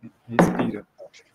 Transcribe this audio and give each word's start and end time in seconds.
Respira. 0.00 0.86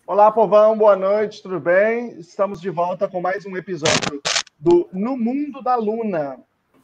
Olá, 0.06 0.30
povão, 0.30 0.76
boa 0.76 0.96
noite, 0.96 1.42
tudo 1.42 1.60
bem? 1.60 2.18
Estamos 2.18 2.60
de 2.60 2.70
volta 2.70 3.06
com 3.06 3.20
mais 3.20 3.44
um 3.44 3.56
episódio 3.56 4.22
do 4.58 4.88
No 4.92 5.16
Mundo 5.16 5.62
da 5.62 5.76
Luna. 5.76 6.38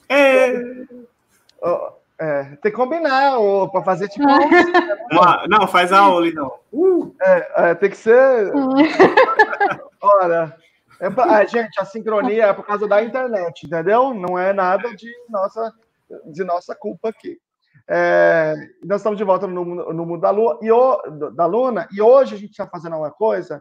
É. 0.06 0.52
é 2.18 2.42
tem 2.56 2.70
que 2.70 2.72
combinar 2.72 3.32
para 3.72 3.82
fazer 3.82 4.08
tipo. 4.08 4.26
não, 5.10 5.46
não, 5.48 5.68
faz 5.68 5.90
a 5.90 6.06
Oli, 6.08 6.34
não. 6.34 6.52
Uh. 6.70 7.14
É, 7.22 7.70
é, 7.70 7.74
tem 7.74 7.88
que 7.88 7.96
ser. 7.96 8.52
Olha, 10.02 10.54
é 10.98 11.08
pra... 11.08 11.44
gente, 11.46 11.80
a 11.80 11.84
sincronia 11.86 12.46
é 12.46 12.52
por 12.52 12.66
causa 12.66 12.86
da 12.86 13.02
internet, 13.02 13.64
entendeu? 13.64 14.12
Não 14.12 14.38
é 14.38 14.52
nada 14.52 14.94
de 14.94 15.10
nossa, 15.30 15.72
de 16.26 16.44
nossa 16.44 16.74
culpa 16.74 17.08
aqui. 17.08 17.38
É, 17.92 18.54
nós 18.84 19.00
estamos 19.00 19.18
de 19.18 19.24
volta 19.24 19.48
no, 19.48 19.64
no 19.92 20.06
mundo 20.06 20.20
da, 20.20 20.30
Lua, 20.30 20.60
e 20.62 20.70
o, 20.70 20.96
da 21.34 21.44
Luna, 21.44 21.88
e 21.92 22.00
hoje 22.00 22.36
a 22.36 22.38
gente 22.38 22.50
está 22.50 22.64
fazendo 22.64 22.96
uma 22.96 23.10
coisa 23.10 23.60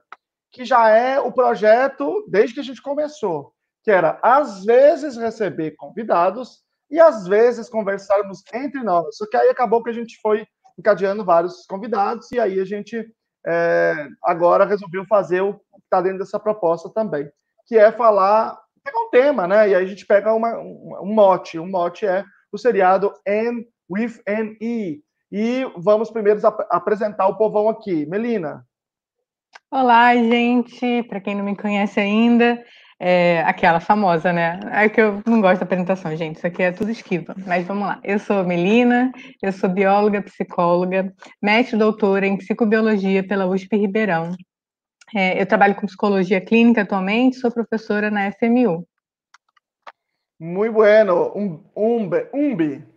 que 0.52 0.64
já 0.64 0.88
é 0.90 1.20
o 1.20 1.32
projeto 1.32 2.24
desde 2.28 2.54
que 2.54 2.60
a 2.60 2.64
gente 2.64 2.82
começou, 2.82 3.54
que 3.84 3.90
era, 3.90 4.20
às 4.22 4.64
vezes, 4.64 5.18
receber 5.18 5.72
convidados 5.72 6.60
e, 6.92 7.00
às 7.00 7.28
vezes, 7.28 7.70
conversarmos 7.70 8.44
entre 8.54 8.84
nós. 8.84 9.18
Só 9.18 9.26
que 9.28 9.36
aí 9.36 9.50
acabou 9.50 9.84
que 9.84 9.90
a 9.90 9.94
gente 9.94 10.20
foi 10.22 10.46
encadeando 10.78 11.26
vários 11.26 11.66
convidados, 11.66 12.32
e 12.32 12.40
aí 12.40 12.60
a 12.60 12.66
gente 12.66 13.12
é, 13.48 14.08
agora 14.24 14.64
resolveu 14.64 15.06
fazer 15.08 15.42
o 15.42 15.56
que 15.56 15.62
está 15.86 16.02
dentro 16.02 16.20
dessa 16.20 16.40
proposta 16.40 16.88
também, 16.90 17.28
que 17.66 17.78
é 17.78 17.92
falar, 17.92 18.60
pegar 18.84 19.00
um 19.00 19.10
tema, 19.10 19.48
né? 19.48 19.70
E 19.70 19.76
aí 19.76 19.84
a 19.84 19.88
gente 19.88 20.06
pega 20.06 20.34
uma, 20.36 20.56
um, 20.60 21.00
um 21.02 21.14
mote. 21.14 21.58
Um 21.58 21.70
mote 21.70 22.06
é 22.06 22.24
o 22.52 22.58
seriado 22.60 23.12
N 23.26 23.66
with 23.90 24.22
an 24.28 24.56
E. 24.62 25.02
E 25.32 25.66
vamos 25.78 26.10
primeiro 26.10 26.46
ap 26.46 26.60
apresentar 26.70 27.28
o 27.28 27.38
povão 27.38 27.70
aqui. 27.70 28.06
Melina. 28.06 28.66
Olá, 29.72 30.16
gente. 30.16 31.04
Para 31.04 31.20
quem 31.20 31.36
não 31.36 31.44
me 31.44 31.56
conhece 31.56 32.00
ainda, 32.00 32.64
é 33.00 33.42
aquela 33.42 33.80
famosa, 33.80 34.34
né? 34.34 34.60
É 34.72 34.90
que 34.90 35.00
eu 35.00 35.22
não 35.26 35.40
gosto 35.40 35.60
da 35.60 35.66
apresentação, 35.66 36.16
gente. 36.16 36.38
Isso 36.38 36.48
aqui 36.48 36.64
é 36.64 36.72
tudo 36.72 36.92
esquiva. 36.92 37.36
Mas 37.46 37.66
vamos 37.66 37.88
lá. 37.88 38.00
Eu 38.04 38.20
sou 38.20 38.44
Melina, 38.44 39.12
eu 39.42 39.52
sou 39.52 39.70
bióloga, 39.70 40.22
psicóloga, 40.22 41.14
mestre 41.42 41.78
doutora 41.78 42.26
em 42.26 42.38
psicobiologia 42.38 43.26
pela 43.26 43.46
USP 43.46 43.78
Ribeirão. 43.78 44.36
É, 45.16 45.42
eu 45.42 45.46
trabalho 45.46 45.76
com 45.76 45.88
psicologia 45.88 46.42
clínica 46.42 46.82
atualmente, 46.82 47.38
sou 47.38 47.52
professora 47.52 48.12
na 48.12 48.32
FMU. 48.32 48.88
Muito 50.40 50.74
bueno. 50.74 51.32
Um, 51.36 51.64
umbe, 51.76 52.28
umbi. 52.34 52.89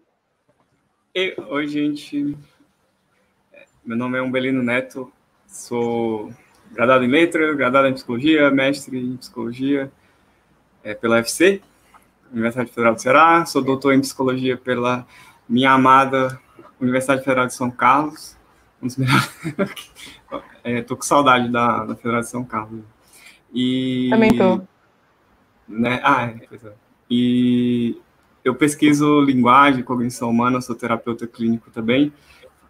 E, 1.14 1.36
oi, 1.50 1.68
gente. 1.68 2.38
Meu 3.84 3.98
nome 3.98 4.16
é 4.16 4.22
Umbelino 4.22 4.62
Neto, 4.62 5.12
sou 5.46 6.32
graduado 6.70 7.04
em 7.04 7.08
letra, 7.08 7.52
graduado 7.52 7.88
em 7.88 7.92
psicologia, 7.92 8.50
mestre 8.50 8.98
em 8.98 9.18
psicologia 9.18 9.92
é, 10.82 10.94
pela 10.94 11.16
UFC, 11.16 11.60
Universidade 12.32 12.70
Federal 12.70 12.94
do 12.94 13.02
Ceará, 13.02 13.44
sou 13.44 13.60
doutor 13.60 13.92
em 13.92 14.00
psicologia 14.00 14.56
pela 14.56 15.06
minha 15.46 15.72
amada 15.72 16.40
Universidade 16.80 17.22
Federal 17.22 17.46
de 17.46 17.52
São 17.52 17.70
Carlos, 17.70 18.34
é, 20.64 20.80
tô 20.80 20.96
com 20.96 21.02
saudade 21.02 21.52
da, 21.52 21.84
da 21.84 21.94
Federal 21.94 22.22
de 22.22 22.28
São 22.30 22.42
Carlos. 22.42 22.80
E, 23.52 24.08
Também 24.08 24.34
tô. 24.34 24.62
Né? 25.68 26.00
Ah, 26.02 26.24
é, 26.24 26.46
pois 26.48 26.64
é. 26.64 26.72
E 27.10 28.00
eu 28.44 28.54
pesquiso 28.54 29.20
linguagem, 29.20 29.82
cognição 29.82 30.30
humana, 30.30 30.60
sou 30.60 30.74
terapeuta 30.74 31.26
clínico 31.26 31.70
também, 31.70 32.12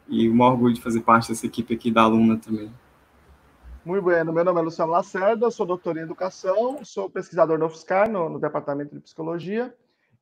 e 0.08 0.28
um 0.28 0.40
orgulho 0.40 0.74
de 0.74 0.82
fazer 0.82 1.00
parte 1.00 1.28
dessa 1.28 1.46
equipe 1.46 1.74
aqui 1.74 1.90
da 1.90 2.02
aluna 2.02 2.36
também. 2.36 2.70
Muito 3.84 4.04
bem, 4.04 4.22
meu 4.24 4.44
nome 4.44 4.60
é 4.60 4.62
Luciano 4.62 4.92
Lacerda, 4.92 5.50
sou 5.50 5.66
doutor 5.66 5.96
em 5.96 6.02
educação, 6.02 6.84
sou 6.84 7.10
pesquisador 7.10 7.58
no 7.58 7.66
UFSCar, 7.66 8.08
no, 8.08 8.28
no 8.28 8.38
Departamento 8.38 8.94
de 8.94 9.00
Psicologia, 9.00 9.74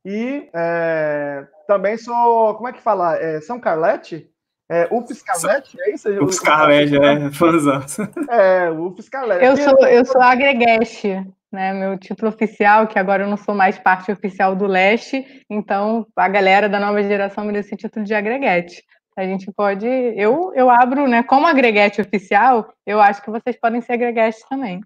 e 0.05 0.49
é, 0.55 1.47
também 1.67 1.99
sou, 1.99 2.55
como 2.55 2.69
é 2.69 2.73
que 2.73 2.81
fala? 2.81 3.19
É, 3.19 3.41
São 3.41 3.61
Carlete? 3.61 4.31
É, 4.67 4.89
UFSCarlete, 4.91 5.77
é 5.81 5.95
isso? 5.95 6.09
UFSCarlete, 6.25 6.97
é, 6.97 7.31
fãzão. 7.33 7.83
É, 8.31 8.71
UFSCarlete. 8.71 9.45
Eu 9.45 9.57
sou, 9.57 9.87
eu 9.87 10.05
sou 10.05 10.23
agregueste 10.23 11.27
né, 11.53 11.73
meu 11.73 11.99
título 11.99 12.31
oficial, 12.31 12.87
que 12.87 12.99
agora 12.99 13.25
eu 13.25 13.29
não 13.29 13.37
sou 13.37 13.55
mais 13.55 13.79
parte 13.79 14.11
oficial 14.13 14.55
do 14.55 14.67
Leste, 14.67 15.45
então 15.49 16.07
a 16.15 16.29
galera 16.29 16.69
da 16.69 16.79
nova 16.79 17.03
geração 17.03 17.45
me 17.45 17.53
deu 17.53 17.61
esse 17.61 17.77
título 17.77 18.05
de 18.05 18.15
agreguete. 18.15 18.85
A 19.17 19.25
gente 19.25 19.51
pode, 19.53 19.87
eu, 19.87 20.53
eu 20.55 20.71
abro, 20.71 21.07
né, 21.09 21.23
como 21.23 21.47
agreguete 21.47 22.01
oficial, 22.01 22.73
eu 22.87 23.01
acho 23.01 23.23
que 23.23 23.31
vocês 23.31 23.59
podem 23.59 23.81
ser 23.81 23.95
agreguetes 23.95 24.43
também. 24.49 24.81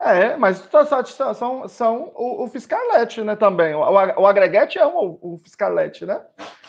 É, 0.00 0.36
mas 0.36 0.58
são, 0.58 1.34
são, 1.34 1.68
são 1.68 2.12
o, 2.14 2.44
o 2.44 2.48
Fiscalete, 2.48 3.20
né, 3.22 3.34
também. 3.34 3.74
O, 3.74 3.80
o 3.80 4.26
agreguete 4.26 4.78
é 4.78 4.86
o, 4.86 5.18
o 5.20 5.40
Fiscalete, 5.42 6.06
né? 6.06 6.20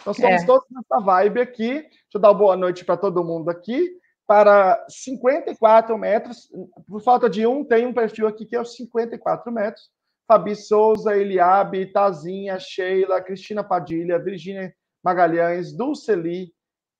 Nós 0.03 0.17
somos 0.17 0.41
é. 0.41 0.45
todos 0.45 0.65
nessa 0.71 0.99
vibe 0.99 1.39
aqui. 1.39 1.73
Deixa 1.73 1.91
eu 2.15 2.21
dar 2.21 2.29
uma 2.29 2.37
boa 2.37 2.57
noite 2.57 2.83
para 2.83 2.97
todo 2.97 3.23
mundo 3.23 3.49
aqui 3.49 3.98
para 4.29 4.85
54 4.87 5.97
metros. 5.97 6.47
Por 6.87 7.01
falta 7.01 7.27
de 7.27 7.47
um, 7.47 7.65
tem 7.65 7.87
um 7.87 7.93
perfil 7.93 8.27
aqui 8.27 8.45
que 8.45 8.55
é 8.55 8.61
os 8.61 8.75
54 8.75 9.51
metros. 9.51 9.89
Fabi 10.27 10.55
Souza, 10.55 11.17
Eliabe, 11.17 11.91
Tazinha, 11.91 12.59
Sheila, 12.59 13.23
Cristina 13.23 13.63
Padilha, 13.63 14.19
Virgínia 14.19 14.71
Magalhães, 15.03 15.75
Dulceli, 15.75 16.53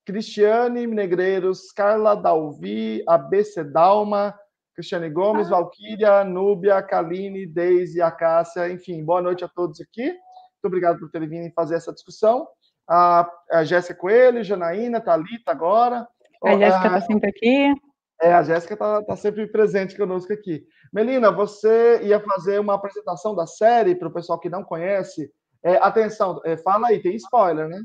Cristiane 0.07 0.87
Negreiros, 0.87 1.71
Carla 1.71 2.15
Dalvi, 2.15 3.03
ABC 3.07 3.63
Dalma, 3.63 4.33
Cristiane 4.73 5.11
Gomes, 5.11 5.49
ah. 5.49 5.51
Valquíria, 5.51 6.23
Núbia, 6.23 6.81
Kaline, 6.81 7.45
Deise, 7.45 8.01
Acácia, 8.01 8.71
enfim, 8.71 9.05
boa 9.05 9.21
noite 9.21 9.45
a 9.45 9.47
todos 9.47 9.79
aqui. 9.79 10.05
Muito 10.05 10.65
obrigado 10.65 10.97
por 10.97 11.11
terem 11.11 11.29
vindo 11.29 11.53
fazer 11.53 11.75
essa 11.75 11.93
discussão. 11.93 12.47
A, 12.89 13.29
a 13.51 13.63
Jéssica 13.63 13.93
Coelho, 13.93 14.43
Janaína, 14.43 14.99
Thalita 14.99 15.51
agora. 15.51 16.07
A 16.43 16.57
Jéssica 16.57 16.87
está 16.87 17.01
sempre 17.01 17.29
aqui. 17.29 17.73
É, 18.21 18.33
a 18.33 18.43
Jéssica 18.43 18.73
está 18.73 19.01
tá 19.03 19.15
sempre 19.15 19.47
presente 19.47 19.95
conosco 19.95 20.33
aqui. 20.33 20.63
Melina, 20.91 21.31
você 21.31 22.01
ia 22.03 22.19
fazer 22.19 22.59
uma 22.59 22.75
apresentação 22.75 23.35
da 23.35 23.47
série 23.47 23.95
para 23.95 24.07
o 24.07 24.13
pessoal 24.13 24.39
que 24.39 24.49
não 24.49 24.63
conhece. 24.63 25.31
É, 25.63 25.75
atenção, 25.77 26.41
é, 26.45 26.57
fala 26.57 26.87
aí, 26.87 27.01
tem 27.01 27.15
spoiler, 27.15 27.67
né? 27.67 27.79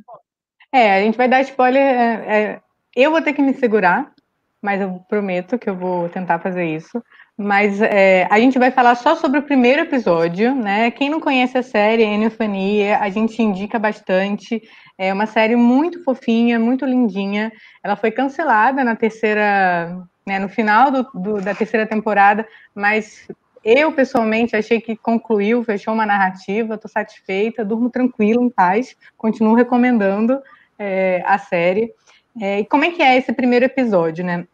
É, 0.72 0.96
a 0.96 1.00
gente 1.00 1.16
vai 1.16 1.28
dar 1.28 1.40
spoiler. 1.42 1.82
É, 1.82 2.42
é, 2.52 2.60
eu 2.96 3.10
vou 3.10 3.22
ter 3.22 3.32
que 3.32 3.42
me 3.42 3.54
segurar, 3.54 4.12
mas 4.60 4.80
eu 4.80 5.00
prometo 5.08 5.58
que 5.58 5.70
eu 5.70 5.76
vou 5.76 6.08
tentar 6.08 6.40
fazer 6.40 6.64
isso. 6.64 7.02
Mas 7.36 7.82
é, 7.82 8.28
a 8.30 8.38
gente 8.38 8.58
vai 8.58 8.70
falar 8.70 8.94
só 8.94 9.16
sobre 9.16 9.40
o 9.40 9.42
primeiro 9.42 9.82
episódio, 9.82 10.54
né? 10.54 10.90
Quem 10.92 11.10
não 11.10 11.20
conhece 11.20 11.58
a 11.58 11.62
série 11.62 12.04
Enofania, 12.04 12.98
a 12.98 13.10
gente 13.10 13.42
indica 13.42 13.78
bastante. 13.78 14.62
É 14.96 15.12
uma 15.12 15.26
série 15.26 15.56
muito 15.56 16.02
fofinha, 16.04 16.58
muito 16.58 16.84
lindinha. 16.84 17.52
Ela 17.82 17.96
foi 17.96 18.10
cancelada 18.10 18.84
na 18.84 18.94
terceira, 18.94 20.06
né, 20.26 20.38
no 20.38 20.48
final 20.48 20.90
do, 20.90 21.02
do, 21.14 21.40
da 21.40 21.54
terceira 21.54 21.86
temporada, 21.86 22.46
mas 22.74 23.26
eu 23.64 23.90
pessoalmente 23.92 24.54
achei 24.54 24.80
que 24.80 24.94
concluiu, 24.94 25.64
fechou 25.64 25.94
uma 25.94 26.04
narrativa, 26.04 26.74
estou 26.74 26.90
satisfeita, 26.90 27.64
durmo 27.64 27.88
tranquilo, 27.88 28.42
em 28.42 28.50
paz, 28.50 28.94
continuo 29.16 29.54
recomendando 29.54 30.40
é, 30.78 31.22
a 31.26 31.38
série. 31.38 31.92
É, 32.40 32.60
e 32.60 32.66
como 32.66 32.84
é 32.84 32.90
que 32.90 33.02
é 33.02 33.16
esse 33.16 33.32
primeiro 33.32 33.64
episódio, 33.64 34.24
né? 34.24 34.46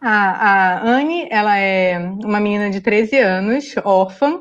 A, 0.00 0.78
a 0.78 0.88
Anne, 0.88 1.28
ela 1.30 1.58
é 1.58 1.98
uma 1.98 2.40
menina 2.40 2.70
de 2.70 2.80
13 2.80 3.18
anos, 3.18 3.74
órfã, 3.84 4.40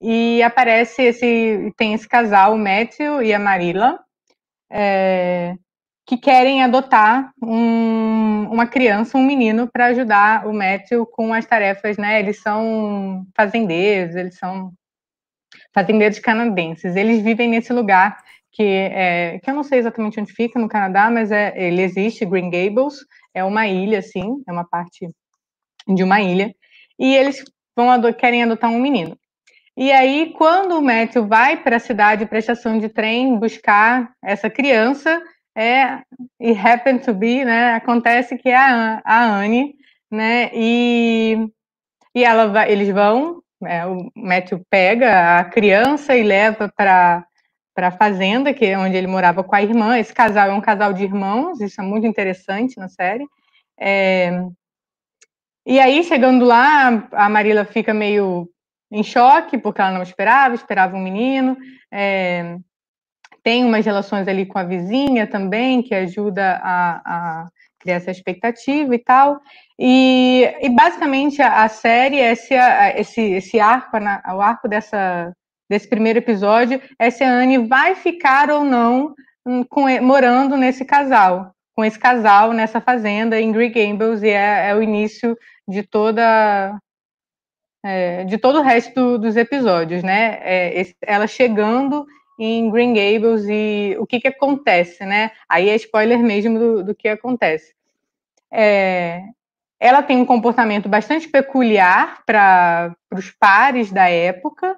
e 0.00 0.42
aparece 0.42 1.02
esse, 1.02 1.72
tem 1.76 1.92
esse 1.92 2.08
casal, 2.08 2.54
o 2.54 2.58
Matthew 2.58 3.22
e 3.22 3.34
a 3.34 3.38
Marilla, 3.38 4.00
é, 4.72 5.54
que 6.06 6.16
querem 6.16 6.62
adotar 6.62 7.32
um, 7.42 8.48
uma 8.50 8.66
criança, 8.66 9.16
um 9.16 9.24
menino, 9.24 9.68
para 9.70 9.86
ajudar 9.86 10.46
o 10.46 10.52
Matthew 10.52 11.06
com 11.06 11.32
as 11.32 11.46
tarefas, 11.46 11.96
né? 11.96 12.18
Eles 12.18 12.40
são 12.40 13.26
fazendeiros, 13.36 14.16
eles 14.16 14.36
são 14.36 14.72
fazendeiros 15.74 16.18
canadenses. 16.18 16.96
Eles 16.96 17.22
vivem 17.22 17.48
nesse 17.48 17.72
lugar 17.72 18.18
que, 18.50 18.62
é, 18.62 19.38
que 19.38 19.50
eu 19.50 19.54
não 19.54 19.62
sei 19.62 19.78
exatamente 19.78 20.20
onde 20.20 20.32
fica 20.32 20.58
no 20.58 20.68
Canadá, 20.68 21.10
mas 21.10 21.30
é, 21.30 21.54
ele 21.56 21.82
existe, 21.82 22.26
Green 22.26 22.50
Gables, 22.50 23.04
é 23.34 23.44
uma 23.44 23.66
ilha, 23.66 23.98
assim, 23.98 24.42
é 24.46 24.52
uma 24.52 24.64
parte 24.64 25.08
de 25.88 26.02
uma 26.04 26.20
ilha, 26.20 26.54
e 26.98 27.14
eles 27.14 27.42
vão 27.74 27.88
querem 28.12 28.42
adotar 28.42 28.70
um 28.70 28.80
menino. 28.80 29.18
E 29.76 29.90
aí, 29.90 30.32
quando 30.36 30.78
o 30.78 30.82
Matthew 30.82 31.26
vai 31.26 31.56
para 31.56 31.76
a 31.76 31.80
cidade, 31.80 32.26
para 32.26 32.36
a 32.36 32.40
estação 32.40 32.78
de 32.78 32.88
trem, 32.88 33.38
buscar 33.38 34.12
essa 34.22 34.50
criança, 34.50 35.22
é, 35.56 36.00
e 36.40 36.52
happen 36.52 36.98
to 36.98 37.14
be, 37.14 37.44
né, 37.44 37.74
acontece 37.74 38.36
que 38.36 38.48
é 38.50 38.56
a, 38.56 39.02
a 39.04 39.24
Anne, 39.24 39.74
né, 40.10 40.50
e, 40.54 41.36
e 42.14 42.24
ela 42.24 42.48
vai, 42.48 42.70
eles 42.70 42.90
vão, 42.90 43.42
é, 43.64 43.86
o 43.86 44.10
Matthew 44.16 44.62
pega 44.70 45.38
a 45.38 45.44
criança 45.44 46.16
e 46.16 46.22
leva 46.22 46.70
para 46.76 47.24
para 47.74 47.88
a 47.88 47.92
fazenda, 47.92 48.52
que 48.52 48.66
é 48.66 48.78
onde 48.78 48.96
ele 48.96 49.06
morava 49.06 49.42
com 49.42 49.54
a 49.54 49.62
irmã. 49.62 49.98
Esse 49.98 50.12
casal 50.12 50.50
é 50.50 50.52
um 50.52 50.60
casal 50.60 50.92
de 50.92 51.04
irmãos, 51.04 51.60
isso 51.60 51.80
é 51.80 51.84
muito 51.84 52.06
interessante 52.06 52.78
na 52.78 52.88
série. 52.88 53.26
É, 53.80 54.30
e 55.64 55.78
aí, 55.80 56.02
chegando 56.04 56.44
lá, 56.44 57.08
a 57.12 57.28
Marila 57.28 57.64
fica 57.64 57.94
meio 57.94 58.51
em 58.92 59.02
choque, 59.02 59.56
porque 59.56 59.80
ela 59.80 59.90
não 59.90 60.02
esperava, 60.02 60.54
esperava 60.54 60.94
um 60.94 61.02
menino. 61.02 61.56
É, 61.90 62.56
tem 63.42 63.64
umas 63.64 63.84
relações 63.84 64.28
ali 64.28 64.44
com 64.44 64.58
a 64.58 64.64
vizinha 64.64 65.26
também, 65.26 65.82
que 65.82 65.94
ajuda 65.94 66.60
a, 66.62 67.00
a 67.04 67.48
criar 67.80 67.96
essa 67.96 68.10
expectativa 68.10 68.94
e 68.94 68.98
tal. 68.98 69.40
E, 69.78 70.48
e 70.60 70.68
basicamente 70.68 71.40
a, 71.40 71.64
a 71.64 71.68
série, 71.68 72.18
esse, 72.18 72.54
esse, 72.96 73.20
esse 73.20 73.58
arco, 73.58 73.96
o 73.96 74.40
arco 74.40 74.68
dessa, 74.68 75.32
desse 75.68 75.88
primeiro 75.88 76.18
episódio, 76.18 76.80
é 76.98 77.10
se 77.10 77.24
a 77.24 77.32
Anne 77.32 77.66
vai 77.66 77.94
ficar 77.94 78.50
ou 78.50 78.62
não 78.62 79.14
hum, 79.44 79.64
com, 79.64 79.88
morando 80.02 80.56
nesse 80.56 80.84
casal, 80.84 81.50
com 81.74 81.82
esse 81.82 81.98
casal 81.98 82.52
nessa 82.52 82.80
fazenda 82.80 83.40
em 83.40 83.50
Green 83.50 83.72
Gables, 83.72 84.22
e 84.22 84.28
é, 84.28 84.68
é 84.68 84.74
o 84.76 84.82
início 84.82 85.36
de 85.66 85.82
toda 85.82 86.78
é, 87.82 88.24
de 88.24 88.38
todo 88.38 88.60
o 88.60 88.62
resto 88.62 89.18
dos 89.18 89.36
episódios, 89.36 90.02
né? 90.02 90.38
É, 90.42 90.86
ela 91.02 91.26
chegando 91.26 92.06
em 92.38 92.70
Green 92.70 92.94
Gables 92.94 93.44
e 93.48 93.96
o 93.98 94.06
que, 94.06 94.20
que 94.20 94.28
acontece, 94.28 95.04
né? 95.04 95.30
Aí 95.48 95.68
é 95.68 95.76
spoiler 95.76 96.18
mesmo 96.18 96.58
do, 96.58 96.84
do 96.84 96.94
que 96.94 97.08
acontece. 97.08 97.74
É, 98.50 99.22
ela 99.80 100.02
tem 100.02 100.16
um 100.16 100.26
comportamento 100.26 100.88
bastante 100.88 101.28
peculiar 101.28 102.22
para 102.24 102.94
os 103.12 103.30
pares 103.30 103.90
da 103.90 104.08
época. 104.08 104.76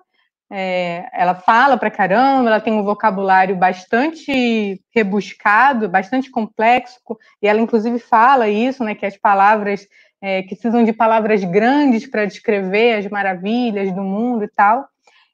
É, 0.51 1.09
ela 1.13 1.35
fala 1.35 1.77
para 1.77 1.91
caramba, 1.91 2.49
ela 2.49 2.61
tem 2.61 2.73
um 2.73 2.85
vocabulário 2.85 3.57
bastante 3.57 4.81
rebuscado, 4.95 5.89
bastante 5.89 6.31
complexo, 6.31 7.01
e 7.43 7.49
ela 7.49 7.61
inclusive 7.61 7.99
fala 7.99 8.49
isso, 8.49 8.85
né, 8.85 8.95
que 8.95 9.07
as 9.07 9.17
palavras 9.17 9.87
é, 10.25 10.43
que 10.43 10.55
precisam 10.55 10.83
de 10.83 10.93
palavras 10.95 11.45
grandes 11.45 12.07
para 12.07 12.25
descrever 12.25 12.95
as 12.95 13.07
maravilhas 13.11 13.93
do 13.95 14.03
mundo 14.03 14.43
e 14.45 14.49
tal. 14.49 14.89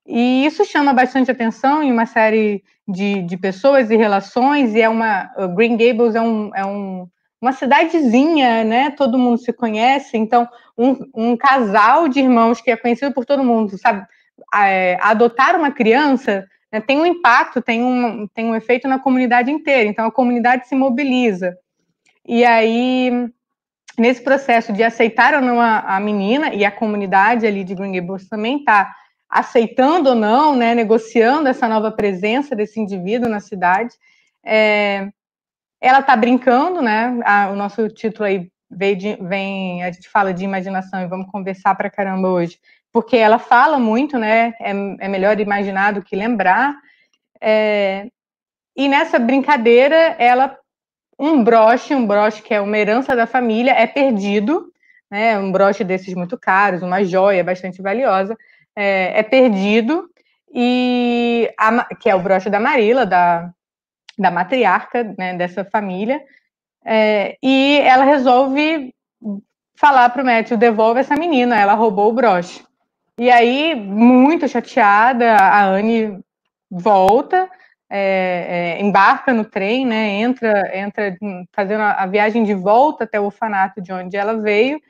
E 0.04 0.44
isso 0.44 0.64
chama 0.64 0.92
bastante 0.92 1.30
atenção 1.30 1.80
em 1.80 1.92
uma 1.92 2.06
série 2.06 2.64
de, 2.88 3.22
de 3.22 3.36
pessoas 3.36 3.88
e 3.88 3.96
relações, 3.96 4.74
e 4.74 4.80
é 4.80 4.88
uma. 4.88 5.30
Green 5.54 5.76
Gables 5.76 6.16
é, 6.16 6.20
um, 6.20 6.50
é 6.56 6.66
um, 6.66 7.06
uma 7.40 7.52
cidadezinha, 7.52 8.64
né? 8.64 8.90
Todo 8.90 9.16
mundo 9.16 9.38
se 9.38 9.52
conhece, 9.52 10.16
então, 10.16 10.48
um, 10.76 10.96
um 11.14 11.36
casal 11.36 12.08
de 12.08 12.18
irmãos 12.18 12.60
que 12.60 12.72
é 12.72 12.76
conhecido 12.76 13.14
por 13.14 13.24
todo 13.24 13.44
mundo, 13.44 13.78
sabe? 13.78 14.04
É, 14.52 14.98
adotar 15.00 15.54
uma 15.54 15.70
criança 15.70 16.44
né, 16.72 16.80
tem 16.80 16.98
um 16.98 17.06
impacto, 17.06 17.62
tem 17.62 17.84
um, 17.84 18.26
tem 18.26 18.46
um 18.46 18.56
efeito 18.56 18.88
na 18.88 18.98
comunidade 18.98 19.52
inteira, 19.52 19.88
então 19.88 20.06
a 20.06 20.10
comunidade 20.10 20.66
se 20.66 20.74
mobiliza. 20.74 21.56
E 22.26 22.44
aí, 22.44 23.30
nesse 24.00 24.22
processo 24.22 24.72
de 24.72 24.82
aceitar 24.82 25.34
ou 25.34 25.42
não 25.42 25.60
a, 25.60 25.80
a 25.80 26.00
menina, 26.00 26.54
e 26.54 26.64
a 26.64 26.70
comunidade 26.70 27.46
ali 27.46 27.62
de 27.62 27.74
Green 27.74 27.92
Gables 27.92 28.26
também 28.28 28.58
está 28.58 28.94
aceitando 29.28 30.08
ou 30.08 30.14
não, 30.14 30.56
né, 30.56 30.74
negociando 30.74 31.48
essa 31.48 31.68
nova 31.68 31.92
presença 31.92 32.56
desse 32.56 32.80
indivíduo 32.80 33.28
na 33.28 33.40
cidade. 33.40 33.94
É, 34.44 35.08
ela 35.80 36.00
está 36.00 36.16
brincando, 36.16 36.80
né? 36.80 37.20
A, 37.24 37.50
o 37.50 37.56
nosso 37.56 37.88
título 37.90 38.24
aí 38.24 38.50
vem, 38.70 38.96
de, 38.96 39.16
vem, 39.20 39.82
a 39.82 39.92
gente 39.92 40.08
fala 40.08 40.32
de 40.32 40.44
imaginação 40.44 41.02
e 41.02 41.06
vamos 41.06 41.30
conversar 41.30 41.74
para 41.74 41.90
caramba 41.90 42.28
hoje, 42.28 42.58
porque 42.90 43.18
ela 43.18 43.38
fala 43.38 43.78
muito, 43.78 44.18
né? 44.18 44.54
É, 44.60 44.70
é 44.70 45.08
melhor 45.08 45.38
imaginar 45.38 45.92
do 45.92 46.02
que 46.02 46.16
lembrar. 46.16 46.74
É, 47.38 48.08
e 48.74 48.88
nessa 48.88 49.18
brincadeira, 49.18 50.16
ela 50.18 50.56
um 51.20 51.44
broche, 51.44 51.94
um 51.94 52.06
broche 52.06 52.40
que 52.40 52.54
é 52.54 52.60
uma 52.62 52.78
herança 52.78 53.14
da 53.14 53.26
família, 53.26 53.72
é 53.72 53.86
perdido, 53.86 54.72
né? 55.10 55.38
Um 55.38 55.52
broche 55.52 55.84
desses 55.84 56.14
muito 56.14 56.38
caros, 56.38 56.82
uma 56.82 57.04
joia 57.04 57.44
bastante 57.44 57.82
valiosa, 57.82 58.34
é, 58.74 59.20
é 59.20 59.22
perdido, 59.22 60.08
e 60.54 61.52
a, 61.58 61.94
que 61.94 62.08
é 62.08 62.14
o 62.14 62.22
broche 62.22 62.48
da 62.48 62.58
Marila, 62.58 63.04
da, 63.04 63.50
da 64.18 64.30
matriarca 64.30 65.14
né, 65.18 65.36
dessa 65.36 65.62
família, 65.62 66.22
é, 66.86 67.36
e 67.42 67.78
ela 67.80 68.04
resolve 68.04 68.94
falar 69.74 70.08
para 70.08 70.22
o 70.22 70.24
Matthew, 70.24 70.56
devolve 70.56 71.00
essa 71.00 71.16
menina, 71.16 71.60
ela 71.60 71.74
roubou 71.74 72.08
o 72.08 72.14
broche. 72.14 72.64
E 73.18 73.30
aí, 73.30 73.74
muito 73.74 74.48
chateada, 74.48 75.36
a 75.36 75.66
Anne 75.66 76.18
volta, 76.70 77.50
é, 77.90 78.78
é, 78.78 78.82
embarca 78.82 79.34
no 79.34 79.44
trem, 79.44 79.84
né, 79.84 80.10
entra, 80.10 80.78
entra 80.78 81.16
fazendo 81.52 81.80
a, 81.80 82.02
a, 82.02 82.06
viagem 82.06 82.44
de 82.44 82.54
volta 82.54 83.04
até 83.04 83.18
o 83.18 83.24
orfanato 83.24 83.82
de 83.82 83.92
onde 83.92 84.16
ela 84.16 84.40
veio, 84.40 84.80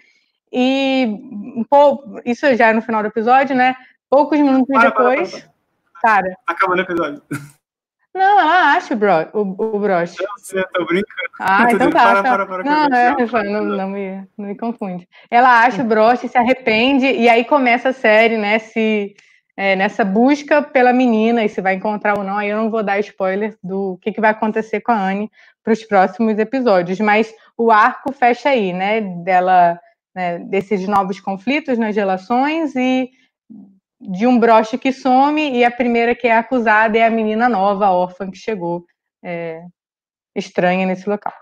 e 0.52 1.64
pô, 1.70 2.20
isso 2.24 2.54
já 2.54 2.68
é 2.68 2.72
no 2.72 2.82
final 2.82 3.02
do 3.02 3.08
episódio, 3.08 3.54
né? 3.54 3.76
Poucos 4.08 4.38
minutos 4.38 4.66
para, 4.66 4.88
depois. 4.90 5.30
Para, 5.30 5.40
para, 5.40 6.00
cara. 6.02 6.36
Acabando 6.46 6.78
o 6.80 6.82
episódio. 6.82 7.22
Não, 8.12 8.40
ela 8.40 8.74
acha 8.74 8.92
o, 8.92 8.96
bro, 8.96 9.12
o, 9.32 9.76
o 9.76 9.78
broche. 9.78 10.16
Eu 10.52 10.66
tô 10.72 10.84
brincando. 10.84 11.06
Ah, 11.38 11.68
então 11.70 11.90
tá. 11.90 12.22
Para, 12.22 12.22
para, 12.22 12.46
para, 12.46 12.64
não, 12.64 12.84
é, 12.96 13.44
não, 13.44 13.64
não, 13.64 13.88
me, 13.88 14.28
não 14.36 14.48
me 14.48 14.56
confunde. 14.56 15.08
Ela 15.30 15.62
acha 15.62 15.82
o 15.82 15.86
broche, 15.86 16.28
se 16.28 16.36
arrepende, 16.36 17.06
e 17.06 17.28
aí 17.28 17.44
começa 17.44 17.90
a 17.90 17.92
série, 17.92 18.36
né? 18.36 18.58
Se, 18.58 19.14
é, 19.60 19.76
nessa 19.76 20.02
busca 20.02 20.62
pela 20.62 20.90
menina, 20.90 21.44
e 21.44 21.48
se 21.50 21.60
vai 21.60 21.74
encontrar 21.74 22.16
ou 22.16 22.24
não. 22.24 22.38
Aí 22.38 22.48
eu 22.48 22.56
não 22.56 22.70
vou 22.70 22.82
dar 22.82 22.98
spoiler 23.00 23.58
do 23.62 23.98
que, 24.00 24.10
que 24.10 24.20
vai 24.20 24.30
acontecer 24.30 24.80
com 24.80 24.90
a 24.90 24.98
Anne 24.98 25.30
para 25.62 25.74
os 25.74 25.84
próximos 25.84 26.38
episódios. 26.38 26.98
Mas 26.98 27.30
o 27.58 27.70
arco 27.70 28.10
fecha 28.10 28.48
aí, 28.48 28.72
né? 28.72 29.02
Dela 29.22 29.78
né, 30.14 30.38
desses 30.38 30.88
novos 30.88 31.20
conflitos 31.20 31.76
nas 31.76 31.94
relações 31.94 32.74
e 32.74 33.10
de 34.00 34.26
um 34.26 34.38
broche 34.38 34.78
que 34.78 34.92
some 34.94 35.50
e 35.50 35.62
a 35.62 35.70
primeira 35.70 36.14
que 36.14 36.26
é 36.26 36.38
acusada 36.38 36.96
é 36.96 37.04
a 37.04 37.10
menina 37.10 37.46
nova, 37.46 37.84
a 37.84 37.92
órfã 37.92 38.30
que 38.30 38.38
chegou 38.38 38.86
é, 39.22 39.62
estranha 40.34 40.86
nesse 40.86 41.06
local. 41.06 41.34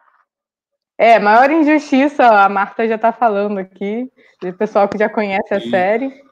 É, 0.99 1.21
maior 1.21 1.49
injustiça, 1.53 2.27
a 2.27 2.49
Marta 2.49 2.89
já 2.89 2.97
está 2.97 3.13
falando 3.13 3.59
aqui, 3.59 4.11
o 4.43 4.53
pessoal 4.55 4.89
que 4.89 4.99
já 4.99 5.09
conhece 5.09 5.55
a 5.55 5.61
série. 5.61 6.27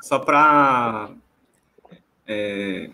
Só 0.00 0.18
para 0.18 1.10
é, 2.26 2.90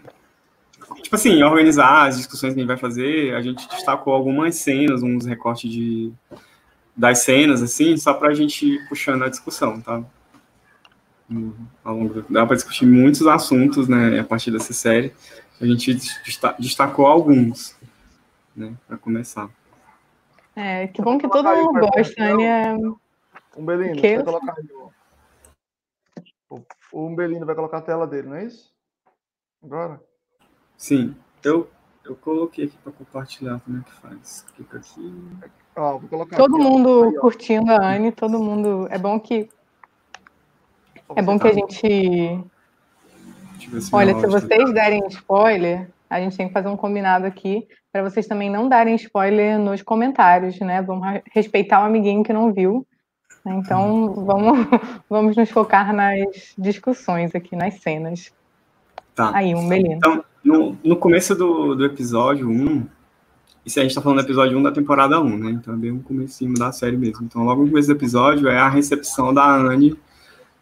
tipo 1.02 1.16
assim, 1.16 1.42
organizar 1.42 2.08
as 2.08 2.16
discussões 2.16 2.54
que 2.54 2.60
a 2.60 2.62
gente 2.62 2.68
vai 2.68 2.76
fazer, 2.76 3.34
a 3.34 3.42
gente 3.42 3.68
destacou 3.68 4.14
algumas 4.14 4.56
cenas, 4.56 5.02
uns 5.02 5.26
recortes 5.26 5.70
de 5.70 6.12
das 6.96 7.20
cenas, 7.20 7.60
assim, 7.60 7.96
só 7.96 8.14
para 8.14 8.28
a 8.28 8.34
gente 8.34 8.74
ir 8.74 8.88
puxando 8.88 9.24
a 9.24 9.28
discussão, 9.28 9.80
tá? 9.80 10.00
Ao 11.82 11.96
longo 11.96 12.14
do... 12.14 12.26
Dá 12.30 12.46
para 12.46 12.54
discutir 12.54 12.86
muitos 12.86 13.26
assuntos, 13.26 13.88
né, 13.88 14.20
a 14.20 14.24
partir 14.24 14.52
dessa 14.52 14.72
série. 14.72 15.12
A 15.60 15.66
gente 15.66 15.98
destacou 16.58 17.06
alguns, 17.06 17.76
né, 18.54 18.74
para 18.86 18.96
começar. 18.96 19.50
É, 20.54 20.86
que 20.86 21.02
bom 21.02 21.18
que 21.18 21.28
todo 21.28 21.48
mundo 21.48 21.80
gosta, 21.80 22.36
né? 22.36 22.76
Um 23.56 23.64
Belino, 23.64 24.00
vai 24.00 24.22
colocar 24.22 24.54
aí, 24.56 24.68
o, 26.54 26.64
o 26.92 27.06
Umbelino 27.06 27.46
vai 27.46 27.54
colocar 27.54 27.78
a 27.78 27.82
tela 27.82 28.06
dele, 28.06 28.28
não 28.28 28.36
é 28.36 28.44
isso? 28.44 28.72
Agora? 29.62 30.00
Sim. 30.76 31.16
Eu, 31.42 31.68
eu 32.04 32.14
coloquei 32.16 32.66
aqui 32.66 32.76
para 32.78 32.92
compartilhar 32.92 33.60
como 33.60 33.78
é 33.78 33.82
que 33.82 33.92
faz. 33.92 34.46
Clica 34.54 34.78
aqui. 34.78 35.22
Ó, 35.76 35.98
todo 36.36 36.56
aqui, 36.56 36.64
mundo 36.64 37.12
ó. 37.16 37.20
curtindo 37.20 37.72
a 37.72 37.94
Anne, 37.94 38.12
todo 38.12 38.38
mundo. 38.38 38.86
É 38.90 38.98
bom 38.98 39.18
que. 39.18 39.48
É 41.16 41.22
bom 41.22 41.38
que 41.38 41.48
a 41.48 41.52
gente. 41.52 42.44
Olha, 43.92 44.14
se 44.18 44.26
vocês 44.26 44.72
derem 44.72 45.06
spoiler, 45.08 45.90
a 46.08 46.20
gente 46.20 46.36
tem 46.36 46.46
que 46.46 46.52
fazer 46.52 46.68
um 46.68 46.76
combinado 46.76 47.26
aqui 47.26 47.66
para 47.90 48.02
vocês 48.02 48.26
também 48.26 48.50
não 48.50 48.68
darem 48.68 48.94
spoiler 48.96 49.58
nos 49.58 49.82
comentários, 49.82 50.58
né? 50.60 50.82
Vamos 50.82 51.06
respeitar 51.32 51.82
o 51.82 51.86
amiguinho 51.86 52.24
que 52.24 52.32
não 52.32 52.52
viu. 52.52 52.86
Né? 53.44 53.54
Então, 53.56 54.12
vamos, 54.14 54.66
vamos 55.08 55.36
nos 55.36 55.50
focar 55.50 55.92
nas 55.92 56.54
discussões 56.56 57.34
aqui, 57.34 57.54
nas 57.54 57.74
cenas. 57.80 58.32
Tá. 59.14 59.30
Aí, 59.34 59.54
um 59.54 59.68
belino. 59.68 59.94
Então, 59.94 60.24
no, 60.42 60.76
no 60.82 60.96
começo 60.96 61.34
do, 61.34 61.74
do 61.74 61.84
episódio 61.84 62.48
1, 62.48 62.86
isso 63.64 63.80
a 63.80 63.82
gente 63.82 63.94
tá 63.94 64.02
falando 64.02 64.18
do 64.18 64.26
episódio 64.26 64.58
1 64.58 64.62
da 64.62 64.72
temporada 64.72 65.20
1, 65.20 65.38
né? 65.38 65.50
Então 65.52 65.72
é 65.72 65.76
bem 65.76 65.90
um 65.90 66.02
comecinho 66.02 66.54
da 66.54 66.70
série 66.70 66.96
mesmo. 66.96 67.24
Então, 67.24 67.44
logo 67.44 67.62
no 67.62 67.68
começo 67.68 67.88
do 67.88 67.96
episódio 67.96 68.48
é 68.48 68.58
a 68.58 68.68
recepção 68.68 69.32
da 69.32 69.56
Anne 69.56 69.96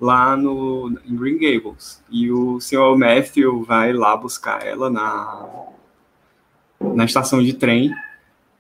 lá 0.01 0.37
no, 0.37 0.97
em 1.05 1.17
Green 1.17 1.39
Gables. 1.39 2.03
E 2.11 2.31
o 2.31 2.61
senhor 2.61 2.97
Matthew 2.97 3.65
vai 3.65 3.93
lá 3.93 4.17
buscar 4.17 4.65
ela 4.65 4.89
na, 4.89 5.49
na 6.81 7.05
estação 7.05 7.43
de 7.43 7.55
trem. 7.55 7.93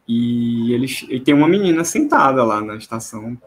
E 0.08 0.72
ele, 0.72 0.86
e 1.08 1.20
tem 1.20 1.34
uma 1.34 1.46
menina 1.46 1.84
sentada 1.84 2.42
lá 2.42 2.60
na 2.60 2.74
estação. 2.74 3.38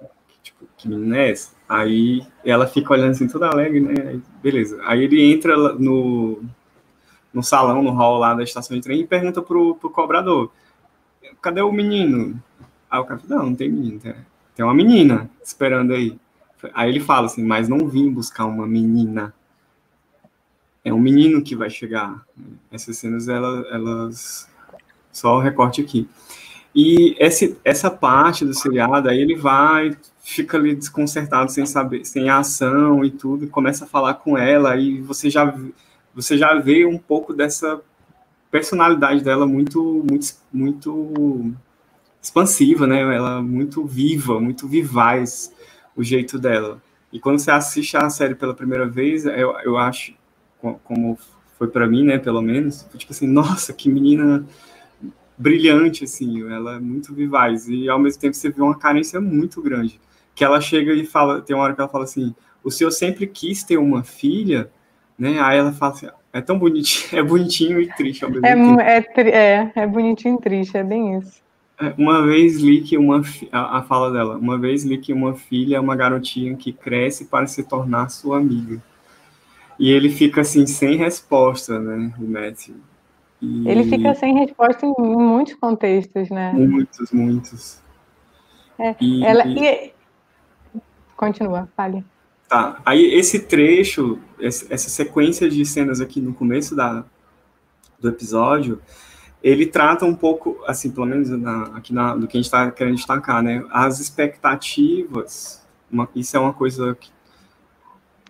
Tipo, 0.90 1.14
é 1.14 1.32
essa? 1.32 1.54
Aí 1.68 2.26
ela 2.44 2.68
fica 2.68 2.94
olhando 2.94 3.12
assim, 3.12 3.28
toda 3.28 3.48
alegre, 3.48 3.80
né? 3.80 4.20
Beleza. 4.42 4.80
Aí 4.84 5.04
ele 5.04 5.34
entra 5.34 5.56
no, 5.58 6.44
no 7.34 7.44
salão, 7.44 7.82
no 7.82 7.92
hall 7.92 8.20
lá 8.20 8.34
da 8.34 8.44
estação 8.44 8.76
de 8.78 8.84
trem 8.84 9.02
e 9.02 9.08
pergunta 9.08 9.42
pro, 9.42 9.76
pro 9.76 9.90
cobrador 9.90 10.52
cadê 11.46 11.62
o 11.62 11.72
menino? 11.72 12.42
Aí 12.90 13.00
o 13.00 13.06
cara 13.06 13.20
falou, 13.20 13.38
não, 13.38 13.50
não 13.52 13.56
tem 13.56 13.70
menino. 13.70 14.00
Tá? 14.00 14.16
tem 14.56 14.66
uma 14.66 14.74
menina 14.74 15.30
esperando 15.44 15.94
aí. 15.94 16.18
Aí 16.74 16.90
ele 16.90 17.00
fala 17.00 17.28
assim, 17.28 17.44
mas 17.44 17.70
não 17.70 17.88
vim 17.88 18.12
buscar 18.12 18.46
uma 18.46 18.66
menina. 18.66 19.34
É 20.84 20.92
um 20.92 21.00
menino 21.00 21.44
que 21.44 21.56
vai 21.56 21.70
chegar. 21.70 22.26
Essas 22.72 22.98
cenas, 22.98 23.28
elas, 23.28 23.66
elas 23.72 24.50
só 25.12 25.38
o 25.38 25.40
recorte 25.40 25.82
aqui. 25.82 26.10
E 26.74 27.16
esse, 27.20 27.58
essa 27.64 27.92
parte 27.92 28.44
do 28.44 28.54
seriado, 28.54 29.08
aí 29.08 29.20
ele 29.20 29.36
vai, 29.36 29.96
fica 30.26 30.58
ali 30.58 30.76
desconcertado, 30.76 31.52
sem 31.52 31.66
saber, 31.68 32.04
sem 32.04 32.30
ação 32.30 33.06
e 33.06 33.12
tudo, 33.12 33.46
e 33.46 33.48
começa 33.48 33.86
a 33.86 33.88
falar 33.88 34.16
com 34.16 34.36
ela, 34.36 34.76
e 34.76 35.00
você 35.00 35.30
já, 35.30 35.56
você 36.16 36.36
já 36.36 36.56
vê 36.56 36.84
um 36.84 36.98
pouco 36.98 37.32
dessa 37.32 37.80
personalidade 38.50 39.24
dela 39.24 39.46
muito, 39.46 40.04
muito, 40.10 40.34
muito 40.52 41.54
expansiva, 42.22 42.88
né? 42.88 43.02
Ela 43.02 43.42
muito 43.42 43.86
viva, 43.86 44.40
muito 44.40 44.68
vivaz, 44.68 45.54
o 45.96 46.04
jeito 46.04 46.40
dela. 46.40 46.82
E 47.14 47.20
quando 47.20 47.38
você 47.38 47.52
assiste 47.52 47.96
a 47.96 48.10
série 48.10 48.34
pela 48.34 48.56
primeira 48.56 48.88
vez, 48.88 49.26
eu, 49.26 49.56
eu 49.64 49.78
acho, 49.78 50.16
como 50.84 51.20
foi 51.58 51.68
para 51.68 51.88
mim, 51.88 52.04
né, 52.04 52.18
pelo 52.18 52.42
menos, 52.42 52.86
tipo 52.98 53.14
assim, 53.14 53.28
nossa, 53.28 53.72
que 53.72 53.90
menina 53.90 54.46
brilhante, 55.38 56.04
assim, 56.04 56.50
ela 56.52 56.76
é 56.76 56.80
muito 56.80 57.14
vivaz, 57.14 57.70
e 57.70 57.88
ao 57.88 58.00
mesmo 58.00 58.20
tempo 58.20 58.36
você 58.36 58.50
vê 58.50 58.62
uma 58.62 58.78
carência 58.78 59.22
muito 59.22 59.62
grande, 59.62 60.00
que 60.36 60.44
ela 60.44 60.60
chega 60.60 60.94
e 60.94 61.06
fala, 61.06 61.42
tem 61.42 61.56
uma 61.56 61.64
hora 61.64 61.74
que 61.74 61.82
ela 61.82 61.90
fala 61.90 62.04
assim, 62.04 62.36
o 62.64 62.70
senhor 62.70 62.92
sempre 62.92 63.26
quis 63.26 63.64
ter 63.64 63.78
uma 63.78 64.04
filha, 64.04 64.70
né, 65.18 65.40
aí 65.40 65.58
ela 65.58 65.72
fala 65.72 65.94
assim, 65.94 66.08
é 66.34 66.42
tão 66.42 66.60
bonitinho, 66.60 67.08
é 67.18 67.24
bonitinho 67.24 67.82
e 67.82 67.88
triste 67.94 68.26
ao 68.26 68.30
mesmo 68.30 68.46
é, 68.46 69.02
tempo. 69.02 69.22
É, 69.22 69.30
é, 69.30 69.72
é 69.76 69.88
bonitinho 69.88 70.36
e 70.36 70.42
triste, 70.42 70.78
é 70.78 70.84
bem 70.84 71.18
isso. 71.18 71.42
É, 71.80 71.94
uma 71.98 72.26
vez 72.26 72.58
li 72.58 72.82
que 72.82 72.98
uma, 72.98 73.22
a, 73.52 73.80
a 73.80 73.82
fala 73.84 74.12
dela, 74.12 74.38
uma 74.38 74.58
vez 74.58 74.84
li 74.84 74.98
que 74.98 75.14
uma 75.14 75.34
filha 75.36 75.78
é 75.78 75.80
uma 75.80 75.96
garotinha 75.96 76.56
que 76.56 76.74
cresce 76.74 77.26
para 77.26 77.48
se 77.48 77.64
tornar 77.64 78.10
sua 78.10 78.38
amiga. 78.38 78.82
E 79.78 79.92
ele 79.92 80.10
fica 80.10 80.42
assim, 80.42 80.66
sem 80.66 80.96
resposta, 80.98 81.80
né, 81.80 82.14
o 82.20 82.24
Matthew. 82.24 82.76
E... 83.42 83.68
Ele 83.68 83.84
fica 83.84 84.14
sem 84.16 84.34
resposta 84.34 84.86
em, 84.86 84.94
em, 84.98 85.18
muitos 85.18 85.54
contextos, 85.56 86.30
né? 86.30 86.52
Muitos, 86.54 87.12
muitos. 87.12 87.82
É, 88.80 88.96
e, 89.00 89.26
ela, 89.26 89.46
e... 89.46 89.94
Continua, 91.16 91.70
fale. 91.76 92.04
Tá, 92.48 92.80
aí 92.86 93.14
esse 93.14 93.40
trecho, 93.40 94.20
essa 94.40 94.90
sequência 94.90 95.50
de 95.50 95.66
cenas 95.66 96.00
aqui 96.00 96.22
no 96.22 96.34
começo 96.34 96.76
da, 96.76 97.04
do 98.00 98.10
episódio, 98.10 98.82
ele 99.42 99.66
trata 99.66 100.06
um 100.06 100.16
pouco, 100.16 100.64
assim, 100.68 100.92
pelo 100.92 101.06
menos 101.06 101.30
na, 101.30 101.64
aqui 101.78 101.94
na, 101.94 102.16
do 102.16 102.28
que 102.28 102.38
a 102.38 102.40
gente 102.40 102.46
está 102.46 102.70
querendo 102.72 102.96
destacar, 102.96 103.42
né? 103.42 103.64
As 103.72 104.00
expectativas, 104.00 105.66
uma, 105.92 106.08
isso 106.16 106.36
é 106.36 106.40
uma 106.40 106.54
coisa 106.54 106.98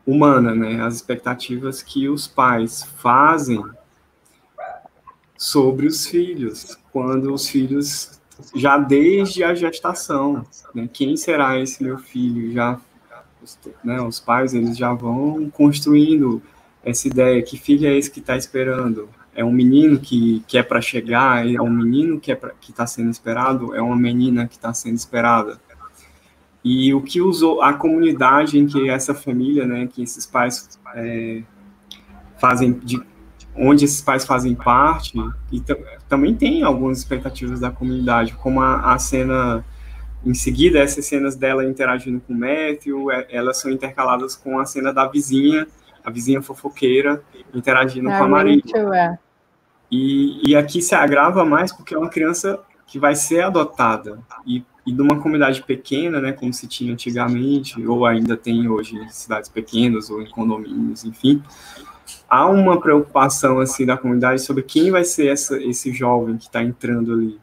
humana, 0.06 0.54
né? 0.54 0.82
As 0.82 0.96
expectativas 0.96 1.82
que 1.82 2.08
os 2.08 2.27
pais 2.27 2.84
fazem 2.98 3.63
sobre 5.38 5.88
os 5.88 6.06
filhos, 6.06 6.77
quando 6.92 7.34
os 7.34 7.50
filhos 7.50 8.22
já 8.54 8.77
desde 8.77 9.44
a 9.44 9.54
gestação, 9.54 10.46
né? 10.74 10.89
Quem 10.92 11.15
será 11.18 11.60
esse 11.60 11.84
meu 11.84 11.98
filho? 11.98 12.51
Já, 12.51 12.80
né? 13.84 14.01
Os 14.01 14.20
pais 14.20 14.54
eles 14.54 14.77
já 14.77 14.94
vão 14.94 15.50
construindo 15.50 16.42
essa 16.84 17.08
ideia 17.08 17.42
que 17.42 17.58
filho 17.58 17.88
é 17.88 17.98
esse 17.98 18.12
que 18.12 18.20
está 18.20 18.38
esperando? 18.38 19.10
É 19.34 19.44
um 19.44 19.51
menino 19.51 20.00
que, 20.00 20.44
que 20.48 20.58
é 20.58 20.63
para 20.63 20.80
chegar? 20.82 21.46
É 21.48 21.62
um 21.62 21.70
menino 21.70 22.20
que 22.20 22.32
é 22.32 22.39
está 22.62 22.88
sendo 22.88 23.10
esperado? 23.10 23.75
É 23.75 23.82
uma 23.82 23.96
menina 23.96 24.48
que 24.48 24.56
está 24.56 24.74
sendo 24.74 24.96
esperada? 24.96 25.60
E 26.63 26.94
o 26.94 27.01
que 27.01 27.22
usou 27.22 27.62
a 27.62 27.74
comunidade 27.74 28.58
em 28.58 28.65
que 28.65 28.89
essa 28.89 29.13
família, 29.13 29.68
né, 29.68 29.88
que 29.88 30.01
esses 30.01 30.25
pais 30.25 30.80
é, 30.96 31.44
fazem 32.39 32.74
de 32.74 33.00
onde 33.56 33.86
esses 33.86 34.01
pais 34.01 34.25
fazem 34.25 34.56
parte, 34.56 35.13
e 35.51 35.62
também 36.07 36.35
tem 36.35 36.63
algumas 36.63 37.00
expectativas 37.00 37.59
da 37.59 37.71
comunidade, 37.71 38.33
como 38.33 38.62
a, 38.62 38.93
a, 38.93 39.00
cena, 39.00 39.65
em 40.25 40.33
seguida, 40.33 40.79
essas 40.79 41.05
cenas 41.05 41.35
dela 41.35 41.65
interagindo 41.65 42.21
com 42.21 42.33
o 42.33 42.38
Matthew, 42.38 43.12
é, 43.12 43.27
elas 43.29 43.57
são 43.57 43.71
intercaladas 43.71 44.35
com 44.35 44.59
a 44.59 44.65
cena 44.65 44.93
da 44.93 45.07
vizinha, 45.07 45.67
a 46.03 46.12
vizinha 46.12 46.41
fofoqueira, 46.41 47.24
interagindo 47.53 48.09
é, 48.09 48.17
com 48.17 48.24
a 48.24 48.27
Maria. 48.27 48.62
É. 48.93 49.17
E, 49.91 50.51
e 50.51 50.55
aqui 50.55 50.81
se 50.81 50.93
agrava 50.93 51.43
mais 51.43 51.71
porque 51.71 51.95
é 51.95 51.97
uma 51.97 52.09
criança 52.09 52.59
que 52.88 53.00
vai 53.00 53.15
ser 53.15 53.41
adotada, 53.41 54.19
e, 54.45 54.63
e 54.85 54.93
numa 54.93 55.19
comunidade 55.19 55.63
pequena, 55.63 56.21
né, 56.21 56.31
como 56.31 56.53
se 56.53 56.67
tinha 56.67 56.93
antigamente, 56.93 57.83
ou 57.85 58.05
ainda 58.05 58.38
tem 58.38 58.69
hoje 58.69 58.95
em 58.95 59.09
cidades 59.09 59.50
pequenas, 59.50 60.12
ou 60.12 60.21
em 60.21 60.29
condomínios, 60.29 61.03
enfim, 61.03 61.41
há 62.29 62.48
uma 62.48 62.79
preocupação 62.79 63.60
assim 63.60 63.86
da 63.86 63.98
comunidade 63.98 64.41
sobre 64.41 64.63
quem 64.63 64.91
vai 64.91 65.03
ser 65.03 65.27
essa, 65.27 65.62
esse 65.62 65.94
jovem 65.94 66.38
que 66.38 66.46
está 66.46 66.63
entrando 66.63 67.13
ali, 67.13 67.39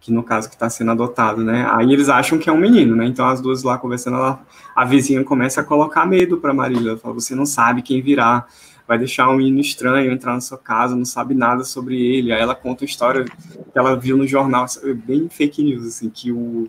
que 0.00 0.12
no 0.12 0.22
caso 0.22 0.48
que 0.48 0.54
está 0.54 0.68
sendo 0.68 0.90
adotado, 0.90 1.42
né? 1.42 1.66
Aí 1.70 1.92
eles 1.92 2.08
acham 2.08 2.38
que 2.38 2.48
é 2.48 2.52
um 2.52 2.58
menino, 2.58 2.94
né? 2.96 3.06
Então 3.06 3.26
as 3.26 3.40
duas 3.40 3.62
lá 3.62 3.78
conversando, 3.78 4.16
ela, 4.16 4.44
a 4.74 4.84
vizinha 4.84 5.22
começa 5.24 5.60
a 5.60 5.64
colocar 5.64 6.06
medo 6.06 6.38
para 6.38 6.52
Marília, 6.52 6.90
ela 6.90 6.98
fala: 6.98 7.14
você 7.14 7.34
não 7.34 7.46
sabe 7.46 7.82
quem 7.82 8.02
virá, 8.02 8.46
vai 8.86 8.98
deixar 8.98 9.28
um 9.28 9.36
menino 9.36 9.60
estranho 9.60 10.12
entrar 10.12 10.34
na 10.34 10.40
sua 10.40 10.58
casa, 10.58 10.96
não 10.96 11.04
sabe 11.04 11.34
nada 11.34 11.64
sobre 11.64 12.00
ele. 12.00 12.32
Aí 12.32 12.40
ela 12.40 12.54
conta 12.54 12.84
a 12.84 12.86
história 12.86 13.24
que 13.24 13.78
ela 13.78 13.96
viu 13.96 14.16
no 14.16 14.26
jornal, 14.26 14.66
bem 15.06 15.28
fake 15.28 15.62
news, 15.62 15.86
assim, 15.86 16.10
que 16.10 16.32
o 16.32 16.68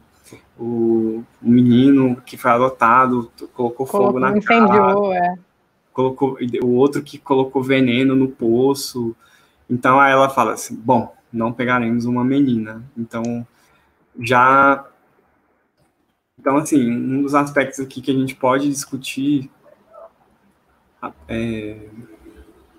o, 0.58 1.24
menino 1.42 2.16
que 2.26 2.38
foi 2.38 2.52
adotado 2.52 3.30
colocou, 3.54 3.86
colocou 3.86 3.86
fogo 3.86 4.20
na 4.20 4.40
casa. 4.42 5.14
É 5.14 5.45
colocou 5.96 6.38
o 6.62 6.68
outro 6.74 7.02
que 7.02 7.18
colocou 7.18 7.64
veneno 7.64 8.14
no 8.16 8.28
poço. 8.28 9.16
Então 9.70 9.98
aí 9.98 10.12
ela 10.12 10.30
fala 10.30 10.54
assim: 10.54 10.76
bom, 10.76 11.16
não 11.32 11.54
pegaremos 11.54 12.04
uma 12.04 12.24
menina. 12.24 12.84
Então 12.98 13.48
já 14.20 14.86
então 16.38 16.58
assim 16.58 16.92
um 16.92 17.22
dos 17.22 17.34
aspectos 17.34 17.80
aqui 17.80 18.02
que 18.02 18.12
a 18.12 18.14
gente 18.14 18.36
pode 18.36 18.70
discutir 18.70 19.50
é, 21.30 21.78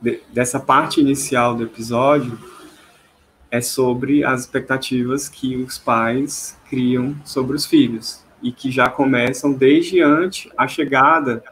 de, 0.00 0.20
dessa 0.32 0.61
parte 0.61 1.00
inicial 1.00 1.54
do 1.54 1.64
episódio 1.64 2.38
é 3.50 3.62
sobre 3.62 4.25
as 4.25 4.42
expectativas 4.42 5.28
que 5.28 5.56
os 5.56 5.78
pais 5.78 6.58
criam 6.68 7.16
sobre 7.25 7.56
os 7.56 7.64
filhos 7.64 8.25
e 8.42 8.52
que 8.52 8.70
já 8.70 8.90
começam 8.90 9.52
desde 9.52 10.02
antes 10.02 10.50
a 10.56 10.68
chegada 10.68 11.42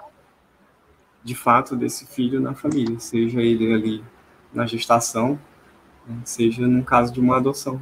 de 1.25 1.35
fato 1.35 1.75
desse 1.75 2.07
filho 2.07 2.41
na 2.41 2.55
família, 2.55 3.01
seja 3.01 3.41
ele 3.41 3.73
ali 3.73 4.05
na 4.53 4.67
gestação, 4.67 5.39
né, 6.07 6.17
seja 6.25 6.67
no 6.67 6.85
caso 6.85 7.13
de 7.13 7.19
uma 7.19 7.39
adoção. 7.39 7.81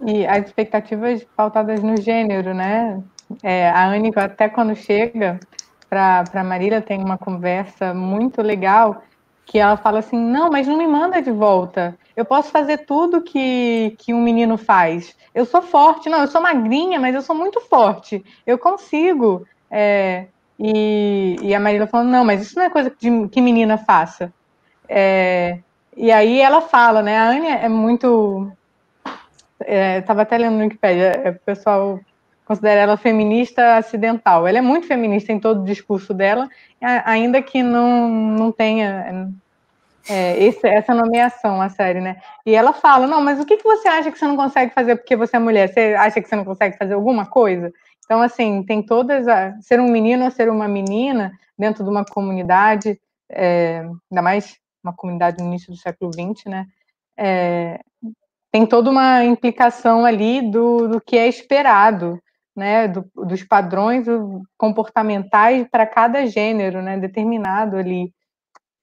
E 0.00 0.26
as 0.26 0.46
expectativas 0.46 1.26
pautadas 1.36 1.82
no 1.82 1.96
gênero, 2.00 2.54
né? 2.54 3.02
É, 3.42 3.68
a 3.70 3.88
Anne, 3.88 4.12
até 4.14 4.48
quando 4.48 4.76
chega 4.76 5.40
para 5.88 6.44
Marília, 6.44 6.80
tem 6.80 7.02
uma 7.02 7.18
conversa 7.18 7.92
muito 7.92 8.42
legal 8.42 9.02
que 9.46 9.58
ela 9.58 9.76
fala 9.76 10.00
assim: 10.00 10.18
não, 10.18 10.50
mas 10.50 10.66
não 10.66 10.76
me 10.76 10.86
manda 10.86 11.22
de 11.22 11.30
volta. 11.30 11.98
Eu 12.14 12.24
posso 12.24 12.50
fazer 12.50 12.78
tudo 12.78 13.22
que, 13.22 13.94
que 13.98 14.12
um 14.12 14.22
menino 14.22 14.58
faz. 14.58 15.16
Eu 15.34 15.44
sou 15.44 15.62
forte, 15.62 16.08
não, 16.08 16.20
eu 16.20 16.28
sou 16.28 16.40
magrinha, 16.40 17.00
mas 17.00 17.14
eu 17.14 17.22
sou 17.22 17.34
muito 17.34 17.60
forte. 17.62 18.24
Eu 18.46 18.58
consigo. 18.58 19.46
É, 19.70 20.26
e, 20.58 21.36
e 21.42 21.54
a 21.54 21.60
Marília 21.60 21.86
falou, 21.86 22.06
não, 22.06 22.24
mas 22.24 22.42
isso 22.42 22.56
não 22.56 22.64
é 22.64 22.70
coisa 22.70 22.90
que 22.90 23.40
menina 23.40 23.76
faça. 23.76 24.32
É, 24.88 25.58
e 25.96 26.10
aí 26.10 26.40
ela 26.40 26.60
fala, 26.60 27.02
né? 27.02 27.16
A 27.16 27.28
Anya 27.28 27.54
é 27.56 27.68
muito. 27.68 28.50
Estava 29.60 30.20
é, 30.20 30.22
até 30.22 30.38
lendo 30.38 30.56
no 30.56 30.64
Wikipedia, 30.64 31.22
é, 31.24 31.30
o 31.30 31.38
pessoal 31.40 32.00
considera 32.44 32.82
ela 32.82 32.96
feminista 32.96 33.76
acidental. 33.76 34.46
Ela 34.46 34.58
é 34.58 34.62
muito 34.62 34.86
feminista 34.86 35.32
em 35.32 35.40
todo 35.40 35.62
o 35.62 35.64
discurso 35.64 36.14
dela, 36.14 36.48
ainda 37.04 37.42
que 37.42 37.62
não, 37.62 38.08
não 38.08 38.52
tenha 38.52 39.28
é, 40.08 40.42
esse, 40.42 40.66
essa 40.66 40.94
nomeação, 40.94 41.60
a 41.60 41.68
série, 41.68 42.00
né? 42.00 42.20
E 42.44 42.54
ela 42.54 42.72
fala, 42.72 43.06
não, 43.06 43.20
mas 43.20 43.40
o 43.40 43.44
que, 43.44 43.56
que 43.56 43.64
você 43.64 43.88
acha 43.88 44.10
que 44.10 44.18
você 44.18 44.26
não 44.26 44.36
consegue 44.36 44.72
fazer 44.72 44.96
porque 44.96 45.16
você 45.16 45.36
é 45.36 45.38
mulher? 45.38 45.72
Você 45.72 45.94
acha 45.94 46.20
que 46.20 46.28
você 46.28 46.36
não 46.36 46.44
consegue 46.44 46.76
fazer 46.76 46.94
alguma 46.94 47.26
coisa? 47.26 47.72
Então, 48.04 48.22
assim, 48.22 48.62
tem 48.62 48.82
todas. 48.82 49.26
A, 49.26 49.60
ser 49.60 49.80
um 49.80 49.90
menino 49.90 50.24
ou 50.24 50.30
ser 50.30 50.48
uma 50.48 50.68
menina 50.68 51.32
dentro 51.58 51.82
de 51.82 51.90
uma 51.90 52.04
comunidade, 52.04 53.00
é, 53.28 53.80
ainda 54.10 54.22
mais 54.22 54.56
uma 54.82 54.94
comunidade 54.94 55.42
no 55.42 55.48
início 55.48 55.72
do 55.72 55.76
século 55.76 56.10
XX, 56.12 56.44
né? 56.46 56.66
É, 57.18 57.80
tem 58.52 58.64
toda 58.64 58.90
uma 58.90 59.24
implicação 59.24 60.04
ali 60.04 60.40
do, 60.50 60.88
do 60.88 61.00
que 61.00 61.16
é 61.18 61.26
esperado, 61.26 62.20
né? 62.54 62.86
Do, 62.86 63.04
dos 63.14 63.42
padrões 63.42 64.06
comportamentais 64.56 65.66
para 65.68 65.84
cada 65.84 66.24
gênero, 66.26 66.80
né? 66.80 66.96
Determinado 66.96 67.76
ali. 67.76 68.14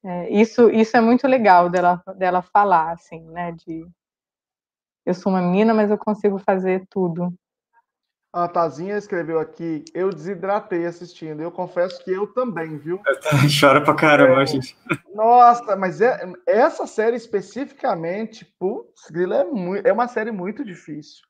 É, 0.03 0.29
isso, 0.29 0.69
isso 0.69 0.98
é 0.98 1.01
muito 1.01 1.27
legal 1.27 1.69
dela, 1.69 2.03
dela 2.17 2.41
falar, 2.41 2.91
assim, 2.91 3.22
né? 3.29 3.53
De 3.53 3.88
eu 5.05 5.13
sou 5.13 5.31
uma 5.31 5.41
menina, 5.41 5.74
mas 5.74 5.89
eu 5.89 5.98
consigo 5.98 6.38
fazer 6.38 6.86
tudo. 6.89 7.33
A 8.31 8.48
Tazinha 8.48 8.98
escreveu 8.98 9.39
aqui, 9.39 9.86
eu 9.93 10.10
desidratei 10.10 10.86
assistindo. 10.88 11.41
Eu 11.43 11.51
confesso 11.51 12.03
que 12.03 12.12
eu 12.12 12.25
também, 12.25 12.77
viu? 12.79 13.00
Chora 13.60 13.79
pra 13.79 13.93
caramba, 13.93 14.41
é, 14.41 14.45
gente. 14.48 14.75
Nossa, 15.13 15.75
mas 15.75 16.01
é, 16.01 16.33
essa 16.48 16.88
série 16.88 17.15
especificamente, 17.15 18.43
putz, 18.57 19.12
é, 19.13 19.43
muito, 19.43 19.88
é 19.88 19.93
uma 19.93 20.07
série 20.07 20.31
muito 20.31 20.65
difícil. 20.65 21.22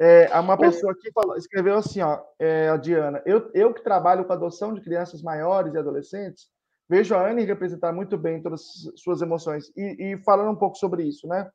É, 0.00 0.36
uma 0.40 0.56
pessoa 0.56 0.92
aqui 0.92 1.12
falou, 1.12 1.36
escreveu 1.36 1.76
assim, 1.76 2.00
ó, 2.00 2.18
é, 2.40 2.70
a 2.70 2.76
Diana, 2.76 3.22
eu, 3.24 3.48
eu 3.54 3.72
que 3.72 3.84
trabalho 3.84 4.24
com 4.24 4.32
adoção 4.32 4.74
de 4.74 4.80
crianças 4.80 5.22
maiores 5.22 5.72
e 5.74 5.78
adolescentes, 5.78 6.48
vejo 6.88 7.14
a 7.14 7.28
Anne 7.28 7.44
representar 7.44 7.92
muito 7.92 8.16
bem 8.18 8.42
todas 8.42 8.60
as 8.92 9.00
suas 9.00 9.22
emoções. 9.22 9.72
E, 9.76 10.12
e 10.12 10.18
falando 10.24 10.50
um 10.50 10.56
pouco 10.56 10.76
sobre 10.76 11.04
isso, 11.04 11.26
né? 11.26 11.50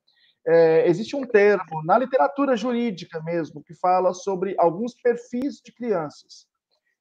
É, 0.46 0.88
existe 0.88 1.15
um 1.15 1.25
termo 1.25 1.84
na 1.84 1.98
literatura 1.98 2.55
jurídica 2.55 3.22
mesmo 3.22 3.62
que 3.62 3.74
fala 3.74 4.13
sobre 4.13 4.55
alguns 4.57 4.93
perfis 4.93 5.62
de 5.62 5.74
crianças. 5.74 6.48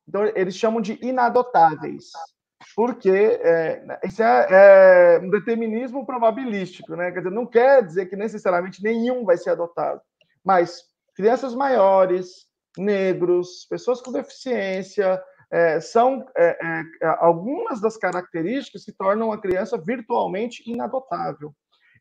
Então, 0.08 0.24
eles 0.34 0.56
chamam 0.56 0.80
de 0.80 0.98
inadotáveis, 1.00 2.10
porque 2.74 3.08
é, 3.08 4.00
isso 4.04 4.22
é, 4.22 4.46
é, 4.50 5.20
um 5.20 5.30
determinismo 5.30 6.04
probabilístico, 6.04 6.96
né? 6.96 7.12
Quer 7.12 7.18
dizer, 7.18 7.30
não 7.30 7.46
quer 7.46 7.84
dizer 7.84 8.06
que 8.06 8.16
necessariamente 8.16 8.82
nenhum 8.82 9.24
vai 9.24 9.36
ser 9.36 9.50
adotado, 9.50 10.00
mas 10.44 10.84
crianças 11.14 11.54
maiores, 11.54 12.46
negros, 12.76 13.66
pessoas 13.68 14.00
com 14.00 14.12
deficiência, 14.12 15.22
é, 15.56 15.80
são 15.80 16.22
é, 16.36 16.50
é, 16.50 17.06
algumas 17.18 17.80
das 17.80 17.96
características 17.96 18.84
que 18.84 18.92
tornam 18.92 19.32
a 19.32 19.40
criança 19.40 19.78
virtualmente 19.78 20.62
inadotável. 20.70 21.54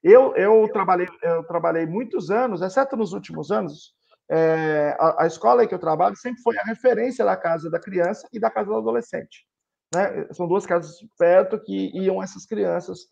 Eu, 0.03 0.35
eu, 0.35 0.67
trabalhei, 0.73 1.07
eu 1.23 1.41
trabalhei 1.45 1.85
muitos 1.85 2.29
anos, 2.29 2.61
exceto 2.61 2.97
nos 2.97 3.13
últimos 3.13 3.51
anos, 3.51 3.93
é, 4.29 4.93
a, 4.99 5.23
a, 5.23 5.27
escola 5.27 5.63
em 5.63 5.67
que 5.69 5.73
eu 5.73 5.79
trabalho 5.79 6.17
sempre 6.17 6.41
foi 6.41 6.57
a 6.57 6.63
referência 6.63 7.23
da 7.23 7.37
casa 7.37 7.69
da 7.69 7.79
criança 7.79 8.27
e 8.33 8.39
da 8.41 8.51
casa 8.51 8.67
do 8.67 8.75
adolescente. 8.75 9.47
Né? 9.93 10.27
São 10.33 10.49
duas 10.49 10.65
casas 10.65 10.97
perto 11.17 11.57
que 11.57 11.97
iam 11.97 12.21
essas 12.21 12.45
crianças 12.45 13.07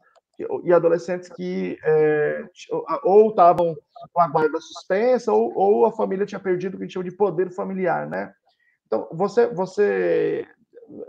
e 0.65 0.73
adolescentes 0.73 1.29
que 1.29 1.77
é, 1.85 2.43
ou 3.03 3.29
estavam 3.29 3.77
com 4.11 4.21
a 4.21 4.27
guarda 4.27 4.59
suspensa 4.59 5.31
ou, 5.31 5.55
ou, 5.55 5.85
a 5.85 5.91
família 5.93 6.25
tinha 6.25 6.39
perdido 6.39 6.73
o 6.73 6.77
que 6.77 6.83
a 6.83 6.85
gente 6.85 6.93
chama 6.93 7.09
de 7.09 7.15
poder 7.15 7.49
familiar, 7.51 8.09
né? 8.09 8.33
Então, 8.93 9.07
você, 9.11 9.47
você 9.47 10.47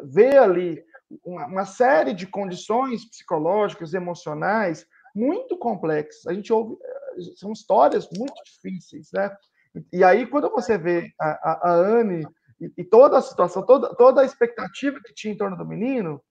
vê 0.04 0.38
ali 0.38 0.82
uma, 1.22 1.46
uma 1.46 1.66
série 1.66 2.14
de 2.14 2.26
condições 2.26 3.04
psicológicas, 3.10 3.92
emocionais, 3.92 4.86
muito 5.14 5.58
complexos. 5.58 6.26
A 6.26 6.32
gente 6.32 6.50
ouve, 6.50 6.78
eh, 6.82 7.20
são 7.36 7.52
histórias 7.52 8.08
muito 8.16 8.34
difíceis, 8.42 9.10
né? 9.12 9.36
E 9.92 10.02
aí, 10.02 10.26
quando 10.26 10.50
você 10.50 10.78
vê 10.78 11.12
a, 11.20 11.28
a, 11.28 11.70
a 11.70 11.74
Anne 11.74 12.26
e, 12.58 12.72
e, 12.78 12.84
toda 12.84 13.18
a 13.18 13.22
situação, 13.22 13.66
toda, 13.66 13.94
toda 13.96 14.22
a 14.22 14.24
expectativa 14.24 14.98
que 15.04 15.12
tinha 15.12 15.34
em 15.34 15.36
torno 15.36 15.58
do 15.58 15.66
menino, 15.66 16.22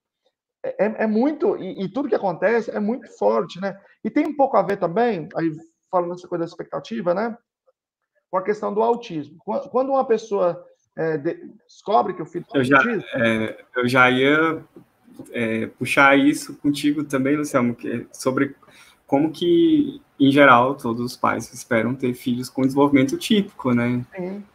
é, 0.65 0.86
é, 0.86 1.03
é 1.03 1.07
muito, 1.07 1.55
e, 1.57 1.83
e, 1.83 1.89
tudo 1.89 2.10
que 2.10 2.15
acontece 2.15 2.72
é 2.72 2.79
muito 2.79 3.07
forte, 3.19 3.62
né? 3.62 3.79
E 4.03 4.10
tem 4.10 4.25
um 4.25 4.36
pouco 4.36 4.57
a 4.57 4.63
ver 4.63 4.77
também, 4.77 5.29
aí 5.36 5.51
falando 5.91 6.15
essa 6.15 6.27
coisa 6.27 6.45
da 6.45 6.50
expectativa, 6.50 7.13
né? 7.13 7.38
Com 8.31 8.38
a 8.38 8.43
questão 8.43 8.74
do 8.74 8.81
autismo. 8.81 9.38
Quando 9.69 9.89
uma 9.89 10.07
pessoa 10.07 10.65
é, 10.95 11.17
de, 11.17 11.51
descobre 11.67 12.13
que 12.13 12.21
o 12.21 12.25
filho 12.25 12.45
eu. 12.53 12.63
Já, 12.63 12.79
é, 13.15 13.57
eu 13.75 13.88
já 13.88 14.09
ia 14.12 14.63
é, 15.31 15.67
puxar 15.67 16.17
isso 16.17 16.55
contigo 16.55 17.03
também, 17.03 17.35
Luciano, 17.35 17.73
que 17.75 17.89
é 17.89 18.05
sobre 18.12 18.55
como 19.07 19.31
que, 19.31 20.01
em 20.19 20.31
geral, 20.31 20.75
todos 20.75 21.01
os 21.03 21.15
pais 21.15 21.51
esperam 21.53 21.93
ter 21.93 22.13
filhos 22.13 22.50
com 22.50 22.62
desenvolvimento 22.63 23.17
típico, 23.17 23.71
né? 23.71 24.03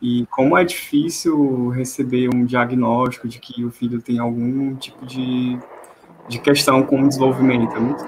E 0.02 0.26
como 0.26 0.56
é 0.56 0.64
difícil 0.64 1.68
receber 1.68 2.28
um 2.34 2.44
diagnóstico 2.44 3.28
de 3.28 3.38
que 3.38 3.64
o 3.64 3.70
filho 3.70 4.02
tem 4.02 4.18
algum 4.18 4.74
tipo 4.74 5.06
de, 5.06 5.58
de 6.28 6.38
questão 6.40 6.82
com 6.82 7.02
o 7.02 7.08
desenvolvimento. 7.08 7.76
É 7.76 7.78
muito, 7.78 8.04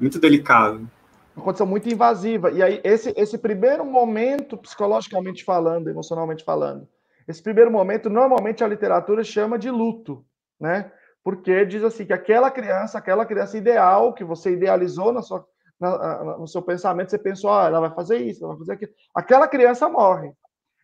muito 0.00 0.18
delicado. 0.18 0.88
Uma 1.34 1.44
condição 1.44 1.66
muito 1.66 1.92
invasiva. 1.92 2.50
E 2.50 2.62
aí, 2.62 2.80
esse, 2.82 3.12
esse 3.14 3.36
primeiro 3.36 3.84
momento, 3.84 4.56
psicologicamente 4.56 5.44
falando, 5.44 5.90
emocionalmente 5.90 6.42
falando, 6.42 6.88
esse 7.28 7.42
primeiro 7.42 7.70
momento, 7.70 8.08
normalmente 8.08 8.62
a 8.62 8.68
literatura 8.68 9.24
chama 9.24 9.58
de 9.58 9.70
luto, 9.70 10.24
né? 10.60 10.92
Porque 11.24 11.64
diz 11.64 11.82
assim 11.82 12.06
que 12.06 12.12
aquela 12.12 12.50
criança, 12.50 12.98
aquela 12.98 13.26
criança 13.26 13.58
ideal 13.58 14.14
que 14.14 14.24
você 14.24 14.52
idealizou 14.52 15.12
na 15.12 15.22
sua 15.22 15.44
na, 15.78 16.38
no 16.38 16.48
seu 16.48 16.62
pensamento, 16.62 17.10
você 17.10 17.18
pensou, 17.18 17.50
ah, 17.50 17.66
ela 17.66 17.80
vai 17.80 17.90
fazer 17.90 18.16
isso, 18.18 18.44
ela 18.44 18.54
vai 18.54 18.60
fazer 18.60 18.72
aquilo. 18.72 18.92
Aquela 19.14 19.46
criança 19.46 19.88
morre. 19.88 20.32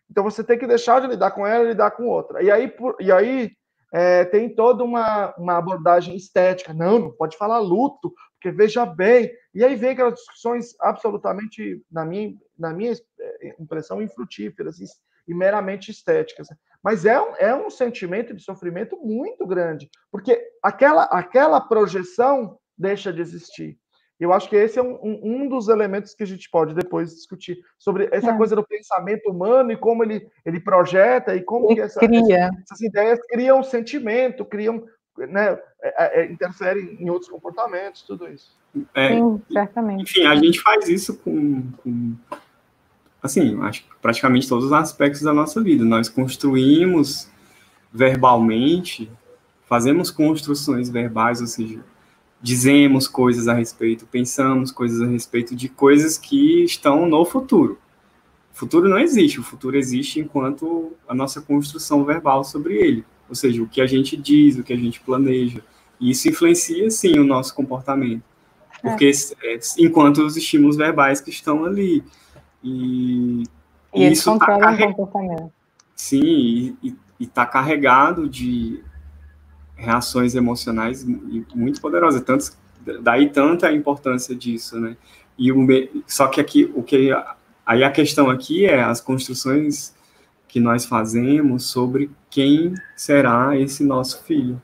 Então 0.09 0.23
você 0.23 0.43
tem 0.43 0.57
que 0.57 0.67
deixar 0.67 1.01
de 1.01 1.07
lidar 1.07 1.31
com 1.31 1.45
ela 1.45 1.63
e 1.63 1.69
lidar 1.69 1.91
com 1.91 2.05
outra. 2.05 2.43
E 2.43 2.51
aí, 2.51 2.67
por, 2.67 2.95
e 2.99 3.11
aí 3.11 3.51
é, 3.91 4.25
tem 4.25 4.53
toda 4.53 4.83
uma, 4.83 5.33
uma 5.37 5.57
abordagem 5.57 6.15
estética. 6.15 6.73
Não, 6.73 6.99
não 6.99 7.11
pode 7.11 7.37
falar 7.37 7.59
luto, 7.59 8.13
porque 8.33 8.55
veja 8.55 8.85
bem. 8.85 9.31
E 9.53 9.63
aí 9.63 9.75
vem 9.75 9.91
aquelas 9.91 10.15
discussões 10.15 10.75
absolutamente, 10.79 11.81
na 11.91 12.05
minha, 12.05 12.33
na 12.57 12.73
minha 12.73 12.93
é, 13.19 13.55
impressão, 13.59 14.01
infrutíferas 14.01 14.79
e, 15.27 15.33
meramente 15.33 15.91
estéticas. 15.91 16.47
Mas 16.83 17.05
é 17.05 17.19
um, 17.19 17.35
é 17.37 17.55
um 17.55 17.69
sentimento 17.69 18.33
de 18.33 18.43
sofrimento 18.43 18.97
muito 18.97 19.45
grande, 19.45 19.89
porque 20.11 20.41
aquela, 20.61 21.03
aquela 21.03 21.61
projeção 21.61 22.57
deixa 22.77 23.11
de 23.11 23.21
existir. 23.21 23.77
Eu 24.19 24.31
acho 24.31 24.47
que 24.47 24.55
esse 24.55 24.79
é 24.79 24.81
um, 24.81 24.93
um, 25.03 25.19
um, 25.23 25.49
dos 25.49 25.67
elementos 25.67 26.13
que 26.13 26.23
a 26.23 26.27
gente 26.27 26.49
pode 26.49 26.73
depois 26.73 27.13
discutir 27.13 27.57
sobre 27.77 28.07
essa 28.11 28.31
é. 28.31 28.37
coisa 28.37 28.55
do 28.55 28.65
pensamento 28.65 29.29
humano 29.29 29.71
e 29.71 29.77
como 29.77 30.03
ele, 30.03 30.25
ele 30.45 30.59
projeta 30.59 31.35
e 31.35 31.41
como 31.41 31.67
que 31.67 31.81
essa, 31.81 31.99
essa, 32.03 32.51
essas 32.61 32.81
ideias 32.81 33.19
criam 33.27 33.61
sentimento, 33.63 34.45
criam, 34.45 34.85
né, 35.17 35.59
é, 35.81 36.21
é, 36.21 36.21
é, 36.21 36.31
interferem 36.31 36.95
em 36.99 37.09
outros 37.09 37.29
comportamentos, 37.29 38.03
tudo 38.03 38.27
isso. 38.29 38.57
É, 38.93 39.09
Sim, 39.09 39.41
certamente. 39.51 40.03
Enfim, 40.03 40.25
a 40.25 40.35
gente 40.35 40.61
faz 40.61 40.87
isso 40.87 41.17
com, 41.17 41.71
com, 41.83 42.15
assim, 43.23 43.57
acho 43.61 43.85
praticamente 44.01 44.47
todos 44.47 44.65
os 44.65 44.73
aspectos 44.73 45.21
da 45.21 45.33
nossa 45.33 45.63
vida. 45.63 45.85
Nós 45.85 46.09
construímos 46.09 47.29
verbalmente, 47.91 49.09
fazemos 49.65 50.11
construções 50.11 50.89
verbais, 50.89 51.39
ou 51.39 51.47
seja, 51.47 51.79
dizemos 52.41 53.07
coisas 53.07 53.47
a 53.47 53.53
respeito, 53.53 54.05
pensamos 54.05 54.71
coisas 54.71 55.01
a 55.01 55.05
respeito 55.05 55.55
de 55.55 55.69
coisas 55.69 56.17
que 56.17 56.65
estão 56.65 57.07
no 57.07 57.23
futuro. 57.23 57.79
O 58.53 58.57
futuro 58.57 58.89
não 58.89 58.99
existe, 58.99 59.39
o 59.39 59.43
futuro 59.43 59.77
existe 59.77 60.19
enquanto 60.19 60.91
a 61.07 61.15
nossa 61.15 61.41
construção 61.41 62.03
verbal 62.03 62.43
sobre 62.43 62.75
ele, 62.75 63.05
ou 63.29 63.33
seja, 63.33 63.63
o 63.63 63.67
que 63.67 63.81
a 63.81 63.87
gente 63.87 64.17
diz, 64.17 64.57
o 64.57 64.63
que 64.63 64.73
a 64.73 64.77
gente 64.77 64.99
planeja. 64.99 65.63
E 65.99 66.11
isso 66.11 66.27
influencia, 66.27 66.89
sim, 66.91 67.17
o 67.17 67.23
nosso 67.23 67.55
comportamento, 67.55 68.21
porque 68.81 69.11
é. 69.41 69.53
É, 69.53 69.59
enquanto 69.79 70.23
os 70.23 70.35
estímulos 70.35 70.75
verbais 70.75 71.21
que 71.21 71.29
estão 71.29 71.63
ali. 71.63 72.03
E, 72.63 73.43
e 73.93 74.11
isso 74.11 74.31
está 74.33 74.57
carreg... 74.57 74.93
comportamento. 74.93 75.51
Sim, 75.95 76.77
e 76.81 76.95
está 77.19 77.45
carregado 77.45 78.27
de 78.27 78.83
reações 79.75 80.35
emocionais 80.35 81.03
muito 81.03 81.81
poderosas, 81.81 82.21
tanto, 82.21 82.51
daí 83.01 83.29
tanta 83.29 83.67
a 83.67 83.73
importância 83.73 84.35
disso, 84.35 84.79
né? 84.79 84.95
E 85.37 85.51
o, 85.51 85.67
só 86.07 86.27
que 86.27 86.39
aqui, 86.39 86.71
o 86.75 86.83
que 86.83 87.11
aí 87.65 87.83
a 87.83 87.91
questão 87.91 88.29
aqui 88.29 88.65
é 88.65 88.83
as 88.83 89.01
construções 89.01 89.95
que 90.47 90.59
nós 90.59 90.85
fazemos 90.85 91.65
sobre 91.65 92.11
quem 92.29 92.75
será 92.95 93.57
esse 93.57 93.83
nosso 93.83 94.23
filho. 94.23 94.61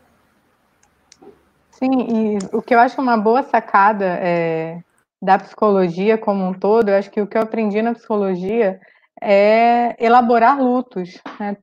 Sim, 1.72 1.90
e 1.90 2.38
o 2.56 2.62
que 2.62 2.76
eu 2.76 2.80
acho 2.80 3.02
uma 3.02 3.18
boa 3.18 3.42
sacada 3.42 4.06
é, 4.06 4.84
da 5.22 5.38
psicologia 5.38 6.18
como 6.18 6.46
um 6.46 6.54
todo, 6.54 6.90
eu 6.90 6.96
acho 6.96 7.12
que 7.12 7.22
o 7.22 7.28
que 7.28 7.38
eu 7.38 7.42
aprendi 7.42 7.82
na 7.82 7.94
psicologia 7.94 8.80
é 9.22 9.96
elaborar 10.00 10.62
lutos. 10.62 11.22
Né? 11.40 11.58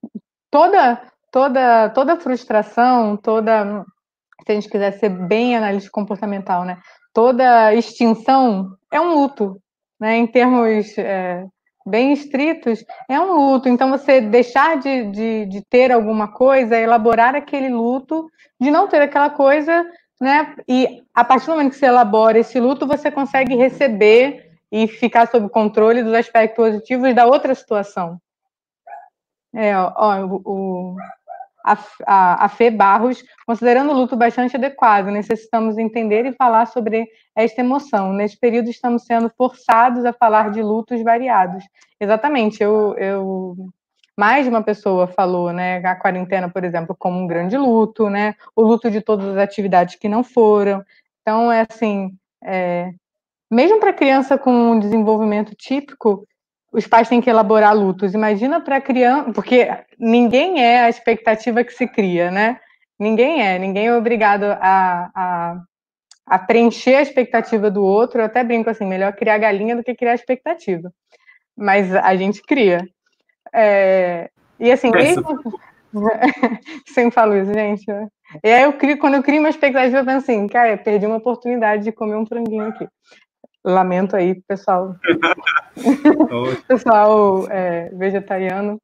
Toda 0.51 1.01
toda, 1.37 1.91
toda 1.91 2.19
frustração, 2.19 3.15
toda, 3.15 3.85
se 4.47 4.53
a 4.53 4.55
gente 4.55 4.71
quiser 4.71 4.93
ser 4.93 5.11
bem 5.11 5.55
analista 5.55 5.91
comportamental, 5.91 6.65
né? 6.65 6.79
Toda 7.13 7.75
extinção 7.75 8.71
é 8.91 8.99
um 8.99 9.13
luto, 9.13 9.61
né? 10.01 10.17
Em 10.17 10.27
termos 10.27 10.97
é, 10.97 11.45
bem 11.87 12.15
estritos, 12.15 12.83
é 13.07 13.21
um 13.21 13.35
luto. 13.35 13.69
Então, 13.69 13.91
você 13.91 14.19
deixar 14.19 14.79
de, 14.79 15.11
de, 15.11 15.45
de 15.45 15.63
ter 15.69 15.93
alguma 15.93 16.33
coisa, 16.33 16.75
elaborar 16.75 17.35
aquele 17.35 17.69
luto, 17.69 18.31
de 18.59 18.71
não 18.71 18.89
ter 18.89 19.03
aquela 19.03 19.29
coisa, 19.29 19.85
né? 20.21 20.55
E 20.69 21.03
a 21.15 21.25
partir 21.25 21.47
do 21.47 21.53
momento 21.53 21.73
que 21.73 21.79
você 21.79 21.87
elabora 21.87 22.39
esse 22.39 22.59
luto, 22.59 22.87
você 22.87 23.11
consegue 23.11 23.55
receber 23.55 24.59
e 24.71 24.89
ficar 24.89 25.29
sob 25.29 25.49
controle 25.49 26.03
dos 26.03 26.15
aspectos 26.15 26.57
positivos 26.57 27.15
da 27.15 27.27
outra 27.27 27.55
situação. 27.55 28.21
É, 29.55 29.77
ó, 29.79 30.27
o, 30.27 30.97
a, 31.65 31.79
a, 32.07 32.45
a 32.45 32.49
Fê 32.49 32.71
Barros, 32.71 33.23
considerando 33.47 33.91
o 33.91 33.95
luto 33.95 34.17
bastante 34.17 34.57
adequado, 34.57 35.07
necessitamos 35.07 35.77
entender 35.79 36.27
e 36.27 36.33
falar 36.33 36.67
sobre 36.67 37.09
esta 37.35 37.61
emoção. 37.61 38.13
Neste 38.13 38.39
período, 38.39 38.71
estamos 38.71 39.05
sendo 39.05 39.31
forçados 39.37 40.05
a 40.05 40.13
falar 40.13 40.51
de 40.51 40.63
lutos 40.63 41.03
variados. 41.03 41.65
Exatamente, 42.01 42.63
eu, 42.63 42.95
eu 42.99 43.57
mais 44.17 44.45
de 44.45 44.51
uma 44.51 44.63
pessoa 44.63 45.07
falou, 45.07 45.53
né, 45.53 45.79
a 45.79 45.95
quarentena, 45.95 46.49
por 46.49 46.65
exemplo, 46.65 46.97
como 46.99 47.19
um 47.19 47.27
grande 47.27 47.57
luto, 47.57 48.09
né, 48.09 48.35
o 48.55 48.63
luto 48.63 48.91
de 48.91 49.01
todas 49.01 49.29
as 49.29 49.37
atividades 49.37 49.97
que 49.97 50.09
não 50.09 50.25
foram. 50.25 50.83
Então, 51.21 51.53
é 51.53 51.67
assim, 51.69 52.13
é, 52.43 52.93
mesmo 53.51 53.79
para 53.79 53.93
criança 53.93 54.37
com 54.39 54.51
um 54.53 54.79
desenvolvimento 54.79 55.55
típico, 55.55 56.27
os 56.73 56.87
pais 56.87 57.09
têm 57.09 57.21
que 57.21 57.31
elaborar 57.31 57.75
lutos. 57.75 58.15
Imagina 58.15 58.61
para 58.61 58.81
criança, 58.81 59.33
porque 59.33 59.69
ninguém 59.99 60.63
é 60.63 60.81
a 60.81 60.89
expectativa 60.89 61.65
que 61.65 61.73
se 61.73 61.87
cria, 61.87 62.31
né? 62.31 62.61
Ninguém 62.99 63.43
é, 63.43 63.59
ninguém 63.59 63.87
é 63.87 63.97
obrigado 63.97 64.45
a, 64.45 65.11
a, 65.15 65.63
a 66.27 66.39
preencher 66.39 66.97
a 66.97 67.03
expectativa 67.03 67.71
do 67.71 67.85
outro. 67.85 68.21
Eu 68.21 68.27
até 68.27 68.43
brinco 68.43 68.69
assim, 68.69 68.85
melhor 68.85 69.13
criar 69.15 69.39
galinha 69.39 69.77
do 69.77 69.85
que 69.85 69.95
criar 69.95 70.15
expectativa. 70.15 70.93
Mas 71.57 71.95
a 71.95 72.15
gente 72.17 72.43
cria. 72.43 72.87
É, 73.53 74.31
e 74.59 74.71
assim, 74.71 74.91
mesmo... 74.91 75.25
Sempre 76.89 77.15
falo 77.15 77.37
isso, 77.37 77.53
gente. 77.53 77.85
E 78.43 78.53
aí 78.53 78.65
eu 78.65 78.73
crio, 78.75 78.99
quando 78.99 79.15
eu 79.15 79.23
crio 79.23 79.41
uma 79.41 79.49
expectativa, 79.49 79.99
eu 79.99 80.05
penso 80.05 80.19
assim, 80.19 80.47
cara, 80.47 80.77
perdi 80.77 81.07
uma 81.07 81.17
oportunidade 81.17 81.85
de 81.85 81.93
comer 81.93 82.17
um 82.17 82.27
franguinho 82.27 82.69
aqui. 82.69 82.87
Lamento 83.65 84.15
aí, 84.17 84.41
pessoal. 84.47 84.95
pessoal 86.69 87.47
é, 87.51 87.91
vegetariano 87.91 88.81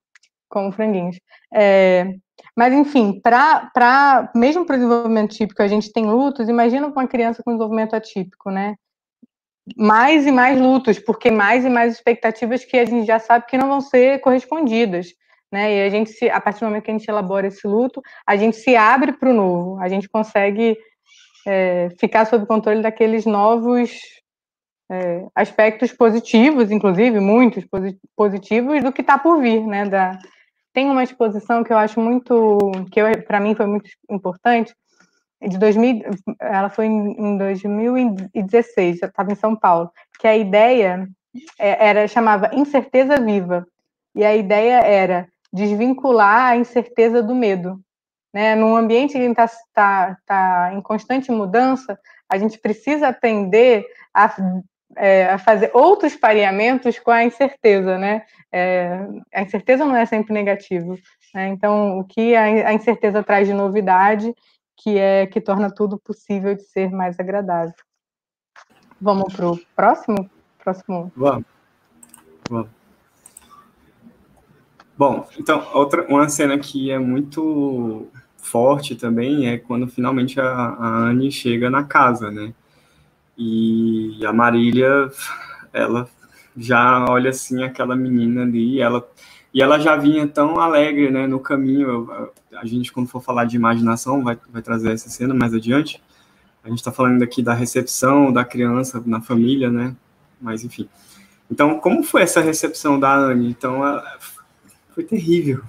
com 0.49 0.73
franguinhos. 0.73 1.19
É, 1.53 2.15
mas, 2.57 2.73
enfim, 2.75 3.21
para 3.23 4.31
mesmo 4.35 4.67
para 4.67 4.75
o 4.75 4.79
desenvolvimento 4.79 5.35
típico, 5.35 5.63
a 5.63 5.69
gente 5.69 5.93
tem 5.93 6.07
lutos. 6.07 6.49
Imagina 6.49 6.87
uma 6.87 7.07
criança 7.07 7.43
com 7.43 7.53
desenvolvimento 7.53 7.95
atípico, 7.95 8.51
né? 8.51 8.77
Mais 9.77 10.27
e 10.27 10.33
mais 10.33 10.61
lutos, 10.61 10.99
porque 10.99 11.31
mais 11.31 11.65
e 11.65 11.71
mais 11.71 11.95
expectativas 11.95 12.65
que 12.65 12.77
a 12.77 12.85
gente 12.85 13.07
já 13.07 13.19
sabe 13.19 13.47
que 13.47 13.57
não 13.57 13.69
vão 13.69 13.81
ser 13.81 14.21
correspondidas. 14.21 15.09
Né? 15.53 15.77
E 15.77 15.87
a 15.87 15.91
gente, 15.91 16.11
se, 16.11 16.29
a 16.31 16.41
partir 16.41 16.61
do 16.61 16.67
momento 16.67 16.85
que 16.85 16.91
a 16.91 16.95
gente 16.95 17.09
elabora 17.09 17.47
esse 17.47 17.67
luto, 17.67 18.01
a 18.27 18.37
gente 18.37 18.57
se 18.57 18.75
abre 18.75 19.13
para 19.13 19.31
o 19.31 19.35
novo, 19.35 19.79
a 19.81 19.89
gente 19.89 20.09
consegue 20.09 20.77
é, 21.47 21.91
ficar 22.01 22.25
sob 22.25 22.47
controle 22.47 22.81
daqueles 22.81 23.27
novos 23.27 23.93
é, 24.91 25.27
aspectos 25.35 25.93
positivos, 25.93 26.71
inclusive, 26.71 27.21
muitos 27.21 27.65
positivos, 28.17 28.83
do 28.83 28.93
que 28.93 29.01
está 29.01 29.19
por 29.19 29.41
vir, 29.41 29.65
né? 29.67 29.85
Da... 29.87 30.19
Tem 30.73 30.89
uma 30.89 31.03
exposição 31.03 31.63
que 31.63 31.73
eu 31.73 31.77
acho 31.77 32.01
muito, 32.01 32.59
que 32.91 33.01
para 33.27 33.41
mim 33.41 33.55
foi 33.55 33.67
muito 33.67 33.91
importante, 34.11 34.75
de 35.49 35.59
2000, 35.59 36.03
ela 36.41 36.69
foi 36.69 36.87
em 36.87 37.37
2016, 37.37 39.03
eu 39.03 39.09
estava 39.09 39.33
em 39.33 39.37
São 39.37 39.57
Paulo, 39.57 39.91
que 40.19 40.27
a 40.27 40.37
ideia 40.37 41.09
é, 41.59 41.89
era 41.89 42.09
chamava 42.09 42.51
Incerteza 42.55 43.17
Viva, 43.17 43.67
e 44.15 44.25
a 44.25 44.35
ideia 44.35 44.81
era 44.81 45.29
desvincular 45.53 46.53
a 46.53 46.57
incerteza 46.57 47.23
do 47.23 47.35
medo. 47.35 47.81
Né? 48.33 48.55
Num 48.55 48.77
ambiente 48.77 49.13
que 49.13 49.19
está 49.19 49.49
tá, 49.75 50.17
tá 50.25 50.71
em 50.75 50.81
constante 50.81 51.31
mudança, 51.31 51.99
a 52.29 52.39
gente 52.39 52.59
precisa 52.59 53.09
aprender 53.09 53.85
a 54.15 54.29
é, 54.97 55.27
a 55.27 55.39
fazer 55.39 55.71
outros 55.73 56.17
pareamentos 56.17 56.99
com 56.99 57.11
a 57.11 57.25
incerteza, 57.25 57.97
né? 57.99 58.23
É, 58.51 59.07
a 59.35 59.43
incerteza 59.43 59.85
não 59.85 59.97
é 59.97 60.05
sempre 60.05 60.33
negativo, 60.33 60.99
né? 61.35 61.49
Então, 61.49 61.99
o 61.99 62.05
que 62.05 62.35
a, 62.35 62.43
a, 62.69 62.75
incerteza 62.75 63.23
traz 63.23 63.49
de 63.49 63.55
novidade, 63.55 64.35
que 64.77 64.99
é 64.99 65.27
que 65.27 65.41
torna 65.41 65.73
tudo 65.73 65.99
possível 65.99 66.55
de 66.55 66.63
ser 66.63 66.91
mais 66.91 67.19
agradável. 67.19 67.75
Vamos 69.01 69.35
para 69.35 69.51
o 69.51 69.61
próximo? 69.75 70.31
Próximo. 70.59 71.13
Vamos. 71.17 71.45
Vamos. 72.49 72.71
Bom, 74.97 75.29
então, 75.39 75.67
outra, 75.75 76.07
uma 76.07 76.29
cena 76.29 76.59
que 76.59 76.91
é 76.91 76.99
muito 76.99 78.07
forte 78.37 78.95
também 78.95 79.49
é 79.49 79.59
quando 79.59 79.89
finalmente 79.89 80.41
a, 80.41 80.47
a 80.47 80.87
Anne 81.09 81.33
chega 81.33 81.71
na 81.71 81.83
casa, 81.83 82.31
né? 82.31 82.53
E 83.37 84.25
a 84.25 84.33
Marília, 84.33 85.11
ela 85.73 86.09
já 86.57 87.05
olha 87.09 87.31
assim 87.31 87.63
aquela 87.63 87.97
menina 87.97 88.43
ali, 88.43 88.81
ela 88.81 89.09
e 89.55 89.61
ela 89.61 89.79
já 89.79 89.97
vinha 89.97 90.27
tão 90.27 90.59
alegre, 90.59 91.11
né, 91.11 91.27
no 91.27 91.39
caminho. 91.39 92.09
A 92.55 92.67
gente 92.67 92.93
quando 92.93 93.09
for 93.09 93.23
falar 93.23 93.45
de 93.45 93.57
imaginação 93.57 94.23
vai, 94.23 94.39
vai 94.51 94.63
trazer 94.63 94.93
essa 94.93 95.11
cena 95.11 95.35
mais 95.35 95.53
adiante. 95.53 96.03
A 96.65 96.69
gente 96.69 96.79
está 96.79 96.93
falando 96.93 97.23
aqui 97.23 97.43
da 97.43 97.53
recepção 97.53 98.33
da 98.33 98.45
criança 98.45 99.03
na 99.05 99.21
família, 99.21 99.71
né? 99.71 99.95
Mas 100.41 100.65
enfim. 100.65 100.89
Então, 101.51 101.79
como 101.81 102.03
foi 102.03 102.23
essa 102.23 102.41
recepção 102.41 102.99
da 102.99 103.15
Anne? 103.15 103.51
Então, 103.51 103.87
ela, 103.87 104.03
foi 104.95 105.05
terrível. 105.05 105.63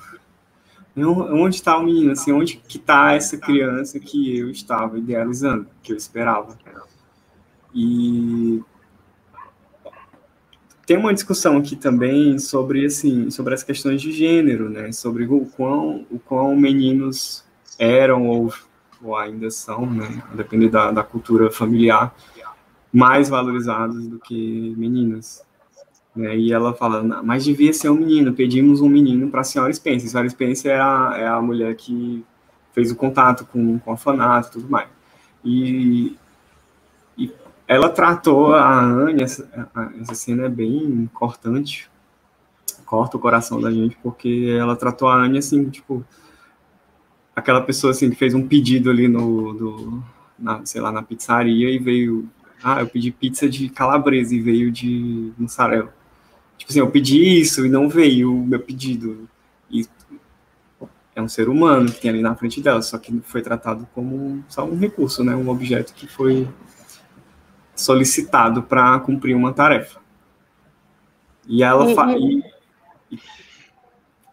Onde 0.96 1.56
está 1.56 1.78
o 1.78 1.84
menino? 1.84 2.12
Assim, 2.12 2.32
onde 2.32 2.58
que 2.58 2.78
está 2.78 3.14
essa 3.14 3.38
criança 3.38 4.00
que 4.00 4.38
eu 4.38 4.50
estava 4.52 4.98
idealizando, 4.98 5.68
que 5.82 5.92
eu 5.92 5.98
esperava? 5.98 6.58
E 7.74 8.62
tem 10.86 10.98
uma 10.98 11.14
discussão 11.14 11.58
aqui 11.58 11.76
também 11.76 12.38
sobre 12.38 12.86
assim 12.86 13.30
sobre 13.30 13.54
as 13.54 13.64
questões 13.64 14.02
de 14.02 14.12
gênero, 14.12 14.70
né? 14.70 14.92
Sobre 14.92 15.26
o 15.26 15.46
quão 15.56 16.06
o 16.12 16.20
quão 16.20 16.56
meninos 16.56 17.44
eram 17.80 18.28
ou, 18.28 18.54
ou 19.02 19.16
ainda 19.16 19.50
são, 19.50 19.86
né? 19.86 20.24
Depende 20.34 20.70
da, 20.70 20.92
da 20.92 21.04
cultura 21.04 21.52
familiar, 21.52 22.14
mais 22.92 23.30
valorizados 23.30 24.08
do 24.08 24.20
que 24.20 24.74
meninas. 24.78 25.44
Né? 26.16 26.38
E 26.38 26.54
ela 26.54 26.74
fala, 26.74 27.04
mas 27.24 27.44
devia 27.44 27.74
ser 27.74 27.90
um 27.90 27.96
menino. 27.96 28.34
Pedimos 28.34 28.82
um 28.82 28.90
menino 28.90 29.30
para 29.30 29.42
a 29.42 29.44
senhora 29.44 29.74
Spencer. 29.74 30.08
A 30.08 30.12
senhora 30.12 30.30
Spencer 30.30 30.72
é 30.72 30.80
a, 30.80 31.14
é 31.18 31.28
a 31.28 31.42
mulher 31.42 31.76
que 31.76 32.24
fez 32.72 32.92
o 32.92 32.96
contato 32.96 33.46
com, 33.46 33.80
com 33.80 33.90
a 33.90 33.94
orfanato 33.94 34.50
e 34.50 34.52
tudo 34.52 34.70
mais. 34.70 34.88
E 35.44 36.16
ela 37.76 37.90
tratou 37.90 38.54
a 38.54 38.82
Anne, 38.82 39.24
essa, 39.24 39.50
essa 40.02 40.16
cena 40.16 40.46
é 40.46 40.50
bem 40.50 41.10
cortante, 41.14 41.90
corta 42.86 43.18
o 43.18 43.20
coração 43.20 43.60
da 43.60 43.72
gente, 43.72 43.98
porque 44.04 44.56
ela 44.60 44.76
tratou 44.76 45.08
a 45.08 45.16
Anne 45.16 45.38
assim, 45.38 45.70
tipo, 45.70 46.06
aquela 47.36 47.62
pessoa 47.62 47.92
assim 47.92 48.10
que 48.10 48.16
fez 48.16 48.34
um 48.34 48.48
pedido 48.48 48.90
ali 48.90 49.08
no, 49.08 49.54
do, 49.54 50.04
na, 50.38 50.66
sei 50.66 50.82
lá, 50.82 50.92
na 50.92 51.02
pizzaria 51.02 51.70
e 51.70 51.80
veio, 51.80 52.30
ah, 52.64 52.82
eu 52.82 52.88
pedi 52.88 53.12
pizza 53.12 53.50
de 53.50 53.70
calabresa 53.70 54.36
e 54.36 54.40
veio 54.40 54.72
de 54.72 55.32
mussarela. 55.38 55.94
Tipo 56.58 56.72
assim, 56.72 56.80
eu 56.80 56.90
pedi 56.90 57.40
isso 57.42 57.66
e 57.66 57.70
não 57.70 57.90
veio 57.90 58.34
o 58.34 58.46
meu 58.46 58.60
pedido. 58.60 59.28
E 59.70 59.88
é 61.16 61.22
um 61.22 61.28
ser 61.28 61.50
humano 61.50 61.92
que 61.92 62.02
tem 62.02 62.10
ali 62.10 62.22
na 62.22 62.36
frente 62.36 62.62
dela, 62.62 62.82
só 62.82 62.98
que 62.98 63.22
foi 63.24 63.42
tratado 63.42 63.88
como 63.94 64.44
só 64.48 64.66
um 64.66 64.78
recurso, 64.78 65.24
né, 65.24 65.36
um 65.36 65.50
objeto 65.50 65.94
que 65.94 66.08
foi 66.08 66.48
solicitado 67.76 68.64
para 68.64 69.00
cumprir 69.00 69.36
uma 69.36 69.54
tarefa. 69.54 70.00
E 71.48 71.64
ela 71.64 71.92
e, 71.92 71.96
fa... 71.96 72.12
e... 72.12 72.44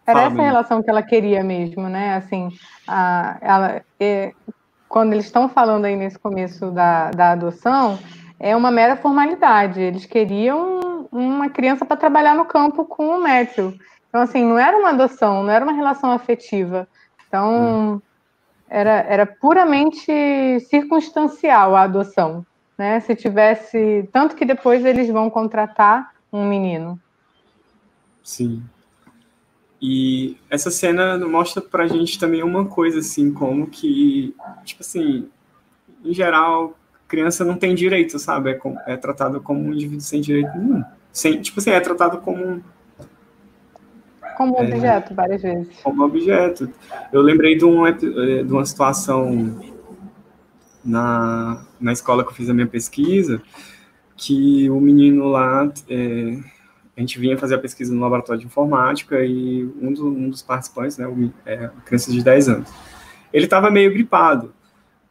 Era 0.05 0.21
essa 0.21 0.29
mesmo. 0.29 0.43
relação 0.43 0.83
que 0.83 0.89
ela 0.89 1.03
queria 1.03 1.43
mesmo, 1.43 1.87
né? 1.87 2.15
Assim, 2.15 2.49
a, 2.87 3.37
ela, 3.41 3.81
é, 3.99 4.33
quando 4.87 5.13
eles 5.13 5.25
estão 5.25 5.47
falando 5.47 5.85
aí 5.85 5.95
nesse 5.95 6.17
começo 6.17 6.71
da, 6.71 7.11
da 7.11 7.31
adoção, 7.31 7.99
é 8.39 8.55
uma 8.55 8.71
mera 8.71 8.95
formalidade. 8.95 9.79
Eles 9.79 10.05
queriam 10.05 11.07
uma 11.11 11.49
criança 11.49 11.85
para 11.85 11.97
trabalhar 11.97 12.35
no 12.35 12.45
campo 12.45 12.85
com 12.85 13.09
o 13.09 13.21
Matthew. 13.21 13.75
Então, 14.09 14.21
assim, 14.21 14.43
não 14.43 14.59
era 14.59 14.77
uma 14.77 14.89
adoção, 14.89 15.43
não 15.43 15.51
era 15.51 15.63
uma 15.63 15.73
relação 15.73 16.11
afetiva. 16.11 16.87
Então, 17.27 17.95
hum. 17.95 18.01
era, 18.69 19.05
era 19.07 19.25
puramente 19.25 20.11
circunstancial 20.69 21.75
a 21.75 21.83
adoção 21.83 22.45
né? 22.81 22.99
Se 22.99 23.15
tivesse. 23.15 24.09
Tanto 24.11 24.35
que 24.35 24.43
depois 24.43 24.83
eles 24.83 25.07
vão 25.07 25.29
contratar 25.29 26.13
um 26.33 26.43
menino. 26.43 26.99
Sim. 28.23 28.63
E 29.79 30.35
essa 30.49 30.71
cena 30.71 31.17
mostra 31.19 31.61
pra 31.61 31.87
gente 31.87 32.19
também 32.19 32.43
uma 32.43 32.65
coisa, 32.65 32.99
assim, 32.99 33.31
como 33.31 33.67
que, 33.67 34.35
tipo 34.63 34.81
assim, 34.81 35.29
em 36.03 36.13
geral, 36.13 36.75
criança 37.07 37.45
não 37.45 37.55
tem 37.55 37.75
direito, 37.75 38.17
sabe? 38.17 38.51
É, 38.51 38.93
é 38.93 38.97
tratado 38.97 39.39
como 39.41 39.59
um 39.59 39.73
indivíduo 39.73 40.01
sem 40.01 40.19
direito 40.19 40.51
nenhum. 40.57 40.83
Sem, 41.11 41.39
tipo 41.39 41.59
assim, 41.59 41.71
é 41.71 41.79
tratado 41.79 42.19
como 42.19 42.63
como 44.37 44.57
é, 44.57 44.63
objeto, 44.63 45.13
várias 45.13 45.41
vezes. 45.41 45.67
Como 45.83 46.03
objeto. 46.03 46.67
Eu 47.13 47.21
lembrei 47.21 47.55
de, 47.55 47.65
um, 47.65 47.83
de 47.91 48.51
uma 48.51 48.65
situação 48.65 49.59
na, 50.83 51.63
na 51.79 51.91
escola 51.91 52.23
que 52.23 52.29
eu 52.29 52.35
fiz 52.35 52.49
a 52.49 52.53
minha 52.53 52.67
pesquisa, 52.67 53.41
que 54.15 54.69
o 54.69 54.79
menino 54.79 55.29
lá, 55.29 55.71
é, 55.89 56.39
a 56.95 56.99
gente 56.99 57.19
vinha 57.19 57.37
fazer 57.37 57.55
a 57.55 57.59
pesquisa 57.59 57.93
no 57.93 58.01
laboratório 58.01 58.39
de 58.39 58.47
informática 58.47 59.23
e 59.25 59.63
um, 59.81 59.93
do, 59.93 60.07
um 60.07 60.29
dos 60.29 60.41
participantes, 60.41 60.97
né, 60.97 61.07
o, 61.07 61.31
é, 61.45 61.69
criança 61.85 62.11
de 62.11 62.23
10 62.23 62.49
anos, 62.49 62.69
ele 63.33 63.45
estava 63.45 63.71
meio 63.71 63.91
gripado 63.91 64.53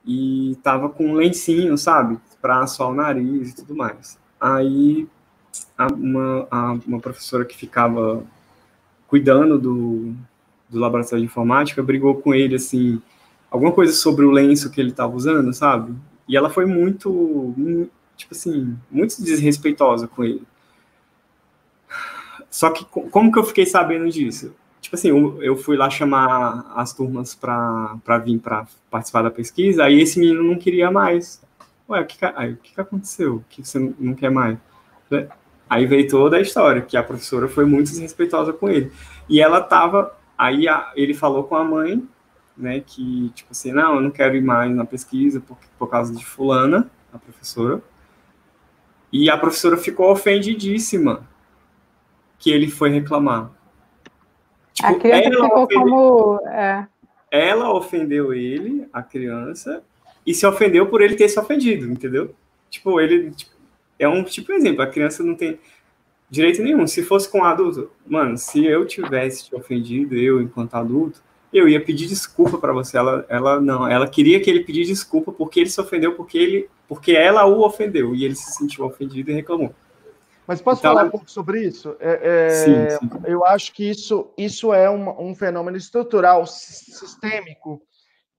e 0.04 0.52
estava 0.52 0.88
com 0.88 1.08
um 1.08 1.14
lencinho, 1.14 1.76
sabe, 1.76 2.18
para 2.40 2.60
assoar 2.60 2.90
o 2.90 2.94
nariz 2.94 3.50
e 3.50 3.56
tudo 3.56 3.74
mais. 3.74 4.18
Aí 4.40 5.08
a, 5.76 5.86
uma, 5.88 6.46
a, 6.50 6.72
uma 6.86 7.00
professora 7.00 7.44
que 7.44 7.56
ficava 7.56 8.22
cuidando 9.06 9.58
do, 9.58 10.14
do 10.68 10.78
laboratório 10.78 11.18
de 11.18 11.26
informática 11.26 11.82
brigou 11.82 12.14
com 12.14 12.32
ele, 12.32 12.54
assim, 12.54 13.02
alguma 13.50 13.72
coisa 13.72 13.92
sobre 13.92 14.24
o 14.24 14.30
lenço 14.30 14.70
que 14.70 14.80
ele 14.80 14.90
estava 14.90 15.14
usando, 15.14 15.52
sabe? 15.52 15.94
E 16.28 16.36
ela 16.36 16.48
foi 16.48 16.64
muito, 16.64 17.54
tipo 18.16 18.34
assim, 18.34 18.76
muito 18.90 19.20
desrespeitosa 19.22 20.06
com 20.06 20.22
ele. 20.22 20.42
Só 22.50 22.70
que 22.70 22.84
como 22.84 23.32
que 23.32 23.38
eu 23.38 23.44
fiquei 23.44 23.66
sabendo 23.66 24.08
disso? 24.08 24.54
Tipo 24.80 24.96
assim, 24.96 25.08
eu 25.40 25.56
fui 25.56 25.76
lá 25.76 25.90
chamar 25.90 26.72
as 26.74 26.92
turmas 26.92 27.34
para 27.34 28.18
vir 28.24 28.38
para 28.38 28.66
participar 28.90 29.22
da 29.22 29.30
pesquisa, 29.30 29.84
aí 29.84 30.00
esse 30.00 30.18
menino 30.18 30.42
não 30.42 30.56
queria 30.56 30.90
mais. 30.90 31.42
Ué, 31.88 32.00
o 32.00 32.06
que, 32.06 32.16
que, 32.62 32.74
que 32.74 32.80
aconteceu? 32.80 33.36
O 33.36 33.44
que 33.48 33.62
você 33.66 33.78
não 33.98 34.14
quer 34.14 34.30
mais? 34.30 34.56
Aí 35.68 35.86
veio 35.86 36.08
toda 36.08 36.36
a 36.36 36.40
história, 36.40 36.82
que 36.82 36.96
a 36.96 37.02
professora 37.02 37.48
foi 37.48 37.64
muito 37.64 37.90
desrespeitosa 37.90 38.52
com 38.52 38.68
ele. 38.68 38.90
E 39.28 39.40
ela 39.40 39.60
tava, 39.60 40.16
aí 40.36 40.66
a, 40.66 40.90
ele 40.96 41.14
falou 41.14 41.44
com 41.44 41.54
a 41.54 41.62
mãe, 41.62 42.08
né, 42.56 42.80
que, 42.80 43.30
tipo 43.34 43.50
assim, 43.50 43.72
não, 43.72 43.96
eu 43.96 44.00
não 44.00 44.10
quero 44.10 44.36
ir 44.36 44.42
mais 44.42 44.74
na 44.74 44.84
pesquisa 44.84 45.40
por, 45.40 45.56
por 45.78 45.88
causa 45.88 46.14
de 46.14 46.24
fulana, 46.24 46.90
a 47.12 47.18
professora. 47.18 47.82
E 49.12 49.28
a 49.28 49.36
professora 49.36 49.76
ficou 49.76 50.10
ofendidíssima 50.10 51.26
que 52.38 52.50
ele 52.50 52.68
foi 52.68 52.90
reclamar. 52.90 53.50
Tipo, 54.72 54.88
a 54.88 54.94
criança 54.94 55.30
ficou 55.30 55.64
ofendeu, 55.64 55.82
como... 55.82 56.48
É. 56.48 56.86
Ela 57.30 57.72
ofendeu 57.72 58.32
ele, 58.32 58.88
a 58.92 59.02
criança, 59.02 59.82
e 60.26 60.34
se 60.34 60.46
ofendeu 60.46 60.86
por 60.86 61.00
ele 61.00 61.16
ter 61.16 61.28
se 61.28 61.38
ofendido, 61.38 61.86
entendeu? 61.90 62.34
Tipo, 62.68 63.00
ele... 63.00 63.30
Tipo, 63.30 63.52
é 63.98 64.08
um 64.08 64.24
tipo 64.24 64.48
de 64.48 64.54
exemplo, 64.54 64.82
a 64.82 64.86
criança 64.86 65.22
não 65.22 65.34
tem 65.34 65.60
direito 66.30 66.62
nenhum. 66.62 66.86
Se 66.86 67.02
fosse 67.02 67.28
com 67.28 67.40
um 67.40 67.44
adulto, 67.44 67.90
mano, 68.06 68.38
se 68.38 68.64
eu 68.64 68.86
tivesse 68.86 69.46
te 69.46 69.54
ofendido, 69.54 70.16
eu 70.16 70.40
enquanto 70.40 70.74
adulto, 70.74 71.22
eu 71.52 71.68
ia 71.68 71.84
pedir 71.84 72.06
desculpa 72.06 72.58
para 72.58 72.72
você. 72.72 72.96
Ela, 72.96 73.24
ela 73.28 73.60
não, 73.60 73.86
ela 73.88 74.08
queria 74.08 74.40
que 74.40 74.48
ele 74.48 74.64
pedisse 74.64 74.92
desculpa 74.92 75.32
porque 75.32 75.60
ele 75.60 75.70
se 75.70 75.80
ofendeu, 75.80 76.14
porque 76.14 76.38
ele, 76.38 76.70
porque 76.88 77.12
ela 77.12 77.44
o 77.46 77.60
ofendeu 77.62 78.14
e 78.14 78.24
ele 78.24 78.34
se 78.34 78.52
sentiu 78.52 78.84
ofendido 78.84 79.30
e 79.30 79.34
reclamou. 79.34 79.74
Mas 80.46 80.60
posso 80.60 80.80
então, 80.80 80.94
falar 80.94 81.06
um 81.06 81.10
pouco 81.10 81.30
sobre 81.30 81.62
isso? 81.62 81.96
É, 82.00 82.46
é, 82.46 82.50
sim, 82.50 82.98
sim. 82.98 83.10
Eu 83.24 83.44
acho 83.44 83.72
que 83.72 83.88
isso, 83.88 84.32
isso 84.36 84.74
é 84.74 84.90
um, 84.90 85.30
um 85.30 85.34
fenômeno 85.34 85.76
estrutural, 85.76 86.44
sistêmico, 86.44 87.80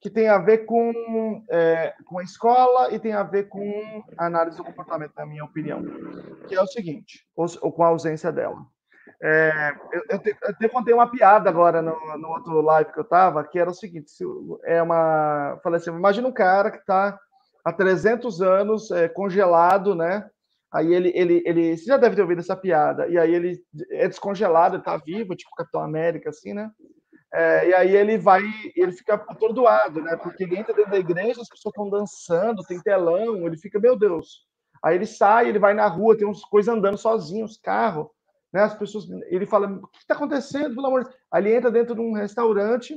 que 0.02 0.10
tem 0.10 0.28
a 0.28 0.38
ver 0.38 0.66
com, 0.66 1.42
é, 1.50 1.94
com 2.06 2.20
a 2.20 2.24
escola 2.24 2.94
e 2.94 3.00
tem 3.00 3.14
a 3.14 3.24
ver 3.24 3.48
com 3.48 4.04
a 4.18 4.26
análise 4.26 4.58
do 4.58 4.64
comportamento, 4.64 5.14
na 5.16 5.26
minha 5.26 5.46
opinião. 5.46 5.82
Que 6.48 6.56
é 6.56 6.62
o 6.62 6.68
seguinte, 6.68 7.26
ou, 7.36 7.46
ou 7.62 7.72
com 7.72 7.84
a 7.84 7.88
ausência 7.88 8.32
dela. 8.32 8.58
É, 9.22 9.74
eu, 9.92 10.04
eu, 10.10 10.20
te, 10.20 10.36
eu, 10.44 10.56
te, 10.56 10.70
contei 10.70 10.94
uma 10.94 11.10
piada 11.10 11.50
agora 11.50 11.82
no, 11.82 11.96
no 12.18 12.30
outro 12.30 12.62
live 12.62 12.92
que 12.92 13.00
eu 13.00 13.04
estava, 13.04 13.44
que 13.44 13.60
era 13.60 13.70
o 13.70 13.74
seguinte: 13.74 14.12
é 14.64 14.82
uma. 14.82 15.60
Falei 15.64 15.80
assim, 15.80 15.92
imagina 15.92 16.28
um 16.28 16.34
cara 16.34 16.72
que 16.72 16.80
está 16.80 17.20
há 17.64 17.74
300 17.74 18.42
anos 18.42 18.92
é, 18.92 19.08
congelado, 19.08 19.96
né? 19.96 20.30
Aí 20.72 20.94
ele, 20.94 21.12
ele, 21.16 21.44
ele. 21.46 21.78
Você 21.78 21.86
já 21.86 21.98
deve 21.98 22.16
ter 22.16 22.22
ouvido 22.22 22.40
essa 22.40 22.56
piada. 22.56 23.08
E 23.08 23.18
aí 23.18 23.34
ele 23.34 23.62
é 23.92 24.08
descongelado, 24.08 24.78
está 24.78 24.98
vivo, 24.98 25.36
tipo 25.36 25.56
Capitão 25.56 25.82
América, 25.82 26.30
assim, 26.30 26.54
né? 26.54 26.72
É, 27.34 27.70
e 27.70 27.74
aí 27.74 27.96
ele 27.96 28.18
vai, 28.18 28.42
ele 28.76 28.92
fica 28.92 29.14
atordoado, 29.14 30.02
né? 30.02 30.18
Porque 30.18 30.44
ele 30.44 30.58
entra 30.58 30.74
dentro 30.74 30.92
da 30.92 31.00
igreja, 31.00 31.42
as 31.42 31.48
pessoas 31.48 31.72
estão 31.72 31.90
dançando, 31.90 32.64
tem 32.64 32.82
telão, 32.82 33.46
ele 33.46 33.58
fica, 33.58 33.80
meu 33.80 33.98
Deus. 33.98 34.46
Aí 34.84 34.96
ele 34.96 35.06
sai, 35.06 35.48
ele 35.48 35.60
vai 35.60 35.74
na 35.74 35.88
rua, 35.88 36.18
tem 36.18 36.28
uns 36.28 36.44
coisas 36.44 36.74
andando 36.74 36.98
sozinhos, 36.98 37.58
carro, 37.58 38.12
né? 38.52 38.62
As 38.62 38.74
pessoas, 38.76 39.10
ele 39.28 39.46
fala, 39.46 39.68
o 39.68 39.88
que 39.88 40.00
está 40.00 40.14
acontecendo, 40.14 40.76
pelo 40.76 40.88
amor? 40.88 41.10
Aí 41.32 41.44
ele 41.44 41.56
entra 41.56 41.72
dentro 41.72 41.96
de 41.96 42.02
um 42.02 42.14
restaurante, 42.14 42.96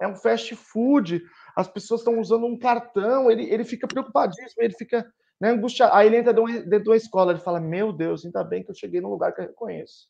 é 0.00 0.08
um 0.08 0.14
fast 0.14 0.54
food, 0.56 1.22
as 1.54 1.68
pessoas 1.68 2.00
estão 2.00 2.18
usando 2.18 2.46
um 2.46 2.58
cartão, 2.58 3.30
ele, 3.30 3.44
ele 3.52 3.64
fica 3.64 3.86
preocupadíssimo, 3.86 4.62
ele 4.62 4.74
fica 4.74 5.06
né, 5.40 5.50
angustiado. 5.50 5.94
Aí 5.94 6.06
ele 6.06 6.16
entra 6.16 6.32
dentro 6.32 6.82
de 6.82 6.88
uma 6.88 6.96
escola, 6.96 7.32
ele 7.32 7.40
fala, 7.40 7.60
meu 7.60 7.92
Deus, 7.92 8.24
ainda 8.24 8.42
bem 8.42 8.62
que 8.62 8.70
eu 8.70 8.74
cheguei 8.74 9.00
num 9.00 9.10
lugar 9.10 9.32
que 9.32 9.40
eu 9.40 9.46
reconheço. 9.46 10.08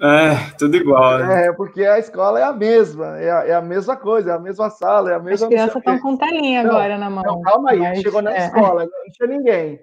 É, 0.00 0.50
tudo 0.58 0.76
igual. 0.76 1.18
Né? 1.18 1.46
É, 1.46 1.52
porque 1.52 1.84
a 1.84 1.98
escola 1.98 2.40
é 2.40 2.42
a 2.42 2.52
mesma, 2.52 3.18
é 3.18 3.30
a, 3.30 3.46
é 3.46 3.54
a 3.54 3.60
mesma 3.60 3.96
coisa, 3.96 4.32
é 4.32 4.34
a 4.34 4.38
mesma 4.38 4.70
sala, 4.70 5.10
é 5.10 5.14
a 5.14 5.18
mesma. 5.20 5.46
As 5.46 5.52
crianças 5.52 5.76
estão 5.76 5.98
com 6.00 6.16
telinha 6.16 6.62
agora 6.62 6.98
na 6.98 7.10
mão. 7.10 7.22
Não, 7.24 7.40
calma 7.42 7.70
aí, 7.70 7.78
mas, 7.78 8.00
chegou 8.00 8.22
na 8.22 8.32
é. 8.32 8.46
escola, 8.46 8.84
não 8.84 9.12
tinha 9.12 9.28
ninguém. 9.28 9.80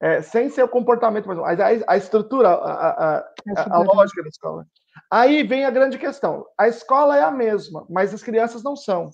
É, 0.00 0.22
sem 0.22 0.48
ser 0.48 0.62
o 0.62 0.68
comportamento, 0.68 1.26
mas 1.26 1.58
a, 1.58 1.92
a 1.92 1.96
estrutura, 1.96 2.50
a, 2.50 2.54
a, 2.54 3.18
a, 3.18 3.24
a 3.70 3.78
lógica 3.78 4.22
da 4.22 4.28
escola. 4.28 4.64
Aí 5.10 5.42
vem 5.42 5.64
a 5.64 5.70
grande 5.70 5.98
questão. 5.98 6.46
A 6.56 6.68
escola 6.68 7.16
é 7.16 7.22
a 7.22 7.30
mesma, 7.30 7.84
mas 7.90 8.14
as 8.14 8.22
crianças 8.22 8.62
não 8.62 8.76
são. 8.76 9.10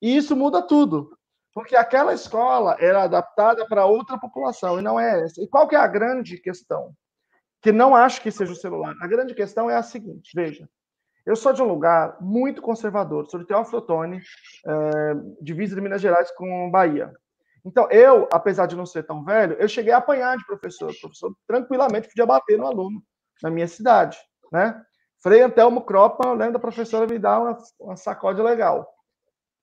E 0.00 0.16
isso 0.16 0.34
muda 0.34 0.62
tudo. 0.62 1.16
Porque 1.52 1.76
aquela 1.76 2.14
escola 2.14 2.76
era 2.80 3.04
adaptada 3.04 3.66
para 3.66 3.86
outra 3.86 4.18
população 4.18 4.78
e 4.78 4.82
não 4.82 4.98
é 4.98 5.24
essa. 5.24 5.42
E 5.42 5.46
qual 5.46 5.68
que 5.68 5.76
é 5.76 5.78
a 5.78 5.86
grande 5.86 6.38
questão? 6.38 6.94
que 7.64 7.72
não 7.72 7.96
acho 7.96 8.20
que 8.20 8.30
seja 8.30 8.52
o 8.52 8.56
celular. 8.56 8.94
A 9.00 9.06
grande 9.06 9.34
questão 9.34 9.70
é 9.70 9.74
a 9.74 9.82
seguinte: 9.82 10.32
veja, 10.34 10.68
eu 11.24 11.34
sou 11.34 11.50
de 11.50 11.62
um 11.62 11.66
lugar 11.66 12.18
muito 12.20 12.60
conservador, 12.60 13.26
sou 13.26 13.40
de 13.40 13.46
Teófilo 13.46 13.78
Otoni, 13.78 14.20
é, 14.66 15.14
divisa 15.40 15.74
de 15.74 15.80
Minas 15.80 16.02
Gerais 16.02 16.30
com 16.32 16.70
Bahia. 16.70 17.10
Então, 17.64 17.88
eu, 17.90 18.28
apesar 18.30 18.66
de 18.66 18.76
não 18.76 18.84
ser 18.84 19.04
tão 19.04 19.24
velho, 19.24 19.54
eu 19.54 19.66
cheguei 19.66 19.92
a 19.92 19.96
apanhar 19.96 20.36
de 20.36 20.44
professor. 20.46 20.90
O 20.90 21.00
professor 21.00 21.34
tranquilamente 21.46 22.08
podia 22.08 22.26
bater 22.26 22.58
no 22.58 22.66
aluno 22.66 23.02
na 23.42 23.50
minha 23.50 23.66
cidade, 23.66 24.18
né? 24.52 24.80
Frei 25.22 25.40
Antelmo 25.40 25.80
Cropa, 25.80 26.32
lembro 26.32 26.52
da 26.54 26.58
professora 26.58 27.06
me 27.06 27.18
dar 27.18 27.40
uma, 27.40 27.58
uma 27.80 27.96
sacode 27.96 28.42
legal. 28.42 28.86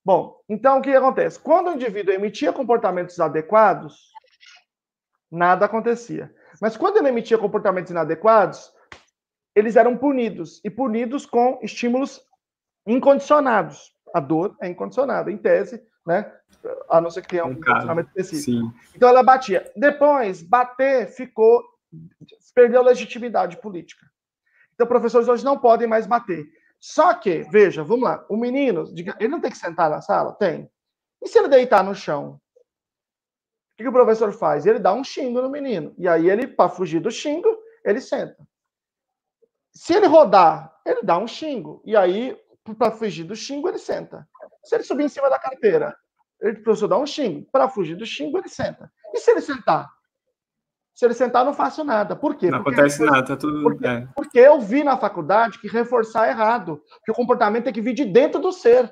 Bom, 0.04 0.42
então 0.50 0.80
o 0.80 0.82
que 0.82 0.90
acontece? 0.90 1.40
Quando 1.40 1.68
o 1.68 1.74
indivíduo 1.74 2.14
emitia 2.14 2.52
comportamentos 2.52 3.20
adequados, 3.20 4.10
nada 5.32 5.66
acontecia. 5.66 6.34
Mas 6.60 6.76
quando 6.76 6.98
ele 6.98 7.10
emitia 7.10 7.38
comportamentos 7.38 7.92
inadequados, 7.92 8.74
eles 9.56 9.76
eram 9.76 9.96
punidos, 9.96 10.60
e 10.64 10.70
punidos 10.70 11.28
com 11.28 11.60
estímulos 11.62 12.20
incondicionados. 12.88 13.94
A 14.14 14.20
dor 14.20 14.58
é 14.60 14.68
incondicionada, 14.68 15.32
em 15.32 15.38
tese, 15.38 15.82
né? 16.06 16.32
A 16.90 17.02
não 17.02 17.10
ser 17.10 17.22
que 17.22 17.30
tenha 17.30 17.46
um 17.46 17.56
condicionamento 17.56 18.10
específico. 18.10 18.52
Sim. 18.52 18.74
Então 18.96 19.10
ela 19.10 19.24
batia. 19.24 19.72
Depois, 19.76 20.42
bater 20.42 21.08
ficou. 21.08 21.64
perdeu 22.54 22.82
legitimidade 22.82 23.58
política. 23.58 24.06
Então, 24.74 24.88
professores 24.88 25.28
hoje 25.28 25.46
não 25.46 25.58
podem 25.58 25.88
mais 25.88 26.08
bater. 26.08 26.46
Só 26.80 27.14
que, 27.14 27.44
veja, 27.44 27.84
vamos 27.84 28.04
lá, 28.06 28.26
o 28.28 28.36
menino, 28.36 28.86
ele 29.20 29.30
não 29.30 29.40
tem 29.40 29.52
que 29.52 29.58
sentar 29.58 29.90
na 29.90 30.02
sala? 30.02 30.34
Tem. 30.34 30.70
E 31.22 31.28
se 31.28 31.38
ele 31.38 31.48
deitar 31.48 31.84
no 31.84 31.94
chão? 31.94 32.42
que, 33.82 33.84
que 33.84 33.90
o 33.90 33.92
professor 33.92 34.32
faz? 34.32 34.66
Ele 34.66 34.80
dá 34.80 34.94
um 34.94 35.04
xingo 35.04 35.42
no 35.42 35.50
menino. 35.50 35.94
E 35.98 36.08
aí 36.08 36.30
ele, 36.30 36.48
para 36.48 36.70
fugir 36.70 37.00
do 37.00 37.12
xingo, 37.12 37.50
ele 37.84 38.00
senta. 38.00 38.38
Se 39.74 39.94
ele 39.94 40.06
rodar, 40.06 40.80
ele 40.86 41.02
dá 41.02 41.18
um 41.18 41.28
xingo. 41.28 41.82
E 41.86 41.96
aí, 41.96 42.38
para 42.78 42.92
fugir 42.92 43.24
do 43.24 43.36
xingo, 43.36 43.68
ele 43.68 43.80
senta. 43.80 44.28
Se 44.64 44.76
ele 44.76 44.84
subir 44.84 45.06
em 45.06 45.10
cima 45.10 45.30
da 45.30 45.40
carteira, 45.40 45.96
ele, 46.40 46.60
o 46.60 46.64
professor 46.64 46.88
dá 46.88 46.98
um 46.98 47.06
xingo. 47.06 47.48
Para 47.52 47.70
fugir 47.70 47.96
do 47.96 48.06
xingo, 48.06 48.38
ele 48.38 48.50
senta. 48.50 48.92
E 49.14 49.20
se 49.20 49.32
ele 49.32 49.42
sentar? 49.42 49.90
Se 50.94 51.06
ele 51.06 51.14
sentar, 51.14 51.42
eu 51.42 51.46
não 51.46 51.54
faço 51.54 51.84
nada. 51.84 52.16
Por 52.16 52.36
quê? 52.36 52.52
Não 52.52 52.64
porque 52.64 52.80
acontece 52.80 53.04
nada, 53.04 53.26
tá 53.26 53.38
tudo. 53.38 53.64
Porque, 53.64 53.88
é. 53.88 54.08
porque 54.16 54.40
eu 54.40 54.60
vi 54.60 54.84
na 54.84 54.98
faculdade 54.98 55.60
que 55.60 55.68
reforçar 55.68 56.28
é 56.28 56.32
errado. 56.32 56.82
Que 57.04 57.12
o 57.12 57.16
comportamento 57.16 57.64
tem 57.66 57.74
que 57.74 57.82
vir 57.82 57.94
de 57.94 58.06
dentro 58.06 58.40
do 58.40 58.52
ser. 58.52 58.92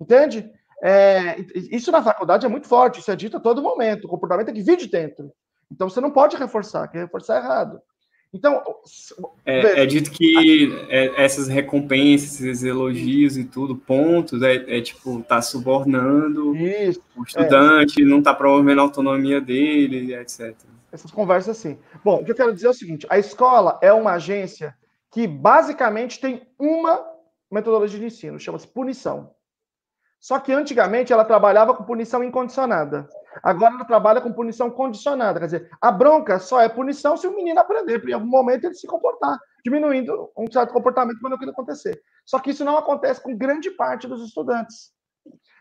Entende? 0.00 0.50
É, 0.82 1.36
isso 1.54 1.90
na 1.92 2.02
faculdade 2.02 2.44
é 2.44 2.48
muito 2.48 2.66
forte, 2.66 3.00
isso 3.00 3.10
é 3.10 3.16
dito 3.16 3.36
a 3.36 3.40
todo 3.40 3.62
momento. 3.62 4.04
O 4.04 4.08
comportamento 4.08 4.46
tem 4.46 4.54
que 4.54 4.62
vir 4.62 4.76
de 4.76 4.88
dentro. 4.88 5.32
Então 5.70 5.88
você 5.88 6.00
não 6.00 6.10
pode 6.10 6.36
reforçar, 6.36 6.88
que 6.88 6.98
reforçar 6.98 7.36
é 7.36 7.38
errado. 7.38 7.80
Então. 8.34 8.60
É, 9.46 9.82
é 9.82 9.86
dito 9.86 10.10
que 10.10 10.68
é, 10.88 11.22
essas 11.24 11.46
recompensas, 11.46 12.40
esses 12.40 12.64
elogios 12.64 13.36
e 13.36 13.44
tudo, 13.44 13.76
pontos, 13.76 14.42
é, 14.42 14.78
é 14.78 14.80
tipo, 14.80 15.22
tá 15.22 15.40
subornando 15.40 16.56
Isso, 16.56 17.00
o 17.16 17.22
estudante, 17.22 18.02
é. 18.02 18.04
não 18.04 18.20
tá 18.20 18.34
promovendo 18.34 18.80
a 18.80 18.84
autonomia 18.84 19.40
dele, 19.40 20.12
etc. 20.16 20.52
Essas 20.90 21.12
conversas 21.12 21.56
assim. 21.56 21.78
Bom, 22.04 22.20
o 22.20 22.24
que 22.24 22.32
eu 22.32 22.36
quero 22.36 22.52
dizer 22.52 22.66
é 22.66 22.70
o 22.70 22.74
seguinte: 22.74 23.06
a 23.08 23.18
escola 23.18 23.78
é 23.80 23.92
uma 23.92 24.14
agência 24.14 24.74
que 25.12 25.28
basicamente 25.28 26.20
tem 26.20 26.42
uma 26.58 27.06
metodologia 27.48 28.00
de 28.00 28.06
ensino, 28.06 28.40
chama-se 28.40 28.66
punição. 28.66 29.30
Só 30.18 30.40
que 30.40 30.52
antigamente 30.52 31.12
ela 31.12 31.24
trabalhava 31.24 31.72
com 31.72 31.84
punição 31.84 32.24
incondicionada. 32.24 33.08
Agora 33.42 33.74
ela 33.74 33.84
trabalha 33.84 34.20
com 34.20 34.32
punição 34.32 34.70
condicionada. 34.70 35.38
Quer 35.40 35.46
dizer, 35.46 35.70
a 35.80 35.90
bronca 35.90 36.38
só 36.38 36.60
é 36.60 36.68
punição 36.68 37.16
se 37.16 37.26
o 37.26 37.34
menino 37.34 37.60
aprender, 37.60 37.98
porque 37.98 38.12
em 38.12 38.14
algum 38.14 38.26
momento 38.26 38.64
ele 38.64 38.74
se 38.74 38.86
comportar, 38.86 39.38
diminuindo 39.64 40.30
um 40.36 40.50
certo 40.50 40.72
comportamento 40.72 41.20
quando 41.20 41.34
aquilo 41.34 41.50
acontecer. 41.50 42.00
Só 42.24 42.38
que 42.38 42.50
isso 42.50 42.64
não 42.64 42.76
acontece 42.76 43.20
com 43.20 43.36
grande 43.36 43.70
parte 43.70 44.06
dos 44.06 44.22
estudantes. 44.22 44.92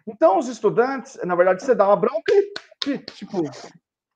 Então, 0.07 0.38
os 0.38 0.47
estudantes, 0.47 1.17
na 1.23 1.36
verdade, 1.36 1.63
você 1.63 1.73
dá 1.73 1.88
uma 1.88 1.95
bronca 1.95 2.33
e, 2.88 2.97
tipo, 2.99 3.41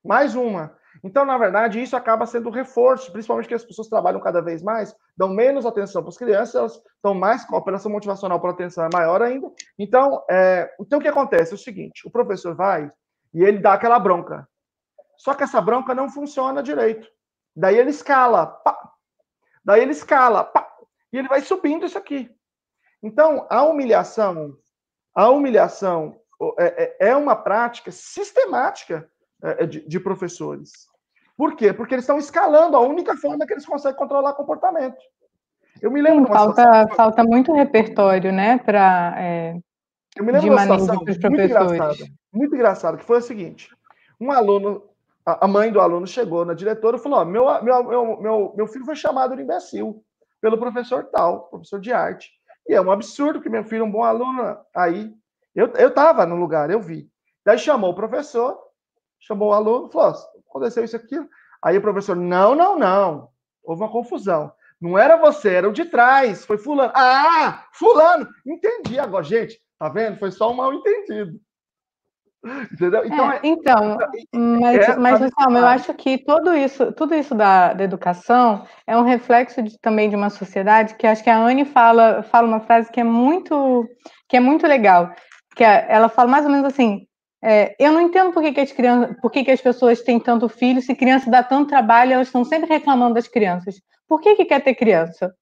mais 0.04 0.36
uma. 0.36 0.76
Então, 1.04 1.26
na 1.26 1.38
verdade, 1.38 1.82
isso 1.82 1.96
acaba 1.96 2.26
sendo 2.26 2.50
reforço, 2.50 3.12
principalmente 3.12 3.48
que 3.48 3.54
as 3.54 3.64
pessoas 3.64 3.88
trabalham 3.88 4.20
cada 4.20 4.42
vez 4.42 4.62
mais, 4.64 4.96
dão 5.16 5.30
menos 5.30 5.66
atenção 5.66 6.02
para 6.02 6.10
as 6.10 6.18
crianças, 6.18 6.56
elas 6.56 6.82
estão 6.96 7.14
mais 7.14 7.46
com 7.46 7.56
a 7.56 7.60
operação 7.60 7.92
motivacional 7.92 8.40
para 8.40 8.52
atenção 8.52 8.86
é 8.86 8.90
maior 8.92 9.22
ainda. 9.22 9.50
Então, 9.78 10.24
é, 10.30 10.70
então, 10.80 11.00
o 11.00 11.02
que 11.02 11.08
acontece 11.08 11.52
é 11.52 11.56
o 11.56 11.60
seguinte: 11.60 12.08
o 12.08 12.12
professor 12.12 12.56
vai 12.56 12.90
e 13.38 13.44
ele 13.44 13.60
dá 13.60 13.74
aquela 13.74 14.00
bronca. 14.00 14.50
Só 15.16 15.36
que 15.36 15.44
essa 15.44 15.62
bronca 15.62 15.94
não 15.94 16.10
funciona 16.10 16.64
direito. 16.64 17.08
Daí 17.56 17.78
ele 17.78 17.92
escala, 17.92 18.48
pá. 18.48 18.76
daí 19.64 19.82
ele 19.82 19.92
escala, 19.92 20.44
pá. 20.44 20.68
e 21.14 21.20
ele 21.20 21.28
vai 21.28 21.42
subindo 21.42 21.86
isso 21.86 22.00
aqui. 22.00 22.32
Então, 23.02 23.46
a 23.48 23.62
humilhação, 23.62 24.58
a 25.14 25.30
humilhação 25.30 26.20
é, 26.58 26.84
é, 26.84 27.10
é 27.10 27.16
uma 27.16 27.36
prática 27.36 27.92
sistemática 27.92 29.08
é, 29.44 29.68
de, 29.68 29.88
de 29.88 30.00
professores. 30.00 30.72
Por 31.36 31.56
quê? 31.56 31.72
Porque 31.72 31.94
eles 31.94 32.06
estão 32.06 32.18
escalando 32.18 32.76
a 32.76 32.80
única 32.80 33.16
forma 33.18 33.46
que 33.46 33.54
eles 33.54 33.68
conseguem 33.68 34.00
controlar 34.00 34.34
comportamento. 34.34 34.98
Eu 35.80 35.92
me 35.92 36.02
lembro 36.02 36.26
Sim, 36.26 36.34
falta, 36.34 36.64
situação... 36.64 36.96
falta 36.96 37.24
muito 37.24 37.54
repertório, 37.54 38.32
né, 38.32 38.58
para 38.58 39.14
é, 39.16 39.60
eu 40.20 40.26
me 40.26 40.32
lembro 40.32 40.48
de 40.48 40.50
uma 40.50 40.62
situação 40.62 40.96
muito 40.96 41.42
engraçada, 41.42 42.06
muito 42.32 42.56
engraçada, 42.56 42.98
que 42.98 43.04
foi 43.04 43.20
o 43.20 43.22
seguinte: 43.22 43.70
um 44.20 44.32
aluno, 44.32 44.84
a 45.26 45.48
mãe 45.48 45.72
do 45.72 45.82
aluno 45.82 46.08
chegou 46.08 46.46
na 46.46 46.54
diretora 46.54 46.98
e 46.98 47.00
falou: 47.00 47.26
meu, 47.26 47.46
meu, 47.64 47.84
meu, 47.84 48.22
meu, 48.22 48.54
meu 48.56 48.68
filho 48.68 48.86
foi 48.86 48.96
chamado 48.96 49.36
de 49.36 49.42
imbecil 49.42 50.04
pelo 50.42 50.58
professor 50.58 51.06
tal, 51.06 51.48
professor 51.50 51.80
de 51.80 51.92
arte. 51.92 52.32
E 52.68 52.74
é 52.74 52.82
um 52.82 52.92
absurdo 52.92 53.42
que 53.42 53.50
meu 53.50 53.64
filho 53.64 53.82
é 53.82 53.86
um 53.86 53.92
bom 53.92 54.04
aluno. 54.04 54.58
Aí, 54.76 55.14
eu 55.56 55.88
estava 55.88 56.26
no 56.26 56.36
lugar, 56.36 56.70
eu 56.70 56.82
vi. 56.82 57.10
Daí 57.46 57.58
chamou 57.58 57.92
o 57.92 57.96
professor, 57.96 58.58
chamou 59.20 59.50
o 59.50 59.54
aluno, 59.54 59.90
falou: 59.90 60.16
aconteceu 60.50 60.84
isso 60.84 60.96
aqui. 60.96 61.18
Aí 61.62 61.78
o 61.78 61.82
professor: 61.82 62.16
não, 62.16 62.56
não, 62.56 62.78
não. 62.78 63.30
Houve 63.64 63.82
uma 63.82 63.92
confusão. 63.92 64.52
Não 64.80 64.98
era 64.98 65.18
você, 65.18 65.50
era 65.50 65.68
o 65.68 65.74
de 65.74 65.86
trás, 65.86 66.46
foi 66.46 66.58
fulano. 66.58 66.92
Ah, 66.96 67.66
fulano! 67.74 68.28
Entendi 68.46 69.00
agora, 69.00 69.24
gente. 69.24 69.60
Tá 69.80 69.90
vendo? 69.90 70.18
Foi 70.18 70.32
só 70.32 70.52
um 70.52 70.56
mal 70.56 70.74
entendido. 70.74 71.40
Entendeu? 72.72 73.06
Então, 73.06 73.32
é, 73.32 73.40
então 73.44 73.98
mas, 74.34 74.90
é, 74.90 74.96
mas 74.96 75.20
Luciano, 75.20 75.58
eu 75.58 75.66
acho 75.66 75.94
que 75.94 76.18
tudo 76.20 76.56
isso, 76.56 76.92
tudo 76.94 77.14
isso 77.16 77.36
da, 77.36 77.74
da 77.74 77.84
educação 77.84 78.66
é 78.86 78.96
um 78.96 79.04
reflexo 79.04 79.62
de, 79.62 79.78
também 79.80 80.10
de 80.10 80.16
uma 80.16 80.30
sociedade 80.30 80.96
que 80.96 81.08
acho 81.08 81.24
que 81.24 81.30
a 81.30 81.38
Anne 81.38 81.66
fala, 81.66 82.24
fala 82.24 82.48
uma 82.48 82.62
frase 82.62 82.92
que 82.92 83.00
é 83.00 83.04
muito 83.04 83.88
que 84.30 84.38
é 84.38 84.40
muito 84.40 84.68
legal, 84.68 85.12
que 85.56 85.64
é, 85.64 85.86
ela 85.90 86.10
fala 86.10 86.30
mais 86.30 86.46
ou 86.46 86.52
menos 86.52 86.66
assim, 86.66 87.08
é, 87.42 87.76
eu 87.80 87.92
não 87.92 88.02
entendo 88.02 88.32
por 88.32 88.42
que, 88.42 88.52
que 88.52 88.62
as 88.62 88.72
crianças, 88.72 89.16
por 89.22 89.32
que, 89.32 89.44
que 89.44 89.52
as 89.52 89.62
pessoas 89.62 90.02
têm 90.02 90.20
tanto 90.20 90.50
filho, 90.50 90.82
se 90.82 90.96
criança 90.96 91.30
dá 91.30 91.44
tanto 91.44 91.70
trabalho, 91.70 92.14
elas 92.14 92.28
estão 92.28 92.44
sempre 92.44 92.70
reclamando 92.70 93.16
das 93.16 93.28
crianças. 93.28 93.76
Por 94.08 94.22
que, 94.22 94.36
que 94.36 94.46
quer 94.46 94.64
ter 94.64 94.76
criança? 94.76 95.34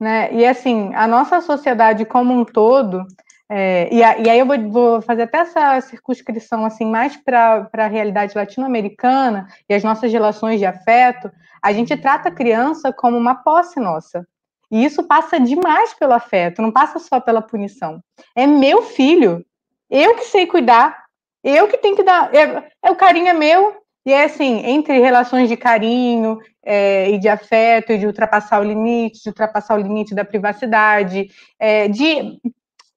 Né? 0.00 0.32
E 0.32 0.46
assim, 0.46 0.94
a 0.94 1.06
nossa 1.06 1.40
sociedade 1.40 2.04
como 2.04 2.32
um 2.32 2.44
todo, 2.44 3.04
é, 3.50 3.88
e, 3.92 4.02
a, 4.02 4.18
e, 4.18 4.28
aí 4.28 4.38
eu 4.38 4.46
vou, 4.46 4.70
vou, 4.70 5.02
fazer 5.02 5.22
até 5.22 5.38
essa 5.38 5.80
circunscrição 5.80 6.64
assim 6.64 6.84
mais 6.84 7.16
para 7.16 7.68
a 7.72 7.86
realidade 7.86 8.36
latino-americana 8.36 9.48
e 9.68 9.74
as 9.74 9.82
nossas 9.82 10.12
relações 10.12 10.58
de 10.58 10.66
afeto, 10.66 11.30
a 11.62 11.72
gente 11.72 11.96
trata 11.96 12.28
a 12.28 12.34
criança 12.34 12.92
como 12.92 13.16
uma 13.16 13.36
posse 13.36 13.80
nossa. 13.80 14.26
E 14.70 14.84
isso 14.84 15.02
passa 15.02 15.40
demais 15.40 15.94
pelo 15.94 16.12
afeto, 16.12 16.60
não 16.60 16.70
passa 16.70 16.98
só 16.98 17.18
pela 17.20 17.40
punição. 17.40 18.02
É 18.36 18.46
meu 18.46 18.82
filho, 18.82 19.42
eu 19.90 20.14
que 20.14 20.24
sei 20.24 20.46
cuidar, 20.46 21.04
eu 21.42 21.66
que 21.68 21.78
tenho 21.78 21.96
que 21.96 22.02
dar. 22.02 22.34
É, 22.34 22.70
é 22.82 22.90
o 22.90 22.96
carinho 22.96 23.28
é 23.28 23.32
meu, 23.32 23.74
e 24.04 24.12
é 24.12 24.24
assim, 24.24 24.64
entre 24.66 24.98
relações 25.00 25.48
de 25.48 25.56
carinho 25.56 26.38
é, 26.62 27.10
e 27.10 27.18
de 27.18 27.28
afeto, 27.28 27.92
e 27.92 27.98
de 27.98 28.06
ultrapassar 28.06 28.60
o 28.60 28.64
limite, 28.64 29.22
de 29.22 29.28
ultrapassar 29.30 29.74
o 29.74 29.82
limite 29.82 30.14
da 30.14 30.24
privacidade, 30.24 31.28
é, 31.58 31.88
de 31.88 32.38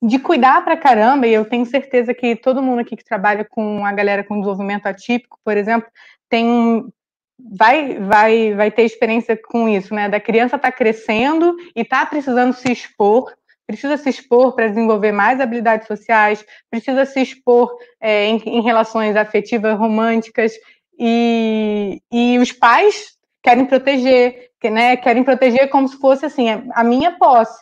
de 0.02 0.18
cuidar 0.18 0.64
para 0.64 0.76
caramba, 0.76 1.28
e 1.28 1.34
eu 1.34 1.46
tenho 1.46 1.66
certeza 1.66 2.14
que 2.14 2.36
todo 2.36 2.62
mundo 2.62 2.80
aqui 2.80 2.96
que 2.96 3.04
trabalha 3.04 3.46
com 3.46 3.86
a 3.86 3.92
galera 3.92 4.24
com 4.24 4.36
desenvolvimento 4.36 4.88
atípico, 4.88 5.38
por 5.44 5.56
exemplo, 5.56 5.88
tem 6.28 6.86
vai 7.54 8.00
vai 8.00 8.54
vai 8.56 8.72
ter 8.72 8.84
experiência 8.84 9.38
com 9.38 9.70
isso, 9.70 9.94
né? 9.94 10.10
Da 10.10 10.20
criança 10.20 10.58
tá 10.58 10.72
crescendo 10.72 11.56
e 11.76 11.86
tá 11.86 12.04
precisando 12.06 12.54
se 12.54 12.72
expor, 12.72 13.32
precisa 13.68 13.96
se 13.96 14.10
expor 14.10 14.56
para 14.56 14.68
desenvolver 14.68 15.12
mais 15.12 15.40
habilidades 15.40 15.88
sociais, 15.88 16.44
precisa 16.70 17.06
se 17.06 17.22
expor 17.22 17.72
é, 18.00 18.26
em, 18.26 18.38
em, 18.38 18.62
relações 18.62 19.16
afetivas 19.16 19.78
românticas 19.78 20.54
e, 20.98 22.02
e 22.12 22.40
os 22.40 22.52
pais 22.52 23.18
querem 23.44 23.66
proteger, 23.66 24.50
né? 24.64 24.98
Querem 24.98 25.24
proteger 25.24 25.70
como 25.70 25.88
se 25.88 25.98
fosse 25.98 26.26
assim 26.26 26.48
a 26.74 26.84
minha 26.84 27.12
posse. 27.12 27.62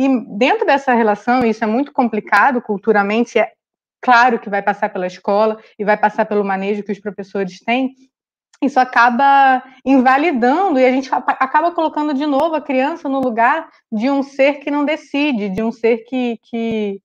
E 0.00 0.08
dentro 0.38 0.64
dessa 0.64 0.94
relação, 0.94 1.44
isso 1.44 1.62
é 1.62 1.66
muito 1.66 1.92
complicado 1.92 2.62
culturalmente, 2.62 3.38
é 3.38 3.52
claro 4.00 4.38
que 4.38 4.48
vai 4.48 4.62
passar 4.62 4.88
pela 4.88 5.06
escola 5.06 5.60
e 5.78 5.84
vai 5.84 5.94
passar 5.94 6.24
pelo 6.24 6.42
manejo 6.42 6.82
que 6.82 6.90
os 6.90 6.98
professores 6.98 7.60
têm, 7.60 7.94
isso 8.62 8.80
acaba 8.80 9.62
invalidando 9.84 10.80
e 10.80 10.86
a 10.86 10.90
gente 10.90 11.10
acaba 11.12 11.72
colocando 11.72 12.14
de 12.14 12.24
novo 12.24 12.54
a 12.54 12.62
criança 12.62 13.10
no 13.10 13.20
lugar 13.20 13.68
de 13.92 14.08
um 14.08 14.22
ser 14.22 14.60
que 14.60 14.70
não 14.70 14.86
decide, 14.86 15.50
de 15.50 15.62
um 15.62 15.70
ser 15.70 15.98
que, 15.98 16.38
que, 16.44 17.02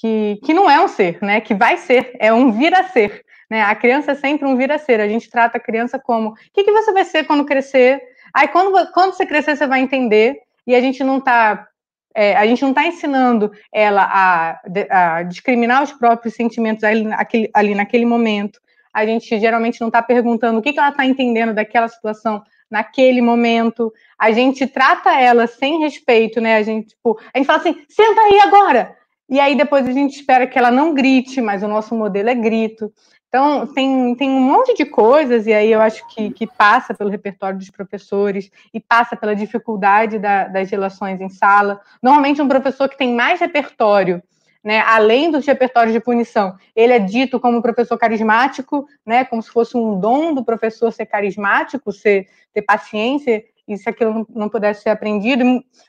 que, 0.00 0.40
que 0.42 0.54
não 0.54 0.70
é 0.70 0.82
um 0.82 0.88
ser, 0.88 1.18
né? 1.20 1.38
Que 1.38 1.54
vai 1.54 1.76
ser, 1.76 2.16
é 2.18 2.32
um 2.32 2.50
vir 2.50 2.72
a 2.72 2.84
ser. 2.84 3.26
Né? 3.50 3.60
A 3.60 3.74
criança 3.74 4.12
é 4.12 4.14
sempre 4.14 4.48
um 4.48 4.56
vir 4.56 4.72
a 4.72 4.78
ser. 4.78 5.00
A 5.00 5.08
gente 5.08 5.28
trata 5.28 5.58
a 5.58 5.62
criança 5.62 5.98
como 5.98 6.30
o 6.30 6.34
que, 6.54 6.64
que 6.64 6.72
você 6.72 6.92
vai 6.94 7.04
ser 7.04 7.24
quando 7.24 7.44
crescer? 7.44 8.00
Aí 8.32 8.48
quando, 8.48 8.90
quando 8.92 9.12
você 9.12 9.26
crescer, 9.26 9.54
você 9.54 9.66
vai 9.66 9.80
entender. 9.80 10.40
E 10.66 10.74
a 10.74 10.80
gente 10.80 11.04
não 11.04 11.18
está 11.18 11.68
é, 12.14 12.36
a 12.36 12.46
gente 12.46 12.62
não 12.62 12.70
está 12.70 12.86
ensinando 12.86 13.50
ela 13.72 14.02
a, 14.10 14.60
a, 14.90 15.22
discriminar 15.22 15.82
os 15.82 15.92
próprios 15.92 16.34
sentimentos 16.34 16.84
ali, 16.84 17.04
naquele, 17.04 17.50
ali 17.54 17.74
naquele 17.74 18.06
momento. 18.06 18.60
A 18.92 19.06
gente 19.06 19.38
geralmente 19.38 19.80
não 19.80 19.88
está 19.88 20.02
perguntando 20.02 20.58
o 20.58 20.62
que, 20.62 20.72
que 20.72 20.78
ela 20.78 20.90
está 20.90 21.06
entendendo 21.06 21.54
daquela 21.54 21.88
situação 21.88 22.42
naquele 22.70 23.20
momento. 23.20 23.92
A 24.18 24.32
gente 24.32 24.66
trata 24.66 25.18
ela 25.18 25.46
sem 25.46 25.78
respeito, 25.80 26.40
né? 26.40 26.56
A 26.56 26.62
gente, 26.62 26.88
tipo, 26.88 27.18
a 27.32 27.38
gente 27.38 27.46
fala 27.46 27.58
assim, 27.58 27.84
senta 27.88 28.20
aí 28.22 28.40
agora. 28.40 28.96
E 29.28 29.38
aí 29.40 29.54
depois 29.54 29.86
a 29.86 29.92
gente 29.92 30.14
espera 30.16 30.46
que 30.46 30.58
ela 30.58 30.70
não 30.70 30.94
grite, 30.94 31.40
mas 31.40 31.62
o 31.62 31.68
nosso 31.68 31.94
modelo 31.94 32.30
é 32.30 32.34
grito. 32.34 32.92
Então, 33.34 33.66
tem, 33.66 34.14
tem 34.14 34.28
um 34.28 34.42
monte 34.42 34.74
de 34.74 34.84
coisas, 34.84 35.46
e 35.46 35.54
aí 35.54 35.72
eu 35.72 35.80
acho 35.80 36.06
que, 36.08 36.30
que 36.32 36.46
passa 36.46 36.92
pelo 36.92 37.08
repertório 37.08 37.58
dos 37.58 37.70
professores 37.70 38.50
e 38.74 38.78
passa 38.78 39.16
pela 39.16 39.34
dificuldade 39.34 40.18
da, 40.18 40.48
das 40.48 40.70
relações 40.70 41.18
em 41.18 41.30
sala. 41.30 41.80
Normalmente, 42.02 42.42
um 42.42 42.48
professor 42.48 42.90
que 42.90 42.98
tem 42.98 43.14
mais 43.14 43.40
repertório, 43.40 44.22
né, 44.62 44.80
além 44.80 45.30
dos 45.30 45.46
repertórios 45.46 45.94
de 45.94 46.00
punição, 46.00 46.58
ele 46.76 46.92
é 46.92 46.98
dito 46.98 47.40
como 47.40 47.62
professor 47.62 47.96
carismático, 47.96 48.86
né, 49.04 49.24
como 49.24 49.42
se 49.42 49.48
fosse 49.48 49.78
um 49.78 49.98
dom 49.98 50.34
do 50.34 50.44
professor 50.44 50.92
ser 50.92 51.06
carismático, 51.06 51.90
ser, 51.90 52.28
ter 52.52 52.60
paciência, 52.60 53.42
e 53.66 53.78
se 53.78 53.88
aquilo 53.88 54.26
não, 54.28 54.50
pudesse 54.50 54.82
ser 54.82 54.90
aprendido. 54.90 55.42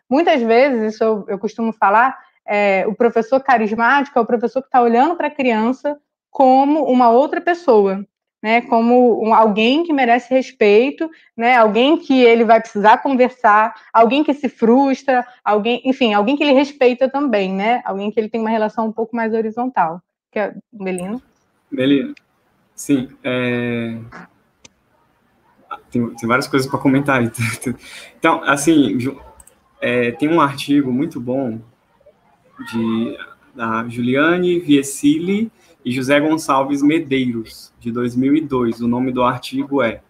Muitas 0.10 0.42
vezes, 0.42 0.94
isso 0.94 1.04
eu, 1.04 1.26
eu 1.28 1.38
costumo 1.38 1.74
falar, 1.74 2.18
é, 2.48 2.86
o 2.88 2.96
professor 2.96 3.42
carismático 3.42 4.18
é 4.18 4.22
o 4.22 4.26
professor 4.26 4.62
que 4.62 4.70
está 4.70 4.82
olhando 4.82 5.18
para 5.18 5.28
a 5.28 5.32
criança 5.32 6.00
como 6.34 6.84
uma 6.86 7.12
outra 7.12 7.39
pessoa, 7.39 8.04
né, 8.41 8.60
como 8.62 9.24
um, 9.24 9.34
alguém 9.34 9.84
que 9.84 9.93
merece 9.93 10.34
respeito, 10.34 11.10
né, 11.38 11.56
alguém 11.56 11.96
que 11.96 12.22
ele 12.22 12.43
vai 12.43 12.60
precisar 12.60 12.98
conversar, 12.98 13.74
alguém 13.93 14.24
que 14.24 14.34
se 14.34 14.50
frustra, 14.50 15.26
alguém, 15.46 15.82
enfim, 15.86 16.13
alguém 16.13 16.36
que 16.36 16.43
ele 16.43 16.52
respeita 16.52 17.08
também, 17.08 17.54
né, 17.54 17.82
alguém 17.86 18.12
que 18.12 18.19
ele 18.19 18.28
tem 18.28 18.41
uma 18.41 18.50
relação 18.50 18.88
um 18.88 18.91
pouco 18.91 19.15
mais 19.15 19.32
horizontal. 19.32 20.02
Que 20.32 20.39
é 20.39 20.56
sim, 22.76 23.10
é... 23.24 24.00
tem, 25.91 26.10
tem 26.15 26.28
várias 26.28 26.48
coisas 26.48 26.67
para 26.67 26.80
comentar. 26.80 27.22
Então, 28.18 28.41
assim, 28.45 28.97
é, 29.82 30.12
tem 30.12 30.30
um 30.30 30.39
artigo 30.39 30.91
muito 30.91 31.20
bom 31.20 31.60
de 32.72 33.18
da 33.53 33.88
Juliane 33.88 34.60
Viesili 34.60 35.51
e 35.86 35.92
José 35.92 36.20
Gonçalves 36.20 36.82
Medeiros, 36.82 37.74
de 37.80 37.92
2002. 37.92 38.82
O 38.82 38.88
nome 38.88 39.12
do 39.12 39.24
artigo 39.24 39.82
é 39.82 40.02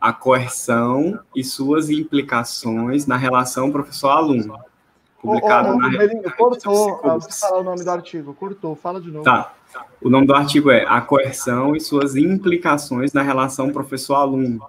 A 0.00 0.12
Coerção 0.12 1.18
e 1.34 1.42
Suas 1.42 1.90
Implicações 1.90 3.06
na 3.06 3.16
Relação 3.16 3.70
Professor-Aluno. 3.70 4.58
Publicado 5.20 5.70
ô, 5.70 5.72
ô, 5.72 5.78
na 5.78 5.88
Belinho, 5.88 6.36
cortou, 6.36 7.00
ah, 7.02 7.18
falar 7.20 7.60
o 7.60 7.64
nome 7.64 7.82
do 7.82 7.90
artigo, 7.90 8.34
cortou, 8.34 8.76
fala 8.76 9.00
de 9.00 9.10
novo. 9.10 9.24
Tá. 9.24 9.54
O 10.00 10.08
nome 10.08 10.26
do 10.26 10.34
artigo 10.34 10.70
é 10.70 10.84
A 10.86 11.00
Coerção 11.00 11.74
e 11.74 11.80
Suas 11.80 12.14
Implicações 12.14 13.12
na 13.12 13.22
Relação 13.22 13.70
Professor-Aluno. 13.70 14.60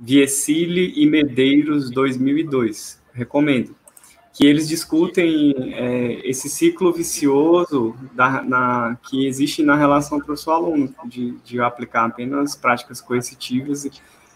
Viesile 0.00 0.92
e 0.96 1.06
Medeiros, 1.06 1.90
2002. 1.90 3.00
Recomendo. 3.12 3.76
Que 4.34 4.44
eles 4.44 4.66
discutem 4.66 5.54
é, 5.74 6.28
esse 6.28 6.48
ciclo 6.48 6.92
vicioso 6.92 7.94
da, 8.12 8.42
na, 8.42 8.98
que 9.08 9.28
existe 9.28 9.62
na 9.62 9.76
relação 9.76 10.18
professor-aluno, 10.18 10.92
de, 11.06 11.38
de 11.44 11.60
aplicar 11.60 12.04
apenas 12.06 12.56
práticas 12.56 13.00
coercitivas 13.00 13.84
e, 13.84 13.92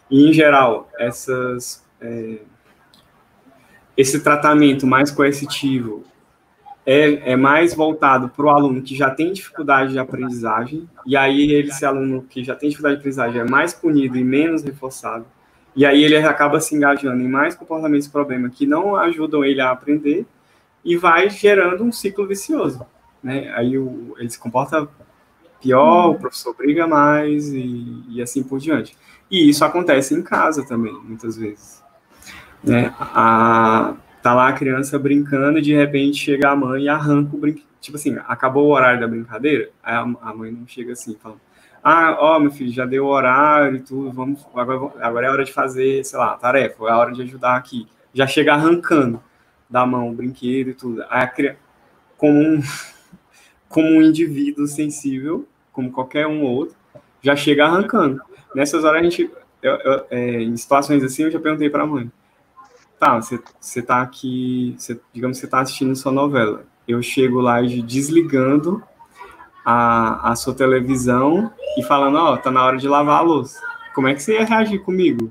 e 0.09 0.31
em 0.31 0.33
geral, 0.33 0.89
essas, 0.97 1.85
é, 2.01 2.39
esse 3.97 4.21
tratamento 4.21 4.87
mais 4.87 5.11
coercitivo 5.11 6.05
é, 6.87 7.33
é 7.33 7.37
mais 7.37 7.75
voltado 7.75 8.29
para 8.29 8.47
o 8.47 8.51
aluno 8.51 8.81
que 8.81 8.97
já 8.97 9.11
tem 9.11 9.33
dificuldade 9.33 9.93
de 9.93 9.99
aprendizagem, 9.99 10.89
e 11.05 11.17
aí 11.17 11.53
esse 11.55 11.85
aluno 11.85 12.23
que 12.23 12.45
já 12.45 12.55
tem 12.55 12.69
dificuldade 12.69 12.95
de 12.95 13.01
aprendizagem 13.01 13.41
é 13.41 13.45
mais 13.45 13.75
punido 13.75 14.17
e 14.17 14.23
menos 14.23 14.63
reforçado, 14.63 15.27
e 15.77 15.87
aí 15.87 16.03
ele 16.03 16.17
acaba 16.17 16.61
se 16.61 16.75
engajando 16.75 17.23
em 17.23 17.29
mais 17.29 17.55
comportamentos 17.55 18.07
de 18.07 18.13
problema 18.13 18.49
que 18.49 18.67
não 18.67 18.97
ajudam 18.97 19.45
ele 19.45 19.61
a 19.61 19.71
aprender, 19.71 20.27
e 20.85 20.97
vai 20.97 21.29
gerando 21.29 21.85
um 21.85 21.93
ciclo 21.93 22.27
vicioso. 22.27 22.87
Né? 23.23 23.53
Aí 23.55 23.77
o, 23.77 24.15
ele 24.19 24.31
se 24.31 24.39
comporta 24.39 24.89
pior, 25.61 26.11
o 26.11 26.15
professor 26.15 26.55
briga 26.57 26.87
mais, 26.87 27.49
e, 27.49 28.03
e 28.09 28.23
assim 28.23 28.43
por 28.43 28.59
diante. 28.59 28.97
E 29.31 29.49
isso 29.49 29.65
acontece 29.65 30.15
em 30.15 30.23
casa 30.23 30.67
também, 30.67 30.93
muitas 30.93 31.37
vezes. 31.37 31.83
Né? 32.63 32.95
A, 32.99 33.95
tá 34.23 34.35
lá 34.35 34.49
a 34.49 34.53
criança 34.53 34.99
brincando 34.99 35.59
e 35.59 35.63
de 35.63 35.75
repente 35.75 36.17
chega 36.17 36.51
a 36.51 36.57
mãe 36.57 36.85
e 36.85 36.89
arranca 36.89 37.37
o 37.37 37.39
brinquedo. 37.39 37.69
Tipo 37.81 37.97
assim, 37.97 38.17
acabou 38.27 38.67
o 38.67 38.75
horário 38.75 39.01
da 39.01 39.07
brincadeira, 39.07 39.71
aí 39.83 39.95
a, 39.95 40.01
a 40.01 40.35
mãe 40.35 40.51
não 40.51 40.67
chega 40.67 40.93
assim, 40.93 41.17
falando, 41.23 41.41
ah, 41.89 42.17
ó, 42.21 42.39
meu 42.39 42.51
filho, 42.51 42.71
já 42.71 42.85
deu 42.85 43.07
o 43.07 43.09
horário 43.09 43.77
e 43.77 43.81
tudo, 43.81 44.13
vamos, 44.13 44.47
agora, 44.55 44.93
agora 45.01 45.27
é 45.27 45.31
hora 45.31 45.45
de 45.45 45.53
fazer, 45.53 46.05
sei 46.05 46.19
lá, 46.19 46.37
tarefa, 46.37 46.85
é 46.85 46.93
hora 46.93 47.13
de 47.13 47.23
ajudar 47.23 47.57
aqui. 47.57 47.89
Já 48.13 48.27
chega 48.27 48.53
arrancando 48.53 49.23
da 49.71 49.87
mão 49.87 50.11
o 50.11 50.15
brinquedo 50.15 50.69
e 50.69 50.75
tudo. 50.75 51.03
Aí 51.09 51.23
a 51.23 51.27
criança, 51.27 51.59
como 52.17 52.39
um, 52.39 52.61
como 53.69 53.89
um 53.89 54.03
indivíduo 54.03 54.67
sensível, 54.67 55.49
como 55.73 55.91
qualquer 55.91 56.27
um 56.27 56.43
outro, 56.43 56.77
já 57.23 57.35
chega 57.35 57.65
arrancando. 57.65 58.21
Nessas 58.55 58.85
horas 58.85 59.01
a 59.01 59.05
gente, 59.05 59.31
eu, 59.63 59.75
eu, 59.77 60.07
é, 60.11 60.43
em 60.43 60.57
situações 60.57 61.03
assim, 61.03 61.23
eu 61.23 61.31
já 61.31 61.41
perguntei 61.41 61.71
para 61.71 61.85
a 61.85 61.87
mãe, 61.87 62.11
tá, 62.99 63.19
você, 63.19 63.83
tá 63.83 64.03
aqui, 64.03 64.75
você, 64.77 65.01
digamos 65.13 65.39
que 65.39 65.41
você 65.43 65.51
tá 65.51 65.61
assistindo 65.61 65.97
sua 65.97 66.13
novela. 66.13 66.65
Eu 66.87 67.01
chego 67.03 67.41
lá 67.41 67.63
desligando 67.63 68.83
a, 69.71 70.31
a 70.31 70.35
sua 70.35 70.55
televisão 70.55 71.53
e 71.77 71.83
falando, 71.83 72.17
ó, 72.17 72.33
oh, 72.33 72.39
tá 72.39 72.51
na 72.51 72.65
hora 72.65 72.79
de 72.79 72.89
lavar 72.89 73.19
a 73.19 73.23
louça. 73.23 73.61
Como 73.95 74.09
é 74.09 74.15
que 74.15 74.23
você 74.23 74.39
ia 74.39 74.47
reagir 74.47 74.83
comigo? 74.83 75.31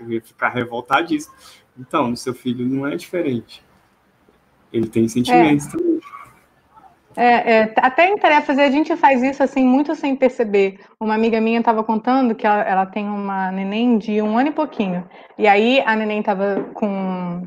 Eu 0.00 0.08
ia 0.10 0.22
ficar 0.22 0.48
revoltadíssimo. 0.48 1.34
Então, 1.78 2.12
o 2.12 2.16
seu 2.16 2.32
filho 2.32 2.64
não 2.66 2.86
é 2.86 2.96
diferente. 2.96 3.62
Ele 4.72 4.88
tem 4.88 5.06
sentimentos 5.06 5.66
é. 5.66 5.70
também. 5.70 6.00
É, 7.14 7.58
é, 7.58 7.74
até 7.76 8.08
em 8.08 8.16
tarefas 8.16 8.58
a 8.58 8.70
gente 8.70 8.94
faz 8.96 9.22
isso 9.22 9.42
assim 9.42 9.62
muito 9.62 9.94
sem 9.94 10.16
perceber. 10.16 10.80
Uma 10.98 11.14
amiga 11.14 11.38
minha 11.42 11.58
estava 11.58 11.84
contando 11.84 12.34
que 12.34 12.46
ela, 12.46 12.62
ela, 12.62 12.86
tem 12.86 13.06
uma 13.06 13.52
neném 13.52 13.98
de 13.98 14.22
um 14.22 14.38
ano 14.38 14.48
e 14.48 14.52
pouquinho. 14.52 15.06
E 15.36 15.46
aí 15.46 15.82
a 15.84 15.94
neném 15.94 16.20
estava 16.20 16.70
com 16.72 17.46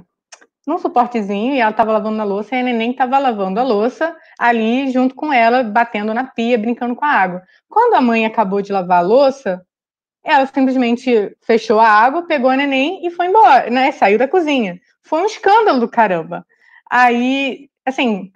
um 0.73 0.77
suportezinho 0.77 1.53
e 1.53 1.59
ela 1.59 1.71
estava 1.71 1.91
lavando 1.91 2.21
a 2.21 2.25
louça 2.25 2.55
e 2.55 2.59
a 2.59 2.63
neném 2.63 2.91
estava 2.91 3.17
lavando 3.17 3.59
a 3.59 3.63
louça 3.63 4.15
ali 4.37 4.91
junto 4.91 5.15
com 5.15 5.31
ela, 5.31 5.63
batendo 5.63 6.13
na 6.13 6.23
pia, 6.23 6.57
brincando 6.57 6.95
com 6.95 7.05
a 7.05 7.09
água. 7.09 7.43
Quando 7.67 7.95
a 7.95 8.01
mãe 8.01 8.25
acabou 8.25 8.61
de 8.61 8.71
lavar 8.71 8.99
a 8.99 9.07
louça, 9.07 9.65
ela 10.23 10.45
simplesmente 10.45 11.35
fechou 11.41 11.79
a 11.79 11.87
água, 11.87 12.27
pegou 12.27 12.49
a 12.49 12.57
neném 12.57 13.05
e 13.05 13.11
foi 13.11 13.27
embora, 13.27 13.69
né? 13.69 13.91
Saiu 13.91 14.17
da 14.17 14.27
cozinha. 14.27 14.79
Foi 15.01 15.21
um 15.21 15.25
escândalo 15.25 15.79
do 15.79 15.89
caramba. 15.89 16.45
Aí, 16.89 17.69
assim, 17.85 18.31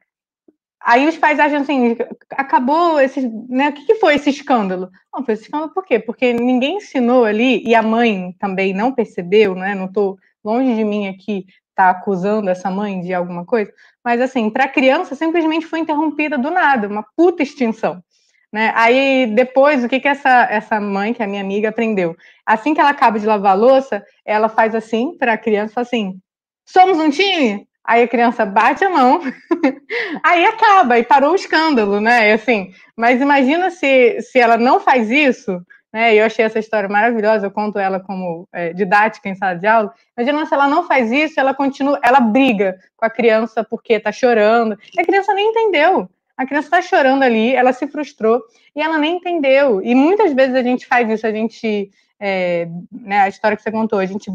Aí 0.86 1.08
os 1.08 1.18
pais 1.18 1.40
acham 1.40 1.62
assim, 1.62 1.96
acabou 2.32 3.00
esse, 3.00 3.22
né? 3.48 3.70
O 3.70 3.74
que, 3.74 3.86
que 3.86 3.96
foi 3.96 4.16
esse 4.16 4.30
escândalo? 4.30 4.90
Não, 5.14 5.24
foi 5.24 5.34
esse 5.34 5.44
escândalo 5.44 5.74
por 5.74 5.86
quê? 5.86 5.98
Porque 5.98 6.34
ninguém 6.34 6.76
ensinou 6.78 7.24
ali, 7.24 7.64
e 7.66 7.74
a 7.74 7.82
mãe 7.82 8.36
também 8.38 8.74
não 8.74 8.94
percebeu, 8.94 9.56
né? 9.56 9.74
Não 9.76 9.86
estou 9.86 10.18
longe 10.44 10.76
de 10.76 10.84
mim 10.84 11.08
aqui 11.08 11.46
tá 11.76 11.90
acusando 11.90 12.50
essa 12.50 12.70
mãe 12.70 13.02
de 13.02 13.14
alguma 13.14 13.46
coisa, 13.46 13.72
mas 14.04 14.22
assim, 14.22 14.50
para 14.50 14.66
a 14.66 14.70
criança 14.70 15.16
simplesmente 15.16 15.66
foi 15.66 15.80
interrompida 15.80 16.38
do 16.38 16.52
nada, 16.52 16.88
uma 16.88 17.06
puta 17.16 17.44
extinção. 17.44 18.04
Né? 18.52 18.72
Aí 18.76 19.26
depois, 19.34 19.84
o 19.84 19.90
que, 19.90 20.00
que 20.00 20.08
essa, 20.08 20.48
essa 20.50 20.80
mãe, 20.80 21.12
que 21.12 21.24
é 21.24 21.26
a 21.26 21.28
minha 21.28 21.42
amiga, 21.42 21.70
aprendeu? 21.70 22.16
Assim 22.46 22.76
que 22.76 22.80
ela 22.80 22.92
acaba 22.92 23.20
de 23.20 23.26
lavar 23.26 23.54
a 23.54 23.56
louça, 23.56 24.06
ela 24.24 24.48
faz 24.48 24.76
assim 24.76 25.18
para 25.18 25.34
a 25.34 25.38
criança, 25.38 25.82
assim: 25.82 26.20
somos 26.64 27.00
um 27.00 27.10
time? 27.10 27.68
Aí 27.86 28.04
a 28.04 28.08
criança 28.08 28.46
bate 28.46 28.86
a 28.86 28.90
mão, 28.90 29.22
aí 30.24 30.46
acaba, 30.46 31.00
e 31.00 31.04
parou 31.04 31.32
o 31.32 31.36
escândalo, 31.36 32.00
né? 32.00 32.30
E 32.30 32.34
assim, 32.34 32.72
mas 32.96 33.20
imagina 33.20 33.72
se, 33.72 34.22
se 34.22 34.40
ela 34.40 34.56
não 34.56 34.80
faz 34.80 35.10
isso, 35.10 35.60
né? 35.94 36.16
Eu 36.16 36.26
achei 36.26 36.44
essa 36.44 36.58
história 36.58 36.90
maravilhosa, 36.90 37.46
eu 37.46 37.52
conto 37.52 37.78
ela 37.78 38.00
como 38.00 38.48
é, 38.52 38.74
didática 38.74 39.30
em 39.30 39.36
sala 39.36 39.54
de 39.54 39.68
aula. 39.68 39.94
Imagina 40.18 40.46
se 40.48 40.54
ela 40.56 40.68
não 40.68 40.88
faz 40.88 41.12
isso, 41.12 41.40
ela 41.40 41.54
continua, 41.54 42.00
ela 42.04 42.20
briga 42.20 42.80
com 42.98 43.06
a 43.06 43.10
criança 43.10 43.64
porque 43.64 44.00
tá 44.00 44.12
chorando. 44.12 44.76
E 44.98 45.00
a 45.00 45.06
criança 45.06 45.34
nem 45.36 45.50
entendeu. 45.50 46.10
A 46.36 46.48
criança 46.48 46.68
está 46.68 46.82
chorando 46.82 47.22
ali, 47.22 47.54
ela 47.54 47.72
se 47.72 47.86
frustrou 47.88 48.42
e 48.76 48.82
ela 48.82 48.98
nem 48.98 49.18
entendeu. 49.18 49.84
E 49.84 49.94
muitas 49.94 50.34
vezes 50.34 50.56
a 50.56 50.64
gente 50.64 50.88
faz 50.88 51.08
isso, 51.08 51.28
a 51.28 51.32
gente, 51.32 51.92
é, 52.20 52.68
né, 52.92 53.20
a 53.20 53.30
história 53.30 53.56
que 53.56 53.62
você 53.62 53.72
contou, 53.72 54.00
a 54.00 54.06
gente, 54.08 54.32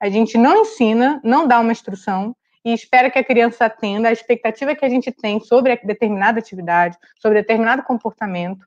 a 0.00 0.08
gente 0.08 0.36
não 0.36 0.62
ensina, 0.62 1.20
não 1.22 1.46
dá 1.46 1.60
uma 1.60 1.70
instrução, 1.70 2.34
e 2.64 2.72
espera 2.72 3.08
que 3.08 3.18
a 3.18 3.22
criança 3.22 3.66
atenda 3.66 4.08
a 4.08 4.12
expectativa 4.12 4.74
que 4.74 4.84
a 4.84 4.88
gente 4.88 5.12
tem 5.12 5.38
sobre 5.38 5.76
determinada 5.84 6.40
atividade, 6.40 6.98
sobre 7.16 7.40
determinado 7.40 7.84
comportamento, 7.84 8.66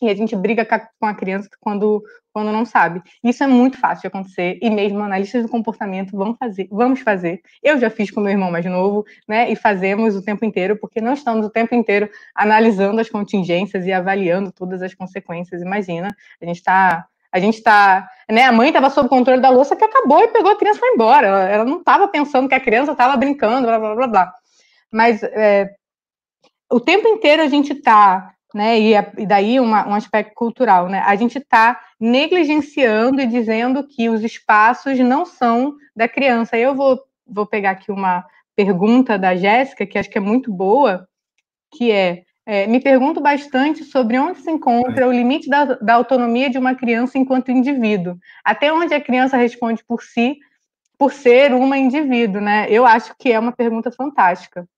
e 0.00 0.08
a 0.08 0.14
gente 0.14 0.34
briga 0.34 0.66
com 0.98 1.06
a 1.06 1.14
criança 1.14 1.48
quando, 1.60 2.02
quando 2.32 2.50
não 2.50 2.64
sabe. 2.64 3.02
Isso 3.22 3.44
é 3.44 3.46
muito 3.46 3.78
fácil 3.78 4.02
de 4.02 4.06
acontecer, 4.08 4.58
e 4.60 4.68
mesmo 4.68 5.00
analistas 5.00 5.42
do 5.42 5.48
comportamento 5.48 6.16
vão 6.16 6.34
fazer, 6.34 6.68
vamos 6.70 7.00
fazer. 7.00 7.40
Eu 7.62 7.78
já 7.78 7.88
fiz 7.88 8.10
com 8.10 8.20
meu 8.20 8.32
irmão 8.32 8.50
mais 8.50 8.64
novo, 8.64 9.04
né, 9.28 9.50
e 9.50 9.56
fazemos 9.56 10.16
o 10.16 10.22
tempo 10.22 10.44
inteiro, 10.44 10.76
porque 10.76 11.00
não 11.00 11.12
estamos 11.12 11.46
o 11.46 11.50
tempo 11.50 11.74
inteiro 11.74 12.10
analisando 12.34 13.00
as 13.00 13.08
contingências 13.08 13.86
e 13.86 13.92
avaliando 13.92 14.50
todas 14.50 14.82
as 14.82 14.94
consequências. 14.94 15.62
Imagina, 15.62 16.08
a 16.40 16.44
gente 16.44 16.56
está 16.56 17.06
a 17.34 17.40
gente 17.40 17.54
está, 17.54 18.06
né? 18.30 18.44
A 18.44 18.52
mãe 18.52 18.68
estava 18.68 18.90
sob 18.90 19.08
controle 19.08 19.40
da 19.40 19.48
louça 19.48 19.74
que 19.74 19.82
acabou 19.82 20.22
e 20.22 20.28
pegou 20.28 20.52
a 20.52 20.56
criança 20.56 20.76
e 20.76 20.80
foi 20.80 20.90
embora. 20.90 21.26
Ela, 21.26 21.48
ela 21.48 21.64
não 21.64 21.78
estava 21.78 22.06
pensando 22.06 22.46
que 22.46 22.54
a 22.54 22.60
criança 22.60 22.92
estava 22.92 23.16
brincando, 23.16 23.66
blá 23.66 23.78
blá 23.78 23.94
blá 23.94 24.06
blá. 24.06 24.34
Mas 24.92 25.22
é, 25.22 25.70
o 26.70 26.78
tempo 26.78 27.08
inteiro 27.08 27.42
a 27.42 27.48
gente 27.48 27.72
está, 27.72 28.34
né? 28.54 28.78
E, 28.78 28.94
e 29.18 29.26
daí 29.26 29.58
uma, 29.60 29.88
um 29.88 29.94
aspecto 29.94 30.34
cultural, 30.34 30.88
né? 30.88 31.02
A 31.06 31.14
gente 31.16 31.38
está 31.38 31.80
negligenciando 31.98 33.20
e 33.20 33.26
dizendo 33.26 33.86
que 33.86 34.08
os 34.08 34.22
espaços 34.22 34.98
não 34.98 35.24
são 35.24 35.74
da 35.94 36.08
criança. 36.08 36.56
Eu 36.56 36.74
vou, 36.74 37.00
vou 37.26 37.46
pegar 37.46 37.70
aqui 37.70 37.90
uma 37.90 38.24
pergunta 38.54 39.18
da 39.18 39.34
Jéssica 39.34 39.86
que 39.86 39.98
acho 39.98 40.10
que 40.10 40.18
é 40.18 40.20
muito 40.20 40.52
boa, 40.52 41.08
que 41.70 41.90
é 41.90 42.24
é, 42.44 42.66
me 42.66 42.80
pergunto 42.80 43.20
bastante 43.20 43.84
sobre 43.84 44.18
onde 44.18 44.40
se 44.40 44.50
encontra 44.50 45.06
o 45.06 45.12
limite 45.12 45.48
da, 45.48 45.64
da, 45.64 45.94
autonomia 45.94 46.50
de 46.50 46.58
uma 46.58 46.74
criança 46.74 47.16
enquanto 47.16 47.52
indivíduo. 47.52 48.18
Até 48.44 48.72
onde 48.72 48.92
a 48.92 49.00
criança 49.00 49.36
responde 49.36 49.84
por 49.84 50.02
si, 50.02 50.38
por 50.98 51.12
ser 51.12 51.54
uma 51.54 51.78
indivíduo, 51.78 52.40
né? 52.40 52.66
Eu 52.68 52.84
acho 52.84 53.14
que 53.16 53.30
é 53.30 53.38
uma 53.38 53.52
pergunta 53.52 53.92
fantástica. 53.92 54.68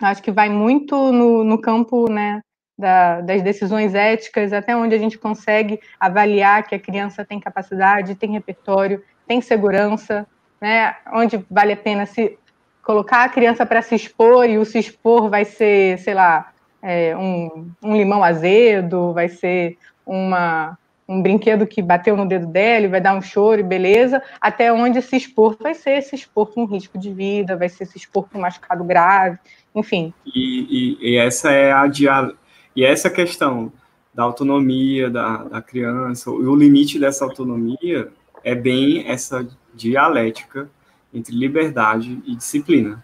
Acho 0.00 0.22
que 0.22 0.30
vai 0.30 0.50
muito 0.50 1.10
no, 1.10 1.42
no 1.42 1.58
campo, 1.58 2.10
né, 2.10 2.42
da, 2.78 3.20
das 3.20 3.42
decisões 3.42 3.94
éticas, 3.94 4.52
até 4.52 4.76
onde 4.76 4.94
a 4.94 4.98
gente 4.98 5.18
consegue 5.18 5.80
avaliar 5.98 6.62
que 6.64 6.74
a 6.74 6.78
criança 6.78 7.24
tem 7.24 7.40
capacidade, 7.40 8.14
tem 8.14 8.32
repertório, 8.32 9.02
tem 9.26 9.40
segurança, 9.40 10.26
né? 10.60 10.96
Onde 11.12 11.44
vale 11.50 11.72
a 11.72 11.76
pena 11.76 12.06
se 12.06 12.38
colocar 12.82 13.24
a 13.24 13.28
criança 13.28 13.64
para 13.66 13.82
se 13.82 13.94
expor 13.94 14.48
e 14.48 14.58
o 14.58 14.64
se 14.64 14.78
expor 14.78 15.28
vai 15.28 15.44
ser, 15.44 15.98
sei 15.98 16.14
lá, 16.14 16.52
é, 16.82 17.16
um, 17.16 17.68
um, 17.82 17.96
limão 17.96 18.22
azedo, 18.22 19.12
vai 19.12 19.28
ser 19.28 19.76
uma, 20.06 20.78
um 21.08 21.20
brinquedo 21.20 21.66
que 21.66 21.82
bateu 21.82 22.16
no 22.16 22.28
dedo 22.28 22.46
dela, 22.46 22.86
vai 22.86 23.00
dar 23.00 23.16
um 23.16 23.22
choro, 23.22 23.64
beleza, 23.64 24.22
até 24.40 24.72
onde 24.72 25.02
se 25.02 25.16
expor 25.16 25.56
vai 25.60 25.74
ser 25.74 26.00
se 26.02 26.14
expor 26.14 26.52
com 26.52 26.64
risco 26.64 26.96
de 26.96 27.12
vida, 27.12 27.56
vai 27.56 27.68
ser 27.68 27.86
se 27.86 27.96
expor 27.96 28.28
com 28.28 28.38
um 28.38 28.42
machucado 28.42 28.84
grave, 28.84 29.36
enfim. 29.74 30.14
E, 30.24 30.98
e, 31.02 31.14
e 31.14 31.16
essa 31.16 31.50
é 31.50 31.72
a 31.72 31.86
dia... 31.86 32.32
e 32.76 32.84
essa 32.84 33.08
questão 33.08 33.72
da 34.14 34.22
autonomia 34.22 35.10
da, 35.10 35.44
da 35.44 35.62
criança, 35.62 36.30
o 36.30 36.54
limite 36.54 36.98
dessa 36.98 37.24
autonomia 37.24 38.12
é 38.44 38.54
bem 38.54 39.08
essa 39.08 39.46
dialética 39.74 40.70
entre 41.12 41.34
liberdade 41.34 42.22
e 42.26 42.36
disciplina. 42.36 43.02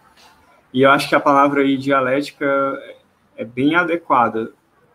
E 0.71 0.83
eu 0.83 0.91
acho 0.91 1.09
que 1.09 1.15
a 1.15 1.19
palavra 1.19 1.61
aí 1.61 1.77
dialética 1.77 2.45
é 3.35 3.43
bem 3.43 3.75
adequada, 3.75 4.53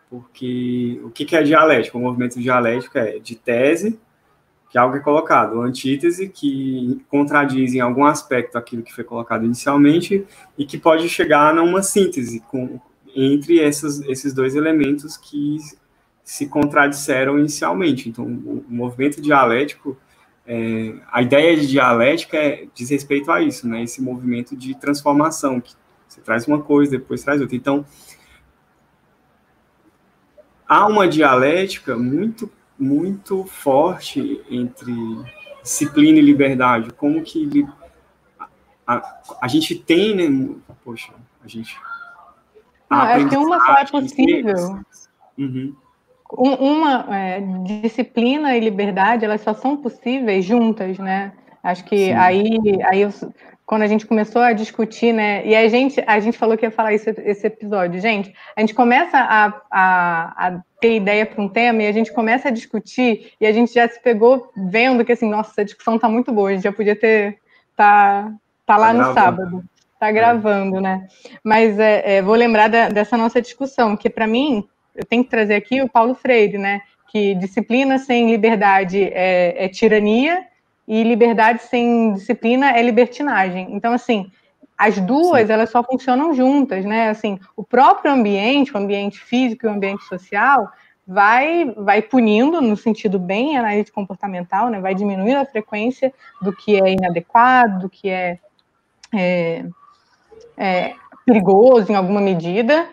porque 0.09 0.99
o 1.03 1.09
que, 1.09 1.35
é 1.35 1.43
dialético? 1.43 1.97
O 1.97 2.01
movimento 2.01 2.39
dialético 2.39 2.97
é 2.97 3.19
de 3.19 3.35
tese 3.35 3.99
que 4.69 4.77
algo 4.77 4.95
é 4.95 4.99
colocado, 4.99 5.61
antítese 5.61 6.29
que 6.29 7.03
contradiz 7.09 7.73
em 7.73 7.79
algum 7.79 8.05
aspecto 8.05 8.55
aquilo 8.55 8.83
que 8.83 8.93
foi 8.93 9.03
colocado 9.03 9.43
inicialmente 9.43 10.25
e 10.57 10.65
que 10.65 10.77
pode 10.77 11.09
chegar 11.09 11.53
numa 11.55 11.81
síntese 11.81 12.39
com, 12.41 12.79
entre 13.15 13.59
essas, 13.59 14.01
esses 14.01 14.33
dois 14.33 14.55
elementos 14.55 15.17
que 15.17 15.57
se 16.23 16.47
contradisseram 16.47 17.39
inicialmente. 17.39 18.09
Então, 18.09 18.25
o, 18.25 18.65
o 18.67 18.73
movimento 18.73 19.21
dialético, 19.21 19.97
é, 20.45 20.93
a 21.11 21.21
ideia 21.21 21.55
de 21.55 21.67
dialética 21.67 22.37
é, 22.37 22.67
diz 22.73 22.89
respeito 22.89 23.31
a 23.31 23.41
isso, 23.41 23.67
né? 23.67 23.83
Esse 23.83 24.01
movimento 24.01 24.55
de 24.55 24.75
transformação, 24.75 25.59
que 25.59 25.73
você 26.07 26.21
traz 26.21 26.47
uma 26.47 26.61
coisa, 26.61 26.91
depois 26.91 27.23
traz 27.23 27.41
outra. 27.41 27.55
Então, 27.55 27.85
há 30.67 30.87
uma 30.87 31.07
dialética 31.07 31.97
muito 31.97 32.51
muito 32.79 33.43
forte 33.43 34.41
entre 34.49 34.93
disciplina 35.61 36.17
e 36.17 36.21
liberdade. 36.21 36.93
Como 36.93 37.21
que 37.21 37.67
a, 38.87 39.21
a, 39.41 39.47
gente 39.47 39.75
tem, 39.75 40.15
né? 40.15 40.55
Poxa, 40.83 41.13
a 41.43 41.47
gente. 41.47 41.77
Não, 42.89 42.97
acho 42.97 43.29
que 43.29 43.37
uma 43.37 43.59
só 43.59 43.73
é 43.73 43.85
possível. 43.85 44.79
Uhum. 45.37 45.75
Uma 46.31 47.05
é, 47.15 47.41
disciplina 47.81 48.55
e 48.55 48.59
liberdade, 48.59 49.25
elas 49.25 49.41
só 49.41 49.53
são 49.53 49.77
possíveis 49.77 50.45
juntas, 50.45 50.97
né? 50.99 51.31
Acho 51.63 51.83
que 51.85 52.05
Sim. 52.07 52.13
aí, 52.13 52.59
aí 52.83 53.01
eu, 53.01 53.09
quando 53.69 53.83
a 53.83 53.87
gente 53.87 54.07
começou 54.07 54.41
a 54.41 54.53
discutir, 54.53 55.13
né? 55.13 55.45
E 55.45 55.55
a 55.55 55.67
gente, 55.67 56.03
a 56.07 56.19
gente 56.19 56.37
falou 56.37 56.57
que 56.57 56.65
ia 56.65 56.71
falar 56.71 56.93
isso 56.93 57.09
esse 57.09 57.45
episódio. 57.45 58.01
Gente, 58.01 58.33
a 58.55 58.61
gente 58.61 58.73
começa 58.73 59.17
a, 59.17 59.61
a, 59.69 60.47
a 60.47 60.59
ter 60.79 60.95
ideia 60.95 61.23
para 61.23 61.39
um 61.39 61.47
tema 61.47 61.83
e 61.83 61.87
a 61.87 61.91
gente 61.91 62.11
começa 62.11 62.47
a 62.47 62.51
discutir 62.51 63.33
e 63.39 63.45
a 63.45 63.51
gente 63.51 63.71
já 63.71 63.87
se 63.87 64.01
pegou 64.01 64.51
vendo 64.55 65.05
que 65.05 65.11
assim, 65.11 65.29
nossa, 65.29 65.61
a 65.61 65.63
discussão 65.63 65.99
tá 65.99 66.09
muito 66.09 66.31
boa, 66.31 66.49
a 66.49 66.53
gente 66.53 66.63
já 66.63 66.71
podia 66.71 66.95
ter 66.95 67.37
tá, 67.75 68.31
tá 68.65 68.75
lá 68.75 68.87
tá 68.87 68.93
no 68.93 69.13
sábado, 69.13 69.63
tá 69.99 70.11
gravando, 70.11 70.77
é. 70.77 70.81
né? 70.81 71.07
Mas 71.43 71.77
é, 71.77 72.17
é, 72.17 72.21
vou 72.21 72.35
lembrar 72.35 72.69
da, 72.69 72.89
dessa 72.89 73.17
nossa 73.17 73.41
discussão, 73.41 73.97
que 73.97 74.09
para 74.09 74.25
mim 74.25 74.67
eu 74.95 75.05
tenho 75.05 75.23
que 75.23 75.29
trazer 75.29 75.55
aqui 75.55 75.81
o 75.81 75.89
Paulo 75.89 76.15
Freire, 76.15 76.57
né? 76.57 76.81
Que 77.11 77.35
disciplina 77.35 77.97
sem 77.97 78.31
liberdade 78.31 79.03
é, 79.03 79.65
é 79.65 79.67
tirania 79.67 80.45
e 80.87 81.03
liberdade 81.03 81.63
sem 81.63 82.13
disciplina 82.13 82.71
é 82.71 82.81
libertinagem. 82.81 83.67
Então, 83.71 83.93
assim, 83.93 84.31
as 84.77 84.99
duas, 84.99 85.47
Sim. 85.47 85.53
elas 85.53 85.69
só 85.69 85.83
funcionam 85.83 86.33
juntas, 86.33 86.85
né? 86.85 87.09
Assim, 87.09 87.39
o 87.55 87.63
próprio 87.63 88.11
ambiente, 88.11 88.73
o 88.73 88.77
ambiente 88.77 89.19
físico 89.19 89.65
e 89.65 89.69
o 89.69 89.73
ambiente 89.73 90.03
social, 90.05 90.71
vai, 91.05 91.73
vai 91.75 92.01
punindo 92.01 92.61
no 92.61 92.77
sentido 92.77 93.19
bem 93.19 93.57
analítico 93.57 93.95
comportamental, 93.95 94.69
né? 94.69 94.79
Vai 94.79 94.95
diminuindo 94.95 95.37
a 95.37 95.45
frequência 95.45 96.13
do 96.41 96.55
que 96.55 96.81
é 96.81 96.91
inadequado, 96.91 97.81
do 97.81 97.89
que 97.89 98.09
é, 98.09 98.39
é, 99.13 99.65
é 100.59 100.93
perigoso 101.25 101.91
em 101.91 101.95
alguma 101.95 102.19
medida, 102.19 102.89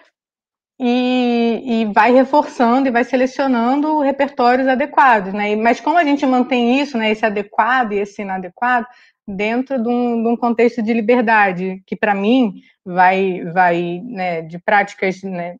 e, 0.78 1.62
e, 1.64 1.84
vai 1.86 2.12
reforçando 2.12 2.86
e 2.86 2.90
vai 2.90 3.02
selecionando 3.02 4.00
repertórios 4.00 4.68
adequados, 4.68 5.32
né? 5.32 5.56
Mas 5.56 5.80
como 5.80 5.96
a 5.96 6.04
gente 6.04 6.26
mantém 6.26 6.80
isso, 6.80 6.98
né, 6.98 7.10
esse 7.10 7.24
adequado 7.24 7.92
e 7.92 7.98
esse 7.98 8.20
inadequado, 8.20 8.86
dentro 9.26 9.82
de 9.82 9.88
um, 9.88 10.22
de 10.22 10.28
um 10.28 10.36
contexto 10.36 10.82
de 10.82 10.92
liberdade, 10.92 11.82
que 11.86 11.96
para 11.96 12.14
mim 12.14 12.60
vai, 12.84 13.42
vai 13.52 14.00
né, 14.04 14.42
de 14.42 14.58
práticas 14.58 15.22
né, 15.22 15.56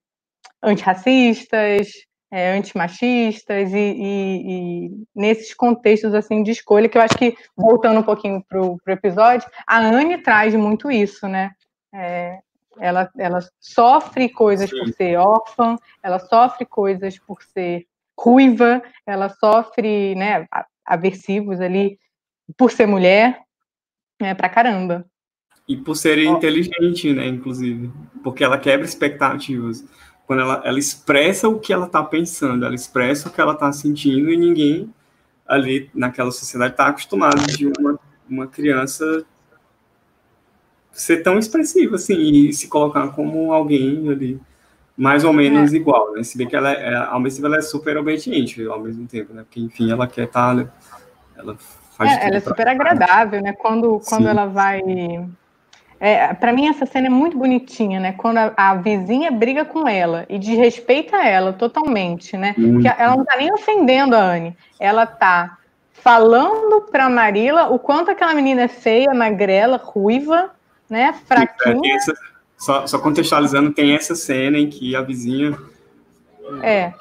antirracistas, 0.63 1.89
é, 2.31 2.53
antimachistas 2.53 3.73
e, 3.73 3.77
e, 3.77 4.87
e, 4.87 4.91
nesses 5.15 5.55
contextos 5.55 6.13
assim 6.15 6.43
de 6.43 6.51
escolha 6.51 6.89
que 6.89 6.99
eu 6.99 7.03
acho 7.03 7.17
que 7.17 7.35
voltando 7.57 8.01
um 8.01 8.05
pouquinho 8.05 8.45
para 8.47 8.61
o 8.61 8.79
episódio, 8.89 9.49
a 9.67 9.79
Anne 9.79 10.19
traz 10.19 10.55
muito 10.55 10.91
isso, 10.91 11.27
né? 11.27 11.53
É, 11.95 12.41
ela, 12.79 13.11
ela 13.17 13.41
sofre 13.59 14.29
coisas 14.29 14.69
Sim. 14.71 14.79
por 14.79 14.89
ser 14.91 15.17
órfã, 15.17 15.77
ela 16.03 16.19
sofre 16.19 16.67
coisas 16.67 17.19
por 17.19 17.43
ser 17.43 17.87
ruiva, 18.19 18.83
ela 19.07 19.29
sofre 19.29 20.15
né, 20.15 20.47
aversivos 20.85 21.61
ali 21.61 21.99
por 22.57 22.71
ser 22.71 22.87
mulher, 22.87 23.41
é 24.21 24.35
pra 24.35 24.49
caramba. 24.49 25.05
E 25.69 25.77
por 25.77 25.97
ser 25.97 26.19
oh. 26.19 26.37
inteligente, 26.37 27.13
né, 27.13 27.27
inclusive, 27.27 27.91
porque 28.23 28.45
ela 28.45 28.59
quebra 28.59 28.87
expectativas. 28.87 29.85
Quando 30.27 30.43
ela, 30.43 30.63
ela 30.65 30.79
expressa 30.79 31.49
o 31.49 31.59
que 31.59 31.73
ela 31.73 31.87
está 31.87 32.03
pensando, 32.03 32.65
ela 32.65 32.75
expressa 32.75 33.29
o 33.29 33.33
que 33.33 33.41
ela 33.41 33.53
está 33.53 33.71
sentindo 33.73 34.31
e 34.31 34.37
ninguém 34.37 34.93
ali 35.47 35.91
naquela 35.95 36.33
sociedade 36.33 36.73
está 36.73 36.89
acostumado 36.89 37.47
de 37.47 37.67
uma, 37.67 37.99
uma 38.29 38.47
criança 38.47 39.25
ser 40.97 41.23
tão 41.23 41.39
expressiva, 41.39 41.97
assim, 41.97 42.15
e 42.15 42.53
se 42.55 42.69
colocar 42.69 43.09
como 43.09 43.53
alguém 43.53 44.09
ali, 44.09 44.41
mais 44.97 45.25
ou 45.25 45.33
menos 45.33 45.75
é. 45.75 45.77
igual, 45.77 46.13
né? 46.13 46.23
Se 46.23 46.39
bem 46.39 46.49
que 46.49 46.57
ela 46.57 46.73
é, 46.73 46.97
ao 46.97 47.21
mesmo 47.21 47.37
tempo, 47.37 47.49
ela 47.49 47.59
é 47.59 47.63
super 47.63 47.99
obediente 47.99 48.65
ao 48.67 48.81
mesmo 48.81 49.07
tempo, 49.07 49.35
né? 49.35 49.43
Porque, 49.43 49.61
enfim, 49.61 49.91
ela 49.93 50.07
quer 50.07 50.25
estar, 50.25 50.67
ela 51.37 51.55
faz 51.97 52.13
é, 52.13 52.29
ela 52.29 52.37
é 52.37 52.41
super 52.41 52.67
agradável, 52.67 53.43
né? 53.43 53.53
Quando, 53.53 54.01
quando 54.09 54.27
ela 54.27 54.47
vai... 54.47 54.81
É, 56.01 56.33
para 56.35 56.53
mim, 56.53 56.69
essa 56.69 56.87
cena 56.87 57.09
é 57.09 57.11
muito 57.11 57.37
bonitinha, 57.37 58.01
né? 58.01 58.13
Quando 58.13 58.39
a, 58.39 58.53
a, 58.57 58.75
vizinha 58.75 59.31
briga 59.31 59.65
com 59.67 59.87
ela 59.87 60.25
e 60.29 60.39
desrespeita 60.39 61.17
ela 61.17 61.53
totalmente, 61.53 62.37
né? 62.37 62.55
Que 62.55 62.89
ela 62.89 63.17
não 63.17 63.25
tá 63.25 63.37
nem 63.37 63.53
ofendendo 63.53 64.15
a 64.15 64.21
Anne. 64.21 64.57
Ela 64.81 65.07
tá 65.07 65.59
falando 65.93 66.83
pra 66.91 67.09
Marila 67.09 67.69
o 67.69 67.79
quanto 67.79 68.11
aquela 68.11 68.35
menina 68.35 68.63
é 68.63 68.69
feia, 68.69 69.15
magrela, 69.15 69.81
ruiva, 69.83 70.56
né? 70.89 71.13
Fraquinha. 71.27 71.97
Essa, 71.97 72.15
só, 72.57 72.87
só, 72.87 72.99
contextualizando, 72.99 73.73
tem 73.73 73.95
essa 73.95 74.15
cena 74.15 74.59
em 74.59 74.69
que 74.69 74.97
a 74.97 75.03
vizinha. 75.03 75.57
É. 76.63 76.93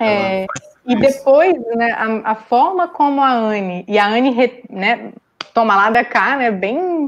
é 0.00 0.46
e 0.86 0.94
depois, 0.94 1.54
né, 1.74 1.92
a, 1.92 2.32
a, 2.32 2.34
forma 2.34 2.86
como 2.86 3.20
a 3.20 3.32
Anne, 3.32 3.84
e 3.88 3.98
a 3.98 4.06
Anne 4.06 4.62
né, 4.70 5.12
toma 5.52 5.74
lá 5.74 5.90
da 5.90 6.04
cá, 6.04 6.36
né, 6.36 6.50
bem, 6.50 7.06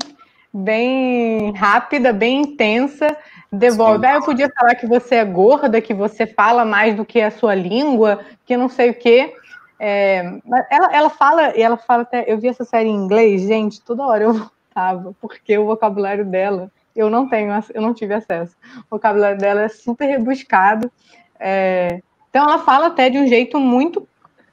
bem 0.53 1.53
rápida, 1.53 2.13
bem 2.13 2.41
intensa, 2.41 3.17
devolve. 3.53 4.05
Ah, 4.07 4.15
eu 4.15 4.23
podia 4.23 4.51
falar 4.51 4.75
que 4.75 4.87
você 4.87 5.17
é 5.17 5.25
gorda, 5.25 5.81
que 5.81 5.95
você 5.95 6.27
fala 6.27 6.65
mais 6.65 6.97
do 6.97 7.05
que 7.05 7.21
a 7.21 7.31
sua 7.31 7.55
língua, 7.55 8.21
que 8.45 8.57
não 8.57 8.69
sei 8.69 8.91
o 8.91 8.95
quê. 8.95 9.33
É, 9.79 10.41
ela, 10.71 10.89
ela 10.93 11.11
fala, 11.11 11.43
ela 11.51 11.77
fala 11.77 12.03
até. 12.03 12.25
Eu 12.27 12.39
vi 12.39 12.49
essa 12.49 12.65
série 12.65 12.89
em 12.89 12.97
inglês, 12.97 13.43
gente, 13.43 13.81
toda 13.81 14.05
hora 14.05 14.25
eu 14.25 14.51
porque 15.21 15.57
o 15.59 15.67
vocabulário 15.67 16.25
dela 16.25 16.71
eu 16.99 17.09
não 17.09 17.29
tenho, 17.29 17.53
eu 17.73 17.81
não 17.81 17.95
tive 17.95 18.15
acesso. 18.15 18.57
O 18.87 18.97
vocabulário 18.97 19.39
dela 19.39 19.63
é 19.63 19.69
super 19.69 20.07
rebuscado. 20.07 20.91
É, 21.39 22.01
então 22.29 22.45
ela 22.45 22.59
fala 22.59 22.89
até 22.89 23.09
de 23.09 23.19
um 23.19 23.27
jeito 23.27 23.59
muito 23.61 24.07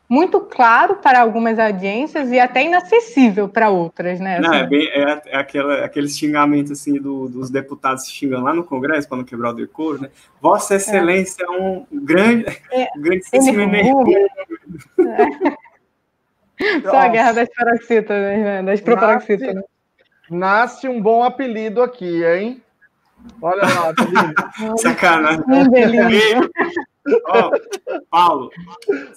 muito 0.07 0.39
claro 0.39 0.97
para 0.97 1.19
algumas 1.19 1.57
audiências 1.57 2.31
e 2.31 2.39
até 2.39 2.63
inacessível 2.63 3.49
para 3.49 3.69
outras, 3.69 4.19
né? 4.19 4.39
Não, 4.39 4.53
é, 4.53 4.59
assim. 4.61 4.69
bem, 4.69 4.87
é, 4.89 5.21
é 5.25 5.35
aquela, 5.35 5.83
aquele 5.83 6.07
xingamento 6.07 6.73
assim 6.73 7.01
do, 7.01 7.27
dos 7.27 7.49
deputados 7.49 8.07
xingando 8.07 8.43
lá 8.43 8.53
no 8.53 8.63
Congresso 8.63 9.09
para 9.09 9.17
não 9.17 9.25
quebrar 9.25 9.49
o 9.49 9.53
decoro, 9.53 10.03
né? 10.03 10.11
Vossa 10.39 10.75
Excelência 10.75 11.43
é, 11.43 11.45
é 11.47 11.49
um 11.59 11.87
grande, 11.91 12.45
é, 12.71 12.87
grandíssimo 12.95 13.59
enemigo. 13.59 14.03
É. 16.57 16.79
Só 16.89 16.97
a 16.97 17.09
guerra 17.09 17.33
das 17.33 17.49
paroxitas, 17.53 18.17
né? 18.17 18.63
Das 18.63 18.79
proparoxitas, 18.79 19.53
né? 19.53 19.61
Nasce 20.29 20.87
um 20.87 21.01
bom 21.01 21.23
apelido 21.23 21.81
aqui, 21.81 22.23
hein? 22.23 22.61
Olha 23.41 23.63
lá, 23.63 23.89
apelido. 23.95 24.77
Sacanagem. 24.77 25.43
oh, 27.27 28.01
Paulo. 28.09 28.49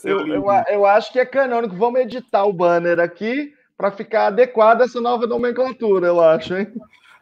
Eu, 0.04 0.26
eu, 0.26 0.44
eu, 0.68 0.86
acho 0.86 1.12
que 1.12 1.18
é 1.20 1.26
canônico. 1.26 1.76
Vamos 1.76 2.00
editar 2.00 2.44
o 2.44 2.52
banner 2.52 3.00
aqui 3.00 3.54
para 3.76 3.90
ficar 3.90 4.26
adequado 4.26 4.82
a 4.82 4.84
essa 4.84 5.00
nova 5.00 5.26
nomenclatura, 5.26 6.08
eu 6.08 6.20
acho, 6.20 6.56
hein? 6.56 6.72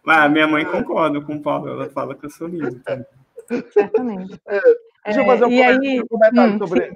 Ah, 0.07 0.29
minha 0.29 0.47
mãe 0.47 0.65
concorda 0.65 1.21
com 1.21 1.35
o 1.35 1.43
Paulo, 1.43 1.69
ela 1.69 1.91
fala 1.91 2.15
que 2.15 2.27
eu 2.27 2.31
sou 2.31 2.47
lindo. 2.47 2.81
Certamente. 3.73 4.41
É, 4.47 4.61
deixa 5.05 5.21
eu 5.21 5.27
fazer 5.27 5.45
um, 5.45 5.53
é, 5.53 5.67
comentário, 5.67 5.81
aí... 5.83 6.01
um 6.01 6.07
comentário 6.07 6.55
hum, 6.55 6.59
sobre. 6.59 6.93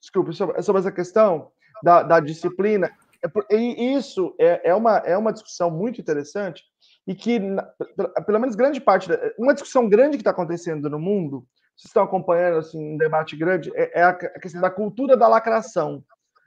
Desculpe, 0.00 0.32
sobre, 0.34 0.62
sobre 0.62 0.80
essa 0.80 0.92
questão 0.92 1.48
da, 1.82 2.02
da 2.02 2.20
disciplina. 2.20 2.90
É 3.24 3.56
e 3.56 3.94
isso 3.94 4.34
é, 4.38 4.70
é, 4.70 4.74
uma, 4.74 4.98
é 4.98 5.16
uma 5.16 5.32
discussão 5.32 5.70
muito 5.70 6.00
interessante 6.00 6.62
e 7.06 7.14
que, 7.14 7.40
pelo 8.26 8.38
menos 8.38 8.54
grande 8.54 8.80
parte, 8.80 9.08
uma 9.38 9.54
discussão 9.54 9.88
grande 9.88 10.16
que 10.16 10.20
está 10.20 10.30
acontecendo 10.30 10.90
no 10.90 10.98
mundo, 10.98 11.46
vocês 11.76 11.86
estão 11.86 12.02
acompanhando 12.02 12.58
assim, 12.58 12.94
um 12.94 12.96
debate 12.96 13.36
grande, 13.36 13.70
é, 13.74 14.00
é 14.00 14.02
a 14.04 14.14
questão 14.14 14.60
da 14.60 14.70
cultura 14.70 15.16
da 15.16 15.26
lacração. 15.26 16.04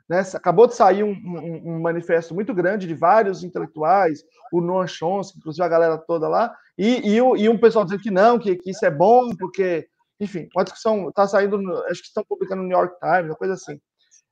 Né? 0.07 0.23
Acabou 0.33 0.67
de 0.67 0.75
sair 0.75 1.03
um, 1.03 1.11
um, 1.11 1.73
um, 1.73 1.81
manifesto 1.81 2.33
muito 2.33 2.53
grande 2.53 2.87
de 2.87 2.93
vários 2.93 3.43
intelectuais, 3.43 4.23
o 4.53 4.61
Noam 4.61 4.87
Chomsky, 4.87 5.37
inclusive 5.37 5.63
a 5.63 5.69
galera 5.69 5.97
toda 5.97 6.29
lá, 6.29 6.55
e, 6.77 7.09
e, 7.09 7.17
e 7.17 7.49
um 7.49 7.57
pessoal 7.57 7.83
dizendo 7.83 8.01
que 8.01 8.11
não, 8.11 8.39
que, 8.39 8.55
que 8.55 8.71
isso 8.71 8.85
é 8.85 8.91
bom, 8.91 9.35
porque, 9.35 9.87
enfim, 10.19 10.47
uma 10.55 10.63
discussão 10.63 11.09
está 11.09 11.27
saindo, 11.27 11.57
acho 11.85 12.01
que 12.01 12.07
estão 12.07 12.23
publicando 12.23 12.61
no 12.61 12.67
New 12.69 12.77
York 12.77 12.95
Times, 12.99 13.25
uma 13.25 13.35
coisa 13.35 13.55
assim. 13.55 13.79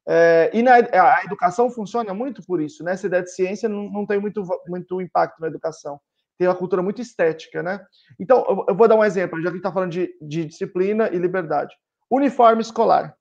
É, 0.07 0.51
e 0.53 0.61
na, 0.61 0.75
a 0.75 1.23
educação 1.23 1.69
funciona 1.69 2.13
muito 2.13 2.43
por 2.45 2.61
isso, 2.61 2.83
né? 2.83 2.93
Essa 2.93 3.07
ideia 3.07 3.23
de 3.23 3.33
ciência 3.33 3.67
não, 3.67 3.89
não 3.89 4.05
tem 4.05 4.19
muito, 4.19 4.43
muito 4.67 5.01
impacto 5.01 5.39
na 5.39 5.47
educação. 5.47 5.99
Tem 6.37 6.47
uma 6.47 6.55
cultura 6.55 6.81
muito 6.81 7.01
estética, 7.01 7.63
né? 7.63 7.79
Então, 8.19 8.45
eu, 8.47 8.65
eu 8.69 8.75
vou 8.75 8.87
dar 8.87 8.95
um 8.95 9.03
exemplo, 9.03 9.41
já 9.41 9.49
que 9.49 9.57
está 9.57 9.71
falando 9.71 9.91
de, 9.91 10.13
de 10.21 10.45
disciplina 10.45 11.09
e 11.09 11.17
liberdade. 11.17 11.73
Uniforme 12.09 12.61
escolar. 12.61 13.15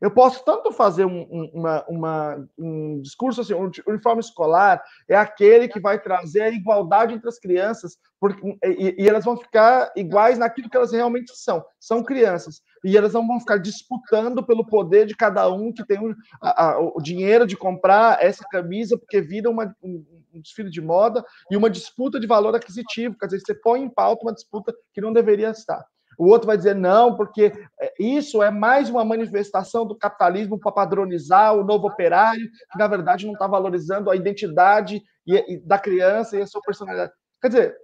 Eu 0.00 0.10
posso 0.10 0.44
tanto 0.44 0.72
fazer 0.72 1.04
um, 1.04 1.50
uma, 1.52 1.84
uma, 1.88 2.48
um 2.58 3.00
discurso 3.00 3.40
assim, 3.40 3.54
o 3.54 3.70
uniforme 3.86 4.20
escolar 4.20 4.82
é 5.08 5.16
aquele 5.16 5.68
que 5.68 5.80
vai 5.80 6.00
trazer 6.00 6.42
a 6.42 6.50
igualdade 6.50 7.14
entre 7.14 7.28
as 7.28 7.38
crianças, 7.38 7.96
porque, 8.20 8.58
e, 8.64 8.96
e, 8.98 9.08
elas 9.08 9.24
vão 9.24 9.36
ficar 9.36 9.92
iguais 9.96 10.38
naquilo 10.38 10.70
que 10.70 10.76
elas 10.76 10.92
realmente 10.92 11.32
são, 11.34 11.64
são 11.78 12.02
crianças. 12.02 12.60
E 12.84 12.96
elas 12.96 13.12
não 13.12 13.26
vão 13.26 13.40
ficar 13.40 13.58
disputando 13.58 14.44
pelo 14.44 14.66
poder 14.66 15.06
de 15.06 15.16
cada 15.16 15.50
um 15.50 15.72
que 15.72 15.84
tem 15.84 15.98
o, 15.98 16.14
a, 16.40 16.78
o 16.78 17.00
dinheiro 17.00 17.46
de 17.46 17.56
comprar 17.56 18.22
essa 18.22 18.44
camisa, 18.50 18.96
porque 18.96 19.20
vira 19.20 19.50
uma, 19.50 19.74
um, 19.82 20.04
um 20.32 20.40
desfile 20.40 20.70
de 20.70 20.80
moda 20.80 21.24
e 21.50 21.56
uma 21.56 21.70
disputa 21.70 22.20
de 22.20 22.26
valor 22.26 22.54
aquisitivo. 22.54 23.16
Quer 23.18 23.26
dizer, 23.26 23.40
você 23.40 23.54
põe 23.54 23.82
em 23.82 23.90
pauta 23.90 24.24
uma 24.24 24.34
disputa 24.34 24.74
que 24.92 25.00
não 25.00 25.12
deveria 25.12 25.50
estar. 25.50 25.84
O 26.18 26.28
outro 26.28 26.46
vai 26.46 26.56
dizer 26.56 26.74
não, 26.74 27.14
porque 27.14 27.52
é, 27.80 27.94
isso 27.98 28.42
é 28.42 28.50
mais 28.50 28.88
uma 28.88 29.04
manifestação 29.04 29.86
do 29.86 29.96
capitalismo 29.96 30.58
para 30.58 30.72
padronizar 30.72 31.54
o 31.54 31.64
novo 31.64 31.86
operário, 31.88 32.50
que 32.72 32.78
na 32.78 32.86
verdade 32.86 33.26
não 33.26 33.34
está 33.34 33.46
valorizando 33.46 34.10
a 34.10 34.16
identidade 34.16 35.02
da 35.64 35.78
criança 35.78 36.36
e 36.36 36.42
a 36.42 36.46
sua 36.46 36.60
personalidade. 36.62 37.12
Quer 37.42 37.48
dizer, 37.48 37.76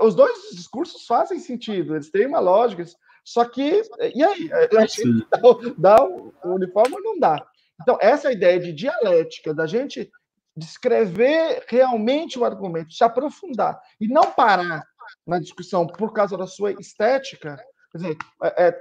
os 0.00 0.14
dois 0.14 0.50
discursos 0.52 1.06
fazem 1.06 1.38
sentido, 1.38 1.94
eles 1.94 2.10
têm 2.10 2.26
uma 2.26 2.40
lógica, 2.40 2.84
só 3.24 3.44
que, 3.44 3.82
e 4.14 4.22
aí? 4.22 4.48
Que 4.88 5.26
dá, 5.30 5.96
dá 5.96 6.04
o 6.04 6.32
uniforme 6.44 6.94
ou 6.94 7.02
não 7.02 7.18
dá? 7.18 7.44
Então, 7.82 7.98
essa 8.00 8.30
ideia 8.30 8.60
de 8.60 8.72
dialética, 8.72 9.52
da 9.52 9.66
gente 9.66 10.10
descrever 10.56 11.64
realmente 11.68 12.38
o 12.38 12.44
argumento, 12.44 12.94
se 12.94 13.04
aprofundar 13.04 13.78
e 14.00 14.08
não 14.08 14.30
parar 14.32 14.82
na 15.26 15.38
discussão 15.38 15.86
por 15.86 16.12
causa 16.12 16.36
da 16.36 16.46
sua 16.46 16.72
estética, 16.72 17.56
quer 17.92 17.98
dizer, 17.98 18.16
é, 18.42 18.66
é, 18.66 18.80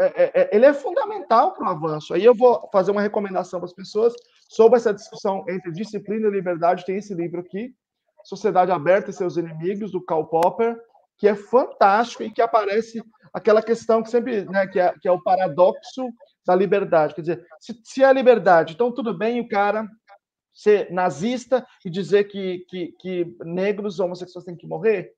é, 0.00 0.40
é 0.40 0.50
ele 0.52 0.66
é 0.66 0.72
fundamental 0.72 1.54
para 1.54 1.66
o 1.66 1.70
avanço. 1.70 2.14
Aí 2.14 2.24
eu 2.24 2.34
vou 2.34 2.68
fazer 2.72 2.90
uma 2.90 3.02
recomendação 3.02 3.60
para 3.60 3.66
as 3.66 3.74
pessoas 3.74 4.14
sobre 4.48 4.76
essa 4.78 4.94
discussão 4.94 5.44
entre 5.48 5.72
disciplina 5.72 6.28
e 6.28 6.30
liberdade. 6.30 6.84
Tem 6.84 6.96
esse 6.96 7.14
livro 7.14 7.40
aqui, 7.40 7.74
Sociedade 8.24 8.70
Aberta 8.70 9.10
e 9.10 9.14
Seus 9.14 9.36
Inimigos, 9.36 9.92
do 9.92 10.04
Karl 10.04 10.24
Popper, 10.26 10.76
que 11.18 11.28
é 11.28 11.34
fantástico 11.34 12.22
e 12.22 12.30
que 12.30 12.42
aparece 12.42 13.02
aquela 13.32 13.62
questão 13.62 14.02
que 14.02 14.10
sempre, 14.10 14.44
né, 14.44 14.66
que 14.66 14.78
é, 14.78 14.92
que 15.00 15.08
é 15.08 15.12
o 15.12 15.22
paradoxo 15.22 16.08
da 16.46 16.54
liberdade. 16.54 17.14
Quer 17.14 17.20
dizer, 17.22 17.46
se, 17.60 17.78
se 17.84 18.02
é 18.04 18.12
liberdade, 18.12 18.74
então 18.74 18.92
tudo 18.92 19.16
bem 19.16 19.40
o 19.40 19.48
cara 19.48 19.86
ser 20.54 20.90
nazista 20.90 21.66
e 21.84 21.90
dizer 21.90 22.24
que, 22.24 22.64
que, 22.68 22.92
que 22.98 23.36
negros 23.44 24.00
homossexuais 24.00 24.44
têm 24.44 24.56
que 24.56 24.66
morrer? 24.66 25.12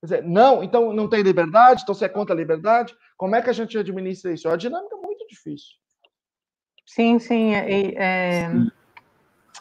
Quer 0.00 0.06
dizer, 0.06 0.22
não, 0.24 0.62
então 0.62 0.92
não 0.92 1.08
tem 1.08 1.22
liberdade, 1.22 1.82
então 1.82 1.94
você 1.94 2.04
é 2.04 2.08
contra 2.08 2.34
a 2.34 2.38
liberdade? 2.38 2.94
Como 3.16 3.34
é 3.34 3.42
que 3.42 3.50
a 3.50 3.52
gente 3.52 3.76
administra 3.76 4.32
isso? 4.32 4.46
É 4.46 4.50
uma 4.50 4.58
dinâmica 4.58 4.96
muito 4.96 5.26
difícil. 5.28 5.76
Sim, 6.86 7.18
sim, 7.18 7.54
é, 7.54 7.94
é, 7.96 8.50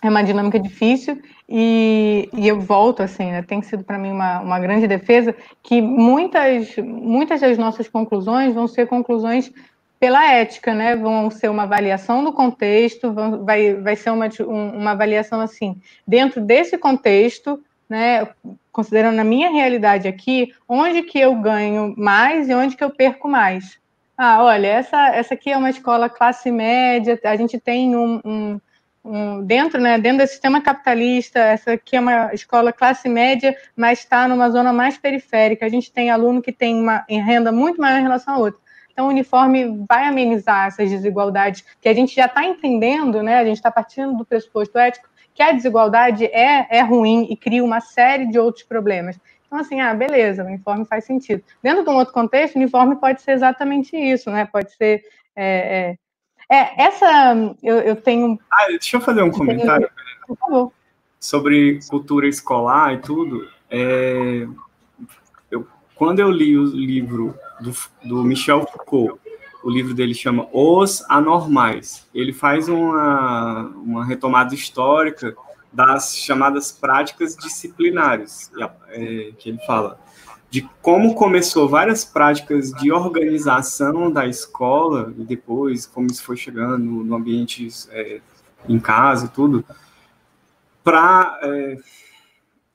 é 0.02 0.10
uma 0.10 0.24
dinâmica 0.24 0.60
difícil 0.60 1.22
e, 1.50 2.30
e 2.34 2.48
eu 2.48 2.60
volto 2.60 3.02
assim, 3.04 3.32
né, 3.32 3.42
tem 3.42 3.62
sido 3.62 3.84
para 3.84 3.98
mim 3.98 4.12
uma, 4.12 4.40
uma 4.40 4.60
grande 4.60 4.88
defesa 4.88 5.36
que 5.62 5.82
muitas, 5.82 6.78
muitas 6.78 7.42
das 7.42 7.58
nossas 7.58 7.90
conclusões 7.90 8.54
vão 8.54 8.68
ser 8.68 8.88
conclusões 8.88 9.52
pela 10.00 10.32
ética, 10.32 10.74
né? 10.74 10.96
Vão 10.96 11.30
ser 11.32 11.50
uma 11.50 11.64
avaliação 11.64 12.24
do 12.24 12.32
contexto, 12.32 13.12
vão, 13.12 13.44
vai, 13.44 13.74
vai 13.74 13.96
ser 13.96 14.12
uma, 14.12 14.30
uma 14.46 14.92
avaliação 14.92 15.42
assim, 15.42 15.82
dentro 16.08 16.42
desse 16.42 16.78
contexto, 16.78 17.62
né, 17.90 18.28
considerando 18.72 19.20
a 19.20 19.24
minha 19.24 19.50
realidade 19.50 20.08
aqui, 20.08 20.54
onde 20.68 21.04
que 21.04 21.20
eu 21.20 21.36
ganho 21.36 21.94
mais 21.98 22.50
e 22.50 22.54
onde 22.54 22.76
que 22.76 22.84
eu 22.84 22.90
perco 22.90 23.28
mais. 23.28 23.80
Ah, 24.18 24.44
olha, 24.44 24.68
essa, 24.68 25.10
essa 25.10 25.34
aqui 25.36 25.52
é 25.52 25.58
uma 25.58 25.70
escola 25.70 26.10
classe 26.10 26.52
média, 26.52 27.20
a 27.24 27.36
gente 27.36 27.60
tem 27.60 27.96
um, 27.96 28.20
um, 28.26 28.62
um 29.06 29.44
dentro, 29.44 29.80
né, 29.80 29.98
dentro 30.00 30.26
do 30.26 30.28
sistema 30.28 30.60
capitalista, 30.60 31.40
essa 31.40 31.74
aqui 31.74 31.96
é 31.96 32.00
uma 32.00 32.34
escola 32.34 32.74
classe 32.74 33.08
média, 33.08 33.56
mas 33.76 34.00
está 34.00 34.28
numa 34.28 34.50
zona 34.50 34.74
mais 34.74 34.98
periférica. 34.98 35.66
A 35.66 35.70
gente 35.70 35.92
tem 35.92 36.10
aluno 36.10 36.42
que 36.42 36.52
tem 36.52 36.76
uma 36.76 37.06
renda 37.08 37.52
muito 37.52 37.80
maior 37.80 38.00
em 38.00 38.04
relação 38.04 38.34
a 38.34 38.38
outro. 38.40 38.60
Então, 38.92 39.06
o 39.06 39.10
uniforme 39.10 39.86
vai 39.88 40.06
amenizar 40.06 40.66
essas 40.66 40.90
desigualdades 40.90 41.64
que 41.80 41.88
a 41.88 41.94
gente 41.94 42.16
já 42.16 42.26
está 42.26 42.44
entendendo, 42.44 43.22
né? 43.22 43.38
A 43.38 43.46
gente 43.46 43.58
está 43.58 43.70
partindo 43.70 44.18
do 44.18 44.26
pressuposto 44.26 44.76
ético 44.80 45.08
que 45.38 45.44
a 45.44 45.52
desigualdade 45.52 46.26
é, 46.26 46.66
é 46.68 46.82
ruim 46.82 47.28
e 47.30 47.38
cria 47.38 47.64
uma 47.64 47.80
série 47.80 48.26
de 48.26 48.40
outros 48.40 48.64
problemas. 48.64 49.20
Então, 49.46 49.60
assim, 49.60 49.80
ah, 49.80 49.94
beleza, 49.94 50.44
o 50.44 50.48
uniforme 50.48 50.84
faz 50.84 51.06
sentido. 51.06 51.44
Dentro 51.62 51.84
de 51.84 51.90
um 51.92 51.94
outro 51.94 52.12
contexto, 52.12 52.56
o 52.56 52.58
uniforme 52.58 52.96
pode 52.96 53.22
ser 53.22 53.34
exatamente 53.34 53.96
isso, 53.96 54.32
né? 54.32 54.50
Pode 54.52 54.76
ser. 54.76 55.04
É, 55.36 55.96
é, 56.50 56.58
é 56.58 56.82
essa. 56.82 57.36
Eu, 57.62 57.76
eu, 57.82 57.96
tenho. 57.96 58.40
Ah, 58.52 58.66
deixa 58.70 58.98
eu 58.98 59.02
fazer 59.02 59.22
um 59.22 59.30
comentário. 59.30 59.88
Por 60.26 60.36
favor. 60.38 60.74
Sobre 61.20 61.80
cultura 61.88 62.28
escolar 62.28 62.96
e 62.96 62.98
tudo. 62.98 63.48
É, 63.70 64.48
eu, 65.52 65.68
quando 65.94 66.20
eu 66.20 66.32
li 66.32 66.58
o 66.58 66.66
livro 66.66 67.38
do, 67.62 67.74
do 68.04 68.24
Michel 68.24 68.66
Foucault, 68.66 69.20
o 69.68 69.70
livro 69.70 69.93
dele 69.93 70.13
chama 70.13 70.47
Os 70.53 71.03
Anormais. 71.09 72.07
Ele 72.15 72.32
faz 72.32 72.70
uma, 72.70 73.68
uma 73.76 74.05
retomada 74.05 74.55
histórica 74.55 75.36
das 75.74 76.15
chamadas 76.15 76.72
práticas 76.72 77.36
disciplinares, 77.36 78.49
é, 78.88 79.34
que 79.38 79.49
ele 79.49 79.57
fala 79.68 79.99
de 80.49 80.61
como 80.82 81.13
começou 81.15 81.68
várias 81.68 82.05
práticas 82.05 82.72
de 82.76 82.93
organização 82.93 84.09
da 84.09 84.26
escola 84.26 85.13
e 85.18 85.26
depois 85.26 85.86
como 85.86 86.07
isso 86.07 86.24
foi 86.24 86.38
chegando 86.38 86.86
no 86.86 87.13
ambiente 87.13 87.68
é, 87.89 88.22
em 88.70 88.80
casa 88.80 89.26
e 89.26 89.30
tudo, 89.30 89.65
para, 90.82 91.41
é, 91.43 91.78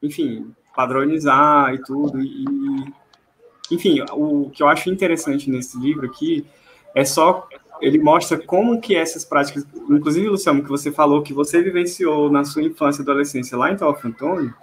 enfim, 0.02 0.54
padronizar 0.76 1.72
e 1.72 1.82
tudo. 1.82 2.20
E, 2.20 2.44
enfim, 3.70 4.04
o 4.12 4.50
que 4.50 4.62
eu 4.62 4.68
acho 4.68 4.90
interessante 4.90 5.48
nesse 5.48 5.78
livro 5.78 6.04
aqui 6.04 6.46
é 6.94 7.04
só 7.04 7.48
ele 7.82 7.98
mostra 7.98 8.38
como 8.38 8.80
que 8.80 8.94
essas 8.94 9.24
práticas, 9.24 9.66
inclusive, 9.90 10.28
Luciano, 10.28 10.62
que 10.62 10.68
você 10.68 10.92
falou 10.92 11.20
que 11.20 11.34
você 11.34 11.60
vivenciou 11.60 12.30
na 12.30 12.44
sua 12.44 12.62
infância 12.62 13.00
e 13.00 13.02
adolescência 13.02 13.58
lá 13.58 13.72
em 13.72 13.76
Telfo 13.76 14.06
Antônio, 14.06 14.54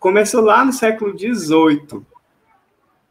começou 0.00 0.42
lá 0.42 0.64
no 0.64 0.72
século 0.72 1.16
XVIII. 1.16 2.02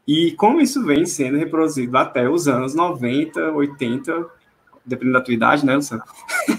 E 0.06 0.32
como 0.32 0.60
isso 0.60 0.84
vem 0.84 1.06
sendo 1.06 1.38
reproduzido 1.38 1.96
até 1.96 2.28
os 2.28 2.46
anos 2.46 2.74
90, 2.74 3.52
80, 3.52 4.26
dependendo 4.84 5.18
da 5.18 5.24
tua 5.24 5.32
idade, 5.32 5.64
né, 5.64 5.74
Luciano? 5.74 6.04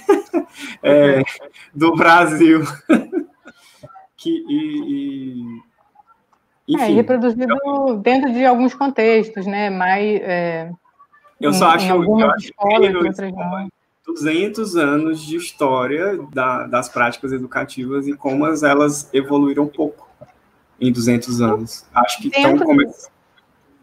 é, 0.81 1.21
do 1.71 1.95
Brasil. 1.95 2.61
que, 4.17 4.43
e, 4.49 5.61
e, 6.67 6.73
enfim, 6.73 6.93
é, 6.93 6.95
reproduzido 6.95 7.55
dentro 8.01 8.33
de 8.33 8.43
alguns 8.43 8.73
contextos, 8.73 9.45
né, 9.45 9.69
mais... 9.69 10.19
É 10.23 10.71
eu 11.39 11.53
só 11.53 11.67
acho, 11.67 11.87
eu 11.87 12.31
acho 12.31 12.47
que 12.47 13.69
200 14.05 14.75
anos 14.75 15.21
de 15.21 15.35
história 15.35 16.17
da, 16.33 16.67
das 16.67 16.87
práticas 16.87 17.31
educativas 17.31 18.07
e 18.07 18.13
como 18.13 18.45
elas 18.45 19.11
evoluíram 19.13 19.63
um 19.63 19.67
pouco 19.67 20.07
em 20.79 20.91
200 20.91 21.41
anos. 21.41 21.85
Acho 21.93 22.21
que 22.21 22.27
estão 22.27 22.57
começando. 22.57 23.11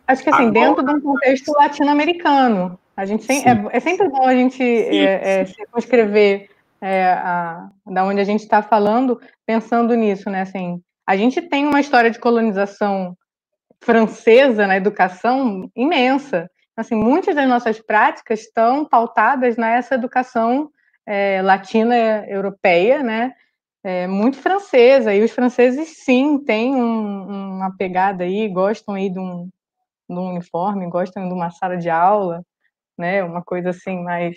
Acho 0.06 0.22
que 0.22 0.30
assim, 0.30 0.48
Agora, 0.48 0.66
dentro 0.66 0.84
de 0.84 0.94
um 0.94 1.00
contexto 1.00 1.52
latino-americano. 1.52 2.78
A 2.96 3.06
gente 3.06 3.26
tem, 3.26 3.42
é, 3.48 3.68
é, 3.70 3.80
sempre 3.80 4.08
bom 4.08 4.26
a 4.26 4.34
gente 4.34 4.62
é, 4.62 5.40
é, 5.40 5.46
circunscrever 5.46 6.50
é, 6.80 7.04
a, 7.12 7.70
da 7.86 8.04
onde 8.04 8.20
a 8.20 8.24
gente 8.24 8.40
está 8.40 8.62
falando, 8.62 9.18
pensando 9.46 9.94
nisso, 9.94 10.28
né? 10.28 10.42
Assim, 10.42 10.80
a 11.06 11.16
gente 11.16 11.40
tem 11.40 11.66
uma 11.66 11.80
história 11.80 12.10
de 12.10 12.18
colonização 12.18 13.16
francesa 13.80 14.66
na 14.66 14.76
educação 14.76 15.70
imensa 15.74 16.50
assim, 16.76 16.94
muitas 16.94 17.34
das 17.34 17.48
nossas 17.48 17.80
práticas 17.80 18.40
estão 18.40 18.84
pautadas 18.84 19.56
nessa 19.56 19.94
educação 19.94 20.70
é, 21.06 21.42
latina 21.42 21.94
europeia, 22.28 23.02
né? 23.02 23.32
É, 23.84 24.06
muito 24.06 24.38
francesa, 24.38 25.12
e 25.12 25.24
os 25.24 25.32
franceses 25.32 26.04
sim 26.04 26.38
têm 26.44 26.76
um, 26.76 27.56
uma 27.56 27.76
pegada 27.76 28.22
aí, 28.24 28.48
gostam 28.48 28.94
aí 28.94 29.10
de 29.10 29.18
um, 29.18 29.48
de 30.08 30.16
um 30.16 30.30
uniforme, 30.30 30.88
gostam 30.88 31.28
de 31.28 31.34
uma 31.34 31.50
sala 31.50 31.76
de 31.76 31.90
aula, 31.90 32.42
né? 32.98 33.24
Uma 33.24 33.42
coisa 33.42 33.70
assim 33.70 34.02
mais 34.02 34.36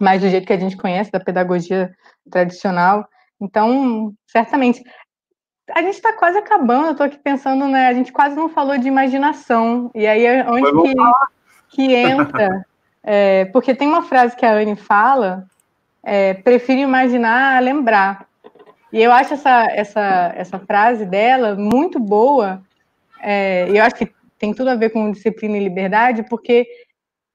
mais 0.00 0.20
do 0.20 0.28
jeito 0.28 0.46
que 0.46 0.52
a 0.52 0.58
gente 0.58 0.76
conhece 0.76 1.10
da 1.10 1.20
pedagogia 1.20 1.92
tradicional. 2.30 3.06
Então, 3.40 4.14
certamente, 4.26 4.82
a 5.74 5.82
gente 5.82 5.94
está 5.94 6.12
quase 6.12 6.38
acabando, 6.38 6.86
eu 6.86 6.92
estou 6.92 7.06
aqui 7.06 7.18
pensando, 7.18 7.66
né? 7.68 7.88
A 7.88 7.94
gente 7.94 8.12
quase 8.12 8.36
não 8.36 8.48
falou 8.48 8.78
de 8.78 8.88
imaginação. 8.88 9.90
E 9.94 10.06
aí 10.06 10.24
é 10.24 10.44
onde 10.48 10.70
que, 10.72 10.94
que 11.70 11.94
entra 11.94 12.64
é, 13.10 13.46
porque 13.46 13.74
tem 13.74 13.88
uma 13.88 14.02
frase 14.02 14.36
que 14.36 14.44
a 14.44 14.52
Anne 14.52 14.76
fala, 14.76 15.46
é, 16.02 16.34
prefiro 16.34 16.80
imaginar 16.80 17.56
a 17.56 17.60
lembrar. 17.60 18.26
E 18.92 19.02
eu 19.02 19.10
acho 19.10 19.32
essa, 19.32 19.66
essa, 19.70 20.32
essa 20.36 20.58
frase 20.58 21.06
dela 21.06 21.54
muito 21.54 21.98
boa, 21.98 22.62
é, 23.22 23.66
e 23.70 23.78
eu 23.78 23.82
acho 23.82 23.94
que 23.94 24.12
tem 24.38 24.52
tudo 24.52 24.68
a 24.68 24.74
ver 24.74 24.90
com 24.90 25.10
disciplina 25.10 25.56
e 25.56 25.64
liberdade, 25.64 26.22
porque 26.22 26.66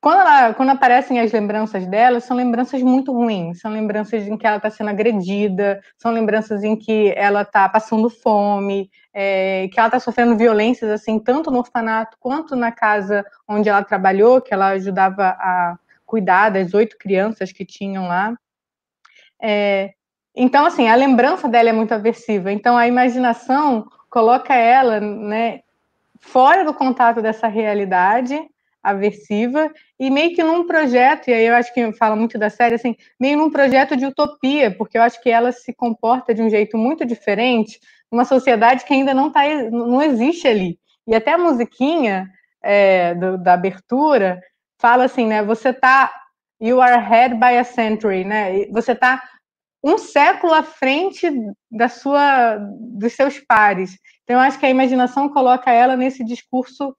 quando, 0.03 0.19
ela, 0.19 0.53
quando 0.53 0.69
aparecem 0.71 1.17
as 1.21 1.31
lembranças 1.31 1.87
dela, 1.87 2.19
são 2.19 2.35
lembranças 2.35 2.83
muito 2.83 3.13
ruins, 3.13 3.61
são 3.61 3.71
lembranças 3.71 4.27
em 4.27 4.37
que 4.37 4.45
ela 4.45 4.57
está 4.57 4.69
sendo 4.69 4.89
agredida, 4.89 5.81
são 5.97 6.11
lembranças 6.11 6.61
em 6.61 6.75
que 6.75 7.13
ela 7.15 7.43
está 7.43 7.69
passando 7.69 8.09
fome, 8.09 8.91
é, 9.13 9.69
que 9.71 9.79
ela 9.79 9.87
está 9.87 10.01
sofrendo 10.01 10.35
violências, 10.35 10.91
assim, 10.91 11.17
tanto 11.17 11.49
no 11.49 11.59
orfanato 11.59 12.17
quanto 12.19 12.53
na 12.53 12.69
casa 12.69 13.25
onde 13.47 13.69
ela 13.69 13.81
trabalhou, 13.81 14.41
que 14.41 14.53
ela 14.53 14.71
ajudava 14.71 15.37
a 15.39 15.77
cuidar 16.05 16.49
das 16.49 16.73
oito 16.73 16.97
crianças 16.97 17.53
que 17.53 17.63
tinham 17.63 18.05
lá. 18.05 18.37
É, 19.41 19.93
então, 20.35 20.65
assim, 20.65 20.89
a 20.89 20.95
lembrança 20.95 21.47
dela 21.47 21.69
é 21.69 21.73
muito 21.73 21.93
aversiva. 21.93 22.51
Então, 22.51 22.75
a 22.75 22.85
imaginação 22.89 23.87
coloca 24.09 24.53
ela, 24.53 24.99
né, 24.99 25.61
fora 26.19 26.65
do 26.65 26.73
contato 26.73 27.21
dessa 27.21 27.47
realidade 27.47 28.37
aversiva 28.83 29.71
e 30.05 30.09
meio 30.09 30.35
que 30.35 30.43
num 30.43 30.67
projeto, 30.67 31.29
e 31.29 31.33
aí 31.33 31.45
eu 31.45 31.55
acho 31.55 31.73
que 31.73 31.93
fala 31.93 32.13
muito 32.13 32.37
da 32.37 32.49
série, 32.49 32.75
assim, 32.75 32.93
meio 33.17 33.37
num 33.37 33.49
projeto 33.49 33.95
de 33.95 34.05
utopia, 34.05 34.69
porque 34.75 34.97
eu 34.97 35.01
acho 35.01 35.21
que 35.21 35.29
ela 35.29 35.53
se 35.53 35.73
comporta 35.73 36.33
de 36.33 36.41
um 36.41 36.49
jeito 36.49 36.77
muito 36.77 37.05
diferente 37.05 37.79
numa 38.11 38.25
sociedade 38.25 38.83
que 38.83 38.93
ainda 38.93 39.13
não 39.13 39.31
tá, 39.31 39.41
não 39.71 40.01
existe 40.01 40.45
ali. 40.45 40.77
E 41.07 41.15
até 41.15 41.31
a 41.31 41.37
musiquinha 41.37 42.29
é, 42.61 43.15
do, 43.15 43.37
da 43.37 43.53
abertura 43.53 44.41
fala 44.77 45.05
assim, 45.05 45.25
né, 45.25 45.41
você 45.41 45.71
tá, 45.71 46.11
you 46.61 46.81
are 46.81 46.95
ahead 46.95 47.35
by 47.35 47.57
a 47.57 47.63
century, 47.63 48.25
né, 48.25 48.65
você 48.71 48.93
tá 48.93 49.23
um 49.81 49.97
século 49.97 50.53
à 50.53 50.63
frente 50.63 51.29
da 51.71 51.87
sua, 51.87 52.57
dos 52.57 53.13
seus 53.13 53.39
pares. 53.39 53.97
Então, 54.23 54.35
eu 54.35 54.41
acho 54.41 54.59
que 54.59 54.65
a 54.65 54.69
imaginação 54.69 55.29
coloca 55.29 55.71
ela 55.71 55.95
nesse 55.95 56.25
discurso 56.25 56.93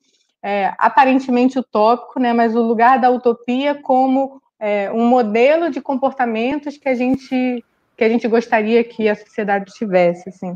é, 0.44 0.74
aparentemente 0.76 1.58
utópico, 1.58 2.20
né, 2.20 2.34
mas 2.34 2.54
o 2.54 2.60
lugar 2.60 3.00
da 3.00 3.08
utopia 3.08 3.74
como 3.74 4.42
é, 4.60 4.92
um 4.92 5.06
modelo 5.06 5.70
de 5.70 5.80
comportamentos 5.80 6.76
que 6.76 6.86
a 6.86 6.94
gente 6.94 7.64
que 7.96 8.02
a 8.02 8.08
gente 8.08 8.26
gostaria 8.26 8.82
que 8.82 9.08
a 9.08 9.14
sociedade 9.14 9.72
tivesse, 9.72 10.28
assim. 10.28 10.54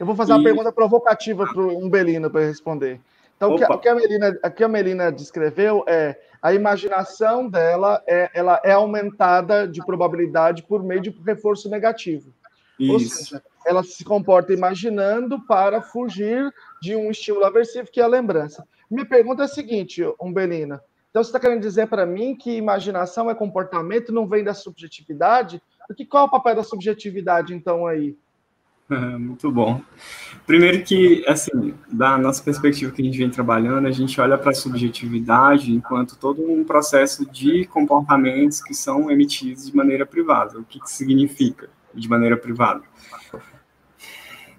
Eu 0.00 0.06
vou 0.06 0.16
fazer 0.16 0.32
uma 0.32 0.42
pergunta 0.42 0.72
provocativa 0.72 1.46
para 1.46 1.60
o 1.60 1.84
Umbelino 1.84 2.30
para 2.30 2.40
responder. 2.40 2.98
Então, 3.36 3.54
o 3.54 3.56
que, 3.58 3.64
o 3.64 3.78
que, 3.78 3.88
a 3.88 3.94
Melina, 3.94 4.38
o 4.42 4.50
que 4.50 4.64
a 4.64 4.68
Melina 4.68 5.12
descreveu 5.12 5.84
é 5.86 6.18
a 6.40 6.54
imaginação 6.54 7.48
dela 7.48 8.02
é, 8.06 8.30
ela 8.32 8.60
é 8.64 8.72
aumentada 8.72 9.68
de 9.68 9.84
probabilidade 9.84 10.62
por 10.62 10.82
meio 10.82 11.02
de 11.02 11.10
reforço 11.24 11.68
negativo. 11.68 12.32
Isso. 12.80 12.92
Ou 12.92 13.00
seja, 13.00 13.42
ela 13.66 13.84
se 13.84 14.02
comporta 14.04 14.52
imaginando 14.52 15.38
para 15.46 15.82
fugir 15.82 16.50
de 16.80 16.96
um 16.96 17.10
estímulo 17.10 17.44
aversivo, 17.44 17.90
que 17.92 18.00
é 18.00 18.04
a 18.04 18.08
lembrança. 18.08 18.66
Minha 18.90 19.06
pergunta 19.06 19.42
é 19.42 19.44
a 19.44 19.48
seguinte, 19.48 20.02
Umbelina. 20.20 20.80
Então, 21.10 21.22
você 21.22 21.28
está 21.28 21.40
querendo 21.40 21.60
dizer 21.60 21.88
para 21.88 22.06
mim 22.06 22.36
que 22.36 22.56
imaginação 22.56 23.30
é 23.30 23.34
comportamento, 23.34 24.12
não 24.12 24.26
vem 24.26 24.44
da 24.44 24.54
subjetividade? 24.54 25.60
Porque 25.86 26.04
qual 26.04 26.24
é 26.24 26.26
o 26.26 26.30
papel 26.30 26.56
da 26.56 26.62
subjetividade, 26.62 27.54
então, 27.54 27.86
aí? 27.86 28.16
Muito 29.18 29.50
bom. 29.50 29.80
Primeiro 30.46 30.82
que, 30.82 31.24
assim, 31.26 31.74
da 31.90 32.16
nossa 32.16 32.42
perspectiva 32.42 32.92
que 32.92 33.02
a 33.02 33.04
gente 33.04 33.18
vem 33.18 33.30
trabalhando, 33.30 33.86
a 33.86 33.90
gente 33.90 34.18
olha 34.20 34.38
para 34.38 34.50
a 34.50 34.54
subjetividade 34.54 35.72
enquanto 35.72 36.16
todo 36.16 36.42
um 36.42 36.64
processo 36.64 37.30
de 37.30 37.66
comportamentos 37.66 38.62
que 38.62 38.74
são 38.74 39.10
emitidos 39.10 39.66
de 39.66 39.76
maneira 39.76 40.06
privada. 40.06 40.58
O 40.58 40.64
que, 40.64 40.80
que 40.80 40.90
significa 40.90 41.68
de 41.94 42.08
maneira 42.08 42.36
privada? 42.36 42.82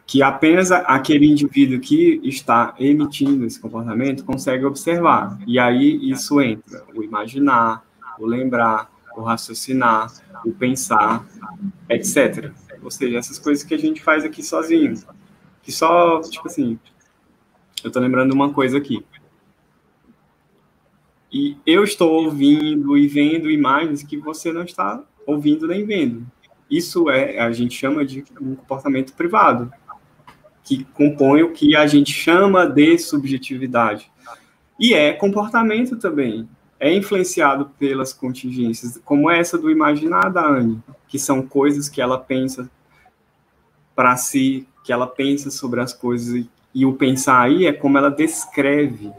Que 0.10 0.24
apenas 0.24 0.72
aquele 0.72 1.28
indivíduo 1.28 1.80
que 1.80 2.20
está 2.24 2.74
emitindo 2.80 3.45
esse 3.45 3.60
comportamento 3.60 4.26
consegue 4.26 4.66
observar. 4.66 5.38
E 5.45 5.60
aí 5.60 6.10
isso 6.10 6.41
entra 6.41 6.84
o 6.95 7.03
imaginar, 7.03 7.86
o 8.18 8.26
lembrar, 8.26 8.91
o 9.16 9.22
raciocinar, 9.22 10.12
o 10.43 10.51
pensar, 10.51 11.24
etc. 11.88 12.51
Ou 12.82 12.89
seja, 12.89 13.20
essas 13.20 13.38
coisas 13.38 13.64
que 13.64 13.76
a 13.76 13.78
gente 13.78 14.01
faz 14.01 14.26
aqui 14.26 14.41
sozinho. 14.41 14.95
Que 15.62 15.72
só, 15.72 16.20
tipo 16.22 16.47
assim, 16.47 16.80
eu 17.84 17.91
tô 17.91 17.99
lembrando 17.99 18.34
uma 18.34 18.51
coisa 18.51 18.80
aqui. 18.80 19.05
E 21.32 21.55
eu 21.68 21.84
estou 21.84 22.26
ouvindo 22.26 22.97
e 22.97 23.07
vendo 23.07 23.47
imagens 23.47 24.01
que 24.01 24.18
você 24.18 24.51
não 24.51 24.64
está 24.64 25.03
ouvindo 25.28 25.68
nem 25.68 25.86
vendo. 25.86 26.26
Isso 26.68 27.12
é, 27.12 27.38
a 27.38 27.51
gente 27.51 27.76
chama 27.76 28.03
de 28.03 28.24
um 28.41 28.55
comportamento 28.55 29.14
privado 29.14 29.72
que 30.64 30.84
compõe 30.84 31.43
o 31.43 31.51
que 31.51 31.76
a 31.76 31.88
gente 31.88 32.12
chama 32.12 32.66
de 32.66 32.97
subjetividade. 32.97 34.12
E 34.80 34.93
é 34.93 35.12
comportamento 35.14 35.97
também. 35.97 36.47
É 36.80 36.93
influenciado 36.93 37.72
pelas 37.78 38.14
contingências, 38.14 38.99
como 39.03 39.30
essa 39.30 39.57
do 39.57 39.70
imaginar 39.70 40.30
da 40.30 40.45
Anne, 40.45 40.82
que 41.07 41.20
são 41.20 41.41
coisas 41.45 41.89
que 41.89 42.01
ela 42.01 42.18
pensa 42.18 42.70
para 43.93 44.16
si, 44.16 44.66
que 44.84 44.93
ela 44.93 45.05
pensa 45.05 45.51
sobre 45.51 45.82
as 45.82 45.93
coisas, 45.93 46.34
e, 46.34 46.49
e 46.74 46.86
o 46.86 46.93
pensar 46.93 47.41
aí 47.41 47.66
é 47.66 47.74
como 47.74 47.97
ela 47.97 48.10
descreve 48.10 49.12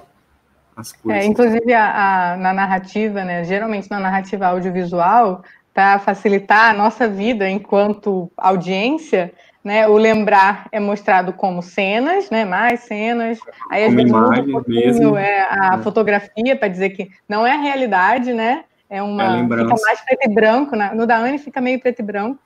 as 0.74 0.92
coisas. 0.92 1.22
É, 1.22 1.26
inclusive, 1.26 1.74
a, 1.74 2.32
a, 2.32 2.36
na 2.38 2.54
narrativa, 2.54 3.22
né, 3.22 3.44
geralmente 3.44 3.90
na 3.90 4.00
narrativa 4.00 4.46
audiovisual, 4.46 5.44
para 5.74 5.98
facilitar 5.98 6.70
a 6.70 6.74
nossa 6.74 7.06
vida 7.06 7.48
enquanto 7.48 8.30
audiência, 8.36 9.32
né, 9.62 9.86
o 9.86 9.96
lembrar 9.96 10.66
é 10.72 10.80
mostrado 10.80 11.32
como 11.32 11.62
cenas, 11.62 12.30
né, 12.30 12.44
mais 12.44 12.80
cenas. 12.80 13.38
Aí 13.70 13.84
às 13.84 13.94
vezes 13.94 14.12
um 14.12 14.52
pouquinho 14.52 15.16
é 15.16 15.46
a 15.50 15.76
é. 15.78 15.82
fotografia 15.82 16.56
para 16.56 16.68
dizer 16.68 16.90
que 16.90 17.10
não 17.28 17.46
é 17.46 17.52
a 17.52 17.60
realidade, 17.60 18.32
né? 18.32 18.64
É 18.88 19.02
uma 19.02 19.38
é 19.38 19.42
fica 19.42 19.74
mais 19.82 20.00
preto 20.00 20.28
e 20.28 20.34
branco, 20.34 20.74
né? 20.74 20.92
no 20.94 21.06
da 21.06 21.16
Anne 21.16 21.38
fica 21.38 21.60
meio 21.60 21.78
preto 21.78 22.00
e 22.00 22.02
branco. 22.02 22.40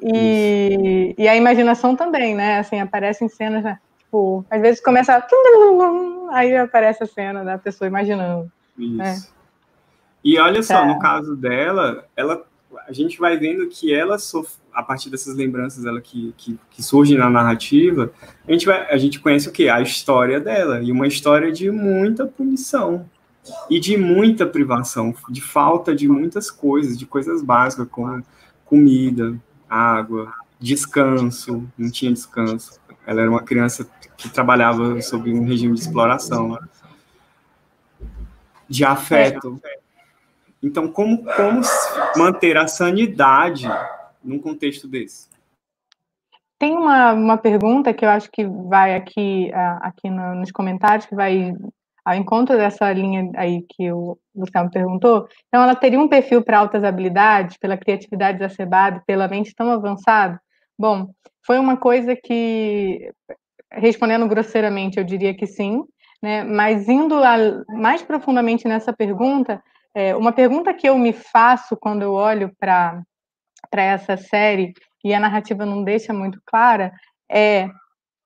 E, 0.00 1.14
e 1.16 1.28
a 1.28 1.36
imaginação 1.36 1.94
também, 1.94 2.34
né? 2.34 2.58
Assim, 2.58 2.80
aparecem 2.80 3.28
cenas, 3.28 3.62
né? 3.62 3.78
tipo, 4.16 4.44
às 4.50 4.60
vezes 4.60 4.80
começa 4.80 5.14
a... 5.16 6.34
aí 6.36 6.56
aparece 6.56 7.02
a 7.02 7.06
cena 7.06 7.44
da 7.44 7.58
pessoa 7.58 7.88
imaginando. 7.88 8.50
Né? 8.76 8.84
Isso. 8.84 8.96
Né? 8.96 9.36
E 10.24 10.38
olha 10.38 10.62
só, 10.62 10.82
é. 10.82 10.86
no 10.86 10.98
caso 10.98 11.36
dela, 11.36 12.04
ela 12.16 12.44
a 12.88 12.92
gente 12.92 13.18
vai 13.18 13.36
vendo 13.36 13.66
que 13.68 13.92
ela 13.92 14.16
a 14.72 14.82
partir 14.82 15.10
dessas 15.10 15.34
lembranças 15.34 15.84
ela 15.84 16.00
que, 16.00 16.34
que, 16.36 16.58
que 16.70 16.82
surgem 16.82 17.16
na 17.16 17.30
narrativa, 17.30 18.12
a 18.46 18.52
gente, 18.52 18.66
vai, 18.66 18.90
a 18.90 18.96
gente 18.96 19.18
conhece 19.18 19.48
o 19.48 19.52
que? 19.52 19.68
A 19.68 19.80
história 19.80 20.38
dela, 20.38 20.82
e 20.82 20.92
uma 20.92 21.06
história 21.06 21.50
de 21.50 21.70
muita 21.70 22.26
punição, 22.26 23.08
e 23.70 23.80
de 23.80 23.96
muita 23.96 24.46
privação, 24.46 25.14
de 25.30 25.40
falta 25.40 25.94
de 25.94 26.08
muitas 26.08 26.50
coisas, 26.50 26.98
de 26.98 27.06
coisas 27.06 27.42
básicas, 27.42 27.88
como 27.90 28.22
comida, 28.64 29.34
água, 29.68 30.32
descanso, 30.60 31.66
não 31.78 31.90
tinha 31.90 32.12
descanso. 32.12 32.80
Ela 33.06 33.22
era 33.22 33.30
uma 33.30 33.42
criança 33.42 33.88
que 34.16 34.28
trabalhava 34.28 35.00
sob 35.00 35.32
um 35.32 35.44
regime 35.44 35.74
de 35.74 35.80
exploração, 35.80 36.58
de 38.68 38.84
afeto. 38.84 39.60
Então, 40.66 40.90
como, 40.90 41.22
como 41.22 41.60
manter 42.16 42.56
a 42.56 42.66
sanidade 42.66 43.68
num 44.22 44.40
contexto 44.40 44.88
desse? 44.88 45.28
Tem 46.58 46.76
uma, 46.76 47.12
uma 47.12 47.38
pergunta 47.38 47.94
que 47.94 48.04
eu 48.04 48.08
acho 48.08 48.28
que 48.32 48.44
vai 48.44 48.96
aqui, 48.96 49.52
aqui 49.80 50.10
no, 50.10 50.34
nos 50.34 50.50
comentários, 50.50 51.06
que 51.06 51.14
vai 51.14 51.54
ao 52.04 52.16
encontro 52.16 52.56
dessa 52.56 52.92
linha 52.92 53.30
aí 53.36 53.64
que 53.68 53.92
o 53.92 54.18
Luciano 54.34 54.68
perguntou. 54.68 55.28
Então, 55.46 55.62
ela 55.62 55.76
teria 55.76 56.00
um 56.00 56.08
perfil 56.08 56.42
para 56.42 56.58
altas 56.58 56.82
habilidades, 56.82 57.56
pela 57.58 57.76
criatividade 57.76 58.38
exacerbada, 58.38 59.00
pela 59.06 59.28
mente 59.28 59.54
tão 59.54 59.70
avançada? 59.70 60.40
Bom, 60.76 61.10
foi 61.46 61.60
uma 61.60 61.76
coisa 61.76 62.16
que, 62.16 63.08
respondendo 63.70 64.26
grosseiramente, 64.26 64.98
eu 64.98 65.04
diria 65.04 65.32
que 65.32 65.46
sim, 65.46 65.84
né? 66.20 66.42
mas 66.42 66.88
indo 66.88 67.14
a, 67.22 67.36
mais 67.68 68.02
profundamente 68.02 68.66
nessa 68.66 68.92
pergunta, 68.92 69.62
é, 69.96 70.14
uma 70.14 70.30
pergunta 70.30 70.74
que 70.74 70.86
eu 70.86 70.98
me 70.98 71.10
faço 71.10 71.74
quando 71.74 72.02
eu 72.02 72.12
olho 72.12 72.54
para 72.60 73.02
essa 73.72 74.14
série 74.18 74.74
e 75.02 75.14
a 75.14 75.18
narrativa 75.18 75.64
não 75.64 75.82
deixa 75.82 76.12
muito 76.12 76.38
clara 76.44 76.92
é 77.32 77.70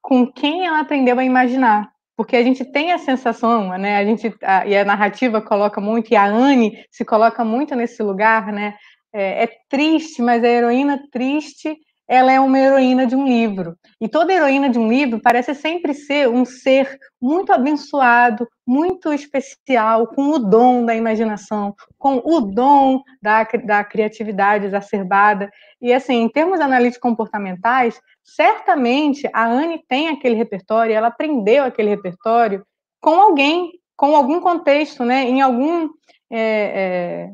com 0.03 0.27
quem 0.27 0.67
ela 0.67 0.81
aprendeu 0.81 1.17
a 1.17 1.25
imaginar. 1.25 1.89
Porque 2.17 2.37
a 2.37 2.43
gente 2.43 2.65
tem 2.65 2.91
a 2.91 2.99
sensação, 2.99 3.69
né? 3.79 3.99
A 3.99 4.05
gente 4.05 4.35
a, 4.43 4.67
e 4.67 4.77
a 4.77 4.85
narrativa 4.85 5.41
coloca 5.41 5.81
muito 5.81 6.11
e 6.11 6.17
a 6.17 6.25
Anne 6.25 6.85
se 6.91 7.05
coloca 7.05 7.45
muito 7.45 7.77
nesse 7.77 8.03
lugar, 8.03 8.53
né? 8.53 8.75
É, 9.13 9.45
é 9.45 9.49
triste, 9.69 10.21
mas 10.21 10.43
a 10.43 10.49
heroína 10.49 11.01
triste 11.13 11.79
ela 12.11 12.33
é 12.33 12.41
uma 12.41 12.59
heroína 12.59 13.07
de 13.07 13.15
um 13.15 13.25
livro. 13.25 13.79
E 14.01 14.09
toda 14.09 14.33
heroína 14.33 14.69
de 14.69 14.81
um 14.81 14.89
livro 14.89 15.21
parece 15.23 15.55
sempre 15.55 15.95
ser 15.95 16.29
um 16.29 16.45
ser 16.45 16.99
muito 17.23 17.53
abençoado, 17.53 18.49
muito 18.67 19.13
especial, 19.13 20.09
com 20.09 20.31
o 20.31 20.39
dom 20.41 20.85
da 20.85 20.93
imaginação, 20.93 21.73
com 21.97 22.21
o 22.25 22.41
dom 22.41 23.01
da, 23.23 23.47
da 23.65 23.85
criatividade 23.85 24.67
exacerbada. 24.67 25.49
E, 25.81 25.93
assim, 25.93 26.17
em 26.17 26.29
termos 26.29 26.59
analíticos 26.59 27.01
comportamentais, 27.01 28.01
certamente 28.25 29.31
a 29.33 29.47
Anne 29.47 29.81
tem 29.89 30.09
aquele 30.09 30.35
repertório, 30.35 30.93
ela 30.93 31.07
aprendeu 31.07 31.63
aquele 31.63 31.91
repertório 31.91 32.67
com 33.01 33.21
alguém, 33.21 33.71
com 33.97 34.17
algum 34.17 34.41
contexto, 34.41 35.05
né? 35.05 35.23
em 35.23 35.41
algum. 35.41 35.89
É, 36.29 36.41
é, 36.41 37.31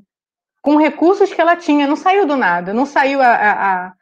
com 0.60 0.76
recursos 0.76 1.32
que 1.32 1.40
ela 1.40 1.56
tinha, 1.56 1.86
não 1.86 1.96
saiu 1.96 2.26
do 2.26 2.36
nada, 2.36 2.74
não 2.74 2.84
saiu 2.84 3.22
a, 3.22 3.28
a, 3.28 3.86
a, 3.86 3.92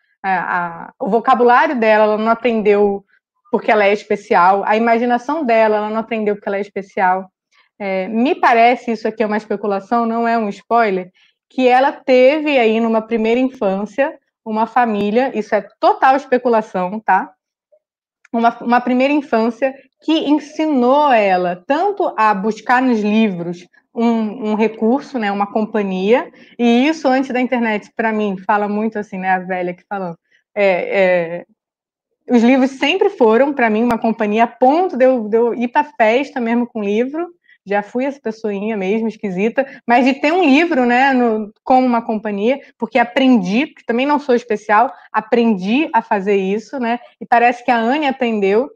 o 0.99 1.09
vocabulário 1.09 1.79
dela, 1.79 2.05
ela 2.05 2.19
não 2.19 2.31
aprendeu 2.31 3.05
porque 3.51 3.71
ela 3.71 3.85
é 3.85 3.93
especial, 3.93 4.65
a 4.65 4.77
imaginação 4.77 5.45
dela, 5.45 5.77
ela 5.77 5.91
não 5.91 5.99
aprendeu 5.99 6.35
porque 6.35 6.49
ela 6.49 6.57
é 6.57 6.61
especial. 6.61 7.31
É, 7.79 8.09
me 8.09 8.35
parece, 8.35 8.91
isso 8.91 9.07
aqui 9.07 9.23
é 9.23 9.27
uma 9.27 9.37
especulação, 9.37 10.07
não 10.07 10.27
é 10.27 10.37
um 10.37 10.49
spoiler, 10.49 11.13
que 11.49 11.69
ela 11.69 11.93
teve 11.93 12.59
aí 12.59 12.81
numa 12.81 13.01
primeira 13.01 13.39
infância 13.39 14.19
uma 14.45 14.67
família, 14.67 15.31
isso 15.39 15.55
é 15.55 15.67
total 15.79 16.17
especulação, 16.17 17.01
tá? 17.01 17.33
Uma, 18.33 18.59
uma 18.59 18.81
primeira 18.81 19.13
infância 19.13 19.73
que 20.03 20.13
ensinou 20.29 21.13
ela 21.13 21.63
tanto 21.67 22.13
a 22.17 22.35
buscar 22.35 22.83
nos 22.83 23.01
livros 23.01 23.67
um, 23.95 24.51
um, 24.51 24.55
recurso, 24.55 25.19
né, 25.19 25.31
uma 25.31 25.47
companhia, 25.47 26.33
e 26.59 26.89
isso 26.89 27.07
antes 27.07 27.31
da 27.31 27.41
internet, 27.41 27.91
para 27.95 28.13
mim, 28.13 28.37
fala 28.45 28.69
muito 28.69 28.99
assim, 28.99 29.19
né, 29.19 29.31
a 29.31 29.39
velha 29.39 29.73
que 29.73 29.85
falando. 29.89 30.19
É, 30.55 30.67
é, 30.67 31.47
os 32.29 32.43
livros 32.43 32.73
sempre 32.73 33.11
foram, 33.11 33.53
para 33.53 33.71
mim, 33.71 33.85
uma 33.85 33.99
companhia 33.99 34.45
a 34.45 34.49
ponto 34.49 34.97
de 34.97 35.05
eu, 35.05 35.29
de 35.29 35.37
eu 35.37 35.55
ir 35.55 35.69
para 35.69 35.85
festa 35.85 36.41
mesmo 36.41 36.67
com 36.67 36.83
livro, 36.83 37.29
já 37.67 37.83
fui 37.83 38.05
essa 38.05 38.21
pessoinha 38.21 38.77
mesmo, 38.77 39.09
esquisita, 39.09 39.67
mas 39.87 40.05
de 40.05 40.15
ter 40.15 40.33
um 40.33 40.45
livro, 40.45 40.85
né, 40.85 41.13
no, 41.13 41.53
como 41.63 41.87
uma 41.87 42.03
companhia, 42.03 42.61
porque 42.77 42.99
aprendi, 42.99 43.69
que 43.69 43.85
também 43.87 44.05
não 44.05 44.19
sou 44.19 44.35
especial, 44.35 44.93
aprendi 45.13 45.89
a 45.93 46.03
fazer 46.03 46.37
isso, 46.37 46.79
né, 46.79 46.99
e 47.21 47.27
parece 47.27 47.65
que 47.65 47.71
a 47.71 47.79
Anne 47.79 48.07
aprendeu, 48.07 48.71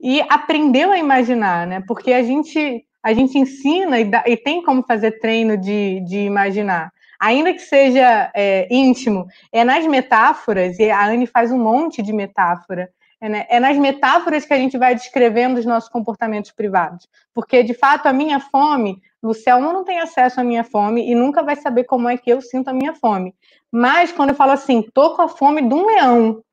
e 0.00 0.20
aprendeu 0.28 0.90
a 0.90 0.98
imaginar, 0.98 1.66
né, 1.66 1.82
porque 1.86 2.12
a 2.12 2.22
gente 2.22 2.84
a 3.04 3.12
gente 3.12 3.38
ensina 3.38 4.00
e, 4.00 4.04
dá, 4.06 4.24
e 4.26 4.34
tem 4.34 4.62
como 4.62 4.82
fazer 4.82 5.20
treino 5.20 5.58
de, 5.58 6.00
de 6.00 6.20
imaginar. 6.20 6.90
Ainda 7.20 7.52
que 7.52 7.60
seja 7.60 8.30
é, 8.34 8.66
íntimo, 8.70 9.26
é 9.52 9.62
nas 9.62 9.86
metáforas, 9.86 10.78
e 10.78 10.90
a 10.90 11.06
Anne 11.06 11.26
faz 11.26 11.52
um 11.52 11.58
monte 11.58 12.02
de 12.02 12.14
metáfora, 12.14 12.88
é, 13.20 13.28
né, 13.28 13.46
é 13.48 13.60
nas 13.60 13.76
metáforas 13.76 14.46
que 14.46 14.54
a 14.54 14.58
gente 14.58 14.78
vai 14.78 14.94
descrevendo 14.94 15.58
os 15.58 15.66
nossos 15.66 15.90
comportamentos 15.90 16.50
privados. 16.50 17.06
Porque, 17.34 17.62
de 17.62 17.74
fato, 17.74 18.06
a 18.06 18.12
minha 18.12 18.40
fome, 18.40 19.00
Lucelmo 19.22 19.72
não 19.72 19.84
tem 19.84 20.00
acesso 20.00 20.40
à 20.40 20.44
minha 20.44 20.64
fome 20.64 21.10
e 21.10 21.14
nunca 21.14 21.42
vai 21.42 21.56
saber 21.56 21.84
como 21.84 22.08
é 22.08 22.16
que 22.16 22.30
eu 22.30 22.40
sinto 22.40 22.68
a 22.68 22.74
minha 22.74 22.94
fome. 22.94 23.34
Mas, 23.70 24.12
quando 24.12 24.30
eu 24.30 24.36
falo 24.36 24.52
assim, 24.52 24.82
tô 24.94 25.14
com 25.14 25.22
a 25.22 25.28
fome 25.28 25.62
de 25.62 25.74
um 25.74 25.86
leão, 25.86 26.43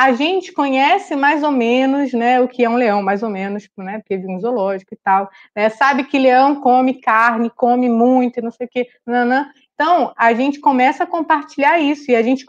a 0.00 0.14
gente 0.14 0.50
conhece 0.50 1.14
mais 1.14 1.42
ou 1.42 1.50
menos, 1.50 2.14
né, 2.14 2.40
o 2.40 2.48
que 2.48 2.64
é 2.64 2.70
um 2.70 2.76
leão, 2.76 3.02
mais 3.02 3.22
ou 3.22 3.28
menos, 3.28 3.68
né, 3.76 3.98
porque 3.98 4.16
vive 4.16 4.32
um 4.32 4.40
zoológico 4.40 4.94
e 4.94 4.96
tal, 4.96 5.28
né, 5.54 5.68
sabe 5.68 6.04
que 6.04 6.18
leão 6.18 6.58
come 6.58 6.94
carne, 6.94 7.50
come 7.50 7.86
muito 7.86 8.38
e 8.38 8.42
não 8.42 8.50
sei 8.50 8.66
o 8.66 8.70
quê, 8.70 8.88
nanã. 9.04 9.50
Então, 9.74 10.10
a 10.16 10.32
gente 10.32 10.58
começa 10.58 11.04
a 11.04 11.06
compartilhar 11.06 11.78
isso 11.78 12.10
e 12.10 12.16
a 12.16 12.22
gente 12.22 12.46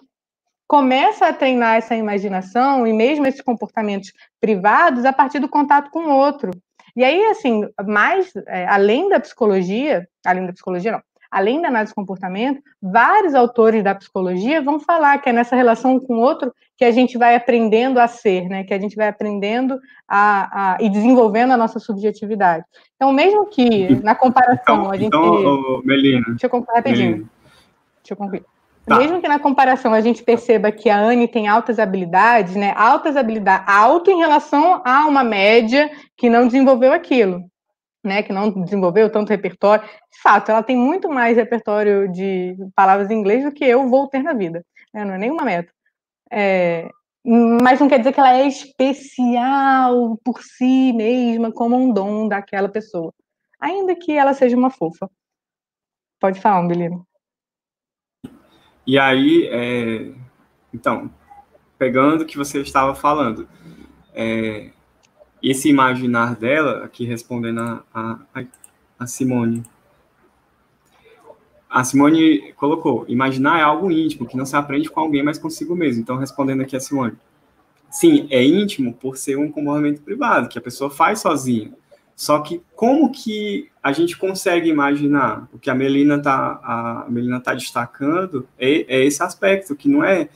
começa 0.65 1.27
a 1.27 1.33
treinar 1.33 1.75
essa 1.75 1.93
imaginação 1.93 2.87
e 2.87 2.93
mesmo 2.93 3.27
esses 3.27 3.41
comportamentos 3.41 4.13
privados 4.39 5.03
a 5.03 5.11
partir 5.11 5.39
do 5.39 5.49
contato 5.49 5.91
com 5.91 6.05
o 6.05 6.15
outro. 6.15 6.51
E 6.95 7.03
aí, 7.03 7.21
assim, 7.25 7.67
mais, 7.85 8.31
é, 8.47 8.65
além 8.65 9.09
da 9.09 9.19
psicologia, 9.19 10.07
além 10.25 10.45
da 10.45 10.53
psicologia 10.53 10.93
não, 10.93 11.01
além 11.29 11.61
da 11.61 11.69
análise 11.69 11.91
de 11.91 11.95
comportamento, 11.95 12.61
vários 12.81 13.33
autores 13.33 13.83
da 13.83 13.95
psicologia 13.95 14.61
vão 14.61 14.79
falar 14.79 15.17
que 15.19 15.29
é 15.29 15.33
nessa 15.33 15.55
relação 15.55 15.99
com 15.99 16.15
o 16.15 16.19
outro 16.19 16.53
que 16.81 16.85
a 16.85 16.91
gente 16.91 17.15
vai 17.15 17.35
aprendendo 17.35 17.99
a 17.99 18.07
ser, 18.07 18.49
né? 18.49 18.63
Que 18.63 18.73
a 18.73 18.79
gente 18.79 18.95
vai 18.95 19.07
aprendendo 19.07 19.79
a, 20.07 20.73
a 20.73 20.77
e 20.81 20.89
desenvolvendo 20.89 21.51
a 21.51 21.57
nossa 21.57 21.77
subjetividade. 21.77 22.65
Então, 22.95 23.13
mesmo 23.13 23.45
que 23.45 23.87
na 24.03 24.15
comparação 24.15 24.79
então, 24.79 24.91
a 24.91 24.97
gente. 24.97 25.05
Então, 25.05 25.79
Melina. 25.85 26.25
Deixa 26.29 26.47
eu 26.47 26.49
concluir 26.49 26.77
rapidinho. 26.77 27.11
Melina. 27.11 27.29
Deixa 28.01 28.13
eu 28.13 28.17
concluir. 28.17 28.43
Tá. 28.83 28.97
Mesmo 28.97 29.21
que 29.21 29.27
na 29.27 29.37
comparação 29.37 29.93
a 29.93 30.01
gente 30.01 30.23
perceba 30.23 30.71
que 30.71 30.89
a 30.89 30.97
Anne 30.97 31.27
tem 31.27 31.47
altas 31.47 31.77
habilidades, 31.77 32.55
né? 32.55 32.73
Altas 32.75 33.15
habilidades, 33.15 33.67
alto 33.67 34.09
em 34.09 34.17
relação 34.17 34.81
a 34.83 35.05
uma 35.05 35.23
média 35.23 35.87
que 36.17 36.31
não 36.31 36.47
desenvolveu 36.47 36.91
aquilo 36.91 37.43
né, 38.03 38.23
que 38.23 38.33
não 38.33 38.49
desenvolveu 38.49 39.11
tanto 39.11 39.29
repertório. 39.29 39.85
De 39.85 40.19
fato, 40.23 40.49
ela 40.49 40.63
tem 40.63 40.75
muito 40.75 41.07
mais 41.07 41.37
repertório 41.37 42.11
de 42.11 42.57
palavras 42.75 43.11
em 43.11 43.19
inglês 43.19 43.43
do 43.43 43.51
que 43.51 43.63
eu 43.63 43.87
vou 43.87 44.07
ter 44.07 44.23
na 44.23 44.33
vida. 44.33 44.65
Né? 44.91 45.05
Não 45.05 45.13
é 45.13 45.19
nenhuma 45.19 45.43
meta. 45.43 45.71
É, 46.31 46.89
mas 47.23 47.79
não 47.79 47.87
quer 47.87 47.99
dizer 47.99 48.13
que 48.13 48.19
ela 48.19 48.33
é 48.33 48.47
especial 48.47 50.17
por 50.23 50.41
si 50.41 50.93
mesma, 50.93 51.51
como 51.51 51.75
um 51.75 51.91
dom 51.91 52.27
daquela 52.27 52.69
pessoa. 52.69 53.13
Ainda 53.59 53.95
que 53.95 54.11
ela 54.11 54.33
seja 54.33 54.57
uma 54.57 54.71
fofa. 54.71 55.09
Pode 56.19 56.39
falar, 56.39 56.67
Belino. 56.67 57.05
E 58.85 58.97
aí, 58.97 59.47
é... 59.51 60.13
então, 60.73 61.11
pegando 61.77 62.21
o 62.21 62.25
que 62.25 62.37
você 62.37 62.61
estava 62.61 62.95
falando, 62.95 63.47
é 64.13 64.71
esse 65.41 65.69
imaginar 65.69 66.35
dela, 66.35 66.83
aqui 66.85 67.05
respondendo 67.05 67.61
a, 67.61 67.83
a, 67.93 68.43
a 68.99 69.07
Simone. 69.07 69.63
A 71.71 71.85
Simone 71.85 72.51
colocou: 72.57 73.05
imaginar 73.07 73.59
é 73.59 73.63
algo 73.63 73.89
íntimo, 73.89 74.27
que 74.27 74.35
não 74.35 74.45
se 74.45 74.55
aprende 74.57 74.89
com 74.89 74.99
alguém, 74.99 75.23
mas 75.23 75.39
consigo 75.39 75.73
mesmo. 75.73 76.01
Então, 76.01 76.17
respondendo 76.17 76.61
aqui 76.61 76.75
a 76.75 76.79
Simone. 76.81 77.13
Sim, 77.89 78.27
é 78.29 78.43
íntimo 78.43 78.93
por 78.93 79.17
ser 79.17 79.37
um 79.37 79.51
comportamento 79.51 80.01
privado, 80.01 80.49
que 80.49 80.57
a 80.57 80.61
pessoa 80.61 80.89
faz 80.89 81.19
sozinha. 81.19 81.71
Só 82.15 82.39
que 82.39 82.61
como 82.75 83.11
que 83.11 83.69
a 83.81 83.91
gente 83.91 84.17
consegue 84.17 84.69
imaginar? 84.69 85.49
O 85.51 85.57
que 85.57 85.69
a 85.69 85.75
Melina 85.75 86.17
está 86.17 86.59
a 86.63 87.05
Melina 87.09 87.39
tá 87.39 87.53
destacando 87.53 88.47
é, 88.59 88.85
é 88.87 89.05
esse 89.05 89.23
aspecto, 89.23 89.75
que 89.75 89.89
não 89.89 90.03
é, 90.03 90.29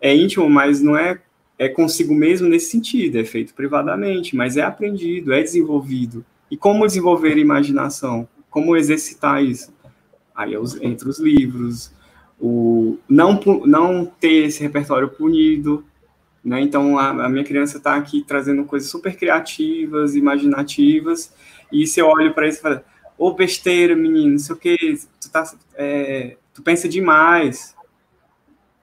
é 0.00 0.14
íntimo, 0.14 0.48
mas 0.50 0.80
não 0.82 0.96
é 0.96 1.20
é 1.58 1.68
consigo 1.68 2.14
mesmo 2.14 2.48
nesse 2.48 2.70
sentido, 2.70 3.18
é 3.18 3.24
feito 3.24 3.52
privadamente, 3.52 4.34
mas 4.34 4.56
é 4.56 4.62
aprendido, 4.62 5.30
é 5.32 5.42
desenvolvido. 5.42 6.24
E 6.50 6.56
como 6.56 6.86
desenvolver 6.86 7.36
imaginação? 7.36 8.26
Como 8.48 8.74
exercitar 8.76 9.44
isso? 9.44 9.70
Aí 10.40 10.54
é 10.54 10.58
entre 10.86 11.06
os 11.06 11.18
livros, 11.18 11.92
o 12.40 12.98
não, 13.06 13.38
não 13.66 14.06
ter 14.06 14.46
esse 14.46 14.62
repertório 14.62 15.10
punido, 15.10 15.84
né? 16.42 16.62
Então 16.62 16.98
a, 16.98 17.26
a 17.26 17.28
minha 17.28 17.44
criança 17.44 17.76
está 17.76 17.94
aqui 17.94 18.24
trazendo 18.26 18.64
coisas 18.64 18.88
super 18.88 19.14
criativas, 19.16 20.14
imaginativas, 20.14 21.34
e 21.70 21.86
se 21.86 22.00
eu 22.00 22.06
olho 22.06 22.32
para 22.32 22.48
isso 22.48 22.58
e 22.58 22.62
falo, 22.62 22.80
ô 23.18 23.34
besteira, 23.34 23.94
menino, 23.94 24.32
não 24.32 24.38
sei 24.38 24.54
o 24.54 24.58
que, 24.58 24.98
tu, 25.20 25.30
tá, 25.30 25.44
é, 25.74 26.38
tu 26.54 26.62
pensa 26.62 26.88
demais, 26.88 27.76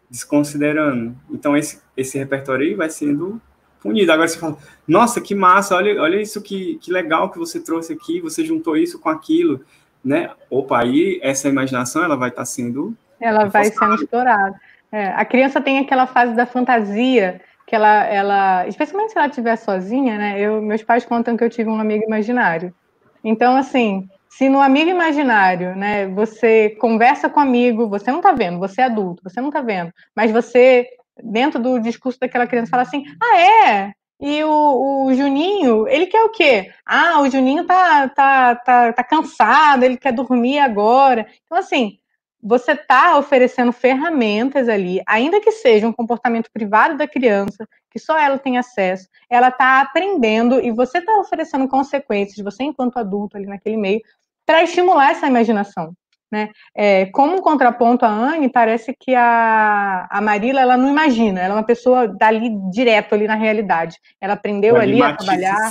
desconsiderando. 0.08 1.18
Então, 1.32 1.58
esse, 1.58 1.82
esse 1.98 2.20
repertório 2.20 2.68
aí 2.68 2.76
vai 2.76 2.88
sendo 2.88 3.42
punido. 3.82 4.12
Agora 4.12 4.28
você 4.28 4.38
fala, 4.38 4.58
nossa, 4.88 5.20
que 5.20 5.34
massa, 5.34 5.76
olha, 5.76 6.00
olha 6.00 6.22
isso 6.22 6.40
que, 6.40 6.76
que 6.76 6.92
legal 6.92 7.32
que 7.32 7.40
você 7.40 7.60
trouxe 7.60 7.94
aqui, 7.94 8.22
você 8.22 8.46
juntou 8.46 8.78
isso 8.78 9.00
com 9.00 9.10
aquilo, 9.10 9.66
né? 10.04 10.30
Opa, 10.50 10.80
aí 10.80 11.20
essa 11.22 11.50
imaginação 11.50 12.04
ela 12.04 12.16
vai 12.16 12.30
estar 12.30 12.42
tá 12.42 12.46
sendo. 12.46 12.96
Ela 13.20 13.46
vai 13.46 13.66
sendo 13.66 13.96
explorada. 13.96 14.60
É, 14.92 15.08
a 15.10 15.26
criança 15.26 15.60
tem 15.60 15.80
aquela 15.80 16.08
fase 16.08 16.34
da 16.34 16.46
fantasia 16.46 17.42
que 17.66 17.76
ela, 17.76 18.06
ela, 18.06 18.68
especialmente 18.68 19.12
se 19.12 19.18
ela 19.18 19.28
estiver 19.28 19.56
sozinha, 19.58 20.18
né? 20.18 20.40
Eu, 20.40 20.62
meus 20.62 20.82
pais 20.82 21.06
contam 21.06 21.36
que 21.36 21.44
eu 21.44 21.50
tive 21.50 21.70
um 21.70 21.80
amigo 21.80 22.06
imaginário. 22.06 22.74
Então, 23.22 23.58
assim, 23.58 24.08
se 24.30 24.48
no 24.48 24.62
amigo 24.62 24.90
imaginário, 24.90 25.76
né, 25.76 26.08
você 26.08 26.70
conversa 26.80 27.30
com 27.30 27.40
um 27.40 27.44
amigo, 27.44 27.90
você 27.90 28.10
não 28.10 28.20
está 28.20 28.32
vendo, 28.32 28.60
você 28.60 28.82
é 28.82 28.86
adulto, 28.86 29.22
você 29.24 29.42
não 29.42 29.50
está 29.50 29.62
vendo, 29.62 29.92
mas 30.16 30.32
você, 30.32 30.88
dentro 31.22 31.60
do 31.60 31.80
discurso 31.80 32.20
daquela 32.20 32.48
criança, 32.48 32.72
fala 32.72 32.84
assim: 32.84 33.04
ah, 33.22 33.38
é? 33.38 33.94
E 34.20 34.44
o, 34.44 35.06
o 35.06 35.14
Juninho, 35.14 35.88
ele 35.88 36.08
quer 36.08 36.24
o 36.24 36.30
quê? 36.30 36.74
Ah, 36.86 37.22
o 37.22 37.30
Juninho 37.30 37.66
tá, 37.66 38.10
tá, 38.10 38.56
tá, 38.56 38.94
tá 38.94 39.04
cansado, 39.04 39.84
ele 39.84 39.98
quer 39.98 40.12
dormir 40.12 40.58
agora. 40.58 41.28
Então, 41.46 41.58
assim, 41.58 42.00
você 42.42 42.72
está 42.72 43.18
oferecendo 43.18 43.72
ferramentas 43.72 44.70
ali, 44.70 45.02
ainda 45.06 45.42
que 45.42 45.52
seja 45.52 45.88
um 45.88 45.94
comportamento 45.94 46.50
privado 46.52 46.98
da 46.98 47.08
criança, 47.08 47.68
que 47.92 48.00
só 48.00 48.18
ela 48.18 48.40
tem 48.40 48.58
acesso, 48.58 49.08
ela 49.30 49.50
está 49.50 49.82
aprendendo 49.82 50.60
e 50.64 50.72
você 50.72 51.00
está 51.00 51.20
oferecendo 51.20 51.68
consequências, 51.68 52.44
você 52.44 52.64
enquanto 52.64 52.98
adulto 52.98 53.38
ali 53.38 53.46
naquele 53.46 53.78
meio, 53.78 54.02
para 54.46 54.64
estimular 54.64 55.12
essa 55.12 55.28
imaginação. 55.28 55.94
Né? 56.32 56.50
É, 56.76 57.06
como 57.08 57.38
um 57.38 57.42
contraponto 57.42 58.06
a 58.06 58.10
Anne, 58.10 58.50
parece 58.50 58.94
que 59.00 59.16
a, 59.16 60.08
a 60.10 60.22
Marila 60.22 60.60
ela 60.60 60.76
não 60.76 60.90
imagina, 60.90 61.40
ela 61.40 61.54
é 61.54 61.58
uma 61.58 61.64
pessoa 61.64 62.08
dali 62.08 62.50
direto 62.70 63.16
ali 63.16 63.28
na 63.28 63.36
realidade. 63.36 63.98
Ela 64.20 64.34
aprendeu 64.34 64.76
ali 64.76 65.02
a 65.02 65.16
trabalhar. 65.16 65.70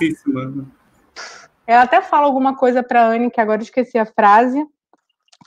Ela 1.66 1.82
até 1.82 2.00
fala 2.00 2.26
alguma 2.26 2.56
coisa 2.56 2.82
para 2.82 3.04
Anne, 3.04 3.30
que 3.30 3.40
agora 3.40 3.60
eu 3.60 3.64
esqueci 3.64 3.98
a 3.98 4.06
frase. 4.06 4.64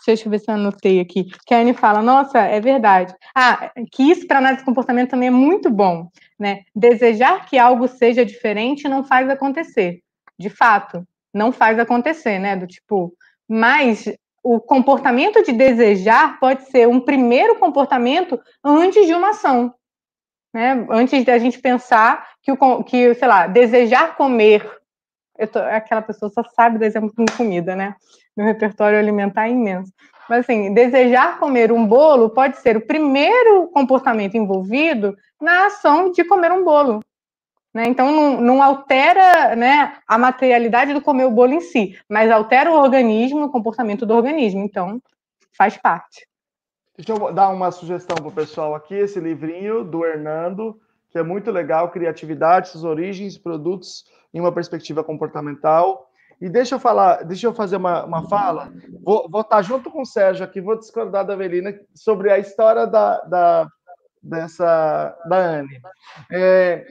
Deixa 0.05 0.28
eu 0.28 0.32
ver 0.32 0.39
se 0.39 0.49
eu 0.49 0.55
anotei 0.55 0.99
aqui. 0.99 1.26
Que 1.45 1.53
a 1.53 1.60
Anne 1.60 1.74
fala: 1.74 2.01
Nossa, 2.01 2.39
é 2.39 2.60
verdade. 2.60 3.14
Ah, 3.36 3.72
que 3.91 4.03
isso 4.03 4.28
para 4.28 4.38
análise 4.39 4.60
de 4.60 4.66
comportamento 4.66 5.12
também 5.12 5.28
é 5.28 5.32
muito 5.32 5.70
bom. 5.70 6.10
Né? 6.38 6.62
Desejar 6.76 7.45
que 7.45 7.57
algo 7.57 7.88
seja 7.88 8.26
diferente 8.26 8.88
não 8.88 9.03
faz 9.03 9.30
acontecer. 9.30 10.01
De 10.38 10.49
fato, 10.49 11.05
não 11.34 11.51
faz 11.51 11.80
acontecer, 11.80 12.39
né? 12.39 12.55
Do 12.55 12.66
tipo, 12.66 13.14
mas 13.47 14.05
o 14.52 14.60
comportamento 14.60 15.43
de 15.43 15.52
desejar 15.52 16.39
pode 16.39 16.64
ser 16.72 16.88
um 16.88 17.00
primeiro 17.00 17.60
comportamento 17.60 18.41
antes 18.64 19.06
de 19.06 19.14
uma 19.14 19.30
ação. 19.30 19.72
Né? 20.52 20.88
Antes 20.89 21.24
da 21.24 21.38
gente 21.38 21.60
pensar 21.60 22.28
que, 22.41 22.52
o, 22.52 22.84
que, 22.84 23.14
sei 23.14 23.28
lá, 23.28 23.45
desejar 23.45 24.16
comer. 24.18 24.68
Tô, 25.52 25.60
aquela 25.60 26.02
pessoa 26.02 26.32
só 26.32 26.41
sabe 26.56 26.84
exemplo 26.84 27.14
com 27.16 27.26
comida, 27.38 27.76
né? 27.76 27.95
Meu 28.36 28.43
repertório 28.43 28.97
alimentar 28.97 29.47
é 29.47 29.52
imenso. 29.52 29.93
Mas, 30.28 30.39
assim, 30.39 30.74
desejar 30.74 31.38
comer 31.38 31.72
um 31.72 31.86
bolo 31.86 32.32
pode 32.32 32.58
ser 32.58 32.76
o 32.76 32.88
primeiro 32.88 33.68
comportamento 33.68 34.36
envolvido 34.36 35.16
na 35.39 35.68
ação 35.68 36.12
de 36.12 36.24
comer 36.24 36.52
um 36.52 36.64
bolo. 36.64 37.02
Né? 37.74 37.86
Então, 37.88 38.11
não, 38.11 38.41
não, 38.41 38.63
altera 38.63 39.55
né, 39.55 39.97
a 40.07 40.17
materialidade 40.17 40.93
do 40.93 41.01
comer 41.01 41.26
o 41.26 41.32
bolo 41.32 41.53
em 41.53 41.61
si, 41.61 41.97
mas 42.09 42.32
altera 42.32 42.72
o 42.72 42.76
organismo, 42.76 43.45
o 43.45 43.51
comportamento 43.51 44.05
do 44.05 44.15
organismo. 44.15 44.61
Então, 44.61 45.01
faz 45.55 45.78
parte. 45.78 46.28
Deixa 46.97 47.13
eu 47.13 47.32
dar 47.32 47.49
uma 47.49 47.72
sugestão 47.72 48.17
para 48.17 48.28
o 48.28 48.32
pessoal 48.32 48.76
aqui, 48.76 48.95
esse 48.95 49.20
livrinho 49.20 49.84
do 49.84 50.05
Hernando, 50.05 50.80
que 51.09 51.17
é 51.17 51.24
muito 51.24 51.51
legal, 51.51 51.89
Criatividade, 51.89 52.70
suas 52.70 52.84
origens 52.84 53.38
produtos 53.38 54.03
em 54.34 54.39
uma 54.39 54.51
perspectiva 54.51 55.03
comportamental. 55.03 56.09
E 56.41 56.49
deixa 56.49 56.76
eu 56.76 56.80
falar, 56.80 57.24
deixa 57.24 57.47
eu 57.47 57.53
fazer 57.53 57.76
uma, 57.76 58.05
uma 58.05 58.28
fala. 58.28 58.72
Vou, 59.03 59.30
vou 59.30 59.41
estar 59.41 59.61
junto 59.61 59.91
com 59.91 60.01
o 60.01 60.05
Sérgio 60.05 60.43
aqui, 60.43 60.61
vou 60.61 60.78
discordar 60.78 61.26
da 61.26 61.34
Avelina 61.34 61.74
sobre 61.93 62.32
a 62.32 62.38
história 62.39 62.88
da, 62.88 63.22
da, 63.22 63.67
dessa, 64.22 65.17
da 65.28 65.38
Anne. 65.38 65.82
É, 66.32 66.86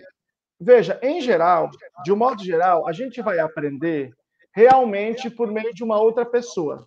Veja, 0.60 0.98
em 1.02 1.20
geral, 1.20 1.70
de 2.04 2.12
um 2.12 2.16
modo 2.16 2.42
geral, 2.42 2.86
a 2.88 2.92
gente 2.92 3.22
vai 3.22 3.38
aprender 3.38 4.12
realmente 4.52 5.30
por 5.30 5.50
meio 5.50 5.72
de 5.72 5.84
uma 5.84 6.00
outra 6.00 6.26
pessoa. 6.26 6.86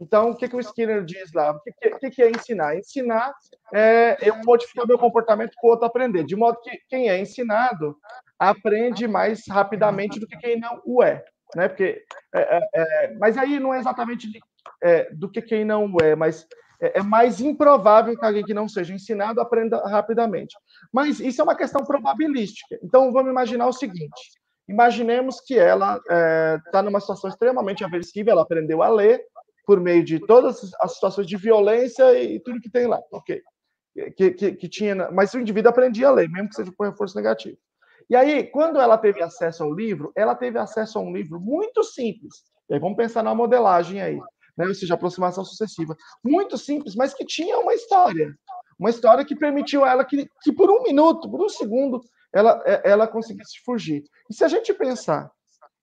Então, 0.00 0.30
o 0.30 0.36
que, 0.36 0.48
que 0.48 0.56
o 0.56 0.60
Skinner 0.60 1.04
diz 1.04 1.32
lá? 1.32 1.52
O 1.52 1.60
que, 1.60 1.90
que, 1.90 2.10
que 2.10 2.22
é 2.22 2.30
ensinar? 2.30 2.76
Ensinar 2.76 3.32
é 3.72 4.16
eu 4.20 4.34
modificar 4.44 4.84
meu 4.84 4.98
comportamento 4.98 5.52
para 5.54 5.68
o 5.68 5.70
outro 5.70 5.86
aprender, 5.86 6.24
de 6.24 6.34
modo 6.34 6.60
que 6.60 6.76
quem 6.88 7.08
é 7.08 7.20
ensinado 7.20 7.96
aprende 8.36 9.06
mais 9.06 9.46
rapidamente 9.48 10.18
do 10.18 10.26
que 10.26 10.36
quem 10.36 10.58
não 10.58 10.82
o 10.84 11.04
é. 11.04 11.24
Né? 11.54 11.68
Porque, 11.68 12.02
é, 12.34 12.40
é, 12.40 12.60
é 12.74 13.14
mas 13.14 13.38
aí 13.38 13.60
não 13.60 13.72
é 13.72 13.78
exatamente 13.78 14.28
de, 14.28 14.40
é, 14.82 15.08
do 15.12 15.30
que 15.30 15.40
quem 15.40 15.64
não 15.64 15.86
o 15.86 15.96
é, 16.02 16.16
mas 16.16 16.48
é, 16.80 16.98
é 16.98 17.02
mais 17.02 17.40
improvável 17.40 18.18
que 18.18 18.24
alguém 18.24 18.44
que 18.44 18.52
não 18.52 18.68
seja 18.68 18.92
ensinado 18.92 19.40
aprenda 19.40 19.78
rapidamente. 19.86 20.56
Mas 20.92 21.20
isso 21.20 21.40
é 21.40 21.44
uma 21.44 21.56
questão 21.56 21.84
probabilística. 21.84 22.78
Então, 22.82 23.12
vamos 23.12 23.30
imaginar 23.30 23.66
o 23.66 23.72
seguinte: 23.72 24.20
imaginemos 24.68 25.40
que 25.40 25.58
ela 25.58 25.96
está 25.96 26.14
é, 26.14 26.60
tá 26.70 26.82
numa 26.82 27.00
situação 27.00 27.30
extremamente 27.30 27.84
aversiva, 27.84 28.30
ela 28.30 28.42
aprendeu 28.42 28.82
a 28.82 28.88
ler 28.88 29.22
por 29.64 29.80
meio 29.80 30.04
de 30.04 30.18
todas 30.18 30.70
as 30.80 30.94
situações 30.94 31.26
de 31.26 31.36
violência 31.36 32.20
e 32.20 32.40
tudo 32.40 32.60
que 32.60 32.70
tem 32.70 32.86
lá, 32.86 33.00
ok? 33.12 33.40
Que, 34.16 34.30
que, 34.32 34.52
que 34.52 34.68
tinha, 34.68 35.10
mas 35.10 35.32
o 35.34 35.38
indivíduo 35.38 35.70
aprendia 35.70 36.08
a 36.08 36.12
ler, 36.12 36.28
mesmo 36.28 36.48
que 36.48 36.56
seja 36.56 36.72
por 36.76 36.88
reforço 36.88 37.16
negativo. 37.16 37.56
E 38.10 38.16
aí, 38.16 38.44
quando 38.44 38.80
ela 38.80 38.98
teve 38.98 39.22
acesso 39.22 39.62
ao 39.62 39.72
livro, 39.72 40.12
ela 40.16 40.34
teve 40.34 40.58
acesso 40.58 40.98
a 40.98 41.02
um 41.02 41.12
livro 41.12 41.38
muito 41.38 41.84
simples. 41.84 42.42
E 42.68 42.74
aí, 42.74 42.80
vamos 42.80 42.96
pensar 42.96 43.22
na 43.22 43.34
modelagem 43.34 44.00
aí 44.02 44.18
né? 44.56 44.66
ou 44.66 44.74
seja, 44.74 44.94
aproximação 44.94 45.44
sucessiva. 45.44 45.96
Muito 46.24 46.56
simples, 46.58 46.94
mas 46.94 47.14
que 47.14 47.24
tinha 47.24 47.58
uma 47.58 47.74
história. 47.74 48.34
Uma 48.82 48.90
história 48.90 49.24
que 49.24 49.36
permitiu 49.36 49.84
a 49.84 49.92
ela 49.92 50.04
que, 50.04 50.28
que 50.42 50.52
por 50.52 50.68
um 50.68 50.82
minuto, 50.82 51.30
por 51.30 51.40
um 51.40 51.48
segundo, 51.48 52.00
ela, 52.34 52.60
é, 52.66 52.90
ela 52.90 53.06
conseguisse 53.06 53.60
fugir. 53.64 54.02
E 54.28 54.34
se 54.34 54.42
a 54.42 54.48
gente 54.48 54.74
pensar, 54.74 55.30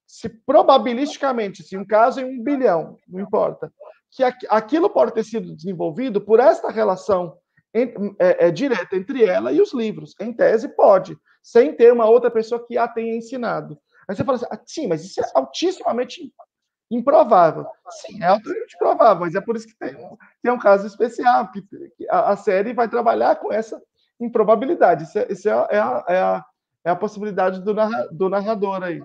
se 0.06 0.28
probabilisticamente, 0.28 1.64
se 1.64 1.78
um 1.78 1.86
caso 1.86 2.20
em 2.20 2.26
um 2.26 2.44
bilhão, 2.44 2.98
não 3.08 3.22
importa, 3.22 3.72
que 4.12 4.22
aquilo 4.50 4.90
pode 4.90 5.14
ter 5.14 5.24
sido 5.24 5.56
desenvolvido 5.56 6.20
por 6.20 6.42
esta 6.42 6.70
relação 6.70 7.38
é, 7.74 8.48
é, 8.48 8.52
direta 8.52 8.98
entre 8.98 9.24
ela 9.24 9.54
e 9.54 9.62
os 9.62 9.74
livros. 9.74 10.14
Em 10.20 10.34
tese, 10.34 10.68
pode, 10.76 11.18
sem 11.42 11.74
ter 11.74 11.94
uma 11.94 12.10
outra 12.10 12.30
pessoa 12.30 12.66
que 12.68 12.78
a 12.78 12.86
tenha 12.86 13.16
ensinado. 13.16 13.80
Aí 14.10 14.16
você 14.16 14.26
fala 14.26 14.36
assim, 14.36 14.48
ah, 14.52 14.60
sim, 14.66 14.88
mas 14.88 15.06
isso 15.06 15.22
é 15.22 15.32
altissimamente 15.34 16.34
improvável. 16.90 17.68
Sim, 17.90 18.22
é 18.24 18.28
altamente 18.28 18.78
provável, 18.78 19.22
mas 19.22 19.36
é 19.36 19.42
por 19.42 19.56
isso 19.56 19.68
que 19.68 19.78
tem 19.78 19.96
um, 19.96 20.18
tem 20.42 20.52
um 20.52 20.60
caso 20.60 20.88
especial, 20.88 21.52
que 21.52 21.64
a, 22.10 22.32
a, 22.32 22.36
série 22.36 22.74
vai 22.74 22.88
trabalhar 22.88 23.36
com 23.36 23.52
essa 23.54 23.82
improbabilidade. 24.20 25.04
Isso, 25.04 25.20
é, 25.20 25.28
isso 25.30 25.50
é, 25.50 25.68
é, 25.72 25.80
a, 25.80 26.06
é, 26.08 26.22
a, 26.22 26.46
é 26.86 26.90
a 26.90 26.96
possibilidade 26.96 27.62
do, 27.62 27.74
narra, 27.74 28.08
do 28.12 28.30
narrador 28.30 28.84
aí. 28.84 29.04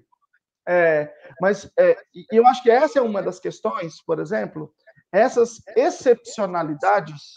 É, 0.66 1.12
mas 1.40 1.70
é, 1.78 1.96
eu 2.32 2.46
acho 2.46 2.62
que 2.62 2.70
essa 2.70 2.98
é 2.98 3.02
uma 3.02 3.22
das 3.22 3.38
questões, 3.38 4.02
por 4.02 4.18
exemplo, 4.18 4.72
essas 5.12 5.62
excepcionalidades 5.76 7.34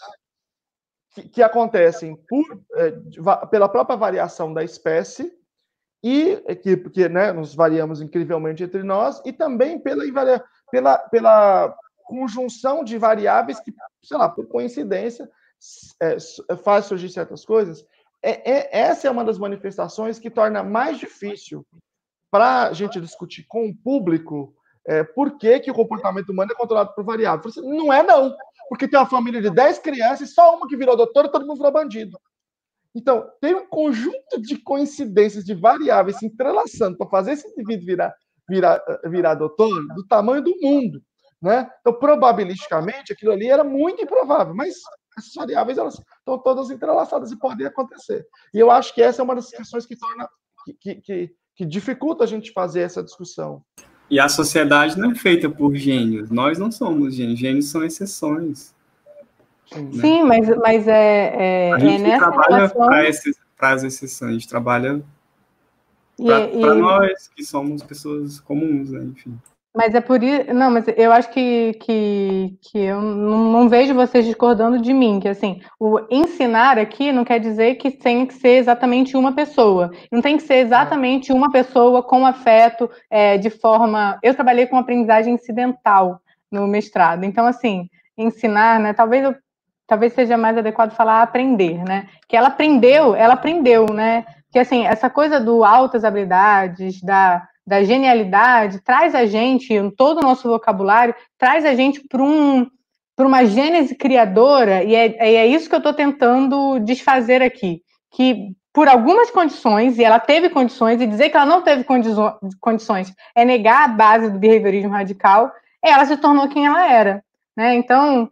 que, 1.12 1.28
que 1.28 1.42
acontecem 1.42 2.16
por, 2.26 2.64
é, 2.76 2.92
pela 3.50 3.68
própria 3.68 3.96
variação 3.96 4.54
da 4.54 4.64
espécie 4.64 5.30
e 6.02 6.36
que, 6.56 6.76
porque 6.76 7.08
né, 7.08 7.32
nos 7.32 7.54
variamos 7.54 8.00
incrivelmente 8.00 8.62
entre 8.62 8.82
nós, 8.82 9.20
e 9.24 9.32
também 9.32 9.78
pela, 9.78 10.04
pela, 10.70 10.98
pela 10.98 11.76
conjunção 12.04 12.84
de 12.84 12.96
variáveis 12.96 13.60
que, 13.60 13.74
sei 14.02 14.16
lá, 14.16 14.28
por 14.28 14.46
coincidência, 14.46 15.28
é, 16.00 16.16
faz 16.56 16.86
surgir 16.86 17.10
certas 17.10 17.44
coisas. 17.44 17.84
É, 18.22 18.50
é, 18.50 18.80
essa 18.80 19.06
é 19.06 19.10
uma 19.10 19.24
das 19.24 19.38
manifestações 19.38 20.18
que 20.18 20.30
torna 20.30 20.62
mais 20.62 20.98
difícil 20.98 21.66
para 22.30 22.68
a 22.68 22.72
gente 22.72 23.00
discutir 23.00 23.44
com 23.48 23.68
o 23.68 23.74
público 23.74 24.54
é, 24.86 25.04
por 25.04 25.36
que, 25.38 25.60
que 25.60 25.70
o 25.70 25.74
comportamento 25.74 26.30
humano 26.30 26.52
é 26.52 26.54
controlado 26.54 26.94
por 26.94 27.04
variáveis. 27.04 27.58
Assim, 27.58 27.68
não 27.68 27.92
é, 27.92 28.02
não. 28.02 28.34
Porque 28.68 28.88
tem 28.88 28.98
uma 28.98 29.08
família 29.08 29.40
de 29.40 29.50
10 29.50 29.78
crianças 29.80 30.28
e 30.28 30.32
só 30.32 30.56
uma 30.56 30.66
que 30.66 30.76
virou 30.76 30.96
doutor 30.96 31.26
e 31.26 31.30
todo 31.30 31.46
mundo 31.46 31.58
virou 31.58 31.72
bandido. 31.72 32.18
Então, 32.94 33.28
tem 33.40 33.54
um 33.54 33.66
conjunto 33.66 34.40
de 34.40 34.58
coincidências, 34.58 35.44
de 35.44 35.54
variáveis 35.54 36.18
se 36.18 36.26
entrelaçando 36.26 36.96
para 36.96 37.08
fazer 37.08 37.32
esse 37.32 37.46
indivíduo 37.48 37.86
virar, 37.86 38.14
virar, 38.48 38.82
virar 39.04 39.34
doutor 39.34 39.68
do 39.94 40.06
tamanho 40.06 40.42
do 40.42 40.54
mundo. 40.60 41.00
Né? 41.40 41.68
Então, 41.80 41.92
probabilisticamente, 41.92 43.12
aquilo 43.12 43.32
ali 43.32 43.48
era 43.48 43.62
muito 43.62 44.02
improvável, 44.02 44.54
mas 44.54 44.74
essas 45.16 45.32
variáveis 45.34 45.78
elas 45.78 45.94
estão 46.18 46.38
todas 46.38 46.70
entrelaçadas 46.70 47.30
e 47.30 47.38
podem 47.38 47.66
acontecer. 47.66 48.26
E 48.52 48.58
eu 48.58 48.70
acho 48.70 48.94
que 48.94 49.02
essa 49.02 49.22
é 49.22 49.24
uma 49.24 49.34
das 49.34 49.50
questões 49.50 49.86
que 49.86 49.96
torna 49.96 50.28
que, 50.80 50.96
que, 50.96 51.30
que 51.56 51.64
dificulta 51.64 52.24
a 52.24 52.26
gente 52.26 52.52
fazer 52.52 52.80
essa 52.80 53.02
discussão. 53.02 53.62
E 54.10 54.18
a 54.18 54.28
sociedade 54.28 54.98
não 54.98 55.12
é 55.12 55.14
feita 55.14 55.50
por 55.50 55.74
gênios. 55.74 56.30
Nós 56.30 56.58
não 56.58 56.72
somos 56.72 57.14
gênios. 57.14 57.38
Gênios 57.38 57.70
são 57.70 57.84
exceções. 57.84 58.74
Né? 59.76 60.00
Sim, 60.00 60.22
mas, 60.24 60.48
mas 60.58 60.88
é, 60.88 61.68
é, 61.68 61.72
a 61.72 61.78
gente 61.78 62.02
é 62.02 62.06
nessa 62.08 62.30
trabalha 62.30 62.70
para 63.56 63.70
as 63.74 63.82
exceções, 63.82 64.30
a 64.30 64.32
gente 64.32 64.48
trabalha 64.48 65.02
para 66.16 66.50
e... 66.52 66.80
nós 66.80 67.28
que 67.28 67.44
somos 67.44 67.82
pessoas 67.82 68.40
comuns, 68.40 68.90
né? 68.90 69.04
enfim. 69.04 69.38
Mas 69.74 69.94
é 69.94 70.00
por 70.00 70.22
isso. 70.22 70.52
Não, 70.52 70.70
mas 70.70 70.86
eu 70.96 71.12
acho 71.12 71.30
que, 71.30 71.74
que, 71.74 72.58
que 72.62 72.78
eu 72.78 73.00
não, 73.00 73.52
não, 73.52 73.68
vejo 73.68 73.94
vocês 73.94 74.24
discordando 74.24 74.80
de 74.80 74.92
mim, 74.92 75.20
que 75.20 75.28
assim, 75.28 75.60
o 75.78 76.00
ensinar 76.10 76.78
aqui 76.78 77.12
não 77.12 77.24
quer 77.24 77.38
dizer 77.38 77.76
que 77.76 77.90
tem 77.90 78.26
que 78.26 78.34
ser 78.34 78.56
exatamente 78.56 79.16
uma 79.16 79.32
pessoa. 79.32 79.92
Não 80.10 80.20
tem 80.20 80.36
que 80.36 80.42
ser 80.42 80.64
exatamente 80.64 81.32
uma 81.32 81.52
pessoa 81.52 82.02
com 82.02 82.26
afeto, 82.26 82.90
é, 83.08 83.38
de 83.38 83.50
forma. 83.50 84.18
Eu 84.22 84.34
trabalhei 84.34 84.66
com 84.66 84.76
aprendizagem 84.76 85.34
incidental 85.34 86.20
no 86.50 86.66
mestrado. 86.66 87.24
Então, 87.24 87.46
assim, 87.46 87.88
ensinar, 88.16 88.80
né? 88.80 88.92
Talvez 88.92 89.22
eu 89.22 89.36
talvez 89.88 90.12
seja 90.12 90.36
mais 90.36 90.56
adequado 90.56 90.92
falar 90.92 91.22
aprender, 91.22 91.82
né? 91.82 92.06
Que 92.28 92.36
ela 92.36 92.48
aprendeu, 92.48 93.14
ela 93.16 93.34
aprendeu, 93.34 93.86
né? 93.86 94.24
Que 94.52 94.58
assim, 94.58 94.86
essa 94.86 95.08
coisa 95.10 95.40
do 95.40 95.64
altas 95.64 96.04
habilidades, 96.04 97.00
da, 97.02 97.48
da 97.66 97.82
genialidade, 97.82 98.80
traz 98.82 99.14
a 99.14 99.24
gente, 99.24 99.74
todo 99.96 100.18
o 100.18 100.22
nosso 100.22 100.46
vocabulário, 100.48 101.14
traz 101.38 101.64
a 101.64 101.74
gente 101.74 102.06
para 102.06 102.22
um, 102.22 102.66
para 103.16 103.26
uma 103.26 103.46
gênese 103.46 103.94
criadora, 103.96 104.84
e 104.84 104.94
é, 104.94 105.16
é 105.18 105.46
isso 105.46 105.68
que 105.68 105.74
eu 105.74 105.78
estou 105.78 105.94
tentando 105.94 106.78
desfazer 106.80 107.42
aqui. 107.42 107.82
Que 108.12 108.52
por 108.72 108.88
algumas 108.88 109.30
condições, 109.30 109.98
e 109.98 110.04
ela 110.04 110.20
teve 110.20 110.50
condições, 110.50 111.00
e 111.00 111.06
dizer 111.06 111.30
que 111.30 111.36
ela 111.36 111.46
não 111.46 111.62
teve 111.62 111.84
condições 112.60 113.12
é 113.34 113.44
negar 113.44 113.84
a 113.84 113.88
base 113.88 114.30
do 114.30 114.38
behaviorismo 114.38 114.92
radical, 114.92 115.50
ela 115.82 116.04
se 116.04 116.16
tornou 116.18 116.48
quem 116.48 116.66
ela 116.66 116.86
era. 116.92 117.24
Né? 117.56 117.74
Então, 117.74 118.30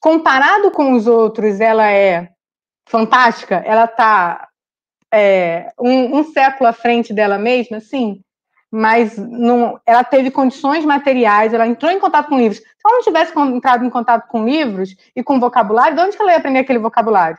comparado 0.00 0.70
com 0.70 0.92
os 0.92 1.06
outros, 1.06 1.60
ela 1.60 1.90
é 1.90 2.28
fantástica, 2.88 3.56
ela 3.66 3.84
está 3.84 4.48
é, 5.12 5.72
um, 5.78 6.18
um, 6.18 6.24
século 6.24 6.68
à 6.68 6.72
frente 6.72 7.12
dela 7.12 7.38
mesma, 7.38 7.80
sim, 7.80 8.20
mas 8.70 9.16
não, 9.16 9.80
ela 9.86 10.04
teve 10.04 10.30
condições 10.30 10.84
materiais, 10.84 11.54
ela 11.54 11.66
entrou 11.66 11.90
em 11.90 11.98
contato 11.98 12.28
com 12.28 12.38
livros. 12.38 12.58
Se 12.58 12.64
ela 12.84 12.96
não 12.96 13.02
tivesse 13.02 13.38
entrado 13.38 13.84
em 13.84 13.90
contato 13.90 14.28
com 14.28 14.44
livros 14.44 14.94
e 15.16 15.22
com 15.22 15.40
vocabulário, 15.40 15.96
de 15.96 16.02
onde 16.02 16.16
ela 16.20 16.32
ia 16.32 16.38
aprender 16.38 16.60
aquele 16.60 16.78
vocabulário? 16.78 17.38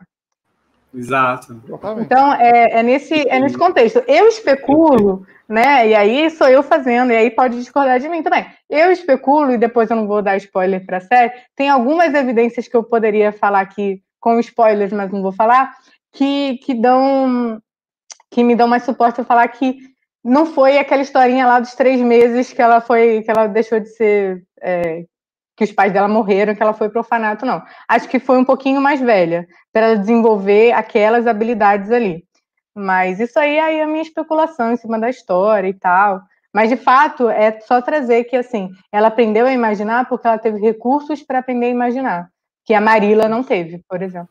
Exato. 0.94 1.62
Então, 2.00 2.34
é, 2.34 2.80
é, 2.80 2.84
nesse, 2.84 3.14
é 3.28 3.40
nesse 3.40 3.58
contexto. 3.58 4.04
Eu 4.08 4.28
especulo, 4.28 5.26
né? 5.48 5.88
E 5.88 5.96
aí 5.96 6.30
sou 6.30 6.48
eu 6.48 6.64
fazendo, 6.64 7.12
e 7.12 7.16
aí 7.16 7.30
pode 7.32 7.58
discordar 7.58 8.00
de 8.00 8.10
mim 8.10 8.24
também. 8.24 8.46
Eu 8.70 8.92
especulo, 8.92 9.52
e 9.52 9.58
depois 9.58 9.90
eu 9.90 9.96
não 9.96 10.08
vou 10.08 10.22
dar 10.22 10.38
spoiler 10.38 10.86
para 10.86 10.98
a 10.98 11.02
série, 11.02 11.34
tem 11.56 11.70
algumas 11.70 12.14
evidências 12.14 12.68
que 12.68 12.76
eu 12.76 12.84
poderia 12.84 13.32
falar 13.32 13.62
aqui 13.62 14.02
com 14.20 14.40
spoilers, 14.40 14.92
mas 14.92 15.12
não 15.12 15.22
vou 15.22 15.32
falar, 15.32 15.74
que, 16.12 16.58
que 16.64 16.74
dão 16.74 17.62
que 18.32 18.44
me 18.44 18.56
dão 18.56 18.68
mais 18.68 18.84
suporte 18.84 19.22
a 19.22 19.24
falar 19.24 19.48
que 19.48 19.80
não 20.24 20.46
foi 20.46 20.78
aquela 20.78 21.02
historinha 21.02 21.48
lá 21.48 21.60
dos 21.60 21.74
três 21.74 22.00
meses 22.00 22.54
que 22.54 22.62
ela 22.62 22.80
foi, 22.82 23.24
que 23.24 23.32
ela 23.32 23.48
deixou 23.48 23.80
de 23.80 23.90
ser 23.90 24.44
é, 24.62 25.06
que 25.60 25.66
os 25.66 25.74
pais 25.74 25.92
dela 25.92 26.08
morreram, 26.08 26.56
que 26.56 26.64
ela 26.64 26.72
foi 26.72 26.88
pro 26.88 27.00
orfanato, 27.00 27.46
não. 27.46 27.62
Acho 27.86 28.08
que 28.08 28.18
foi 28.18 28.38
um 28.38 28.46
pouquinho 28.46 28.80
mais 28.80 29.02
velha, 29.02 29.46
para 29.74 29.96
desenvolver 29.96 30.72
aquelas 30.72 31.28
habilidades 31.28 31.92
ali. 31.92 32.24
Mas 32.74 33.20
isso 33.20 33.38
aí, 33.38 33.60
aí 33.60 33.80
é 33.80 33.84
a 33.84 33.88
minha 33.88 34.02
especulação 34.02 34.72
em 34.72 34.78
cima 34.78 34.98
da 34.98 35.10
história 35.10 35.68
e 35.68 35.74
tal. 35.74 36.22
Mas, 36.54 36.70
de 36.70 36.78
fato, 36.78 37.30
é 37.30 37.60
só 37.60 37.82
trazer 37.82 38.24
que, 38.24 38.38
assim, 38.38 38.70
ela 38.90 39.10
aprendeu 39.10 39.48
a 39.48 39.52
imaginar 39.52 40.08
porque 40.08 40.26
ela 40.26 40.38
teve 40.38 40.60
recursos 40.60 41.22
para 41.24 41.40
aprender 41.40 41.66
a 41.66 41.72
imaginar, 41.72 42.30
que 42.64 42.74
a 42.74 42.80
Marila 42.80 43.28
não 43.28 43.44
teve, 43.44 43.84
por 43.86 44.02
exemplo. 44.02 44.30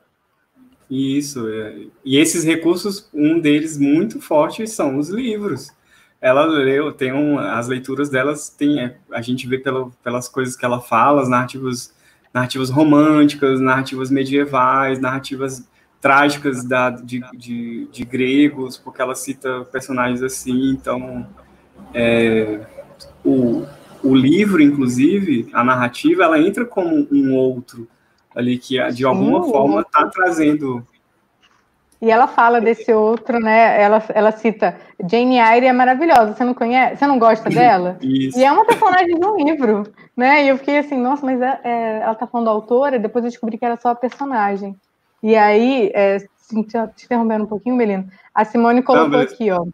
Isso, 0.91 1.47
é. 1.47 1.75
e 2.03 2.17
esses 2.17 2.43
recursos, 2.43 3.07
um 3.13 3.39
deles 3.39 3.77
muito 3.77 4.19
forte 4.19 4.67
são 4.67 4.97
os 4.97 5.11
livros 5.11 5.77
ela 6.21 6.45
leu, 6.45 6.93
tem 6.93 7.13
um, 7.13 7.39
as 7.39 7.69
leituras 7.69 8.09
delas 8.11 8.49
tem 8.49 8.81
é, 8.81 8.97
a 9.13 9.23
gente 9.23 9.47
vê 9.47 9.59
pelo, 9.59 9.93
pelas 10.03 10.29
coisas 10.29 10.57
que 10.57 10.65
ela 10.65 10.81
fala, 10.81 11.23
as 11.23 11.29
narrativas, 11.29 11.95
narrativas 12.35 12.71
românticas, 12.71 13.61
narrativas 13.61 14.11
medievais, 14.11 15.01
narrativas 15.01 15.69
trágicas 16.01 16.65
da, 16.65 16.91
de, 16.91 17.21
de, 17.37 17.89
de 17.91 18.05
gregos, 18.05 18.77
porque 18.77 19.03
ela 19.03 19.15
cita 19.15 19.65
personagens 19.65 20.23
assim, 20.23 20.71
então 20.71 21.27
é, 21.95 22.61
o, 23.25 23.65
o 24.03 24.15
livro, 24.15 24.63
inclusive, 24.63 25.49
a 25.53 25.65
narrativa, 25.65 26.25
ela 26.25 26.39
entra 26.39 26.65
como 26.65 27.07
um 27.11 27.35
outro 27.35 27.89
ali 28.35 28.59
que 28.59 28.81
de 28.93 29.05
alguma 29.05 29.43
Sim, 29.43 29.51
forma 29.51 29.81
está 29.81 30.07
trazendo 30.07 30.87
e 32.01 32.11
ela 32.11 32.29
fala 32.29 32.61
desse 32.61 32.93
outro, 32.93 33.41
né? 33.41 33.81
Ela, 33.81 34.03
ela 34.15 34.31
cita 34.31 34.77
Jane 35.09 35.39
Eyre 35.39 35.67
é 35.67 35.73
maravilhosa. 35.73 36.35
Você 36.35 36.45
não 36.45 36.55
conhece? 36.55 36.97
Você 36.97 37.07
não 37.07 37.19
gosta 37.19 37.51
dela? 37.51 37.99
Isso. 38.01 38.39
E 38.39 38.45
é 38.45 38.53
uma 38.53 38.65
personagem 38.65 39.19
do 39.19 39.37
livro, 39.37 39.85
né? 40.17 40.45
E 40.45 40.49
eu 40.49 40.59
fiquei 40.59 40.79
assim, 40.79 40.97
nossa, 40.97 41.27
mas 41.27 41.41
é, 41.41 41.61
é, 41.65 42.01
ela 42.03 42.15
tá 42.15 42.27
falando 42.27 42.47
da 42.47 42.53
autora. 42.53 42.99
Depois 42.99 43.25
eu 43.25 43.31
descobri 43.31 43.59
que 43.59 43.65
era 43.65 43.77
só 43.77 43.89
a 43.91 43.95
personagem. 43.97 44.77
E 45.23 45.35
aí, 45.35 45.91
é, 45.93 46.19
te 46.19 47.05
interrompendo 47.05 47.45
um 47.45 47.49
pouquinho, 47.49 47.75
Melina, 47.75 48.07
a 48.33 48.45
Simone 48.45 48.83
colocou 48.83 49.09
não, 49.09 49.21
aqui, 49.21 49.51
ó, 49.51 49.65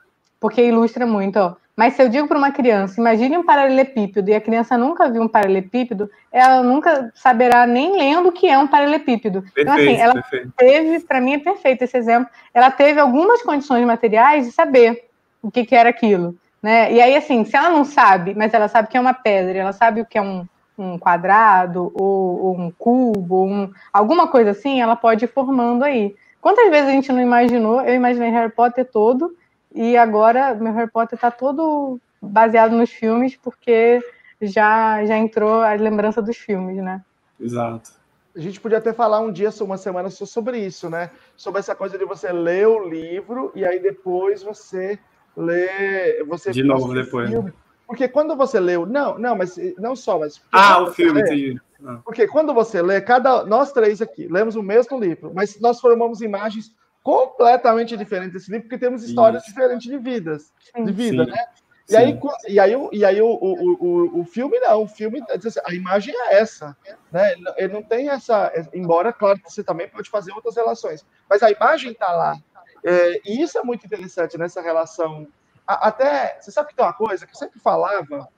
porque 0.41 0.66
ilustra 0.66 1.07
muito, 1.07 1.39
ó. 1.39 1.55
Mas 1.77 1.95
se 1.95 2.03
eu 2.03 2.09
digo 2.09 2.29
para 2.29 2.39
uma 2.39 2.53
criança, 2.53 3.01
imagine 3.01 3.37
um 3.37 3.45
paralelepípedo 3.45 4.31
e 4.31 4.35
a 4.35 4.41
criança 4.41 4.79
nunca 4.79 5.11
viu 5.11 5.22
um 5.22 5.29
paralelepípedo, 5.29 6.09
ela 6.31 6.62
nunca 6.62 7.11
saberá 7.16 7.66
nem 7.66 7.97
lendo 7.97 8.29
o 8.29 8.33
que 8.33 8.49
é 8.49 8.57
um 8.57 8.68
paralelepípedo. 8.68 9.43
Perfeito, 9.43 9.61
então, 9.61 9.75
assim, 9.75 9.97
ela 9.97 10.14
perfeito. 10.14 10.53
teve, 10.57 11.01
para 11.01 11.20
mim 11.20 11.35
é 11.35 11.39
perfeito 11.39 11.83
esse 11.83 11.97
exemplo, 11.97 12.31
ela 12.53 12.70
teve 12.70 13.01
algumas 13.01 13.43
condições 13.43 13.85
materiais 13.85 14.47
de 14.47 14.53
saber 14.53 15.09
o 15.43 15.51
que, 15.51 15.64
que 15.64 15.75
era 15.75 15.89
aquilo. 15.89 16.37
Né? 16.62 16.93
E 16.93 17.03
aí, 17.03 17.16
assim, 17.16 17.45
se 17.45 17.57
ela 17.57 17.70
não 17.70 17.85
sabe, 17.85 18.35
mas 18.35 18.55
ela 18.55 18.68
sabe 18.68 18.89
que 18.89 18.97
é 18.97 19.01
uma 19.01 19.12
pedra, 19.12 19.59
ela 19.59 19.72
sabe 19.72 20.01
o 20.01 20.07
que 20.07 20.16
é 20.16 20.22
um, 20.22 20.47
um 20.79 20.97
quadrado, 20.97 21.93
ou, 21.93 22.45
ou 22.45 22.59
um 22.59 22.70
cubo, 22.70 23.45
um, 23.45 23.70
alguma 23.93 24.29
coisa 24.29 24.53
assim, 24.53 24.81
ela 24.81 24.95
pode 24.95 25.25
ir 25.25 25.29
formando 25.29 25.83
aí. 25.83 26.14
Quantas 26.41 26.70
vezes 26.70 26.89
a 26.89 26.93
gente 26.93 27.11
não 27.11 27.20
imaginou? 27.20 27.81
Eu 27.81 27.95
imaginei 27.95 28.31
Harry 28.31 28.53
Potter 28.53 28.85
todo 28.85 29.35
e 29.75 29.97
agora 29.97 30.55
meu 30.55 30.72
Harry 30.72 30.91
Potter 30.91 31.16
está 31.16 31.31
todo 31.31 32.01
baseado 32.22 32.77
nos 32.77 32.91
filmes, 32.91 33.37
porque 33.37 34.01
já, 34.41 35.05
já 35.05 35.18
entrou 35.18 35.61
a 35.61 35.75
lembrança 35.75 36.22
dos 36.22 36.37
filmes, 36.37 36.77
né? 36.77 37.03
Exato. 37.41 37.91
A 38.37 38.41
gente 38.41 38.61
podia 38.61 38.79
até 38.79 38.93
falar 38.93 39.20
um 39.20 39.31
dia, 39.31 39.51
uma 39.61 39.77
semana 39.77 40.11
só 40.11 40.25
sobre 40.25 40.59
isso, 40.59 40.89
né? 40.89 41.11
Sobre 41.37 41.61
essa 41.61 41.75
coisa 41.75 41.99
de 41.99 42.05
você 42.05 42.33
ler 42.33 42.66
o 42.66 42.89
livro 42.89 43.53
e 43.55 43.64
aí 43.64 43.81
depois 43.81 44.43
você 44.43 44.99
lê. 45.37 46.22
Você 46.25 46.51
de 46.51 46.62
novo 46.62 46.95
depois. 46.95 47.31
Filme. 47.31 47.53
Porque 47.87 48.09
quando 48.09 48.35
você 48.35 48.59
leu. 48.59 48.87
Não, 48.87 49.18
não, 49.18 49.37
mas 49.37 49.57
não 49.79 49.95
só, 49.95 50.18
mas. 50.18 50.41
Ah, 50.51 50.83
o 50.83 50.93
filme, 50.93 51.20
lê, 51.20 51.27
entendi. 51.29 51.61
Ah. 51.85 52.01
Porque 52.05 52.27
quando 52.27 52.53
você 52.53 52.83
lê, 52.83 53.01
cada. 53.01 53.45
Nós 53.45 53.72
três 53.72 54.03
aqui 54.03 54.27
lemos 54.27 54.57
o 54.57 54.62
mesmo 54.62 54.99
livro, 54.99 55.33
mas 55.33 55.61
nós 55.61 55.81
formamos 55.81 56.20
imagens 56.20 56.75
completamente 57.05 57.99
diferente 57.99 58.33
desse 58.33 58.51
livro, 58.51 58.67
porque 58.67 58.79
temos 58.79 59.05
histórias 59.05 59.43
Isso. 59.43 59.53
diferentes 59.53 59.87
de 59.87 59.99
vidas, 59.99 60.53
de 60.75 60.91
vida, 60.91 61.25
Sim. 61.27 61.31
né? 61.31 61.47
E 61.87 61.93
Sim. 61.93 61.97
aí, 61.99 62.21
e 62.49 62.59
aí, 62.59 62.89
e 62.93 63.05
aí 63.05 63.21
o, 63.21 63.29
o, 63.29 63.75
o, 63.75 64.21
o 64.21 64.25
filme 64.25 64.59
não, 64.59 64.85
o 64.85 64.89
filme, 64.89 65.23
assim, 65.29 65.61
a 65.67 65.75
imagem 65.75 66.15
é 66.17 66.41
essa, 66.41 66.75
né? 67.13 67.35
Ele 67.59 67.75
não 67.75 67.83
tem 67.83 68.09
essa, 68.09 68.51
embora, 68.73 69.13
claro, 69.13 69.39
você 69.45 69.63
também 69.63 69.87
pode 69.87 70.09
fazer 70.09 70.33
outras 70.33 70.57
relações, 70.57 71.05
mas 71.29 71.43
a 71.43 71.51
imagem 71.51 71.93
está 71.93 72.11
lá. 72.11 72.39
É, 72.83 73.21
e 73.27 73.43
isso 73.43 73.59
é 73.59 73.63
muito 73.63 73.85
interessante 73.85 74.39
nessa 74.39 74.63
relação. 74.63 75.29
Até, 75.67 76.39
você 76.41 76.51
sabe 76.51 76.71
que 76.71 76.75
tem 76.75 76.85
uma 76.87 76.95
coisa 76.95 77.27
que 77.27 77.33
eu 77.33 77.39
sempre 77.39 77.61
falava, 77.61 78.29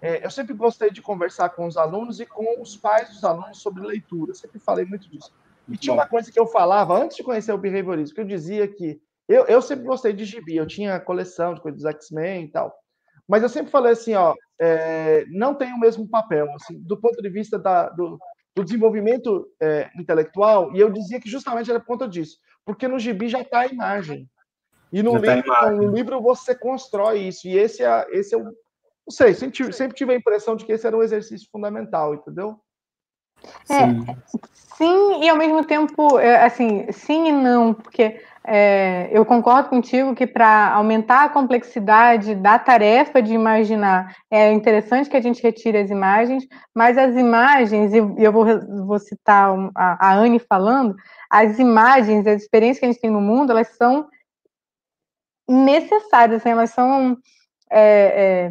é, 0.00 0.24
eu 0.24 0.30
sempre 0.30 0.54
gostei 0.54 0.92
de 0.92 1.02
conversar 1.02 1.48
com 1.48 1.66
os 1.66 1.76
alunos 1.76 2.20
e 2.20 2.26
com 2.26 2.62
os 2.62 2.76
pais 2.76 3.08
dos 3.08 3.24
alunos 3.24 3.58
sobre 3.60 3.84
leitura, 3.84 4.30
eu 4.30 4.36
sempre 4.36 4.60
falei 4.60 4.84
muito 4.84 5.10
disso. 5.10 5.32
E 5.68 5.76
tinha 5.76 5.94
uma 5.94 6.06
coisa 6.06 6.30
que 6.30 6.38
eu 6.38 6.46
falava 6.46 7.02
antes 7.02 7.16
de 7.16 7.22
conhecer 7.22 7.52
o 7.52 7.58
behaviorismo, 7.58 8.14
que 8.14 8.20
eu 8.20 8.26
dizia 8.26 8.68
que 8.68 9.00
eu, 9.28 9.46
eu 9.46 9.62
sempre 9.62 9.84
gostei 9.84 10.12
de 10.12 10.24
gibi, 10.24 10.56
eu 10.56 10.66
tinha 10.66 11.00
coleção 11.00 11.54
de 11.54 11.60
coisas 11.60 11.82
dos 11.82 11.90
X-Men 11.90 12.44
e 12.44 12.48
tal. 12.48 12.74
Mas 13.26 13.42
eu 13.42 13.48
sempre 13.48 13.70
falei 13.70 13.92
assim, 13.92 14.14
ó, 14.14 14.34
é, 14.60 15.24
não 15.28 15.54
tem 15.54 15.72
o 15.72 15.80
mesmo 15.80 16.08
papel, 16.08 16.46
assim, 16.54 16.78
do 16.82 16.96
ponto 17.00 17.22
de 17.22 17.30
vista 17.30 17.58
da, 17.58 17.88
do, 17.88 18.18
do 18.54 18.64
desenvolvimento 18.64 19.48
é, 19.60 19.90
intelectual, 19.96 20.74
e 20.74 20.80
eu 20.80 20.90
dizia 20.90 21.18
que 21.18 21.30
justamente 21.30 21.70
era 21.70 21.80
por 21.80 21.86
conta 21.86 22.06
disso, 22.06 22.36
porque 22.66 22.86
no 22.86 22.98
gibi 22.98 23.28
já 23.28 23.40
está 23.40 23.60
a 23.60 23.66
imagem. 23.66 24.28
E 24.92 25.02
no 25.02 25.20
tá 25.20 25.34
livro, 25.34 25.50
tá 25.50 25.70
no 25.70 25.88
livro 25.88 26.20
você 26.20 26.54
constrói 26.54 27.20
isso, 27.20 27.48
e 27.48 27.56
esse 27.56 27.82
é, 27.82 28.06
esse 28.10 28.34
é 28.34 28.38
o. 28.38 28.44
Não 28.44 29.10
sei, 29.10 29.34
sempre, 29.34 29.72
sempre 29.72 29.96
tive 29.96 30.12
a 30.12 30.16
impressão 30.16 30.54
de 30.54 30.64
que 30.64 30.72
esse 30.72 30.86
era 30.86 30.96
um 30.96 31.02
exercício 31.02 31.48
fundamental, 31.50 32.14
entendeu? 32.14 32.58
É, 33.68 34.14
sim, 34.76 35.22
e 35.22 35.28
ao 35.28 35.36
mesmo 35.36 35.64
tempo, 35.64 36.18
é, 36.18 36.44
assim, 36.44 36.86
sim 36.92 37.28
e 37.28 37.32
não, 37.32 37.74
porque 37.74 38.20
é, 38.46 39.08
eu 39.10 39.24
concordo 39.24 39.70
contigo 39.70 40.14
que 40.14 40.26
para 40.26 40.74
aumentar 40.74 41.24
a 41.24 41.28
complexidade 41.30 42.34
da 42.34 42.58
tarefa 42.58 43.22
de 43.22 43.32
imaginar, 43.32 44.14
é 44.30 44.52
interessante 44.52 45.08
que 45.08 45.16
a 45.16 45.20
gente 45.20 45.42
retire 45.42 45.78
as 45.78 45.90
imagens, 45.90 46.46
mas 46.74 46.98
as 46.98 47.16
imagens, 47.16 47.94
e 47.94 47.98
eu 48.18 48.30
vou, 48.30 48.44
vou 48.86 48.98
citar 48.98 49.54
a, 49.74 50.10
a 50.10 50.14
Anne 50.14 50.38
falando, 50.38 50.94
as 51.30 51.58
imagens, 51.58 52.26
as 52.26 52.42
experiências 52.42 52.80
que 52.80 52.84
a 52.84 52.92
gente 52.92 53.00
tem 53.00 53.10
no 53.10 53.20
mundo, 53.20 53.50
elas 53.50 53.68
são 53.76 54.06
necessárias, 55.48 56.40
assim, 56.40 56.50
elas 56.50 56.70
são 56.70 57.16
é, 57.70 58.50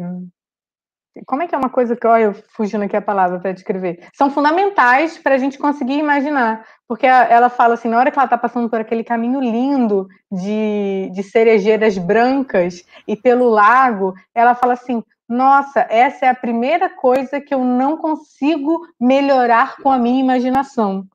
como 1.26 1.42
é 1.42 1.46
que 1.46 1.54
é 1.54 1.58
uma 1.58 1.70
coisa 1.70 1.94
que, 1.94 2.06
olha, 2.06 2.34
fugindo 2.48 2.84
aqui 2.84 2.96
a 2.96 3.02
palavra 3.02 3.38
para 3.38 3.52
descrever, 3.52 4.08
são 4.12 4.30
fundamentais 4.30 5.16
para 5.18 5.34
a 5.34 5.38
gente 5.38 5.58
conseguir 5.58 5.98
imaginar, 5.98 6.64
porque 6.88 7.06
ela 7.06 7.48
fala 7.48 7.74
assim, 7.74 7.88
na 7.88 7.98
hora 7.98 8.10
que 8.10 8.18
ela 8.18 8.26
está 8.26 8.36
passando 8.36 8.68
por 8.68 8.80
aquele 8.80 9.04
caminho 9.04 9.40
lindo 9.40 10.08
de, 10.30 11.10
de 11.12 11.22
cerejeiras 11.22 11.96
brancas 11.96 12.84
e 13.06 13.16
pelo 13.16 13.48
lago, 13.48 14.14
ela 14.34 14.54
fala 14.54 14.72
assim, 14.72 15.02
nossa, 15.28 15.86
essa 15.88 16.26
é 16.26 16.28
a 16.28 16.34
primeira 16.34 16.90
coisa 16.90 17.40
que 17.40 17.54
eu 17.54 17.64
não 17.64 17.96
consigo 17.96 18.86
melhorar 19.00 19.76
com 19.76 19.90
a 19.90 19.98
minha 19.98 20.20
imaginação. 20.20 21.06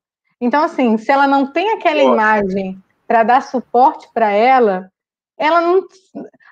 Então, 0.42 0.64
assim, 0.64 0.98
se 0.98 1.12
ela 1.12 1.28
não 1.28 1.52
tem 1.52 1.72
aquela 1.72 2.02
imagem 2.02 2.82
para 3.08 3.24
dar 3.24 3.42
suporte 3.42 4.08
para 4.14 4.32
ela, 4.32 4.90
ela 5.38 5.62
não. 5.62 5.86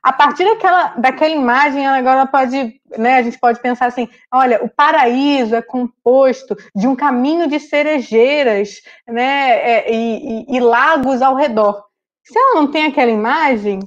A 0.03 0.13
partir 0.13 0.45
daquela, 0.45 0.93
daquela 0.97 1.33
imagem, 1.33 1.85
ela 1.85 1.97
agora 1.97 2.25
pode, 2.25 2.79
né, 2.97 3.15
a 3.15 3.21
gente 3.21 3.39
pode 3.39 3.59
pensar 3.59 3.87
assim: 3.87 4.07
olha, 4.31 4.63
o 4.63 4.69
paraíso 4.69 5.55
é 5.55 5.61
composto 5.61 6.55
de 6.75 6.87
um 6.87 6.95
caminho 6.95 7.47
de 7.47 7.59
cerejeiras, 7.59 8.81
né, 9.07 9.49
é, 9.51 9.93
e, 9.93 10.45
e, 10.49 10.57
e 10.57 10.59
lagos 10.59 11.21
ao 11.21 11.35
redor. 11.35 11.83
Se 12.23 12.37
ela 12.37 12.55
não 12.55 12.69
tem 12.69 12.85
aquela 12.85 13.11
imagem, 13.11 13.79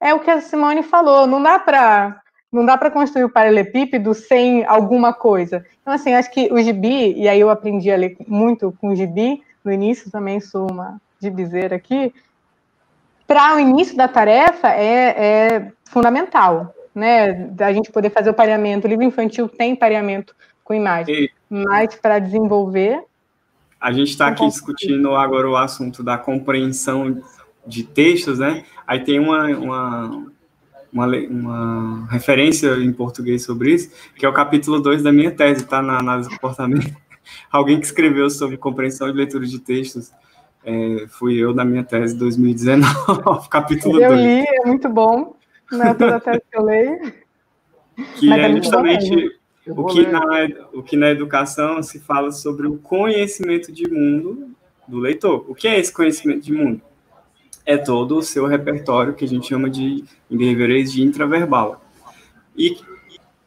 é 0.00 0.14
o 0.14 0.20
que 0.20 0.30
a 0.30 0.40
Simone 0.40 0.82
falou, 0.82 1.26
não 1.26 1.42
dá 1.42 1.58
para 1.58 2.20
não 2.50 2.64
dá 2.64 2.78
para 2.78 2.90
construir 2.90 3.24
o 3.24 3.30
paralelepípedo 3.30 4.14
sem 4.14 4.64
alguma 4.64 5.12
coisa. 5.12 5.66
Então, 5.82 5.92
assim, 5.92 6.14
acho 6.14 6.30
que 6.30 6.50
o 6.50 6.58
gibi, 6.62 7.12
e 7.12 7.28
aí 7.28 7.38
eu 7.38 7.50
aprendi 7.50 7.90
a 7.90 7.96
ler 7.96 8.16
muito 8.26 8.74
com 8.80 8.88
o 8.88 8.96
gibi, 8.96 9.42
no 9.62 9.70
início 9.70 10.10
também 10.10 10.40
sou 10.40 10.70
uma 10.70 10.98
gibizeira 11.20 11.76
aqui, 11.76 12.12
para 13.28 13.56
o 13.56 13.60
início 13.60 13.94
da 13.94 14.08
tarefa 14.08 14.68
é, 14.68 15.56
é, 15.56 15.72
fundamental, 15.84 16.74
né? 16.94 17.52
A 17.60 17.72
gente 17.74 17.92
poder 17.92 18.08
fazer 18.08 18.30
o 18.30 18.34
pareamento. 18.34 18.86
O 18.86 18.90
livro 18.90 19.04
infantil 19.04 19.46
tem 19.46 19.76
pareamento 19.76 20.34
com 20.64 20.72
imagem, 20.72 21.14
e... 21.14 21.30
mas 21.50 21.94
para 21.94 22.18
desenvolver. 22.18 23.02
A 23.78 23.92
gente 23.92 24.08
está 24.08 24.28
aqui 24.28 24.46
discutindo 24.46 25.14
agora 25.14 25.48
o 25.48 25.56
assunto 25.56 26.02
da 26.02 26.16
compreensão 26.16 27.22
de 27.66 27.84
textos, 27.84 28.38
né? 28.38 28.64
Aí 28.86 29.04
tem 29.04 29.20
uma, 29.20 29.46
uma, 29.48 30.26
uma, 30.90 31.06
uma 31.06 32.08
referência 32.10 32.76
em 32.76 32.92
português 32.92 33.44
sobre 33.44 33.74
isso, 33.74 33.92
que 34.16 34.24
é 34.24 34.28
o 34.28 34.32
capítulo 34.32 34.80
2 34.80 35.02
da 35.02 35.12
minha 35.12 35.30
tese, 35.30 35.66
tá? 35.66 35.82
Na 35.82 35.98
análise 35.98 36.30
do 36.30 36.34
comportamento. 36.34 36.96
Alguém 37.52 37.78
que 37.78 37.84
escreveu 37.84 38.30
sobre 38.30 38.56
compreensão 38.56 39.06
e 39.06 39.12
leitura 39.12 39.46
de 39.46 39.58
textos. 39.58 40.10
É, 40.70 41.06
fui 41.08 41.36
eu 41.38 41.54
na 41.54 41.64
minha 41.64 41.82
tese 41.82 42.14
2019, 42.14 43.48
capítulo 43.48 43.94
2. 43.94 44.04
Eu 44.04 44.14
li, 44.16 44.44
é 44.46 44.66
muito 44.66 44.86
bom. 44.86 45.34
Não 45.72 45.82
é 45.82 45.94
toda 45.94 46.16
a 46.16 46.20
tese 46.20 46.42
que 46.50 46.58
eu 46.58 46.62
leio. 46.62 47.14
Que 48.16 48.30
é, 48.30 48.40
é 48.40 48.52
justamente 48.54 49.38
o 49.66 49.86
que, 49.86 50.06
na, 50.06 50.22
o 50.74 50.82
que 50.82 50.94
na 50.94 51.08
educação 51.08 51.82
se 51.82 51.98
fala 51.98 52.30
sobre 52.30 52.66
o 52.66 52.76
conhecimento 52.76 53.72
de 53.72 53.88
mundo 53.90 54.50
do 54.86 54.98
leitor. 54.98 55.46
O 55.48 55.54
que 55.54 55.66
é 55.66 55.78
esse 55.78 55.90
conhecimento 55.90 56.42
de 56.42 56.52
mundo? 56.52 56.82
É 57.64 57.78
todo 57.78 58.18
o 58.18 58.22
seu 58.22 58.46
repertório 58.46 59.14
que 59.14 59.24
a 59.24 59.28
gente 59.28 59.48
chama 59.48 59.70
de, 59.70 60.04
em 60.30 60.36
behaviorês, 60.36 60.92
de 60.92 61.02
intraverbal. 61.02 61.82
E 62.54 62.76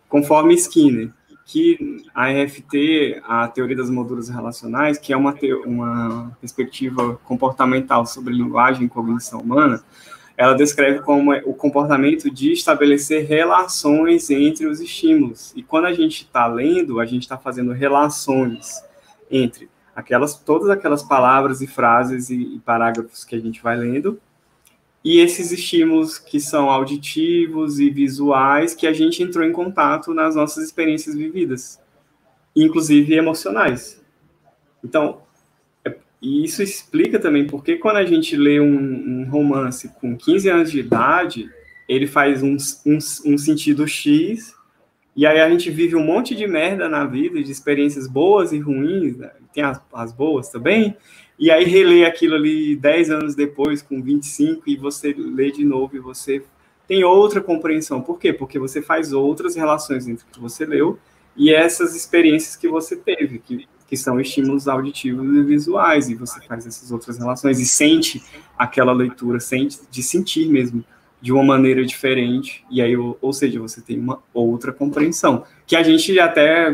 conforme 0.10 0.56
Skinner, 0.56 1.12
que 1.52 2.06
a 2.16 2.32
EFT, 2.32 3.22
a 3.26 3.46
teoria 3.46 3.76
das 3.76 3.90
molduras 3.90 4.30
relacionais, 4.30 4.98
que 4.98 5.12
é 5.12 5.18
uma, 5.18 5.36
uma 5.66 6.38
perspectiva 6.40 7.20
comportamental 7.26 8.06
sobre 8.06 8.34
linguagem 8.34 8.86
e 8.86 8.90
cognição 8.90 9.42
humana, 9.42 9.84
ela 10.38 10.54
descreve 10.54 11.02
como 11.02 11.34
é 11.34 11.44
o 11.46 11.54
comportamento 11.54 12.32
de 12.32 12.54
estabelecer 12.54 13.26
relações 13.28 14.30
entre 14.30 14.66
os 14.66 14.80
estímulos. 14.80 15.52
E 15.54 15.62
quando 15.62 15.88
a 15.88 15.94
gente 15.94 16.22
está 16.22 16.48
lendo, 16.48 17.02
a 17.02 17.06
gente 17.06 17.24
está 17.24 17.38
fazendo 17.38 17.74
relações 17.74 18.82
entre 19.30 19.70
aquelas 19.94 20.36
todas 20.36 20.70
aquelas 20.70 21.04
palavras 21.04 21.60
e 21.60 21.68
frases 21.68 22.30
e, 22.30 22.56
e 22.56 22.60
parágrafos 22.60 23.26
que 23.26 23.36
a 23.36 23.40
gente 23.42 23.62
vai 23.62 23.76
lendo 23.76 24.22
e 25.04 25.20
esses 25.20 25.52
estímulos 25.52 26.18
que 26.18 26.40
são 26.40 26.70
auditivos 26.70 27.80
e 27.80 27.90
visuais 27.90 28.76
que 28.76 28.86
a 28.86 28.94
gente 28.94 29.24
entrou 29.24 29.46
em 29.46 29.52
contato 29.52 30.14
nas 30.14 30.36
nossas 30.36 30.64
experiências 30.64 31.16
vividas, 31.16 31.80
inclusive 32.56 33.14
emocionais. 33.14 34.02
Então, 34.84 35.22
é, 35.84 35.96
e 36.22 36.44
isso 36.44 36.62
explica 36.62 37.20
também 37.20 37.48
porque 37.48 37.78
quando 37.78 37.98
a 37.98 38.06
gente 38.06 38.36
lê 38.36 38.60
um, 38.60 39.22
um 39.22 39.30
romance 39.30 39.90
com 40.00 40.16
15 40.16 40.50
anos 40.50 40.72
de 40.72 40.80
idade, 40.80 41.50
ele 41.90 42.06
faz 42.06 42.44
um, 42.44 42.56
um, 42.86 42.98
um 43.26 43.38
sentido 43.38 43.88
X, 43.88 44.54
e 45.16 45.26
aí 45.26 45.42
a 45.42 45.50
gente 45.50 45.70
vive 45.70 45.96
um 45.96 46.06
monte 46.06 46.36
de 46.36 46.48
merda 46.48 46.88
na 46.88 47.06
vida, 47.06 47.44
de 47.44 47.52
experiências 47.52 48.08
boas 48.08 48.54
e 48.54 48.60
ruins, 48.60 49.18
né? 49.18 49.32
tem 49.54 49.64
as, 49.64 49.82
as 49.94 50.14
boas 50.14 50.50
também, 50.50 50.96
e 51.42 51.50
aí 51.50 51.66
relê 51.66 52.06
aquilo 52.06 52.36
ali 52.36 52.76
10 52.76 53.10
anos 53.10 53.34
depois, 53.34 53.82
com 53.82 54.00
25, 54.00 54.62
e 54.68 54.78
você 54.78 55.12
lê 55.12 55.50
de 55.50 55.66
novo 55.66 55.96
e 55.96 56.00
você 56.00 56.44
tem 56.88 57.04
outra 57.04 57.42
compreensão. 57.42 58.00
Por 58.00 58.20
quê? 58.20 58.32
Porque 58.32 58.60
você 58.60 58.80
faz 58.80 59.12
outras 59.12 59.56
relações 59.56 60.08
entre 60.08 60.24
o 60.24 60.32
que 60.32 60.40
você 60.40 60.68
leu 60.68 61.00
e 61.36 61.52
essas 61.52 61.96
experiências 61.96 62.56
que 62.56 62.68
você 62.68 62.96
teve, 62.96 63.40
que, 63.40 63.68
que 63.88 63.98
são 63.98 64.22
estímulos 64.22 64.68
auditivos 64.68 65.26
e 65.36 65.42
visuais, 65.42 66.10
e 66.10 66.14
você 66.14 66.40
faz 66.42 66.68
essas 66.68 66.92
outras 66.92 67.18
relações 67.18 67.60
e 67.60 67.66
sente 67.66 68.22
aquela 68.56 68.94
leitura, 68.94 69.40
sente 69.40 69.80
de 69.90 70.04
sentir 70.04 70.48
mesmo 70.48 70.86
de 71.20 71.34
uma 71.34 71.44
maneira 71.44 71.84
diferente, 71.84 72.64
e 72.70 72.84
aí, 72.84 72.96
ou, 72.96 73.18
ou 73.20 73.34
seja, 73.34 73.60
você 73.60 73.82
tem 73.82 73.98
uma 73.98 74.22
outra 74.32 74.72
compreensão, 74.72 75.44
que 75.66 75.76
a 75.76 75.82
gente 75.82 76.20
até 76.20 76.72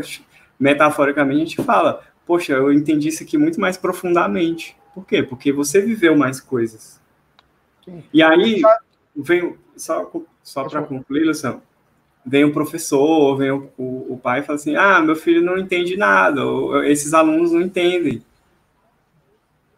metaforicamente 0.60 1.62
fala, 1.62 2.02
poxa, 2.28 2.52
eu 2.52 2.70
entendi 2.70 3.08
isso 3.08 3.22
aqui 3.22 3.38
muito 3.38 3.58
mais 3.58 3.78
profundamente. 3.78 4.76
Por 4.94 5.06
quê? 5.06 5.22
Porque 5.22 5.50
você 5.50 5.80
viveu 5.80 6.14
mais 6.14 6.38
coisas. 6.38 7.00
E 8.12 8.22
aí, 8.22 8.60
vem, 9.16 9.56
só, 9.74 10.12
só 10.42 10.64
para 10.68 10.82
concluir, 10.82 11.24
Luciano, 11.24 11.62
vem 12.26 12.44
o 12.44 12.52
professor, 12.52 13.34
vem 13.34 13.50
o, 13.50 13.70
o, 13.78 14.12
o, 14.12 14.20
pai 14.22 14.40
e 14.40 14.42
fala 14.42 14.58
assim, 14.58 14.76
ah, 14.76 15.00
meu 15.00 15.16
filho 15.16 15.40
não 15.40 15.56
entende 15.56 15.96
nada, 15.96 16.44
ou, 16.44 16.84
esses 16.84 17.14
alunos 17.14 17.50
não 17.50 17.62
entendem. 17.62 18.22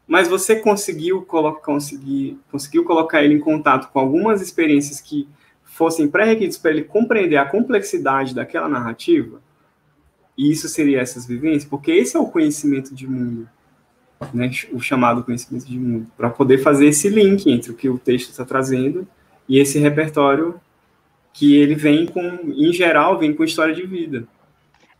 Mas 0.04 0.26
você 0.26 0.56
conseguiu, 0.56 1.22
colocar, 1.22 1.60
conseguir, 1.60 2.36
conseguiu 2.50 2.82
colocar 2.82 3.22
ele 3.22 3.34
em 3.34 3.38
contato 3.38 3.92
com 3.92 4.00
algumas 4.00 4.42
experiências 4.42 5.00
que 5.00 5.28
fossem 5.62 6.08
pré-requisitos 6.08 6.58
para 6.58 6.72
ele 6.72 6.82
compreender 6.82 7.36
a 7.36 7.46
complexidade 7.46 8.34
daquela 8.34 8.68
narrativa? 8.68 9.40
E 10.40 10.50
isso 10.50 10.70
seria 10.70 11.02
essas 11.02 11.26
vivências, 11.26 11.66
porque 11.66 11.92
esse 11.92 12.16
é 12.16 12.18
o 12.18 12.26
conhecimento 12.26 12.94
de 12.94 13.06
mundo, 13.06 13.46
né? 14.32 14.50
o 14.72 14.80
chamado 14.80 15.22
conhecimento 15.22 15.66
de 15.66 15.78
mundo, 15.78 16.06
para 16.16 16.30
poder 16.30 16.56
fazer 16.56 16.86
esse 16.86 17.10
link 17.10 17.46
entre 17.50 17.70
o 17.70 17.74
que 17.74 17.90
o 17.90 17.98
texto 17.98 18.30
está 18.30 18.42
trazendo 18.42 19.06
e 19.46 19.58
esse 19.58 19.78
repertório 19.78 20.58
que 21.34 21.56
ele 21.56 21.74
vem 21.74 22.06
com, 22.06 22.22
em 22.56 22.72
geral, 22.72 23.18
vem 23.18 23.34
com 23.34 23.44
história 23.44 23.74
de 23.74 23.86
vida. 23.86 24.26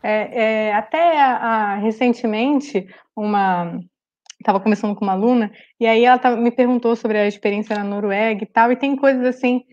É, 0.03 0.67
é, 0.67 0.75
até 0.75 1.19
a, 1.19 1.35
a, 1.37 1.75
recentemente, 1.77 2.85
uma 3.15 3.79
estava 4.39 4.59
conversando 4.59 4.93
com 4.93 5.03
uma 5.03 5.13
aluna 5.13 5.51
e 5.79 5.87
aí 5.87 6.05
ela 6.05 6.19
tava, 6.19 6.37
me 6.37 6.51
perguntou 6.51 6.95
sobre 6.95 7.17
a 7.17 7.27
experiência 7.27 7.75
na 7.75 7.83
Noruega 7.83 8.43
e 8.43 8.47
tal, 8.47 8.71
e 8.71 8.75
tem 8.75 8.95
coisas 8.95 9.25
assim 9.25 9.63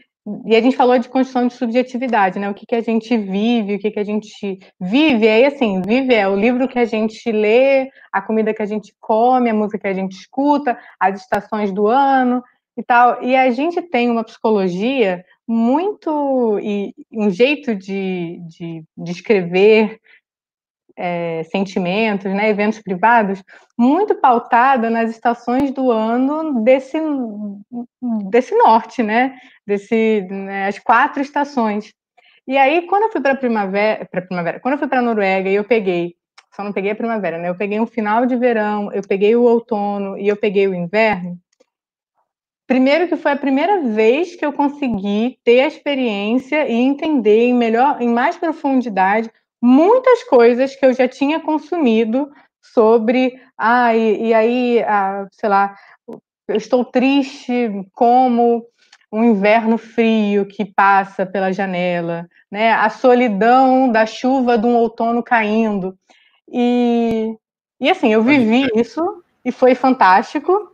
e 0.44 0.54
a 0.54 0.60
gente 0.60 0.76
falou 0.76 0.98
de 0.98 1.08
construção 1.08 1.46
de 1.46 1.54
subjetividade, 1.54 2.38
né? 2.38 2.48
O 2.50 2.54
que, 2.54 2.66
que 2.66 2.74
a 2.74 2.80
gente 2.80 3.16
vive, 3.16 3.74
o 3.74 3.78
que, 3.78 3.90
que 3.90 3.98
a 3.98 4.04
gente 4.04 4.58
vive. 4.80 5.28
Aí, 5.28 5.44
assim, 5.44 5.80
vive 5.82 6.14
é 6.14 6.28
o 6.28 6.36
livro 6.36 6.68
que 6.68 6.78
a 6.78 6.84
gente 6.84 7.30
lê, 7.30 7.90
a 8.12 8.20
comida 8.20 8.52
que 8.52 8.62
a 8.62 8.66
gente 8.66 8.94
come, 9.00 9.50
a 9.50 9.54
música 9.54 9.78
que 9.78 9.86
a 9.86 9.94
gente 9.94 10.12
escuta, 10.12 10.78
as 11.00 11.20
estações 11.20 11.72
do 11.72 11.86
ano 11.86 12.42
e 12.76 12.82
tal. 12.82 13.22
E 13.22 13.34
a 13.34 13.50
gente 13.50 13.80
tem 13.82 14.10
uma 14.10 14.24
psicologia 14.24 15.24
muito. 15.46 16.58
e 16.60 16.94
um 17.12 17.30
jeito 17.30 17.74
de, 17.74 18.40
de, 18.48 18.84
de 18.96 19.12
escrever 19.12 19.98
é, 20.98 21.44
sentimentos, 21.44 22.32
né, 22.34 22.50
eventos 22.50 22.80
privados, 22.80 23.42
muito 23.78 24.16
pautada 24.16 24.90
nas 24.90 25.10
estações 25.10 25.70
do 25.70 25.92
ano 25.92 26.64
desse, 26.64 26.98
desse 28.28 28.54
norte, 28.56 29.02
né, 29.02 29.38
desse, 29.64 30.26
né, 30.28 30.66
as 30.66 30.78
quatro 30.80 31.22
estações. 31.22 31.94
E 32.46 32.58
aí, 32.58 32.86
quando 32.86 33.04
eu 33.04 33.12
fui 33.12 33.20
para 33.20 33.36
primavera, 33.36 34.04
para 34.10 34.22
primavera, 34.22 34.58
quando 34.58 34.72
eu 34.72 34.78
fui 34.78 34.88
para 34.88 34.98
a 34.98 35.02
Noruega 35.02 35.48
e 35.48 35.54
eu 35.54 35.64
peguei, 35.64 36.16
só 36.52 36.64
não 36.64 36.72
peguei 36.72 36.90
a 36.90 36.96
primavera, 36.96 37.38
né, 37.38 37.48
eu 37.48 37.56
peguei 37.56 37.78
um 37.78 37.86
final 37.86 38.26
de 38.26 38.34
verão, 38.34 38.92
eu 38.92 39.02
peguei 39.06 39.36
o 39.36 39.42
outono 39.42 40.18
e 40.18 40.26
eu 40.26 40.36
peguei 40.36 40.66
o 40.66 40.74
inverno. 40.74 41.38
Primeiro 42.66 43.08
que 43.08 43.16
foi 43.16 43.32
a 43.32 43.36
primeira 43.36 43.80
vez 43.80 44.34
que 44.34 44.44
eu 44.44 44.52
consegui 44.52 45.38
ter 45.42 45.60
a 45.60 45.68
experiência 45.68 46.68
e 46.68 46.74
entender 46.74 47.46
em 47.46 47.54
melhor, 47.54 48.02
em 48.02 48.08
mais 48.08 48.36
profundidade 48.36 49.30
muitas 49.60 50.24
coisas 50.24 50.74
que 50.74 50.84
eu 50.84 50.92
já 50.92 51.08
tinha 51.08 51.40
consumido 51.40 52.30
sobre, 52.60 53.40
ah, 53.56 53.94
e, 53.94 54.28
e 54.28 54.34
aí, 54.34 54.82
ah, 54.82 55.26
sei 55.32 55.48
lá, 55.48 55.76
eu 56.06 56.56
estou 56.56 56.84
triste 56.84 57.70
como 57.92 58.64
um 59.12 59.24
inverno 59.24 59.78
frio 59.78 60.46
que 60.46 60.64
passa 60.64 61.24
pela 61.24 61.52
janela, 61.52 62.28
né? 62.50 62.72
A 62.72 62.90
solidão 62.90 63.90
da 63.90 64.04
chuva 64.04 64.58
de 64.58 64.66
um 64.66 64.76
outono 64.76 65.22
caindo. 65.22 65.96
E, 66.50 67.34
e 67.80 67.90
assim, 67.90 68.12
eu 68.12 68.22
vivi 68.22 68.66
isso 68.74 69.02
e 69.44 69.50
foi 69.50 69.74
fantástico. 69.74 70.72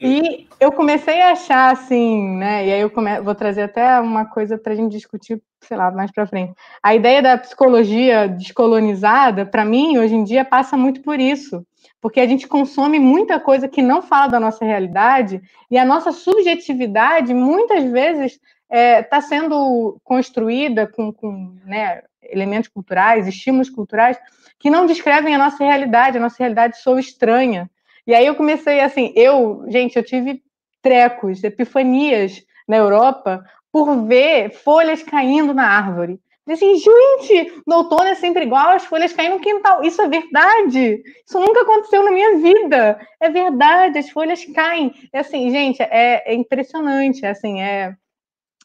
E 0.00 0.46
eu 0.60 0.70
comecei 0.70 1.20
a 1.20 1.32
achar 1.32 1.72
assim, 1.72 2.36
né? 2.36 2.66
E 2.66 2.72
aí 2.72 2.80
eu 2.80 2.90
come... 2.90 3.20
vou 3.20 3.34
trazer 3.34 3.62
até 3.62 3.98
uma 3.98 4.24
coisa 4.24 4.56
para 4.56 4.72
a 4.72 4.76
gente 4.76 4.92
discutir, 4.92 5.42
sei 5.60 5.76
lá, 5.76 5.90
mais 5.90 6.12
para 6.12 6.26
frente. 6.26 6.54
A 6.82 6.94
ideia 6.94 7.20
da 7.20 7.36
psicologia 7.36 8.28
descolonizada, 8.28 9.44
para 9.44 9.64
mim, 9.64 9.98
hoje 9.98 10.14
em 10.14 10.22
dia 10.22 10.44
passa 10.44 10.76
muito 10.76 11.02
por 11.02 11.18
isso, 11.18 11.66
porque 12.00 12.20
a 12.20 12.26
gente 12.26 12.46
consome 12.46 13.00
muita 13.00 13.40
coisa 13.40 13.66
que 13.66 13.82
não 13.82 14.00
fala 14.00 14.28
da 14.28 14.40
nossa 14.40 14.64
realidade 14.64 15.42
e 15.68 15.76
a 15.76 15.84
nossa 15.84 16.12
subjetividade 16.12 17.34
muitas 17.34 17.84
vezes 17.90 18.32
está 18.32 18.42
é, 18.70 19.02
tá 19.02 19.20
sendo 19.20 19.98
construída 20.04 20.86
com, 20.86 21.12
com 21.12 21.56
né, 21.64 22.02
elementos 22.22 22.68
culturais, 22.68 23.26
estímulos 23.26 23.70
culturais 23.70 24.16
que 24.58 24.70
não 24.70 24.86
descrevem 24.86 25.34
a 25.34 25.38
nossa 25.38 25.64
realidade. 25.64 26.18
A 26.18 26.20
nossa 26.20 26.36
realidade 26.38 26.78
sou 26.78 26.98
estranha. 26.98 27.70
E 28.08 28.14
aí 28.14 28.24
eu 28.24 28.34
comecei 28.34 28.80
assim, 28.80 29.12
eu, 29.14 29.66
gente, 29.68 29.94
eu 29.96 30.02
tive 30.02 30.42
trecos, 30.80 31.44
epifanias 31.44 32.42
na 32.66 32.78
Europa, 32.78 33.44
por 33.70 34.06
ver 34.06 34.50
folhas 34.50 35.02
caindo 35.02 35.52
na 35.52 35.68
árvore. 35.68 36.18
Assim, 36.48 36.74
gente, 36.76 37.62
no 37.66 37.76
outono 37.76 38.04
é 38.04 38.14
sempre 38.14 38.44
igual, 38.44 38.70
as 38.70 38.86
folhas 38.86 39.12
caem 39.12 39.28
no 39.28 39.40
quintal. 39.40 39.84
Isso 39.84 40.00
é 40.00 40.08
verdade. 40.08 41.02
Isso 41.26 41.38
nunca 41.38 41.60
aconteceu 41.60 42.02
na 42.02 42.10
minha 42.10 42.38
vida. 42.38 42.98
É 43.20 43.28
verdade, 43.28 43.98
as 43.98 44.08
folhas 44.08 44.42
caem. 44.54 44.90
É 45.12 45.18
assim, 45.18 45.50
gente, 45.50 45.82
é, 45.82 46.32
é 46.32 46.34
impressionante. 46.34 47.26
É 47.26 47.28
assim, 47.28 47.60
é, 47.60 47.94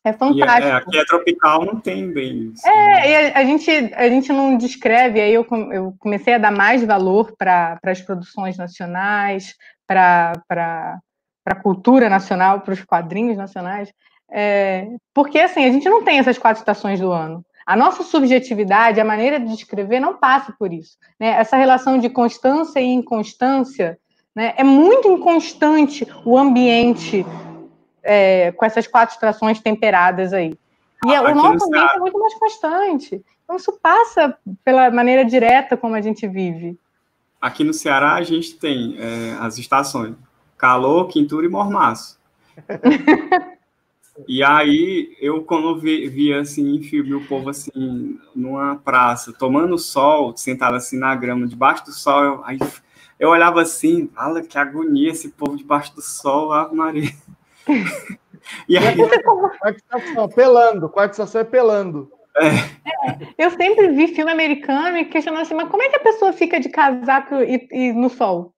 é, 0.03 0.09
é 0.09 0.13
fantástico. 0.13 0.67
E 0.67 0.71
é, 0.71 0.73
aqui 0.73 0.97
é 0.97 1.05
tropical, 1.05 1.65
não 1.65 1.79
tem 1.79 2.11
bem 2.11 2.51
isso. 2.53 2.67
É, 2.67 2.71
né? 2.71 3.09
e 3.09 3.15
a, 3.15 3.39
a, 3.39 3.45
gente, 3.45 3.71
a 3.71 4.09
gente 4.09 4.33
não 4.33 4.57
descreve, 4.57 5.21
aí 5.21 5.33
eu, 5.33 5.47
eu 5.71 5.95
comecei 5.99 6.33
a 6.33 6.37
dar 6.37 6.51
mais 6.51 6.83
valor 6.83 7.33
para 7.37 7.79
as 7.83 8.01
produções 8.01 8.57
nacionais, 8.57 9.55
para 9.87 10.33
a 11.45 11.55
cultura 11.55 12.09
nacional, 12.09 12.61
para 12.61 12.73
os 12.73 12.83
quadrinhos 12.83 13.37
nacionais. 13.37 13.93
É, 14.31 14.87
porque 15.13 15.39
assim, 15.39 15.63
a 15.65 15.71
gente 15.71 15.87
não 15.87 16.03
tem 16.03 16.19
essas 16.19 16.37
quatro 16.37 16.59
estações 16.59 16.99
do 16.99 17.11
ano. 17.11 17.45
A 17.65 17.77
nossa 17.77 18.03
subjetividade, 18.03 18.99
a 18.99 19.05
maneira 19.05 19.39
de 19.39 19.47
descrever, 19.47 19.99
não 19.99 20.17
passa 20.17 20.53
por 20.57 20.73
isso. 20.73 20.97
Né? 21.19 21.29
Essa 21.29 21.55
relação 21.55 21.97
de 21.97 22.09
constância 22.09 22.79
e 22.79 22.85
inconstância 22.85 23.97
né? 24.35 24.53
é 24.57 24.63
muito 24.63 25.07
inconstante 25.07 26.05
o 26.25 26.37
ambiente 26.37 27.25
é, 28.03 28.51
com 28.51 28.65
essas 28.65 28.87
quatro 28.87 29.15
estações 29.15 29.59
temperadas 29.59 30.33
aí. 30.33 30.57
E 31.05 31.15
ah, 31.15 31.21
o 31.23 31.35
nosso 31.35 31.65
ambiente 31.65 31.95
é 31.95 31.99
muito 31.99 32.19
mais 32.19 32.33
constante. 32.35 33.23
Então, 33.43 33.55
isso 33.55 33.73
passa 33.81 34.37
pela 34.63 34.89
maneira 34.89 35.25
direta 35.25 35.75
como 35.75 35.95
a 35.95 36.01
gente 36.01 36.27
vive. 36.27 36.77
Aqui 37.41 37.63
no 37.63 37.73
Ceará, 37.73 38.13
a 38.13 38.23
gente 38.23 38.55
tem 38.55 38.95
é, 38.97 39.37
as 39.39 39.57
estações: 39.57 40.15
calor, 40.57 41.07
quintura 41.07 41.45
e 41.45 41.49
mormaço. 41.49 42.19
E 44.27 44.43
aí, 44.43 45.17
eu 45.19 45.43
quando 45.43 45.79
vi, 45.79 46.07
via 46.07 46.39
assim, 46.39 46.75
em 46.75 46.83
filme, 46.83 47.15
o 47.15 47.25
povo 47.25 47.49
assim, 47.49 48.19
numa 48.35 48.75
praça, 48.75 49.33
tomando 49.33 49.75
sol, 49.77 50.37
sentado 50.37 50.75
assim 50.75 50.99
na 50.99 51.15
grama, 51.15 51.47
debaixo 51.47 51.85
do 51.85 51.91
sol, 51.91 52.23
eu, 52.23 52.45
aí 52.45 52.59
eu 53.19 53.29
olhava 53.29 53.61
assim, 53.61 54.07
fala 54.13 54.43
que 54.43 54.57
agonia 54.57 55.09
esse 55.09 55.29
povo 55.29 55.57
debaixo 55.57 55.95
do 55.95 56.01
sol, 56.01 56.53
Ave 56.53 56.75
Maria. 56.75 57.09
E 58.67 58.77
aí... 58.77 58.95
Quarta 59.23 59.77
estação, 59.77 60.29
pelando, 60.29 60.89
quarta 60.89 61.11
estação 61.11 61.41
é 61.41 61.43
pelando. 61.43 62.11
É. 62.35 62.47
É, 62.47 63.33
eu 63.37 63.51
sempre 63.51 63.89
vi 63.89 64.07
filme 64.07 64.31
americano 64.31 64.97
e 64.97 65.05
questionando 65.05 65.41
assim, 65.41 65.53
mas 65.53 65.69
como 65.69 65.83
é 65.83 65.89
que 65.89 65.97
a 65.97 66.03
pessoa 66.03 66.33
fica 66.33 66.59
de 66.59 66.69
casaco 66.69 67.35
e, 67.35 67.67
e 67.71 67.93
no 67.93 68.09
sol? 68.09 68.53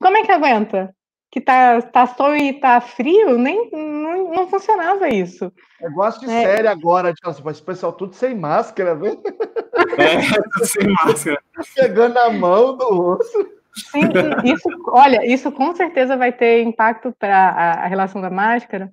Como 0.00 0.16
é 0.16 0.22
que 0.22 0.32
aguenta? 0.32 0.94
que 1.30 1.40
tá, 1.40 1.80
tá 1.80 2.06
sol 2.08 2.34
e 2.34 2.54
tá 2.54 2.80
frio, 2.80 3.38
nem 3.38 3.70
não, 3.70 4.32
não 4.32 4.48
funcionava 4.48 5.08
isso. 5.08 5.52
Eu 5.80 5.92
gosto 5.92 6.26
de 6.26 6.32
é. 6.32 6.42
série 6.42 6.68
agora, 6.68 7.14
tipo 7.14 7.30
assim, 7.30 7.42
esse 7.48 7.62
pessoal 7.62 7.92
tudo 7.92 8.14
sem 8.14 8.34
máscara, 8.34 8.96
viu? 8.96 9.22
É, 9.96 10.64
sem 10.64 10.88
máscara. 10.88 11.40
Pegando 11.76 12.18
a 12.18 12.30
mão 12.30 12.76
do 12.76 12.84
outro. 12.84 13.59
Sim, 13.74 14.00
isso, 14.44 14.68
olha, 14.88 15.24
isso 15.24 15.52
com 15.52 15.74
certeza 15.74 16.16
vai 16.16 16.32
ter 16.32 16.62
impacto 16.62 17.14
para 17.18 17.36
a, 17.36 17.72
a, 17.84 17.86
relação 17.86 18.20
da 18.20 18.30
máscara 18.30 18.92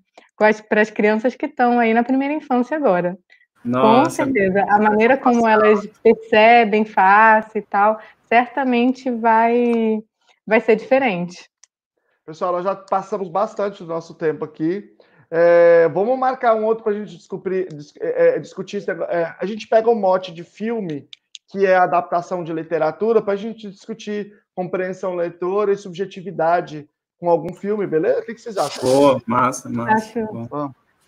para 0.69 0.81
as 0.81 0.91
crianças 0.91 1.35
que 1.35 1.47
estão 1.47 1.79
aí 1.79 1.93
na 1.93 2.03
primeira 2.03 2.33
infância 2.33 2.77
agora. 2.77 3.17
Nossa, 3.65 4.23
com 4.23 4.31
certeza. 4.31 4.65
A 4.69 4.79
maneira 4.79 5.17
como 5.17 5.47
elas 5.47 5.85
percebem 6.03 6.85
face 6.85 7.57
e 7.57 7.61
tal, 7.61 7.99
certamente 8.27 9.09
vai, 9.09 10.01
vai 10.45 10.61
ser 10.61 10.75
diferente. 10.75 11.49
Pessoal, 12.25 12.51
nós 12.51 12.63
já 12.63 12.75
passamos 12.75 13.29
bastante 13.29 13.83
do 13.83 13.89
nosso 13.89 14.13
tempo 14.13 14.45
aqui. 14.45 14.95
É, 15.29 15.89
vamos 15.89 16.17
marcar 16.17 16.55
um 16.55 16.65
outro 16.65 16.83
para 16.83 16.93
a 16.93 16.95
gente 16.95 17.17
descobrir, 17.17 17.67
é, 17.99 18.35
é, 18.35 18.39
discutir. 18.39 18.83
É, 19.09 19.35
a 19.39 19.45
gente 19.45 19.67
pega 19.67 19.89
um 19.89 19.99
mote 19.99 20.33
de 20.33 20.43
filme, 20.43 21.07
que 21.48 21.65
é 21.65 21.76
adaptação 21.76 22.44
de 22.44 22.52
literatura, 22.52 23.22
para 23.22 23.34
a 23.34 23.38
gente 23.38 23.69
discutir 23.69 24.34
compreensão 24.53 25.15
leitora 25.15 25.72
e 25.72 25.78
subjetividade 25.78 26.90
com 27.19 27.30
algum 27.30 27.53
filme, 27.53 27.88
beleza? 27.88 28.19
O 28.19 28.26
que, 28.26 28.38
vocês 28.38 28.57
acham? 28.57 28.84
Pô, 28.84 29.22
massa, 29.26 29.69
massa. 29.69 30.28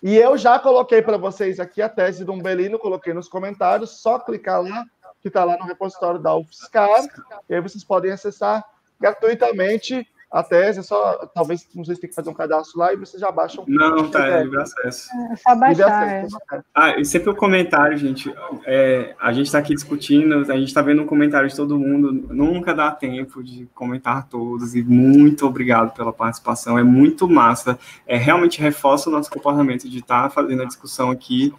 E 0.02 0.16
eu 0.16 0.36
já 0.38 0.58
coloquei 0.58 1.02
para 1.02 1.18
vocês 1.18 1.60
aqui 1.60 1.82
a 1.82 1.88
tese 1.88 2.24
do 2.24 2.32
Umbelino, 2.32 2.78
coloquei 2.78 3.12
nos 3.12 3.28
comentários, 3.28 4.00
só 4.00 4.18
clicar 4.18 4.62
lá, 4.62 4.84
que 5.20 5.28
está 5.28 5.44
lá 5.44 5.58
no 5.58 5.66
repositório 5.66 6.18
da 6.18 6.34
UFSCar, 6.34 7.06
e 7.48 7.54
aí 7.54 7.60
vocês 7.60 7.84
podem 7.84 8.10
acessar 8.10 8.64
gratuitamente 8.98 10.06
a 10.30 10.44
tese, 10.44 10.78
é 10.78 10.82
só, 10.82 11.26
talvez, 11.34 11.66
não 11.74 11.84
sei 11.84 11.96
se 11.96 12.00
tem 12.00 12.08
que 12.08 12.14
fazer 12.14 12.30
um 12.30 12.34
cadastro 12.34 12.78
lá 12.78 12.92
e 12.92 12.96
você 12.96 13.18
já 13.18 13.32
baixa 13.32 13.60
um. 13.60 13.64
Não, 13.66 14.08
tá, 14.08 14.28
é 14.28 14.44
livre 14.44 14.62
acesso. 14.62 15.08
É 15.32 15.36
só 15.36 15.56
baixar. 15.56 16.04
Acesso, 16.04 16.38
é. 16.52 16.60
Ah, 16.72 17.00
e 17.00 17.04
sempre 17.04 17.30
o 17.30 17.32
um 17.32 17.36
comentário, 17.36 17.98
gente. 17.98 18.32
É, 18.64 19.16
a 19.18 19.32
gente 19.32 19.46
está 19.46 19.58
aqui 19.58 19.74
discutindo, 19.74 20.34
a 20.50 20.56
gente 20.56 20.68
está 20.68 20.82
vendo 20.82 21.02
um 21.02 21.06
comentário 21.06 21.48
de 21.48 21.56
todo 21.56 21.76
mundo, 21.76 22.12
nunca 22.12 22.72
dá 22.72 22.92
tempo 22.92 23.42
de 23.42 23.68
comentar 23.74 24.28
todos, 24.28 24.76
e 24.76 24.82
muito 24.82 25.44
obrigado 25.46 25.92
pela 25.94 26.12
participação, 26.12 26.78
é 26.78 26.84
muito 26.84 27.28
massa. 27.28 27.76
É, 28.06 28.16
realmente 28.16 28.60
reforça 28.60 29.08
o 29.08 29.12
nosso 29.12 29.30
comportamento 29.30 29.88
de 29.88 29.98
estar 29.98 30.24
tá 30.24 30.30
fazendo 30.30 30.62
a 30.62 30.66
discussão 30.66 31.10
aqui 31.10 31.52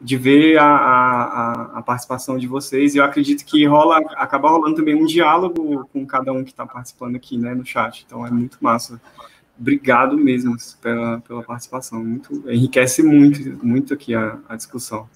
de 0.00 0.16
ver 0.16 0.58
a, 0.58 0.64
a, 0.64 1.78
a, 1.78 1.82
participação 1.82 2.36
de 2.36 2.46
vocês. 2.46 2.94
E 2.94 2.98
eu 2.98 3.04
acredito 3.04 3.44
que 3.44 3.64
rola, 3.66 3.98
acaba 4.16 4.50
rolando 4.50 4.76
também 4.76 4.94
um 4.94 5.06
diálogo 5.06 5.88
com 5.92 6.06
cada 6.06 6.32
um 6.32 6.44
que 6.44 6.50
está 6.50 6.66
participando 6.66 7.16
aqui, 7.16 7.38
né, 7.38 7.54
no 7.54 7.64
chat. 7.64 8.04
Então 8.06 8.26
é 8.26 8.30
muito 8.30 8.58
massa. 8.60 9.00
Obrigado 9.58 10.16
mesmo 10.18 10.54
pela, 10.82 11.20
pela 11.20 11.42
participação. 11.42 12.04
Muito, 12.04 12.50
enriquece 12.50 13.02
muito, 13.02 13.64
muito 13.64 13.94
aqui 13.94 14.14
a, 14.14 14.38
a 14.48 14.56
discussão. 14.56 15.08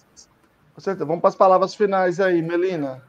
Com 0.75 0.81
certeza. 0.81 1.05
Vamos 1.05 1.21
para 1.21 1.29
as 1.29 1.37
palavras 1.37 1.75
finais 1.75 2.19
aí, 2.19 2.41
Melina. 2.41 3.03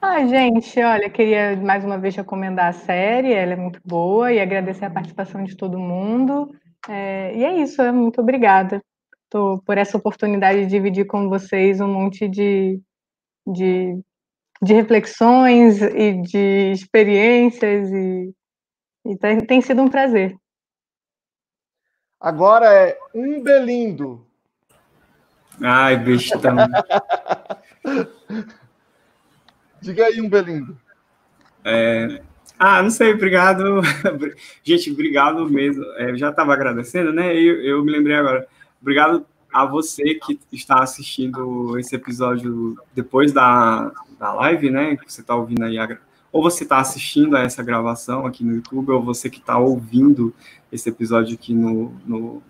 Ah, 0.00 0.24
gente, 0.26 0.80
olha, 0.80 1.08
queria 1.10 1.56
mais 1.56 1.84
uma 1.84 1.96
vez 1.96 2.14
recomendar 2.14 2.68
a 2.68 2.72
série, 2.72 3.32
ela 3.32 3.52
é 3.52 3.56
muito 3.56 3.80
boa, 3.84 4.32
e 4.32 4.40
agradecer 4.40 4.84
a 4.84 4.90
participação 4.90 5.44
de 5.44 5.56
todo 5.56 5.78
mundo. 5.78 6.54
É, 6.88 7.36
e 7.36 7.44
é 7.44 7.62
isso, 7.62 7.80
muito 7.92 8.20
obrigada 8.20 8.82
tô, 9.32 9.62
por 9.64 9.78
essa 9.78 9.96
oportunidade 9.96 10.60
de 10.60 10.66
dividir 10.66 11.06
com 11.06 11.30
vocês 11.30 11.80
um 11.80 11.88
monte 11.88 12.28
de, 12.28 12.78
de, 13.46 13.98
de 14.60 14.74
reflexões 14.74 15.80
e 15.80 16.20
de 16.20 16.70
experiências, 16.72 17.90
e, 17.90 18.34
e 19.06 19.16
tem, 19.16 19.40
tem 19.40 19.62
sido 19.62 19.80
um 19.80 19.88
prazer. 19.88 20.36
Agora 22.20 22.66
é 22.66 22.98
um 23.14 23.42
belindo. 23.42 24.24
Ai, 25.60 25.96
bestão. 25.96 26.54
Diga 29.80 30.06
aí 30.06 30.20
um 30.20 30.28
belindo. 30.28 30.78
É... 31.64 32.22
Ah, 32.58 32.80
não 32.80 32.90
sei, 32.90 33.12
obrigado. 33.12 33.80
Gente, 34.62 34.92
obrigado 34.92 35.50
mesmo. 35.50 35.84
É, 35.96 36.10
eu 36.10 36.16
já 36.16 36.30
estava 36.30 36.52
agradecendo, 36.52 37.12
né? 37.12 37.34
Eu, 37.34 37.60
eu 37.62 37.84
me 37.84 37.90
lembrei 37.90 38.14
agora. 38.14 38.46
Obrigado 38.82 39.24
a 39.52 39.64
você 39.64 40.16
que 40.16 40.40
está 40.50 40.82
assistindo 40.82 41.78
esse 41.78 41.94
episódio 41.94 42.76
depois 42.92 43.32
da, 43.32 43.92
da 44.18 44.32
live, 44.34 44.70
né? 44.70 44.96
Que 44.96 45.10
você 45.10 45.20
está 45.20 45.36
ouvindo 45.36 45.62
aí, 45.64 45.78
a, 45.78 45.98
ou 46.32 46.42
você 46.42 46.64
está 46.64 46.78
assistindo 46.78 47.36
a 47.36 47.40
essa 47.40 47.62
gravação 47.62 48.26
aqui 48.26 48.42
no 48.42 48.56
YouTube, 48.56 48.90
ou 48.90 49.00
você 49.00 49.30
que 49.30 49.38
está 49.38 49.56
ouvindo 49.56 50.34
esse 50.72 50.88
episódio 50.88 51.34
aqui 51.34 51.54
no, 51.54 51.94
no, 52.04 52.42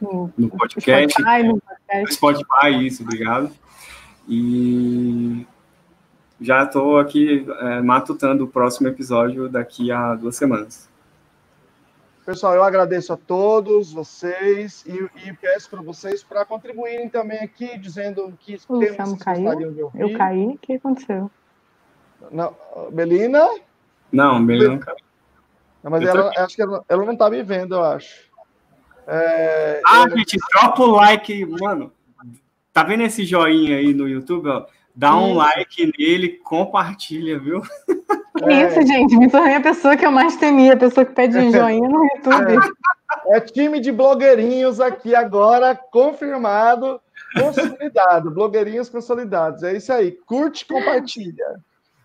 no, 0.00 0.32
no 0.36 0.48
podcast. 0.50 1.12
Spotify, 1.12 1.42
no 1.44 1.60
podcast. 1.60 2.14
Spotify, 2.14 2.86
isso, 2.86 3.02
obrigado. 3.04 3.52
E 4.28 5.46
já 6.40 6.64
estou 6.64 6.98
aqui 6.98 7.46
é, 7.60 7.80
matutando 7.80 8.44
o 8.44 8.48
próximo 8.48 8.88
episódio 8.88 9.48
daqui 9.48 9.92
a 9.92 10.16
duas 10.16 10.34
semanas. 10.34 10.89
Pessoal, 12.30 12.54
eu 12.54 12.62
agradeço 12.62 13.12
a 13.12 13.16
todos 13.16 13.92
vocês 13.92 14.84
e, 14.86 15.28
e 15.28 15.32
peço 15.32 15.68
para 15.68 15.82
vocês 15.82 16.22
para 16.22 16.44
contribuírem 16.44 17.08
também 17.08 17.40
aqui, 17.40 17.76
dizendo 17.76 18.32
que 18.38 18.56
o 18.68 18.78
temas 18.78 19.14
que 19.14 19.24
gostariam 19.24 19.72
de 19.72 19.82
ouvir. 19.82 20.00
Eu 20.00 20.16
caí, 20.16 20.46
o 20.46 20.58
que 20.58 20.74
aconteceu? 20.74 21.28
Não, 22.30 22.54
Belina? 22.92 23.48
Não, 24.12 24.46
Belina 24.46 24.74
não 24.74 24.78
caiu. 24.78 24.96
Mas 25.82 26.04
ela, 26.04 26.30
acho 26.36 26.54
que 26.54 26.62
ela, 26.62 26.84
ela 26.88 27.04
não 27.04 27.14
está 27.14 27.28
me 27.28 27.42
vendo, 27.42 27.74
eu 27.74 27.82
acho. 27.82 28.30
É, 29.08 29.82
ah, 29.84 30.02
ela... 30.02 30.16
gente, 30.16 30.38
troca 30.52 30.82
o 30.82 30.90
like, 30.92 31.44
mano. 31.44 31.92
Tá 32.72 32.84
vendo 32.84 33.02
esse 33.02 33.24
joinha 33.24 33.78
aí 33.78 33.92
no 33.92 34.08
YouTube, 34.08 34.48
ó? 34.50 34.66
Dá 35.00 35.16
um 35.16 35.32
like 35.32 35.90
nele, 35.98 36.28
compartilha, 36.44 37.38
viu? 37.38 37.62
Que 38.36 38.44
é. 38.44 38.66
isso, 38.66 38.86
gente? 38.86 39.16
Me 39.16 39.30
tornei 39.30 39.54
a 39.54 39.60
pessoa 39.62 39.96
que 39.96 40.04
eu 40.04 40.12
mais 40.12 40.36
temia, 40.36 40.74
a 40.74 40.76
pessoa 40.76 41.06
que 41.06 41.14
pede 41.14 41.38
um 41.38 41.50
joinha 41.50 41.88
no 41.88 42.04
YouTube. 42.04 42.58
É, 43.26 43.38
é 43.38 43.40
time 43.40 43.80
de 43.80 43.90
blogueirinhos 43.92 44.78
aqui 44.78 45.14
agora, 45.14 45.74
confirmado, 45.74 47.00
consolidado. 47.34 48.30
blogueirinhos 48.30 48.90
consolidados. 48.90 49.62
É 49.62 49.74
isso 49.74 49.90
aí. 49.90 50.12
Curte, 50.26 50.66
compartilha. 50.66 51.46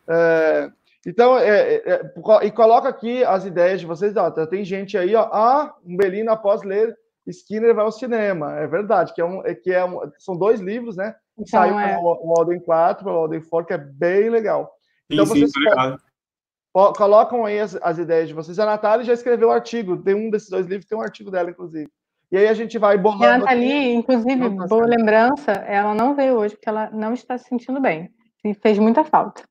É, 0.08 0.70
então, 1.06 1.38
é, 1.38 1.50
é, 1.50 1.84
é 1.86 2.46
e 2.46 2.52
coloca 2.52 2.88
aqui 2.88 3.26
as 3.26 3.46
ideias 3.46 3.82
de 3.82 3.86
vocês. 3.86 4.16
Ó, 4.16 4.32
tem 4.32 4.64
gente 4.64 4.98
aí, 4.98 5.14
ó, 5.18 5.24
ah, 5.34 5.76
um 5.86 5.98
Belino 5.98 6.32
após 6.32 6.64
ler 6.64 6.98
Skinner 7.28 7.76
vai 7.76 7.84
ao 7.84 7.92
cinema. 7.92 8.58
É 8.58 8.66
verdade, 8.68 9.14
que, 9.14 9.20
é 9.20 9.26
um, 9.26 9.46
é, 9.46 9.54
que 9.54 9.74
é 9.74 9.84
um, 9.84 10.00
são 10.18 10.38
dois 10.38 10.62
livros, 10.62 10.96
né? 10.96 11.14
Então, 11.38 11.62
Saiu 11.62 11.80
é... 11.80 11.98
o 11.98 12.34
Walden 12.34 12.60
4, 12.60 13.08
o 13.08 13.14
Walden 13.14 13.42
4, 13.42 13.68
que 13.68 13.74
é 13.74 13.78
bem 13.78 14.30
legal. 14.30 14.74
Então, 15.10 15.26
sim, 15.26 15.46
vocês 15.48 15.52
sim, 15.52 16.94
colocam 16.96 17.46
aí 17.46 17.60
as, 17.60 17.76
as, 17.82 17.98
ideias 17.98 18.28
de 18.28 18.34
vocês. 18.34 18.58
A 18.60 18.66
Natália 18.66 19.06
já 19.06 19.14
escreveu 19.14 19.50
o 19.50 19.52
um 19.52 19.54
artigo, 19.54 19.98
tem 19.98 20.16
um 20.16 20.30
desses 20.30 20.50
dois 20.50 20.66
livros, 20.66 20.86
tem 20.86 20.98
um 20.98 21.02
artigo 21.02 21.30
dela, 21.30 21.50
inclusive. 21.50 21.90
E 22.32 22.38
aí 22.38 22.48
a 22.48 22.54
gente 22.54 22.78
vai 22.78 22.98
bolando. 22.98 23.24
E 23.24 23.28
a 23.28 23.38
Nathalie, 23.38 23.94
inclusive, 23.94 24.50
boa 24.68 24.86
lembrança, 24.86 25.52
ela 25.52 25.94
não 25.94 26.16
veio 26.16 26.36
hoje 26.36 26.56
porque 26.56 26.70
ela 26.70 26.90
não 26.92 27.14
está 27.14 27.38
se 27.38 27.48
sentindo 27.48 27.80
bem. 27.80 28.12
E 28.44 28.54
fez 28.54 28.78
muita 28.78 29.04
falta. 29.04 29.44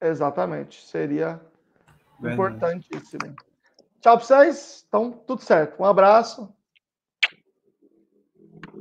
Exatamente. 0.00 0.84
Seria 0.86 1.40
Verdade. 2.20 2.34
importantíssimo. 2.34 3.34
Tchau 4.00 4.16
para 4.16 4.26
vocês. 4.26 4.84
Então, 4.88 5.12
tudo 5.12 5.42
certo. 5.42 5.80
Um 5.80 5.84
abraço. 5.84 6.52